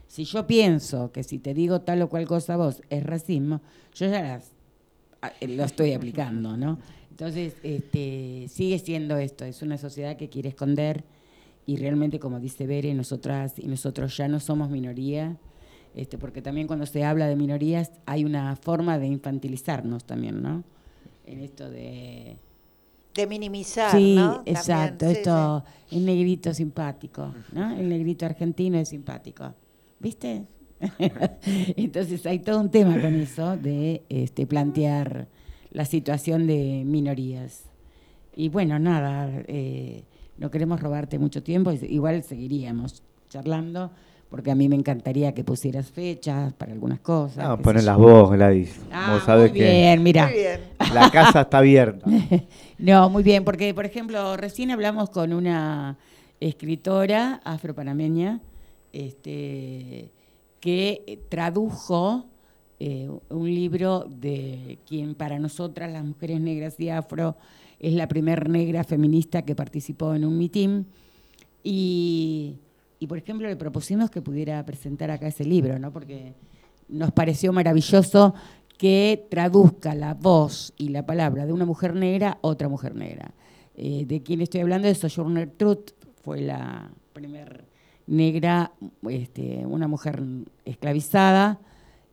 Si 0.07 0.23
yo 0.25 0.45
pienso 0.47 1.11
que 1.11 1.23
si 1.23 1.37
te 1.39 1.53
digo 1.53 1.81
tal 1.81 2.01
o 2.01 2.09
cual 2.09 2.27
cosa 2.27 2.55
a 2.55 2.57
vos 2.57 2.81
es 2.89 3.03
racismo, 3.03 3.61
yo 3.93 4.07
ya 4.07 4.21
las- 4.21 4.51
a- 5.21 5.31
eh, 5.39 5.47
lo 5.47 5.63
estoy 5.63 5.93
aplicando, 5.93 6.57
¿no? 6.57 6.79
Entonces, 7.11 7.55
este, 7.63 8.47
sigue 8.49 8.79
siendo 8.79 9.17
esto, 9.17 9.45
es 9.45 9.61
una 9.61 9.77
sociedad 9.77 10.15
que 10.15 10.29
quiere 10.29 10.49
esconder 10.49 11.03
y 11.65 11.77
realmente, 11.77 12.19
como 12.19 12.39
dice 12.39 12.65
Bere, 12.65 12.93
nosotras 12.93 13.59
y 13.59 13.67
nosotros 13.67 14.15
ya 14.17 14.27
no 14.27 14.39
somos 14.39 14.69
minoría, 14.69 15.37
este, 15.95 16.17
porque 16.17 16.41
también 16.41 16.65
cuando 16.65 16.85
se 16.85 17.03
habla 17.03 17.27
de 17.27 17.35
minorías 17.35 17.91
hay 18.05 18.25
una 18.25 18.55
forma 18.55 18.97
de 18.97 19.07
infantilizarnos 19.07 20.05
también, 20.05 20.41
¿no? 20.41 20.63
En 21.25 21.41
esto 21.41 21.69
de... 21.69 22.37
De 23.13 23.27
minimizar, 23.27 23.91
Sí, 23.91 24.15
¿no? 24.15 24.35
También, 24.35 24.55
exacto, 24.55 25.09
sí, 25.09 25.17
esto, 25.17 25.63
el 25.91 26.05
negrito 26.05 26.53
simpático, 26.53 27.33
¿no? 27.51 27.75
El 27.75 27.89
negrito 27.89 28.25
argentino 28.25 28.77
es 28.77 28.89
simpático, 28.89 29.53
¿viste? 29.99 30.45
Entonces 31.75 32.25
hay 32.25 32.39
todo 32.39 32.61
un 32.61 32.71
tema 32.71 32.99
con 33.01 33.13
eso 33.15 33.57
de 33.57 34.03
este, 34.09 34.47
plantear 34.47 35.27
la 35.71 35.85
situación 35.85 36.47
de 36.47 36.83
minorías. 36.85 37.65
Y 38.35 38.49
bueno, 38.49 38.79
nada, 38.79 39.29
eh, 39.47 40.03
no 40.37 40.49
queremos 40.51 40.79
robarte 40.79 41.19
mucho 41.19 41.43
tiempo, 41.43 41.71
igual 41.71 42.23
seguiríamos 42.23 43.03
charlando, 43.29 43.91
porque 44.29 44.51
a 44.51 44.55
mí 44.55 44.69
me 44.69 44.75
encantaría 44.75 45.33
que 45.33 45.43
pusieras 45.43 45.89
fechas 45.91 46.53
para 46.53 46.71
algunas 46.71 46.99
cosas. 46.99 47.47
No, 47.47 47.57
ponelas 47.59 47.97
vos, 47.97 48.31
Gladys. 48.31 48.79
Ah, 48.91 49.13
vos 49.13 49.23
sabés 49.23 49.51
muy 49.51 49.59
que 49.59 49.71
bien, 49.71 50.03
mira. 50.03 50.27
Muy 50.27 50.35
bien. 50.35 50.61
la 50.93 51.09
casa 51.09 51.41
está 51.41 51.59
abierta. 51.59 52.09
No, 52.77 53.09
muy 53.09 53.23
bien, 53.23 53.43
porque 53.43 53.73
por 53.73 53.85
ejemplo, 53.85 54.37
recién 54.37 54.71
hablamos 54.71 55.09
con 55.09 55.33
una 55.33 55.97
escritora 56.39 57.41
afropanameña 57.43 58.39
este, 58.93 60.13
que 60.61 61.19
tradujo 61.27 62.28
eh, 62.79 63.09
un 63.29 63.45
libro 63.45 64.05
de 64.09 64.79
quien 64.87 65.15
para 65.15 65.37
nosotras, 65.39 65.91
las 65.91 66.03
mujeres 66.03 66.39
negras 66.39 66.79
y 66.79 66.89
afro, 66.89 67.35
es 67.79 67.93
la 67.93 68.07
primer 68.07 68.49
negra 68.49 68.83
feminista 68.83 69.41
que 69.43 69.55
participó 69.55 70.15
en 70.15 70.25
un 70.25 70.37
mitin. 70.37 70.85
Y, 71.63 72.55
y, 72.99 73.07
por 73.07 73.17
ejemplo, 73.17 73.47
le 73.47 73.55
propusimos 73.55 74.09
que 74.09 74.21
pudiera 74.21 74.65
presentar 74.65 75.11
acá 75.11 75.27
ese 75.27 75.45
libro, 75.45 75.77
¿no? 75.77 75.91
Porque 75.91 76.33
nos 76.87 77.11
pareció 77.11 77.53
maravilloso 77.53 78.33
que 78.77 79.27
traduzca 79.29 79.93
la 79.93 80.13
voz 80.13 80.73
y 80.77 80.89
la 80.89 81.05
palabra 81.05 81.45
de 81.45 81.51
una 81.51 81.65
mujer 81.65 81.95
negra 81.95 82.31
a 82.31 82.37
otra 82.41 82.69
mujer 82.69 82.95
negra. 82.95 83.33
Eh, 83.75 84.05
de 84.05 84.23
quien 84.23 84.41
estoy 84.41 84.61
hablando 84.61 84.87
es 84.87 84.99
Sojourner 84.99 85.49
Truth, 85.49 85.91
fue 86.23 86.41
la 86.41 86.89
primer 87.13 87.65
negra, 88.07 88.71
este, 89.09 89.65
una 89.65 89.87
mujer 89.87 90.21
esclavizada, 90.65 91.59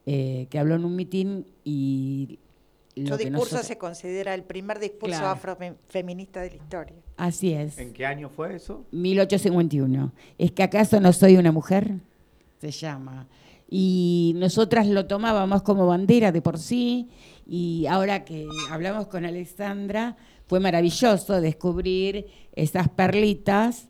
eh, 0.07 0.47
que 0.51 0.59
habló 0.59 0.77
en 0.77 0.85
un 0.85 0.95
mitin 0.97 1.47
y... 1.65 2.39
lo 2.95 3.09
Su 3.09 3.17
discurso 3.19 3.31
nosotros- 3.57 3.67
se 3.67 3.77
considera 3.79 4.35
el 4.35 4.43
primer 4.45 4.79
discurso 4.79 5.19
Claro. 5.19 5.29
afrofeminista 5.29 6.41
de 6.41 6.51
la 6.51 6.57
historia. 6.57 6.95
Así 7.17 7.53
es. 7.53 7.77
¿En 7.79 7.93
qué 7.93 8.07
año 8.07 8.29
fue 8.31 8.55
eso? 8.57 8.85
1851. 8.93 10.13
¿Es 10.39 10.53
que 10.53 10.63
acaso 10.63 11.01
no 11.01 11.13
soy 11.13 11.37
una 11.37 11.53
mujer? 11.53 11.95
Se 12.61 12.71
llama. 12.71 13.27
Y 13.69 14.33
nosotras 14.37 14.87
lo 14.87 15.07
tomábamos 15.07 15.63
como 15.63 15.87
bandera 15.89 16.31
de 16.31 16.41
por 16.41 16.59
sí 16.59 17.09
y 17.47 17.87
ahora 17.87 18.25
que 18.25 18.47
hablamos 18.71 19.09
con 19.09 19.25
Alexandra 19.25 20.17
fue 20.47 20.61
maravilloso 20.61 21.41
descubrir 21.41 22.27
esas 22.55 22.89
perlitas 22.89 23.89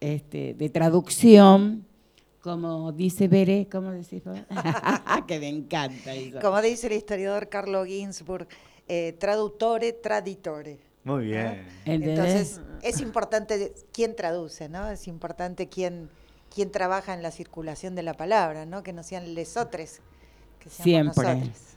este, 0.00 0.54
de 0.54 0.68
traducción, 0.70 1.86
como 2.46 2.92
dice 2.92 3.26
Bere, 3.26 3.66
¿cómo 3.68 3.90
decís 3.90 4.22
vos? 4.22 4.38
que 5.26 5.40
me 5.40 5.48
encanta 5.48 6.14
eso. 6.14 6.38
Como 6.40 6.62
dice 6.62 6.86
el 6.86 6.92
historiador 6.92 7.48
Carlo 7.48 7.84
Ginsburg, 7.84 8.46
eh, 8.86 9.16
traductore, 9.18 9.92
traditore. 9.94 10.78
Muy 11.02 11.24
bien. 11.24 11.66
Entonces, 11.84 12.60
es 12.82 13.00
importante 13.00 13.74
quién 13.92 14.14
traduce, 14.14 14.68
¿no? 14.68 14.88
Es 14.88 15.08
importante 15.08 15.68
quién, 15.68 16.08
quién 16.54 16.70
trabaja 16.70 17.14
en 17.14 17.22
la 17.22 17.32
circulación 17.32 17.96
de 17.96 18.04
la 18.04 18.14
palabra, 18.14 18.64
¿no? 18.64 18.84
Que 18.84 18.92
no 18.92 19.02
sean 19.02 19.34
lesotres, 19.34 20.00
que 20.60 20.70
seamos 20.70 21.16
Siempre. 21.16 21.34
nosotros. 21.34 21.76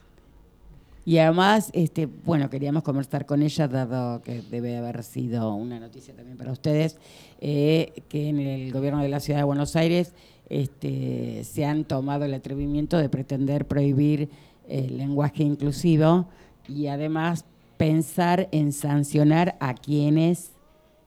Y 1.04 1.18
además, 1.18 1.70
este, 1.72 2.06
bueno, 2.06 2.48
queríamos 2.48 2.84
conversar 2.84 3.26
con 3.26 3.42
ella, 3.42 3.66
dado 3.66 4.22
que 4.22 4.40
debe 4.42 4.76
haber 4.76 5.02
sido 5.02 5.52
una 5.52 5.80
noticia 5.80 6.14
también 6.14 6.38
para 6.38 6.52
ustedes, 6.52 6.96
eh, 7.40 8.04
que 8.08 8.28
en 8.28 8.38
el 8.38 8.72
gobierno 8.72 9.02
de 9.02 9.08
la 9.08 9.18
ciudad 9.18 9.40
de 9.40 9.44
Buenos 9.44 9.74
Aires 9.74 10.14
este, 10.50 11.44
se 11.44 11.64
han 11.64 11.84
tomado 11.84 12.24
el 12.24 12.34
atrevimiento 12.34 12.98
de 12.98 13.08
pretender 13.08 13.66
prohibir 13.66 14.28
el 14.68 14.98
lenguaje 14.98 15.42
inclusivo 15.42 16.26
y 16.68 16.88
además 16.88 17.44
pensar 17.76 18.48
en 18.52 18.72
sancionar 18.72 19.56
a 19.60 19.74
quienes 19.74 20.52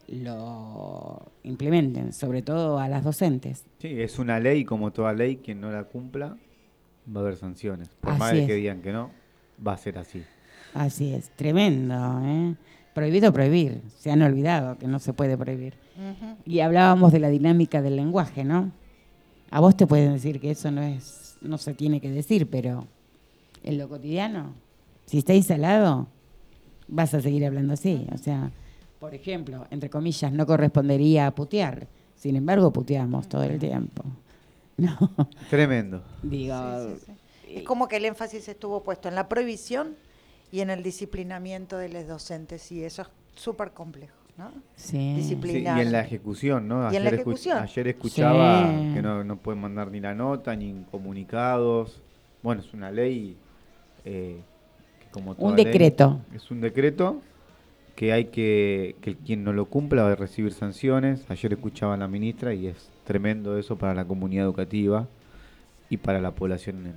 lo 0.07 1.31
implementen, 1.43 2.13
sobre 2.13 2.41
todo 2.41 2.79
a 2.79 2.87
las 2.87 3.03
docentes. 3.03 3.65
Sí, 3.79 4.01
es 4.01 4.17
una 4.17 4.39
ley, 4.39 4.65
como 4.65 4.91
toda 4.91 5.13
ley, 5.13 5.37
quien 5.37 5.61
no 5.61 5.71
la 5.71 5.83
cumpla 5.83 6.37
va 7.13 7.19
a 7.19 7.23
haber 7.23 7.35
sanciones. 7.35 7.89
Por 7.99 8.17
más 8.17 8.31
que 8.31 8.55
digan 8.55 8.81
que 8.81 8.91
no, 8.91 9.11
va 9.65 9.73
a 9.73 9.77
ser 9.77 9.97
así. 9.97 10.23
Así 10.73 11.13
es, 11.13 11.29
tremendo. 11.35 12.21
¿eh? 12.23 12.55
Prohibido 12.93 13.33
prohibir, 13.33 13.81
se 13.99 14.11
han 14.11 14.21
olvidado 14.21 14.77
que 14.77 14.87
no 14.87 14.99
se 14.99 15.13
puede 15.13 15.37
prohibir. 15.37 15.75
Y 16.45 16.61
hablábamos 16.61 17.11
de 17.11 17.19
la 17.19 17.29
dinámica 17.29 17.81
del 17.81 17.95
lenguaje, 17.95 18.43
¿no? 18.43 18.71
A 19.53 19.59
vos 19.59 19.77
te 19.77 19.85
pueden 19.85 20.13
decir 20.13 20.39
que 20.41 20.49
eso 20.49 20.71
no 20.71 20.81
es, 20.81 21.37
no 21.41 21.59
se 21.59 21.75
tiene 21.75 22.01
que 22.01 22.09
decir, 22.09 22.49
pero 22.49 22.87
en 23.63 23.77
lo 23.77 23.87
cotidiano, 23.87 24.55
si 25.05 25.19
está 25.19 25.35
instalado, 25.35 26.07
vas 26.87 27.13
a 27.13 27.21
seguir 27.21 27.45
hablando 27.45 27.75
así. 27.75 28.07
O 28.11 28.17
sea, 28.17 28.49
por 28.99 29.13
ejemplo, 29.13 29.67
entre 29.69 29.91
comillas, 29.91 30.31
no 30.33 30.47
correspondería 30.47 31.27
a 31.27 31.35
putear. 31.35 31.85
Sin 32.15 32.35
embargo, 32.35 32.73
puteamos 32.73 33.29
todo 33.29 33.43
el 33.43 33.59
tiempo. 33.59 34.03
No, 34.75 34.97
Tremendo. 35.51 36.01
digo, 36.23 36.55
Sí, 36.87 36.95
sí, 37.05 37.11
sí. 37.45 37.57
Es 37.57 37.63
como 37.63 37.87
que 37.87 37.97
el 37.97 38.05
énfasis 38.05 38.47
estuvo 38.47 38.81
puesto 38.81 39.07
en 39.07 39.13
la 39.13 39.29
prohibición 39.29 39.95
y 40.51 40.61
en 40.61 40.71
el 40.71 40.81
disciplinamiento 40.81 41.77
de 41.77 41.89
los 41.89 42.07
docentes, 42.07 42.71
y 42.71 42.83
eso 42.83 43.03
es 43.03 43.07
súper 43.35 43.69
complejo, 43.69 44.15
¿no? 44.37 44.51
sí. 44.75 44.97
Y 45.43 45.57
en 45.67 45.91
la 45.91 46.01
ejecución, 46.01 46.67
¿no? 46.67 46.91
Y 46.91 46.95
en 46.95 47.03
la 47.03 47.09
escu- 47.11 47.13
ejecución. 47.15 47.57
ayer 47.59 47.87
escuchaba 47.89 48.67
Sí. 48.71 48.93
que 48.95 49.01
no, 49.01 49.23
no 49.23 49.37
pueden 49.37 49.61
mandar 49.61 49.91
ni 49.91 49.99
la 49.99 50.13
nota, 50.15 50.55
ni 50.55 50.73
comunicados. 50.91 52.01
Bueno, 52.41 52.61
es 52.61 52.73
una 52.73 52.91
ley 52.91 53.37
eh, 54.05 54.41
que 55.01 55.07
como 55.11 55.35
toda 55.35 55.49
Un 55.49 55.55
ley, 55.55 55.65
decreto. 55.65 56.19
es 56.33 56.49
un 56.51 56.61
decreto 56.61 57.21
que 57.95 58.11
hay 58.11 58.25
que, 58.25 58.95
que 59.01 59.15
quien 59.15 59.43
no 59.43 59.53
lo 59.53 59.65
cumpla 59.65 60.03
va 60.03 60.11
a 60.13 60.15
recibir 60.15 60.51
sanciones. 60.51 61.29
Ayer 61.29 61.53
escuchaba 61.53 61.93
a 61.93 61.97
la 61.97 62.07
ministra 62.07 62.53
y 62.53 62.67
es 62.67 62.89
tremendo 63.05 63.57
eso 63.57 63.77
para 63.77 63.93
la 63.93 64.03
comunidad 64.05 64.45
educativa 64.45 65.07
y 65.89 65.97
para 65.97 66.19
la 66.19 66.31
población 66.31 66.87
en, 66.87 66.95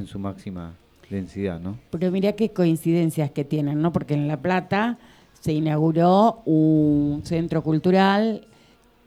en 0.00 0.06
su 0.06 0.18
máxima 0.18 0.74
densidad, 1.08 1.60
¿no? 1.60 1.78
Pero 1.90 2.10
mira 2.10 2.32
qué 2.32 2.50
coincidencias 2.50 3.30
que 3.30 3.44
tienen, 3.44 3.80
¿no? 3.80 3.92
Porque 3.92 4.12
en 4.14 4.26
La 4.28 4.38
Plata 4.42 4.98
se 5.40 5.52
inauguró 5.52 6.42
un 6.44 7.22
centro 7.24 7.62
cultural 7.62 8.46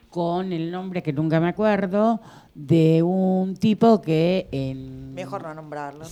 con 0.10 0.52
el 0.52 0.72
nombre 0.72 1.02
que 1.02 1.14
nunca 1.14 1.40
me 1.40 1.50
acuerdo 1.50 2.20
de 2.54 3.02
un 3.02 3.56
tipo 3.56 4.02
que 4.02 4.48
en 4.52 5.14
Mejor 5.14 5.44
no 5.44 5.54
nombrarlo, 5.54 6.06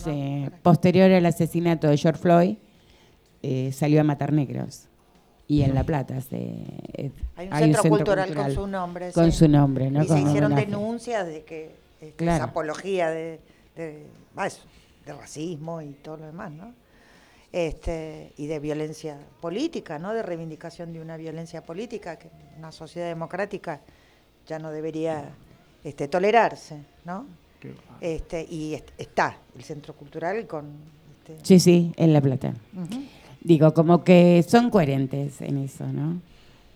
posterior 0.61 1.11
al 1.11 1.25
asesinato 1.25 1.87
de 1.87 1.97
George 1.97 2.21
Floyd 2.21 2.57
eh, 3.41 3.71
salió 3.73 4.01
a 4.01 4.03
matar 4.03 4.31
negros 4.33 4.87
y 5.47 5.63
en 5.63 5.73
La 5.73 5.83
Plata 5.83 6.21
se, 6.21 6.37
eh, 6.93 7.11
Hay 7.35 7.47
un 7.47 7.57
centro, 7.57 7.83
cultural, 7.89 8.35
con 8.35 8.51
su 8.53 8.67
nombre. 8.67 9.11
con 9.11 9.31
sí. 9.31 9.37
su 9.39 9.47
nombre, 9.47 9.89
¿no? 9.89 10.03
Y 10.03 10.07
se 10.07 10.19
hicieron 10.19 10.53
denuncias 10.53 11.25
de 11.25 11.43
que 11.43 11.75
este, 11.99 12.13
Claro. 12.15 12.43
es 12.43 12.49
apología 12.51 13.09
de, 13.09 13.39
de, 13.75 14.05
ah, 14.35 14.45
eso, 14.45 14.61
de 15.05 15.13
racismo 15.13 15.81
y 15.81 15.89
todo 16.03 16.17
lo 16.17 16.27
demás, 16.27 16.51
¿no? 16.51 16.73
Este, 17.51 18.31
y 18.37 18.45
de 18.45 18.59
violencia 18.59 19.17
política, 19.41 19.97
¿no? 19.97 20.13
De 20.13 20.21
reivindicación 20.21 20.93
de 20.93 21.01
una 21.01 21.17
violencia 21.17 21.63
política 21.63 22.17
que 22.19 22.27
en 22.27 22.59
una 22.59 22.71
sociedad 22.71 23.07
democrática 23.07 23.81
ya 24.47 24.59
no 24.59 24.69
debería 24.71 25.31
este, 25.83 26.07
tolerarse, 26.07 26.83
¿no? 27.05 27.25
Este, 28.01 28.45
y 28.49 28.75
est- 28.75 28.89
está 28.97 29.35
el 29.57 29.63
centro 29.63 29.93
cultural 29.95 30.45
con... 30.45 30.67
Este, 31.27 31.37
Sí, 31.43 31.59
sí, 31.59 31.91
en 31.97 32.13
La 32.13 32.21
Plata. 32.21 32.53
Digo, 33.41 33.73
como 33.73 34.03
que 34.03 34.43
son 34.47 34.69
coherentes 34.69 35.41
en 35.41 35.57
eso, 35.57 35.87
¿no? 35.87 36.21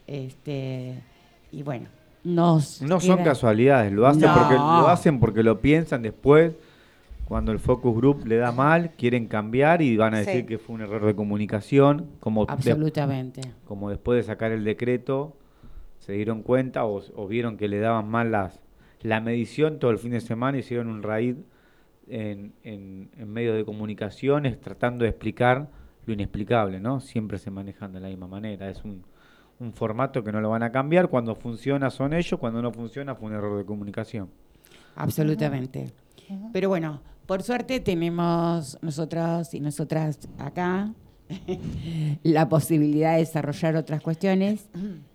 Este, 0.08 0.96
y 1.52 1.62
bueno, 1.64 1.88
nos 2.24 2.82
No 2.82 3.00
son 3.00 3.24
casualidades, 3.24 3.92
lo 3.92 4.08
hacen, 4.08 4.22
No. 4.24 4.34
porque, 4.34 4.56
lo 4.56 4.88
hacen 4.88 5.20
porque 5.20 5.44
lo 5.44 5.60
piensan 5.62 6.02
después. 6.02 6.54
Cuando 7.28 7.52
el 7.52 7.60
focus 7.60 7.96
group 7.96 8.26
le 8.26 8.38
da 8.38 8.52
mal, 8.52 8.92
quieren 8.92 9.28
cambiar 9.28 9.82
y 9.82 9.96
van 9.98 10.14
a 10.14 10.20
decir 10.20 10.42
Sí. 10.42 10.46
que 10.46 10.58
fue 10.58 10.76
un 10.76 10.82
error 10.82 11.06
de 11.06 11.16
comunicación. 11.16 12.10
Como, 12.20 12.46
de- 12.46 12.52
Absolutamente. 12.54 13.42
como 13.66 13.90
después 13.90 14.18
de 14.18 14.24
sacar 14.24 14.52
el 14.52 14.64
decreto, 14.64 15.36
se 16.00 16.14
dieron 16.14 16.44
cuenta 16.44 16.86
o, 16.86 17.02
o 17.16 17.28
vieron 17.28 17.56
que 17.58 17.68
le 17.70 17.80
daban 17.80 18.10
mal 18.10 18.32
las, 18.32 18.60
la 19.02 19.22
medición 19.22 19.80
todo 19.80 19.92
el 19.92 19.98
fin 20.00 20.12
de 20.12 20.22
semana, 20.22 20.58
hicieron 20.58 20.88
un 20.90 21.02
raid 21.02 21.38
en, 22.10 22.54
en, 22.64 23.10
en 23.18 23.30
medios 23.32 23.56
de 23.56 23.64
comunicaciones 23.64 24.60
tratando 24.60 25.04
de 25.06 25.10
explicar 25.12 25.70
lo 26.06 26.14
inexplicable, 26.14 26.82
¿no? 26.82 27.00
Siempre 27.00 27.38
se 27.38 27.50
manejan 27.50 27.94
de 27.94 28.02
la 28.02 28.10
misma 28.10 28.28
manera. 28.28 28.70
Es 28.70 28.84
un, 28.84 29.04
un 29.60 29.72
formato 29.72 30.22
que 30.26 30.34
no 30.34 30.42
lo 30.42 30.50
van 30.50 30.64
a 30.64 30.72
cambiar. 30.74 31.08
Cuando 31.08 31.36
funciona 31.36 31.90
son 31.90 32.14
ellos, 32.14 32.38
cuando 32.38 32.62
no 32.62 32.72
funciona 32.74 33.16
fue 33.16 33.30
un 33.30 33.36
error 33.36 33.58
de 33.58 33.64
comunicación. 33.66 34.30
Absolutamente. 34.98 35.92
Pero 36.52 36.70
bueno, 36.70 37.02
por 37.26 37.44
suerte 37.44 37.80
tenemos 37.80 38.78
nosotros 38.82 39.54
y 39.54 39.60
nosotras 39.60 40.20
acá 40.38 40.94
la 42.24 42.50
posibilidad 42.50 43.14
de 43.14 43.20
desarrollar 43.20 43.76
otras 43.76 44.02
cuestiones 44.02 44.68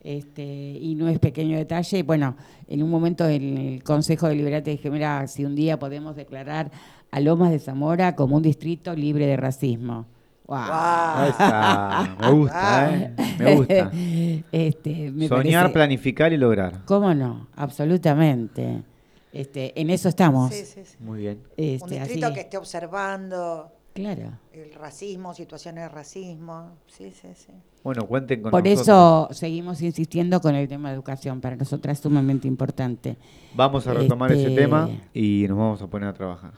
este, 0.03 0.43
y 0.81 0.95
no 0.95 1.09
es 1.09 1.19
pequeño 1.19 1.57
detalle. 1.57 2.03
Bueno, 2.03 2.37
en 2.67 2.83
un 2.83 2.91
momento 2.91 3.29
en 3.29 3.57
el 3.59 3.83
Consejo 3.85 4.29
Deliberante 4.29 4.71
dije, 4.71 4.91
mira, 4.91 5.27
si 5.27 5.45
un 5.45 5.55
día 5.55 5.79
podemos 5.79 6.17
declarar 6.17 6.71
a 7.11 7.21
Lomas 7.21 7.51
de 7.51 7.59
Zamora 7.59 8.15
como 8.17 8.37
un 8.37 8.43
distrito 8.43 8.95
libre 8.95 9.27
de 9.27 9.37
racismo. 9.37 10.07
Esa, 10.49 12.17
me 12.21 12.31
gusta, 12.33 12.95
¿eh? 12.97 13.13
Me 13.39 13.55
gusta. 13.55 13.91
Este, 14.53 15.11
me 15.13 15.29
Soñar, 15.29 15.65
parece- 15.65 15.75
planificar 15.75 16.33
y 16.33 16.39
lograr. 16.39 16.85
¿Cómo 16.87 17.13
no? 17.15 17.49
Absolutamente. 17.55 18.83
Este, 19.33 19.79
en 19.81 19.91
eso 19.91 20.09
estamos. 20.09 20.53
Sí, 20.53 20.65
sí, 20.65 20.81
sí. 20.85 20.97
Muy 21.01 21.21
bien. 21.21 21.43
Este, 21.57 21.85
Un 21.85 21.91
distrito 21.91 22.27
así- 22.27 22.35
que 22.35 22.41
esté 22.41 22.57
observando 22.57 23.71
Claro. 23.95 24.33
el 24.53 24.73
racismo, 24.75 25.35
situaciones 25.35 25.85
de 25.85 25.89
racismo. 25.89 26.71
Sí, 26.87 27.11
sí, 27.13 27.29
sí. 27.35 27.53
Bueno, 27.85 28.07
cuenten 28.07 28.43
con 28.43 28.51
Por 28.51 28.63
nosotros. 28.65 28.83
eso 28.87 29.29
seguimos 29.33 29.81
insistiendo 29.83 30.41
con 30.41 30.55
el 30.55 30.69
tema 30.69 30.89
de 30.89 30.95
educación. 30.97 31.41
Para 31.41 31.57
nosotras 31.57 31.99
es 31.99 32.03
sumamente 32.03 32.49
importante. 32.49 33.17
Vamos 33.55 33.87
a 33.87 33.95
retomar 33.95 34.33
ese 34.33 34.49
Este, 34.49 34.55
tema 34.55 34.91
y 35.15 35.47
nos 35.49 35.57
vamos 35.59 35.83
a 35.83 35.87
poner 35.87 36.09
a 36.09 36.15
trabajar. 36.15 36.53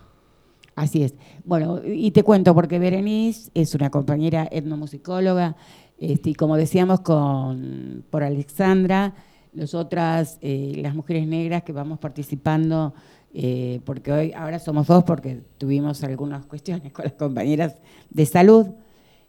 Así 0.76 1.02
es. 1.02 1.14
Bueno, 1.44 1.80
y 1.84 2.10
te 2.12 2.22
cuento 2.22 2.54
porque 2.54 2.78
Berenice 2.78 3.50
es 3.54 3.74
una 3.74 3.90
compañera 3.90 4.48
etnomusicóloga 4.50 5.56
este, 5.98 6.30
y 6.30 6.34
como 6.34 6.56
decíamos 6.56 7.00
con, 7.00 8.04
por 8.10 8.22
Alexandra, 8.22 9.14
nosotras, 9.52 10.38
eh, 10.40 10.78
las 10.82 10.94
mujeres 10.94 11.26
negras 11.26 11.62
que 11.62 11.72
vamos 11.72 11.98
participando, 11.98 12.94
eh, 13.32 13.80
porque 13.84 14.12
hoy 14.12 14.32
ahora 14.32 14.58
somos 14.58 14.86
dos 14.86 15.04
porque 15.04 15.42
tuvimos 15.58 16.02
algunas 16.02 16.46
cuestiones 16.46 16.92
con 16.92 17.04
las 17.04 17.14
compañeras 17.14 17.76
de 18.10 18.26
salud, 18.26 18.66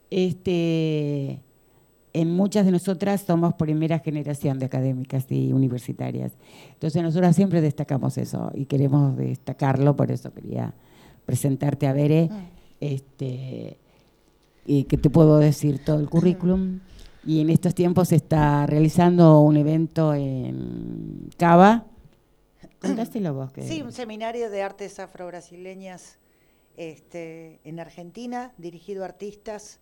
este, 0.10 1.42
en 2.14 2.32
muchas 2.32 2.66
de 2.66 2.72
nosotras 2.72 3.22
somos 3.22 3.54
primera 3.54 4.00
generación 4.00 4.60
de 4.60 4.66
académicas 4.66 5.26
y 5.30 5.54
universitarias. 5.54 6.34
Entonces 6.74 7.02
nosotras 7.02 7.36
siempre 7.36 7.62
destacamos 7.62 8.18
eso 8.18 8.52
y 8.54 8.66
queremos 8.66 9.16
destacarlo, 9.16 9.96
por 9.96 10.12
eso 10.12 10.34
quería 10.34 10.74
presentarte 11.26 11.88
a 11.88 11.94
Bere. 11.94 12.30
Este, 12.82 13.78
y 14.66 14.84
que 14.86 14.98
te 14.98 15.10
puedo 15.10 15.38
decir 15.38 15.84
todo 15.84 16.00
el 16.00 16.10
currículum. 16.10 16.80
Y 17.26 17.42
en 17.42 17.50
estos 17.50 17.76
tiempos 17.76 18.10
se 18.10 18.16
está 18.16 18.66
realizando 18.66 19.42
un 19.42 19.56
evento 19.58 20.14
en 20.14 21.30
Cava. 21.38 21.86
Contáselo 22.80 23.34
vos. 23.36 23.52
Que 23.52 23.62
Sí, 23.62 23.82
un 23.84 23.92
seminario 23.92 24.50
de 24.50 24.64
artes 24.64 25.00
afro-brasileñas 25.00 26.18
este, 26.78 27.60
en 27.64 27.80
Argentina, 27.80 28.54
dirigido 28.58 29.04
a 29.04 29.06
artistas, 29.06 29.80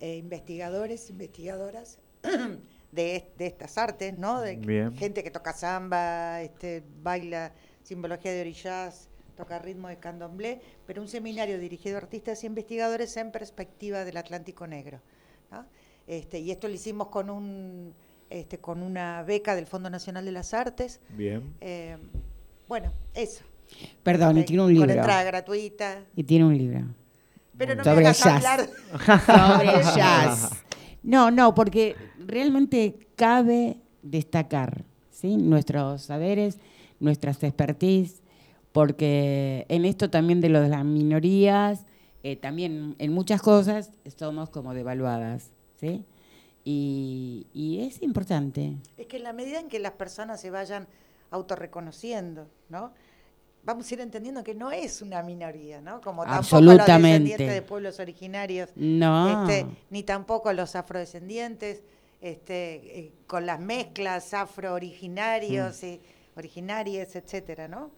eh, 0.00 0.16
investigadores, 0.16 1.10
investigadoras 1.10 1.98
de, 2.92 3.16
est- 3.16 3.36
de 3.36 3.46
estas 3.46 3.76
artes, 3.76 4.16
¿no? 4.18 4.40
De 4.40 4.56
Bien. 4.56 4.94
gente 4.96 5.22
que 5.22 5.30
toca 5.30 5.52
samba, 5.52 6.40
este, 6.40 6.82
baila 7.02 7.52
simbología 7.82 8.32
de 8.32 8.40
orillas, 8.40 9.10
toca 9.36 9.58
ritmo 9.58 9.88
de 9.88 9.98
candomblé, 9.98 10.60
pero 10.86 11.02
un 11.02 11.08
seminario 11.08 11.58
dirigido 11.58 11.96
a 11.96 12.00
artistas 12.00 12.42
y 12.44 12.46
investigadores 12.46 13.14
en 13.18 13.30
perspectiva 13.30 14.04
del 14.04 14.16
Atlántico 14.16 14.66
Negro. 14.66 15.00
¿no? 15.50 15.66
Este, 16.06 16.38
y 16.40 16.50
esto 16.50 16.68
lo 16.68 16.74
hicimos 16.74 17.08
con 17.08 17.30
un 17.30 17.94
este, 18.30 18.58
con 18.58 18.82
una 18.82 19.22
beca 19.24 19.54
del 19.54 19.66
Fondo 19.66 19.90
Nacional 19.90 20.24
de 20.24 20.32
las 20.32 20.54
Artes. 20.54 21.00
Bien. 21.10 21.52
Eh, 21.60 21.98
bueno, 22.66 22.90
eso. 23.14 23.44
Perdón, 24.02 24.36
y 24.36 24.40
Este, 24.40 24.48
tiene 24.48 24.62
un 24.62 24.68
Con 24.68 24.74
libro. 24.86 24.92
entrada 24.92 25.22
gratuita. 25.24 26.04
Y 26.16 26.24
tiene 26.24 26.44
un 26.46 26.56
libro. 26.56 26.80
Pero 27.58 27.74
no 27.74 27.84
Sobre 27.84 27.96
me 27.96 28.02
hagas 28.06 28.18
jazz. 28.24 28.44
hablar. 28.44 28.68
Sobre 29.26 29.74
el 29.80 29.82
jazz. 29.96 30.50
No, 31.02 31.30
no, 31.30 31.54
porque 31.54 31.94
realmente 32.26 33.06
cabe 33.16 33.76
destacar 34.02 34.84
¿sí? 35.10 35.36
nuestros 35.36 36.02
saberes, 36.02 36.58
nuestras 37.00 37.42
expertise, 37.42 38.22
porque 38.72 39.66
en 39.68 39.84
esto 39.84 40.08
también 40.08 40.40
de 40.40 40.48
lo 40.48 40.60
de 40.62 40.68
las 40.70 40.84
minorías, 40.84 41.84
eh, 42.22 42.36
también 42.36 42.94
en 42.98 43.12
muchas 43.12 43.42
cosas 43.42 43.92
somos 44.16 44.48
como 44.48 44.72
devaluadas, 44.74 45.50
¿sí? 45.82 46.04
Y, 46.64 47.46
y 47.52 47.80
es 47.84 48.00
importante. 48.02 48.76
Es 48.96 49.06
que 49.08 49.16
en 49.16 49.24
la 49.24 49.32
medida 49.32 49.58
en 49.58 49.68
que 49.68 49.80
las 49.80 49.92
personas 49.92 50.40
se 50.40 50.50
vayan 50.50 50.86
autorreconociendo, 51.30 52.48
¿no? 52.68 52.92
Vamos 53.64 53.90
a 53.90 53.94
ir 53.94 54.00
entendiendo 54.00 54.42
que 54.44 54.54
no 54.54 54.70
es 54.72 55.02
una 55.02 55.22
minoría, 55.22 55.80
¿no? 55.80 56.00
Como 56.00 56.22
tampoco 56.22 56.60
los 56.60 56.74
Absolutamente. 56.74 57.08
descendientes 57.08 57.54
de 57.54 57.62
pueblos 57.62 58.00
originarios, 58.00 58.70
No. 58.76 59.48
este, 59.48 59.66
ni 59.90 60.02
tampoco 60.04 60.52
los 60.52 60.74
afrodescendientes, 60.76 61.82
este, 62.20 62.98
eh, 63.00 63.12
con 63.26 63.44
las 63.46 63.58
mezclas 63.60 64.32
afro-originarios, 64.34 65.82
y 65.82 66.00
originarias, 66.36 67.16
etcétera, 67.16 67.66
¿no? 67.68 67.90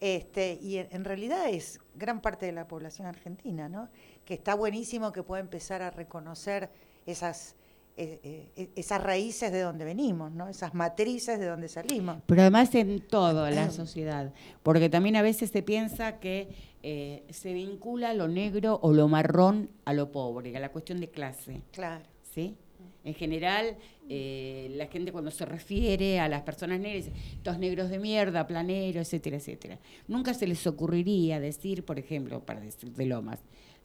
Este, 0.00 0.58
y 0.60 0.78
en, 0.78 0.88
en 0.90 1.04
realidad 1.04 1.48
es 1.48 1.78
gran 1.94 2.20
parte 2.20 2.46
de 2.46 2.52
la 2.52 2.66
población 2.66 3.06
argentina, 3.06 3.68
¿no? 3.68 3.88
Que 4.24 4.34
está 4.34 4.54
buenísimo 4.56 5.12
que 5.12 5.22
pueda 5.22 5.40
empezar 5.40 5.82
a 5.82 5.90
reconocer 5.90 6.70
esas, 7.06 7.54
eh, 7.96 8.48
eh, 8.56 8.70
esas 8.76 9.02
raíces 9.02 9.52
de 9.52 9.60
donde 9.60 9.84
venimos, 9.84 10.32
¿no? 10.32 10.48
Esas 10.48 10.74
matrices 10.74 11.38
de 11.38 11.46
donde 11.46 11.68
salimos. 11.68 12.18
Pero 12.26 12.42
además 12.42 12.74
en 12.74 13.00
toda 13.00 13.50
la 13.50 13.70
sociedad, 13.70 14.32
porque 14.62 14.88
también 14.88 15.16
a 15.16 15.22
veces 15.22 15.50
se 15.50 15.62
piensa 15.62 16.18
que 16.18 16.48
eh, 16.82 17.24
se 17.30 17.52
vincula 17.52 18.14
lo 18.14 18.28
negro 18.28 18.78
o 18.82 18.92
lo 18.92 19.08
marrón 19.08 19.70
a 19.84 19.92
lo 19.92 20.10
pobre, 20.10 20.56
a 20.56 20.60
la 20.60 20.70
cuestión 20.70 21.00
de 21.00 21.10
clase. 21.10 21.62
Claro. 21.72 22.04
¿sí? 22.34 22.56
En 23.04 23.14
general, 23.14 23.76
la 24.08 24.86
gente 24.86 25.10
cuando 25.10 25.30
se 25.32 25.44
refiere 25.44 26.20
a 26.20 26.28
las 26.28 26.42
personas 26.42 26.78
negras 26.78 27.06
dice, 27.06 27.18
estos 27.32 27.58
negros 27.58 27.90
de 27.90 27.98
mierda, 27.98 28.46
planeros, 28.46 29.08
etcétera, 29.08 29.38
etcétera. 29.38 29.78
Nunca 30.06 30.34
se 30.34 30.46
les 30.46 30.64
ocurriría 30.68 31.40
decir, 31.40 31.84
por 31.84 31.98
ejemplo, 31.98 32.44
para 32.44 32.60
decir 32.60 32.92
de 32.92 33.06
Lomas, 33.06 33.40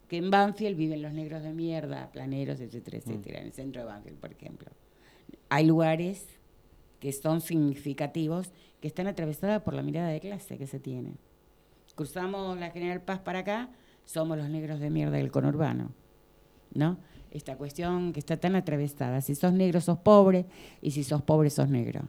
que 0.08 0.16
en 0.16 0.30
Banfield 0.30 0.76
viven 0.76 1.02
los 1.02 1.12
negros 1.12 1.42
de 1.42 1.52
mierda, 1.52 2.10
planeros, 2.12 2.60
etcétera, 2.60 2.98
etcétera, 2.98 3.40
en 3.40 3.46
el 3.46 3.52
centro 3.52 3.82
de 3.82 3.86
Banfield, 3.88 4.18
por 4.18 4.32
ejemplo. 4.32 4.70
Hay 5.50 5.66
lugares 5.66 6.26
que 7.00 7.12
son 7.12 7.40
significativos, 7.40 8.50
que 8.80 8.88
están 8.88 9.06
atravesados 9.06 9.62
por 9.62 9.74
la 9.74 9.82
mirada 9.82 10.08
de 10.08 10.20
clase 10.20 10.56
que 10.58 10.66
se 10.66 10.80
tiene. 10.80 11.14
Cruzamos 11.94 12.58
la 12.58 12.70
General 12.70 13.00
Paz 13.02 13.18
para 13.20 13.40
acá, 13.40 13.68
somos 14.04 14.38
los 14.38 14.48
negros 14.48 14.80
de 14.80 14.88
mierda 14.90 15.16
del 15.16 15.30
conurbano, 15.30 15.90
¿no? 16.72 16.98
Esta 17.30 17.56
cuestión 17.56 18.12
que 18.14 18.20
está 18.20 18.38
tan 18.38 18.56
atravesada. 18.56 19.20
Si 19.20 19.34
sos 19.34 19.52
negro, 19.52 19.80
sos 19.82 19.98
pobre, 19.98 20.46
y 20.80 20.92
si 20.92 21.04
sos 21.04 21.20
pobre, 21.22 21.50
sos 21.50 21.68
negro. 21.68 22.02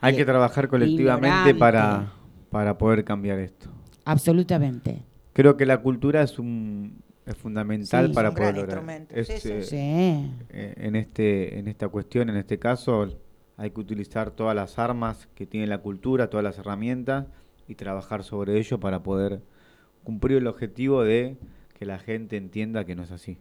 Hay 0.00 0.14
Y- 0.14 0.16
que 0.18 0.24
trabajar 0.24 0.68
colectivamente 0.68 1.54
para, 1.56 2.12
para 2.50 2.78
poder 2.78 3.04
cambiar 3.04 3.40
esto. 3.40 3.68
Absolutamente. 4.04 5.02
Creo 5.32 5.56
que 5.56 5.66
la 5.66 5.78
cultura 5.82 6.22
es 6.22 6.38
un 6.38 7.02
es 7.26 7.36
fundamental 7.36 8.04
Sí, 8.06 8.10
es 8.10 8.14
para 8.14 8.30
un 8.30 8.34
poder 8.34 8.54
gran 8.54 8.66
lograr. 8.86 9.06
Es, 9.10 9.28
sí, 9.28 9.38
sí, 9.38 9.50
eh, 9.52 9.62
Sí. 9.62 10.44
en 10.50 10.96
este 10.96 11.58
en 11.58 11.68
esta 11.68 11.88
cuestión, 11.88 12.28
en 12.30 12.36
este 12.36 12.58
caso, 12.58 13.08
hay 13.56 13.70
que 13.70 13.80
utilizar 13.80 14.30
todas 14.30 14.54
las 14.54 14.78
armas 14.78 15.28
que 15.34 15.46
tiene 15.46 15.66
la 15.66 15.78
cultura, 15.78 16.28
todas 16.28 16.44
las 16.44 16.58
herramientas 16.58 17.26
y 17.68 17.74
trabajar 17.76 18.24
sobre 18.24 18.58
ello 18.58 18.78
para 18.80 19.02
poder 19.02 19.40
cumplir 20.02 20.38
el 20.38 20.46
objetivo 20.46 21.02
de 21.02 21.36
que 21.78 21.86
la 21.86 21.98
gente 21.98 22.36
entienda 22.36 22.84
que 22.84 22.94
no 22.94 23.04
es 23.04 23.10
así. 23.10 23.38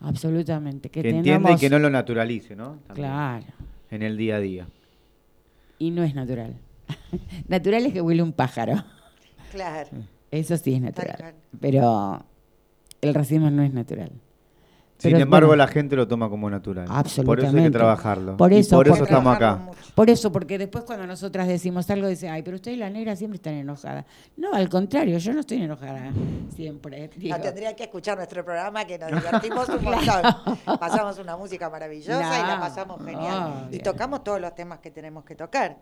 Absolutamente. 0.00 0.88
Que, 0.88 1.02
Que, 1.02 1.10
entienda 1.10 1.52
y 1.52 1.56
que 1.56 1.68
no 1.68 1.78
lo 1.78 1.90
naturalice, 1.90 2.56
¿no? 2.56 2.78
También, 2.86 3.06
Claro. 3.08 3.46
En 3.90 4.02
el 4.02 4.16
día 4.16 4.36
a 4.36 4.40
día. 4.40 4.66
Y 5.78 5.90
no 5.90 6.02
es 6.02 6.14
natural. 6.14 6.56
natural 7.48 7.84
es 7.86 7.92
que 7.92 8.00
huele 8.00 8.22
un 8.22 8.32
pájaro. 8.32 8.82
Claro. 9.52 9.90
Eso 10.30 10.56
sí 10.56 10.74
es 10.74 10.80
natural. 10.80 11.34
Pero 11.60 12.24
el 13.00 13.14
racismo 13.14 13.50
no 13.50 13.62
es 13.62 13.72
natural. 13.72 14.10
Sin 14.98 15.12
Pero, 15.12 15.22
embargo, 15.22 15.48
bueno, 15.48 15.62
la 15.64 15.68
gente 15.68 15.96
lo 15.96 16.06
toma 16.06 16.28
como 16.28 16.50
natural. 16.50 16.84
Por 16.84 16.92
eso 16.92 16.98
hay 16.98 17.04
que 17.04 17.20
Absolutamente. 17.30 17.70
trabajarlo. 17.70 18.36
Por 18.36 18.52
Y 18.52 18.56
eso, 18.58 18.76
por 18.76 18.86
eso 18.86 19.04
estamos 19.04 19.34
acá. 19.34 19.56
mucho. 19.56 19.78
Por 19.94 20.10
eso, 20.10 20.30
porque 20.30 20.58
después 20.58 20.84
cuando 20.84 21.06
nosotras 21.06 21.48
decimos 21.48 21.88
algo, 21.88 22.06
dice, 22.06 22.28
ay, 22.28 22.42
pero 22.42 22.56
ustedes 22.56 22.76
las 22.76 22.92
negras 22.92 23.18
siempre 23.18 23.36
están 23.36 23.54
enojadas. 23.54 24.04
No, 24.36 24.52
al 24.52 24.68
contrario, 24.68 25.16
yo 25.16 25.32
no 25.32 25.40
estoy 25.40 25.62
enojada 25.62 26.12
siempre. 26.54 27.08
digo. 27.16 27.34
No, 27.34 27.42
tendría 27.42 27.74
que 27.74 27.84
escuchar 27.84 28.18
nuestro 28.18 28.44
programa 28.44 28.84
que 28.84 28.98
nos 28.98 29.10
divertimos 29.22 29.70
un 29.70 29.82
montón. 29.84 30.22
Pasamos 30.78 31.18
una 31.18 31.34
música 31.34 31.70
maravillosa 31.70 32.38
y 32.38 32.46
la 32.46 32.60
pasamos 32.60 33.02
genial. 33.02 33.68
Y 33.72 33.78
tocamos 33.78 34.22
todos 34.22 34.38
los 34.38 34.54
temas 34.54 34.80
que 34.80 34.90
tenemos 34.90 35.24
que 35.24 35.34
tocar. 35.34 35.78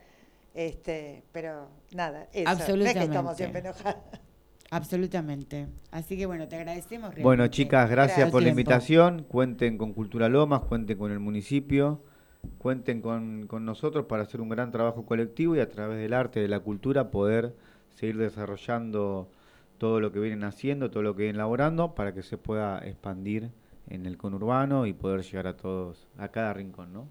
Este, 0.54 1.24
pero 1.32 1.66
nada, 1.92 2.28
eso. 2.32 2.44
No 2.44 2.50
es 2.52 2.56
que 2.56 2.62
Absolutamente. 2.62 3.04
estamos 3.04 3.36
siempre 3.36 3.60
enojadas. 3.62 3.96
Absolutamente. 4.70 5.66
Así 5.90 6.16
que 6.16 6.26
bueno, 6.26 6.46
te 6.46 6.56
agradecemos. 6.56 7.14
Bueno, 7.22 7.46
chicas, 7.48 7.88
gracias 7.90 8.30
por 8.30 8.42
la 8.42 8.48
invitación. 8.50 9.24
Cuenten 9.28 9.78
con 9.78 9.92
Cultura 9.94 10.28
Lomas, 10.28 10.60
cuenten 10.62 10.98
con 10.98 11.10
el 11.10 11.20
municipio, 11.20 12.02
cuenten 12.58 13.00
con, 13.00 13.46
con 13.46 13.64
nosotros 13.64 14.04
para 14.06 14.24
hacer 14.24 14.40
un 14.40 14.48
gran 14.50 14.70
trabajo 14.70 15.06
colectivo 15.06 15.56
y 15.56 15.60
a 15.60 15.68
través 15.70 15.98
del 15.98 16.12
arte, 16.12 16.40
de 16.40 16.48
la 16.48 16.60
cultura, 16.60 17.10
poder 17.10 17.54
seguir 17.94 18.18
desarrollando 18.18 19.30
todo 19.78 20.00
lo 20.00 20.12
que 20.12 20.20
vienen 20.20 20.44
haciendo, 20.44 20.90
todo 20.90 21.02
lo 21.02 21.14
que 21.14 21.22
vienen 21.22 21.36
elaborando, 21.36 21.94
para 21.94 22.12
que 22.12 22.22
se 22.22 22.36
pueda 22.36 22.78
expandir 22.86 23.50
en 23.88 24.04
el 24.06 24.18
conurbano 24.18 24.86
y 24.86 24.92
poder 24.92 25.22
llegar 25.22 25.46
a 25.46 25.56
todos, 25.56 26.08
a 26.18 26.28
cada 26.28 26.52
rincón, 26.52 26.92
¿no? 26.92 27.08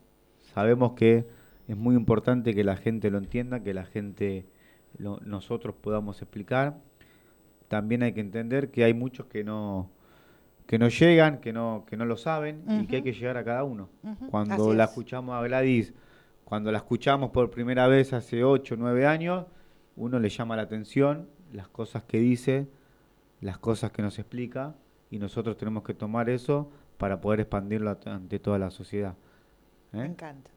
Sabemos 0.53 0.93
que 0.93 1.25
es 1.67 1.75
muy 1.75 1.95
importante 1.95 2.53
que 2.53 2.63
la 2.63 2.75
gente 2.77 3.09
lo 3.09 3.17
entienda, 3.17 3.63
que 3.63 3.73
la 3.73 3.85
gente, 3.85 4.45
lo- 4.97 5.19
nosotros 5.21 5.75
podamos 5.81 6.21
explicar. 6.21 6.77
También 7.67 8.03
hay 8.03 8.13
que 8.13 8.21
entender 8.21 8.71
que 8.71 8.83
hay 8.83 8.93
muchos 8.93 9.27
que 9.27 9.43
no 9.43 9.89
que 10.65 10.77
no 10.77 10.89
llegan, 10.89 11.39
que 11.39 11.53
no 11.53 11.85
que 11.87 11.95
no 11.97 12.05
lo 12.05 12.17
saben 12.17 12.63
y 12.67 12.87
que 12.87 12.97
hay 12.97 13.01
que 13.01 13.13
llegar 13.13 13.37
a 13.37 13.43
cada 13.43 13.63
uno. 13.63 13.89
Cuando 14.29 14.53
así 14.53 14.75
la 14.75 14.83
es. 14.85 14.89
escuchamos 14.89 15.35
a 15.35 15.41
Gladys, 15.41 15.93
cuando 16.43 16.71
la 16.71 16.79
escuchamos 16.79 17.31
por 17.31 17.49
primera 17.49 17.87
vez 17.87 18.13
hace 18.13 18.43
8 18.43 18.75
o 18.75 18.77
9 18.77 19.05
años, 19.05 19.45
uno 19.95 20.19
le 20.19 20.29
llama 20.29 20.55
la 20.55 20.63
atención 20.63 21.29
las 21.53 21.67
cosas 21.67 22.03
que 22.03 22.19
dice, 22.19 22.67
las 23.41 23.57
cosas 23.57 23.91
que 23.91 24.01
nos 24.01 24.19
explica 24.19 24.75
y 25.09 25.19
nosotros 25.19 25.57
tenemos 25.57 25.83
que 25.83 25.93
tomar 25.93 26.29
eso 26.29 26.69
para 26.97 27.21
poder 27.21 27.41
expandirlo 27.41 27.97
ante 28.05 28.39
toda 28.39 28.59
la 28.59 28.71
sociedad. 28.71 29.15
¿eh? 29.93 29.97
Me 29.97 30.05
encanta. 30.05 30.49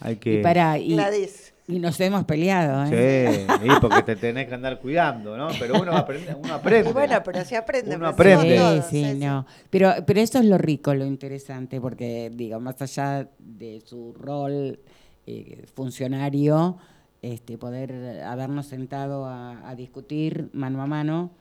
Hay 0.00 0.16
que 0.16 0.40
Y 0.40 0.42
para 0.42 0.78
y, 0.78 0.94
Gladys. 0.94 1.54
Y 1.68 1.78
nos 1.78 2.00
hemos 2.00 2.24
peleado, 2.24 2.86
¿eh? 2.86 3.46
Sí, 3.46 3.66
y 3.66 3.80
porque 3.80 4.02
te 4.02 4.16
tenés 4.16 4.48
que 4.48 4.54
andar 4.54 4.80
cuidando, 4.80 5.36
¿no? 5.36 5.48
Pero 5.58 5.80
uno 5.80 5.92
aprende, 5.94 6.34
uno 6.34 6.54
aprende. 6.54 6.88
Y 6.88 6.92
bueno, 6.94 7.20
pero 7.22 7.44
se 7.44 7.58
aprende. 7.58 7.94
Uno 7.94 8.16
pero 8.16 8.38
aprende. 8.38 8.56
Sí, 8.56 8.62
todos, 8.62 8.84
sí, 8.86 9.14
no. 9.14 9.46
Pero, 9.68 9.92
pero 10.06 10.20
eso 10.20 10.38
es 10.38 10.46
lo 10.46 10.56
rico, 10.56 10.94
lo 10.94 11.04
interesante, 11.04 11.78
porque, 11.78 12.32
digo, 12.34 12.58
más 12.58 12.80
allá 12.80 13.28
de 13.38 13.82
su 13.84 14.14
rol 14.14 14.80
eh, 15.26 15.66
funcionario, 15.74 16.78
este, 17.20 17.58
poder 17.58 18.22
habernos 18.24 18.64
sentado 18.66 19.26
a, 19.26 19.68
a 19.68 19.74
discutir 19.74 20.48
mano 20.54 20.80
a 20.82 20.86
mano, 20.86 21.32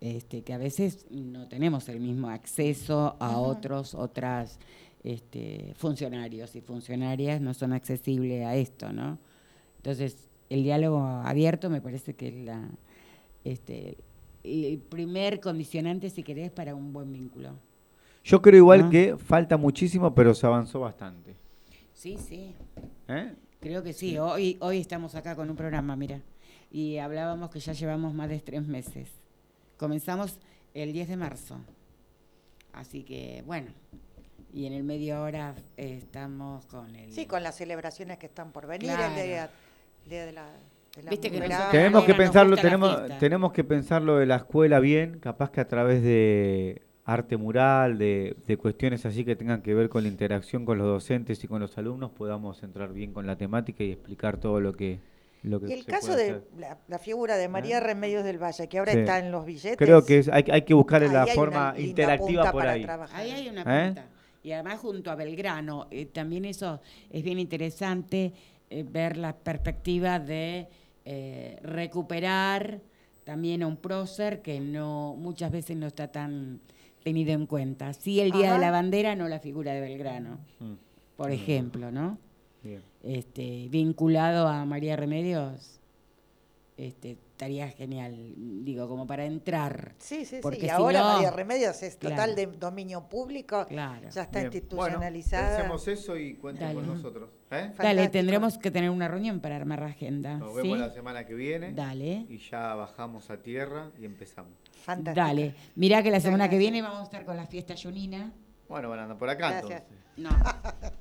este, 0.00 0.42
que 0.42 0.54
a 0.54 0.58
veces 0.58 1.06
no 1.10 1.46
tenemos 1.46 1.88
el 1.88 2.00
mismo 2.00 2.30
acceso 2.30 3.16
a 3.20 3.38
otros, 3.38 3.94
otras 3.94 4.58
este, 5.04 5.72
funcionarios 5.76 6.56
y 6.56 6.60
funcionarias 6.60 7.40
no 7.40 7.54
son 7.54 7.72
accesibles 7.72 8.44
a 8.44 8.56
esto, 8.56 8.92
¿no? 8.92 9.18
Entonces, 9.78 10.28
el 10.50 10.62
diálogo 10.62 11.00
abierto 11.00 11.70
me 11.70 11.80
parece 11.80 12.14
que 12.14 12.28
es 12.28 12.34
la, 12.44 12.68
este, 13.44 13.96
el 14.44 14.78
primer 14.78 15.40
condicionante, 15.40 16.10
si 16.10 16.22
querés, 16.22 16.50
para 16.50 16.74
un 16.74 16.92
buen 16.92 17.12
vínculo. 17.12 17.54
Yo 18.24 18.42
creo 18.42 18.58
igual 18.58 18.84
¿No? 18.84 18.90
que 18.90 19.16
falta 19.16 19.56
muchísimo, 19.56 20.14
pero 20.14 20.34
se 20.34 20.46
avanzó 20.46 20.80
bastante. 20.80 21.34
Sí, 21.94 22.16
sí, 22.18 22.54
¿eh? 23.08 23.34
creo 23.60 23.82
que 23.82 23.92
sí. 23.92 24.18
Hoy, 24.18 24.56
hoy 24.60 24.78
estamos 24.78 25.14
acá 25.14 25.34
con 25.34 25.48
un 25.50 25.56
programa, 25.56 25.96
mira, 25.96 26.20
y 26.70 26.98
hablábamos 26.98 27.50
que 27.50 27.60
ya 27.60 27.72
llevamos 27.72 28.12
más 28.14 28.28
de 28.28 28.40
tres 28.40 28.66
meses. 28.66 29.08
Comenzamos 29.78 30.38
el 30.74 30.92
10 30.92 31.08
de 31.08 31.16
marzo. 31.16 31.58
Así 32.72 33.02
que, 33.02 33.42
bueno, 33.46 33.68
y 34.52 34.66
en 34.66 34.72
el 34.72 34.84
medio 34.84 35.16
ahora 35.16 35.54
eh, 35.76 35.98
estamos 36.00 36.66
con 36.66 36.94
el... 36.94 37.12
Sí, 37.12 37.26
con 37.26 37.42
las 37.42 37.56
celebraciones 37.56 38.18
que 38.18 38.26
están 38.26 38.52
por 38.52 38.66
venir, 38.66 38.90
Claro. 38.90 39.14
el 39.16 39.26
día, 39.26 39.44
el 39.44 39.50
día 40.08 40.26
de 40.26 40.32
la, 40.32 40.46
de 40.96 41.02
la 41.02 41.10
Viste 41.10 41.30
que 41.30 41.36
mujer. 41.36 41.50
nosotros- 41.50 41.72
Tenemos 41.72 42.04
que 42.04 42.14
pensarlo, 42.14 42.56
tenemos, 42.56 43.18
tenemos 43.18 43.52
que 43.52 43.64
pensarlo 43.64 44.16
de 44.18 44.26
la 44.26 44.36
escuela 44.36 44.80
bien, 44.80 45.18
capaz 45.20 45.50
que 45.50 45.60
a 45.60 45.68
través 45.68 46.02
de 46.02 46.82
arte 47.04 47.36
mural, 47.36 47.96
de, 47.98 48.36
de 48.46 48.56
cuestiones 48.58 49.06
así 49.06 49.24
que 49.24 49.34
tengan 49.34 49.62
que 49.62 49.74
ver 49.74 49.88
con 49.88 50.02
la 50.02 50.08
interacción 50.10 50.64
con 50.66 50.76
los 50.78 50.86
docentes 50.86 51.42
y 51.42 51.48
con 51.48 51.60
los 51.60 51.78
alumnos, 51.78 52.10
podamos 52.10 52.62
entrar 52.62 52.92
bien 52.92 53.12
con 53.12 53.26
la 53.26 53.36
temática 53.36 53.82
y 53.82 53.92
explicar 53.92 54.36
todo 54.38 54.60
lo 54.60 54.74
que, 54.74 55.00
lo 55.42 55.58
que 55.60 55.68
Y 55.68 55.72
el 55.72 55.84
se 55.84 55.90
caso 55.90 56.08
puede 56.08 56.32
de 56.34 56.40
la, 56.58 56.76
la 56.86 56.98
figura 56.98 57.36
de 57.38 57.48
María 57.48 57.80
Remedios 57.80 58.24
del 58.24 58.36
Valle, 58.42 58.68
que 58.68 58.78
ahora 58.78 58.92
Sí. 58.92 58.98
está 58.98 59.18
en 59.20 59.30
los 59.32 59.46
billetes. 59.46 59.78
Creo 59.78 60.04
que 60.04 60.18
es- 60.18 60.28
hay, 60.28 60.44
hay 60.50 60.62
que 60.62 60.74
buscar 60.74 61.02
ahí 61.02 61.08
la 61.10 61.24
una 61.24 61.32
forma 61.34 61.74
interactiva 61.78 62.50
por 62.52 62.60
para 62.60 62.72
ahí. 62.72 62.82
trabajar. 62.82 63.18
Ahí 63.20 63.30
hay 63.30 63.48
una 63.48 63.62
¿Eh? 63.62 63.86
punta. 63.86 64.06
Y 64.42 64.52
además 64.52 64.78
junto 64.78 65.10
a 65.10 65.14
Belgrano, 65.14 65.88
eh, 65.90 66.06
también 66.06 66.44
eso 66.44 66.80
es 67.10 67.22
bien 67.22 67.38
interesante 67.38 68.32
eh, 68.70 68.82
ver 68.82 69.16
la 69.16 69.34
perspectiva 69.36 70.18
de 70.18 70.68
eh, 71.04 71.58
recuperar 71.62 72.80
también 73.24 73.62
a 73.62 73.66
un 73.66 73.76
prócer 73.76 74.42
que 74.42 74.60
no 74.60 75.14
muchas 75.18 75.50
veces 75.50 75.76
no 75.76 75.86
está 75.86 76.08
tan 76.08 76.60
tenido 77.02 77.32
en 77.32 77.46
cuenta. 77.46 77.92
Sí 77.94 78.20
el 78.20 78.30
Día 78.32 78.46
Ajá. 78.48 78.54
de 78.54 78.60
la 78.60 78.70
Bandera, 78.70 79.14
no 79.14 79.28
la 79.28 79.38
figura 79.40 79.72
de 79.72 79.80
Belgrano, 79.80 80.38
Mm, 80.60 80.72
por 81.16 81.30
ejemplo, 81.30 81.90
¿no? 81.90 82.18
bien. 82.62 82.82
Este, 83.02 83.68
vinculado 83.70 84.48
a 84.48 84.64
María 84.64 84.96
Remedios, 84.96 85.80
este, 86.76 87.16
estaría 87.38 87.68
genial, 87.70 88.34
digo, 88.64 88.88
como 88.88 89.06
para 89.06 89.24
entrar. 89.24 89.94
Sí, 89.98 90.24
sí, 90.24 90.26
sí. 90.26 90.38
Porque 90.42 90.58
Y 90.58 90.62
si 90.62 90.68
ahora 90.70 90.98
no- 91.00 91.12
María 91.14 91.30
Remedios 91.30 91.80
es 91.84 91.96
total 91.96 92.16
Claro. 92.16 92.34
de 92.34 92.46
dominio 92.58 93.08
público. 93.08 93.64
Claro. 93.68 94.08
Ya 94.10 94.22
está 94.22 94.40
Bien. 94.40 94.46
institucionalizada. 94.52 95.42
Bueno, 95.60 95.74
pensemos 95.76 95.86
eso 95.88 96.16
y 96.16 96.34
cuenten 96.34 96.66
Dale. 96.66 96.74
con 96.74 96.86
nosotros. 96.96 97.30
¿eh? 97.52 97.72
Dale, 97.78 98.08
tendremos 98.08 98.58
que 98.58 98.72
tener 98.72 98.90
una 98.90 99.06
reunión 99.06 99.38
para 99.38 99.54
armar 99.54 99.78
la 99.78 99.86
agenda. 99.86 100.36
Nos 100.36 100.50
¿sí? 100.56 100.62
vemos 100.62 100.78
la 100.78 100.90
semana 100.90 101.24
que 101.26 101.34
viene 101.34 101.72
Dale. 101.72 102.26
y 102.28 102.38
ya 102.38 102.74
bajamos 102.74 103.30
a 103.30 103.36
tierra 103.36 103.92
y 104.00 104.04
empezamos. 104.04 104.50
Fantástico. 104.82 105.24
Dale. 105.24 105.54
Mirá 105.76 106.02
que 106.02 106.10
la 106.10 106.18
semana 106.18 106.50
que 106.50 106.58
viene 106.58 106.82
vamos 106.82 106.98
a 106.98 107.04
estar 107.04 107.24
con 107.24 107.36
la 107.36 107.46
fiesta 107.46 107.74
junina. 107.80 108.32
Bueno, 108.68 108.88
van 108.90 108.98
a 108.98 109.02
andar 109.04 109.16
por 109.18 109.30
acá 109.30 109.50
Gracias. 109.62 109.82
entonces. 110.16 110.16
No, 110.16 110.30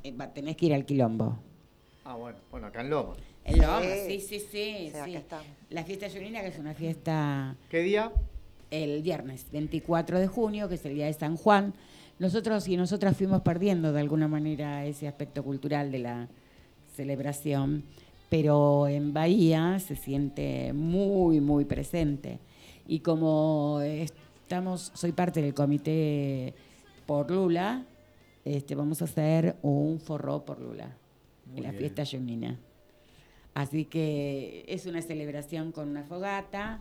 eh, 0.04 0.30
tenés 0.36 0.56
que 0.56 0.68
ir 0.68 0.76
al 0.76 0.86
quilombo. 0.86 1.40
Ah, 2.06 2.14
bueno, 2.14 2.38
bueno, 2.52 2.68
acá 2.68 2.82
en 2.82 2.92
Loma. 2.92 3.16
En 3.48 3.58
Loma, 3.62 3.82
sí, 3.82 4.20
Sí. 4.20 4.40
sí, 4.40 4.46
sí. 4.52 4.88
O 4.90 4.92
sea, 4.92 5.06
sí. 5.06 5.12
acá 5.12 5.20
estamos. 5.20 5.46
La 5.70 5.84
fiesta 5.84 6.08
junina, 6.10 6.42
que 6.42 6.48
es 6.48 6.60
una 6.60 6.74
fiesta 6.74 7.56
¿Qué 7.70 7.82
día? 7.82 8.12
el 8.72 9.02
viernes 9.02 9.46
24 9.52 10.20
de 10.20 10.28
junio, 10.28 10.68
que 10.70 10.76
es 10.76 10.86
el 10.86 10.94
día 10.96 11.06
de 11.08 11.14
San 11.14 11.38
Juan. 11.38 11.74
Nosotros 12.20 12.68
y 12.68 12.78
nosotras 12.78 13.16
fuimos 13.16 13.42
perdiendo 13.42 13.94
de 13.94 14.02
alguna 14.02 14.28
manera 14.28 14.86
ese 14.86 15.08
aspecto 15.08 15.44
cultural 15.44 15.92
de 15.92 16.00
la 16.00 16.28
celebración, 16.96 17.84
pero 18.30 18.88
en 18.88 19.14
Bahía 19.14 19.80
se 19.80 19.96
siente 19.96 20.74
muy, 20.74 21.40
muy 21.40 21.64
presente. 21.66 22.40
Y 22.88 23.00
como 23.00 23.80
estamos, 23.82 24.92
soy 24.96 25.12
parte 25.12 25.42
del 25.42 25.54
comité 25.54 26.54
por 27.06 27.30
Lula, 27.32 27.86
este, 28.44 28.76
vamos 28.76 29.02
a 29.02 29.06
hacer 29.06 29.56
un 29.62 30.00
forró 30.00 30.44
por 30.44 30.60
Lula, 30.60 30.96
Muy 31.46 31.58
en 31.60 31.64
la 31.64 31.70
bien. 31.72 31.80
fiesta 31.82 32.04
junina. 32.06 32.58
Así 33.58 33.86
que 33.86 34.64
es 34.68 34.86
una 34.86 35.02
celebración 35.02 35.72
con 35.72 35.90
una 35.90 36.04
fogata, 36.04 36.80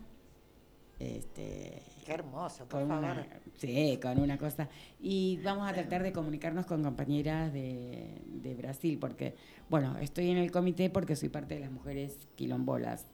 este, 0.99 1.83
Qué 2.05 2.13
hermoso, 2.13 2.67
por 2.69 2.81
con 2.81 2.89
favor. 2.89 3.05
una, 3.05 3.27
sí, 3.57 3.99
con 4.03 4.19
una 4.21 4.37
cosa. 4.37 4.69
Y 5.01 5.39
vamos 5.43 5.69
a 5.71 5.73
tratar 5.73 6.03
de 6.03 6.13
comunicarnos 6.13 6.67
con 6.67 6.83
compañeras 6.83 7.51
de, 7.53 8.21
de 8.27 8.55
Brasil, 8.55 8.99
porque, 8.99 9.35
bueno, 9.71 9.97
estoy 10.03 10.29
en 10.31 10.37
el 10.37 10.51
comité 10.51 10.91
porque 10.91 11.17
soy 11.17 11.31
parte 11.31 11.55
de 11.55 11.61
las 11.61 11.71
mujeres 11.71 12.19
quilombolas, 12.35 13.07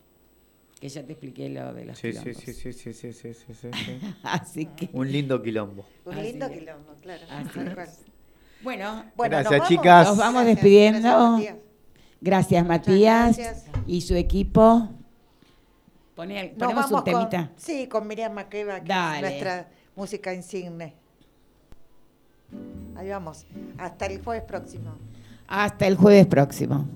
que 0.81 0.89
ya 0.89 1.05
te 1.07 1.13
expliqué 1.13 1.49
lo 1.49 1.73
de 1.73 1.85
los 1.85 1.99
Sí, 1.99 2.13
sí, 2.13 2.19
quilombos. 2.19 2.43
sí, 2.43 2.53
sí, 2.53 2.73
sí, 2.73 2.93
sí, 2.93 3.13
sí, 3.13 3.35
sí, 3.35 3.55
sí, 3.55 3.71
sí. 3.73 4.01
Así 4.25 4.67
que, 4.67 4.91
Un 4.93 5.11
lindo 5.13 5.41
quilombo. 5.41 5.85
Un 6.05 6.21
lindo 6.21 6.51
quilombo, 6.51 6.95
claro. 7.01 7.23
Así 7.31 7.61
es. 7.61 8.01
bueno, 8.63 9.05
Bueno, 9.15 9.37
Gracias, 9.39 9.45
nos 9.45 9.61
vamos. 9.61 9.69
chicas. 9.69 10.09
Nos 10.09 10.19
vamos 10.19 10.47
despidiendo. 10.47 11.01
gracias. 11.39 11.72
Gracias 12.23 12.67
Matías 12.67 13.37
gracias. 13.37 13.67
y 13.87 14.01
su 14.01 14.15
equipo. 14.15 14.89
Pone, 16.15 16.55
ponemos 16.59 16.91
un 16.91 17.05
temita. 17.05 17.49
Con, 17.49 17.51
sí, 17.57 17.87
con 17.89 18.07
Miriam 18.07 18.33
Makeba, 18.33 18.81
que 18.81 18.89
Dale. 18.89 19.17
es 19.17 19.23
nuestra 19.23 19.69
música 19.97 20.33
insigne. 20.33 20.95
Ahí 22.97 23.09
vamos. 23.09 23.47
Hasta 23.79 24.07
el 24.07 24.23
jueves 24.23 24.45
próximo. 24.45 24.97
Hasta 25.49 25.87
el 25.87 25.97
jueves 25.97 26.27
próximo. 26.27 26.87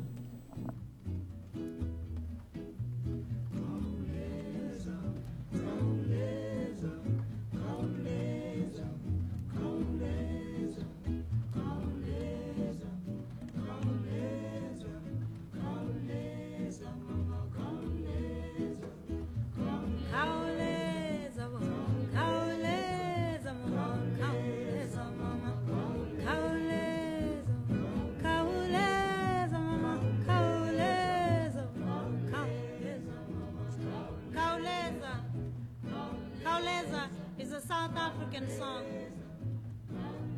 Song. 38.49 38.85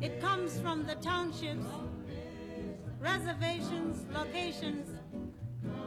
It 0.01 0.21
comes 0.21 0.59
from 0.59 0.85
the 0.85 0.95
townships, 0.95 1.65
reservations, 2.99 4.05
locations 4.13 4.89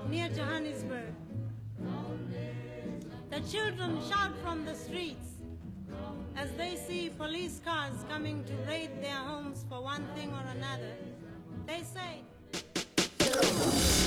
near 0.09 0.29
Johannesburg. 0.29 1.15
The 3.31 3.41
children 3.41 4.01
shout 4.09 4.33
from 4.43 4.65
the 4.65 4.75
streets 4.75 5.29
as 6.37 6.51
they 6.53 6.77
see 6.77 7.11
police 7.11 7.61
cars 7.65 8.05
coming 8.09 8.45
to 8.45 8.53
raid 8.69 8.91
their 9.01 9.17
homes 9.17 9.65
for 9.69 9.83
one 9.83 10.07
thing 10.15 10.31
or 10.31 10.45
another. 10.57 10.95
They 11.67 11.83
say, 11.83 12.23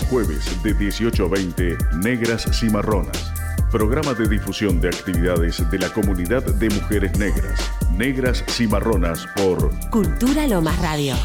Jueves 0.09 0.61
de 0.61 0.69
18 0.69 1.07
a 1.07 1.11
20, 1.11 1.77
Negras 2.01 2.45
Cimarronas. 2.51 3.34
Programa 3.71 4.13
de 4.13 4.27
difusión 4.27 4.79
de 4.79 4.87
actividades 4.87 5.69
de 5.69 5.79
la 5.79 5.89
comunidad 5.89 6.43
de 6.43 6.69
mujeres 6.69 7.17
negras. 7.17 7.71
Negras 7.91 8.43
Cimarronas 8.47 9.27
por 9.35 9.69
Cultura 9.89 10.47
Lomas 10.47 10.79
Radio. 10.79 11.15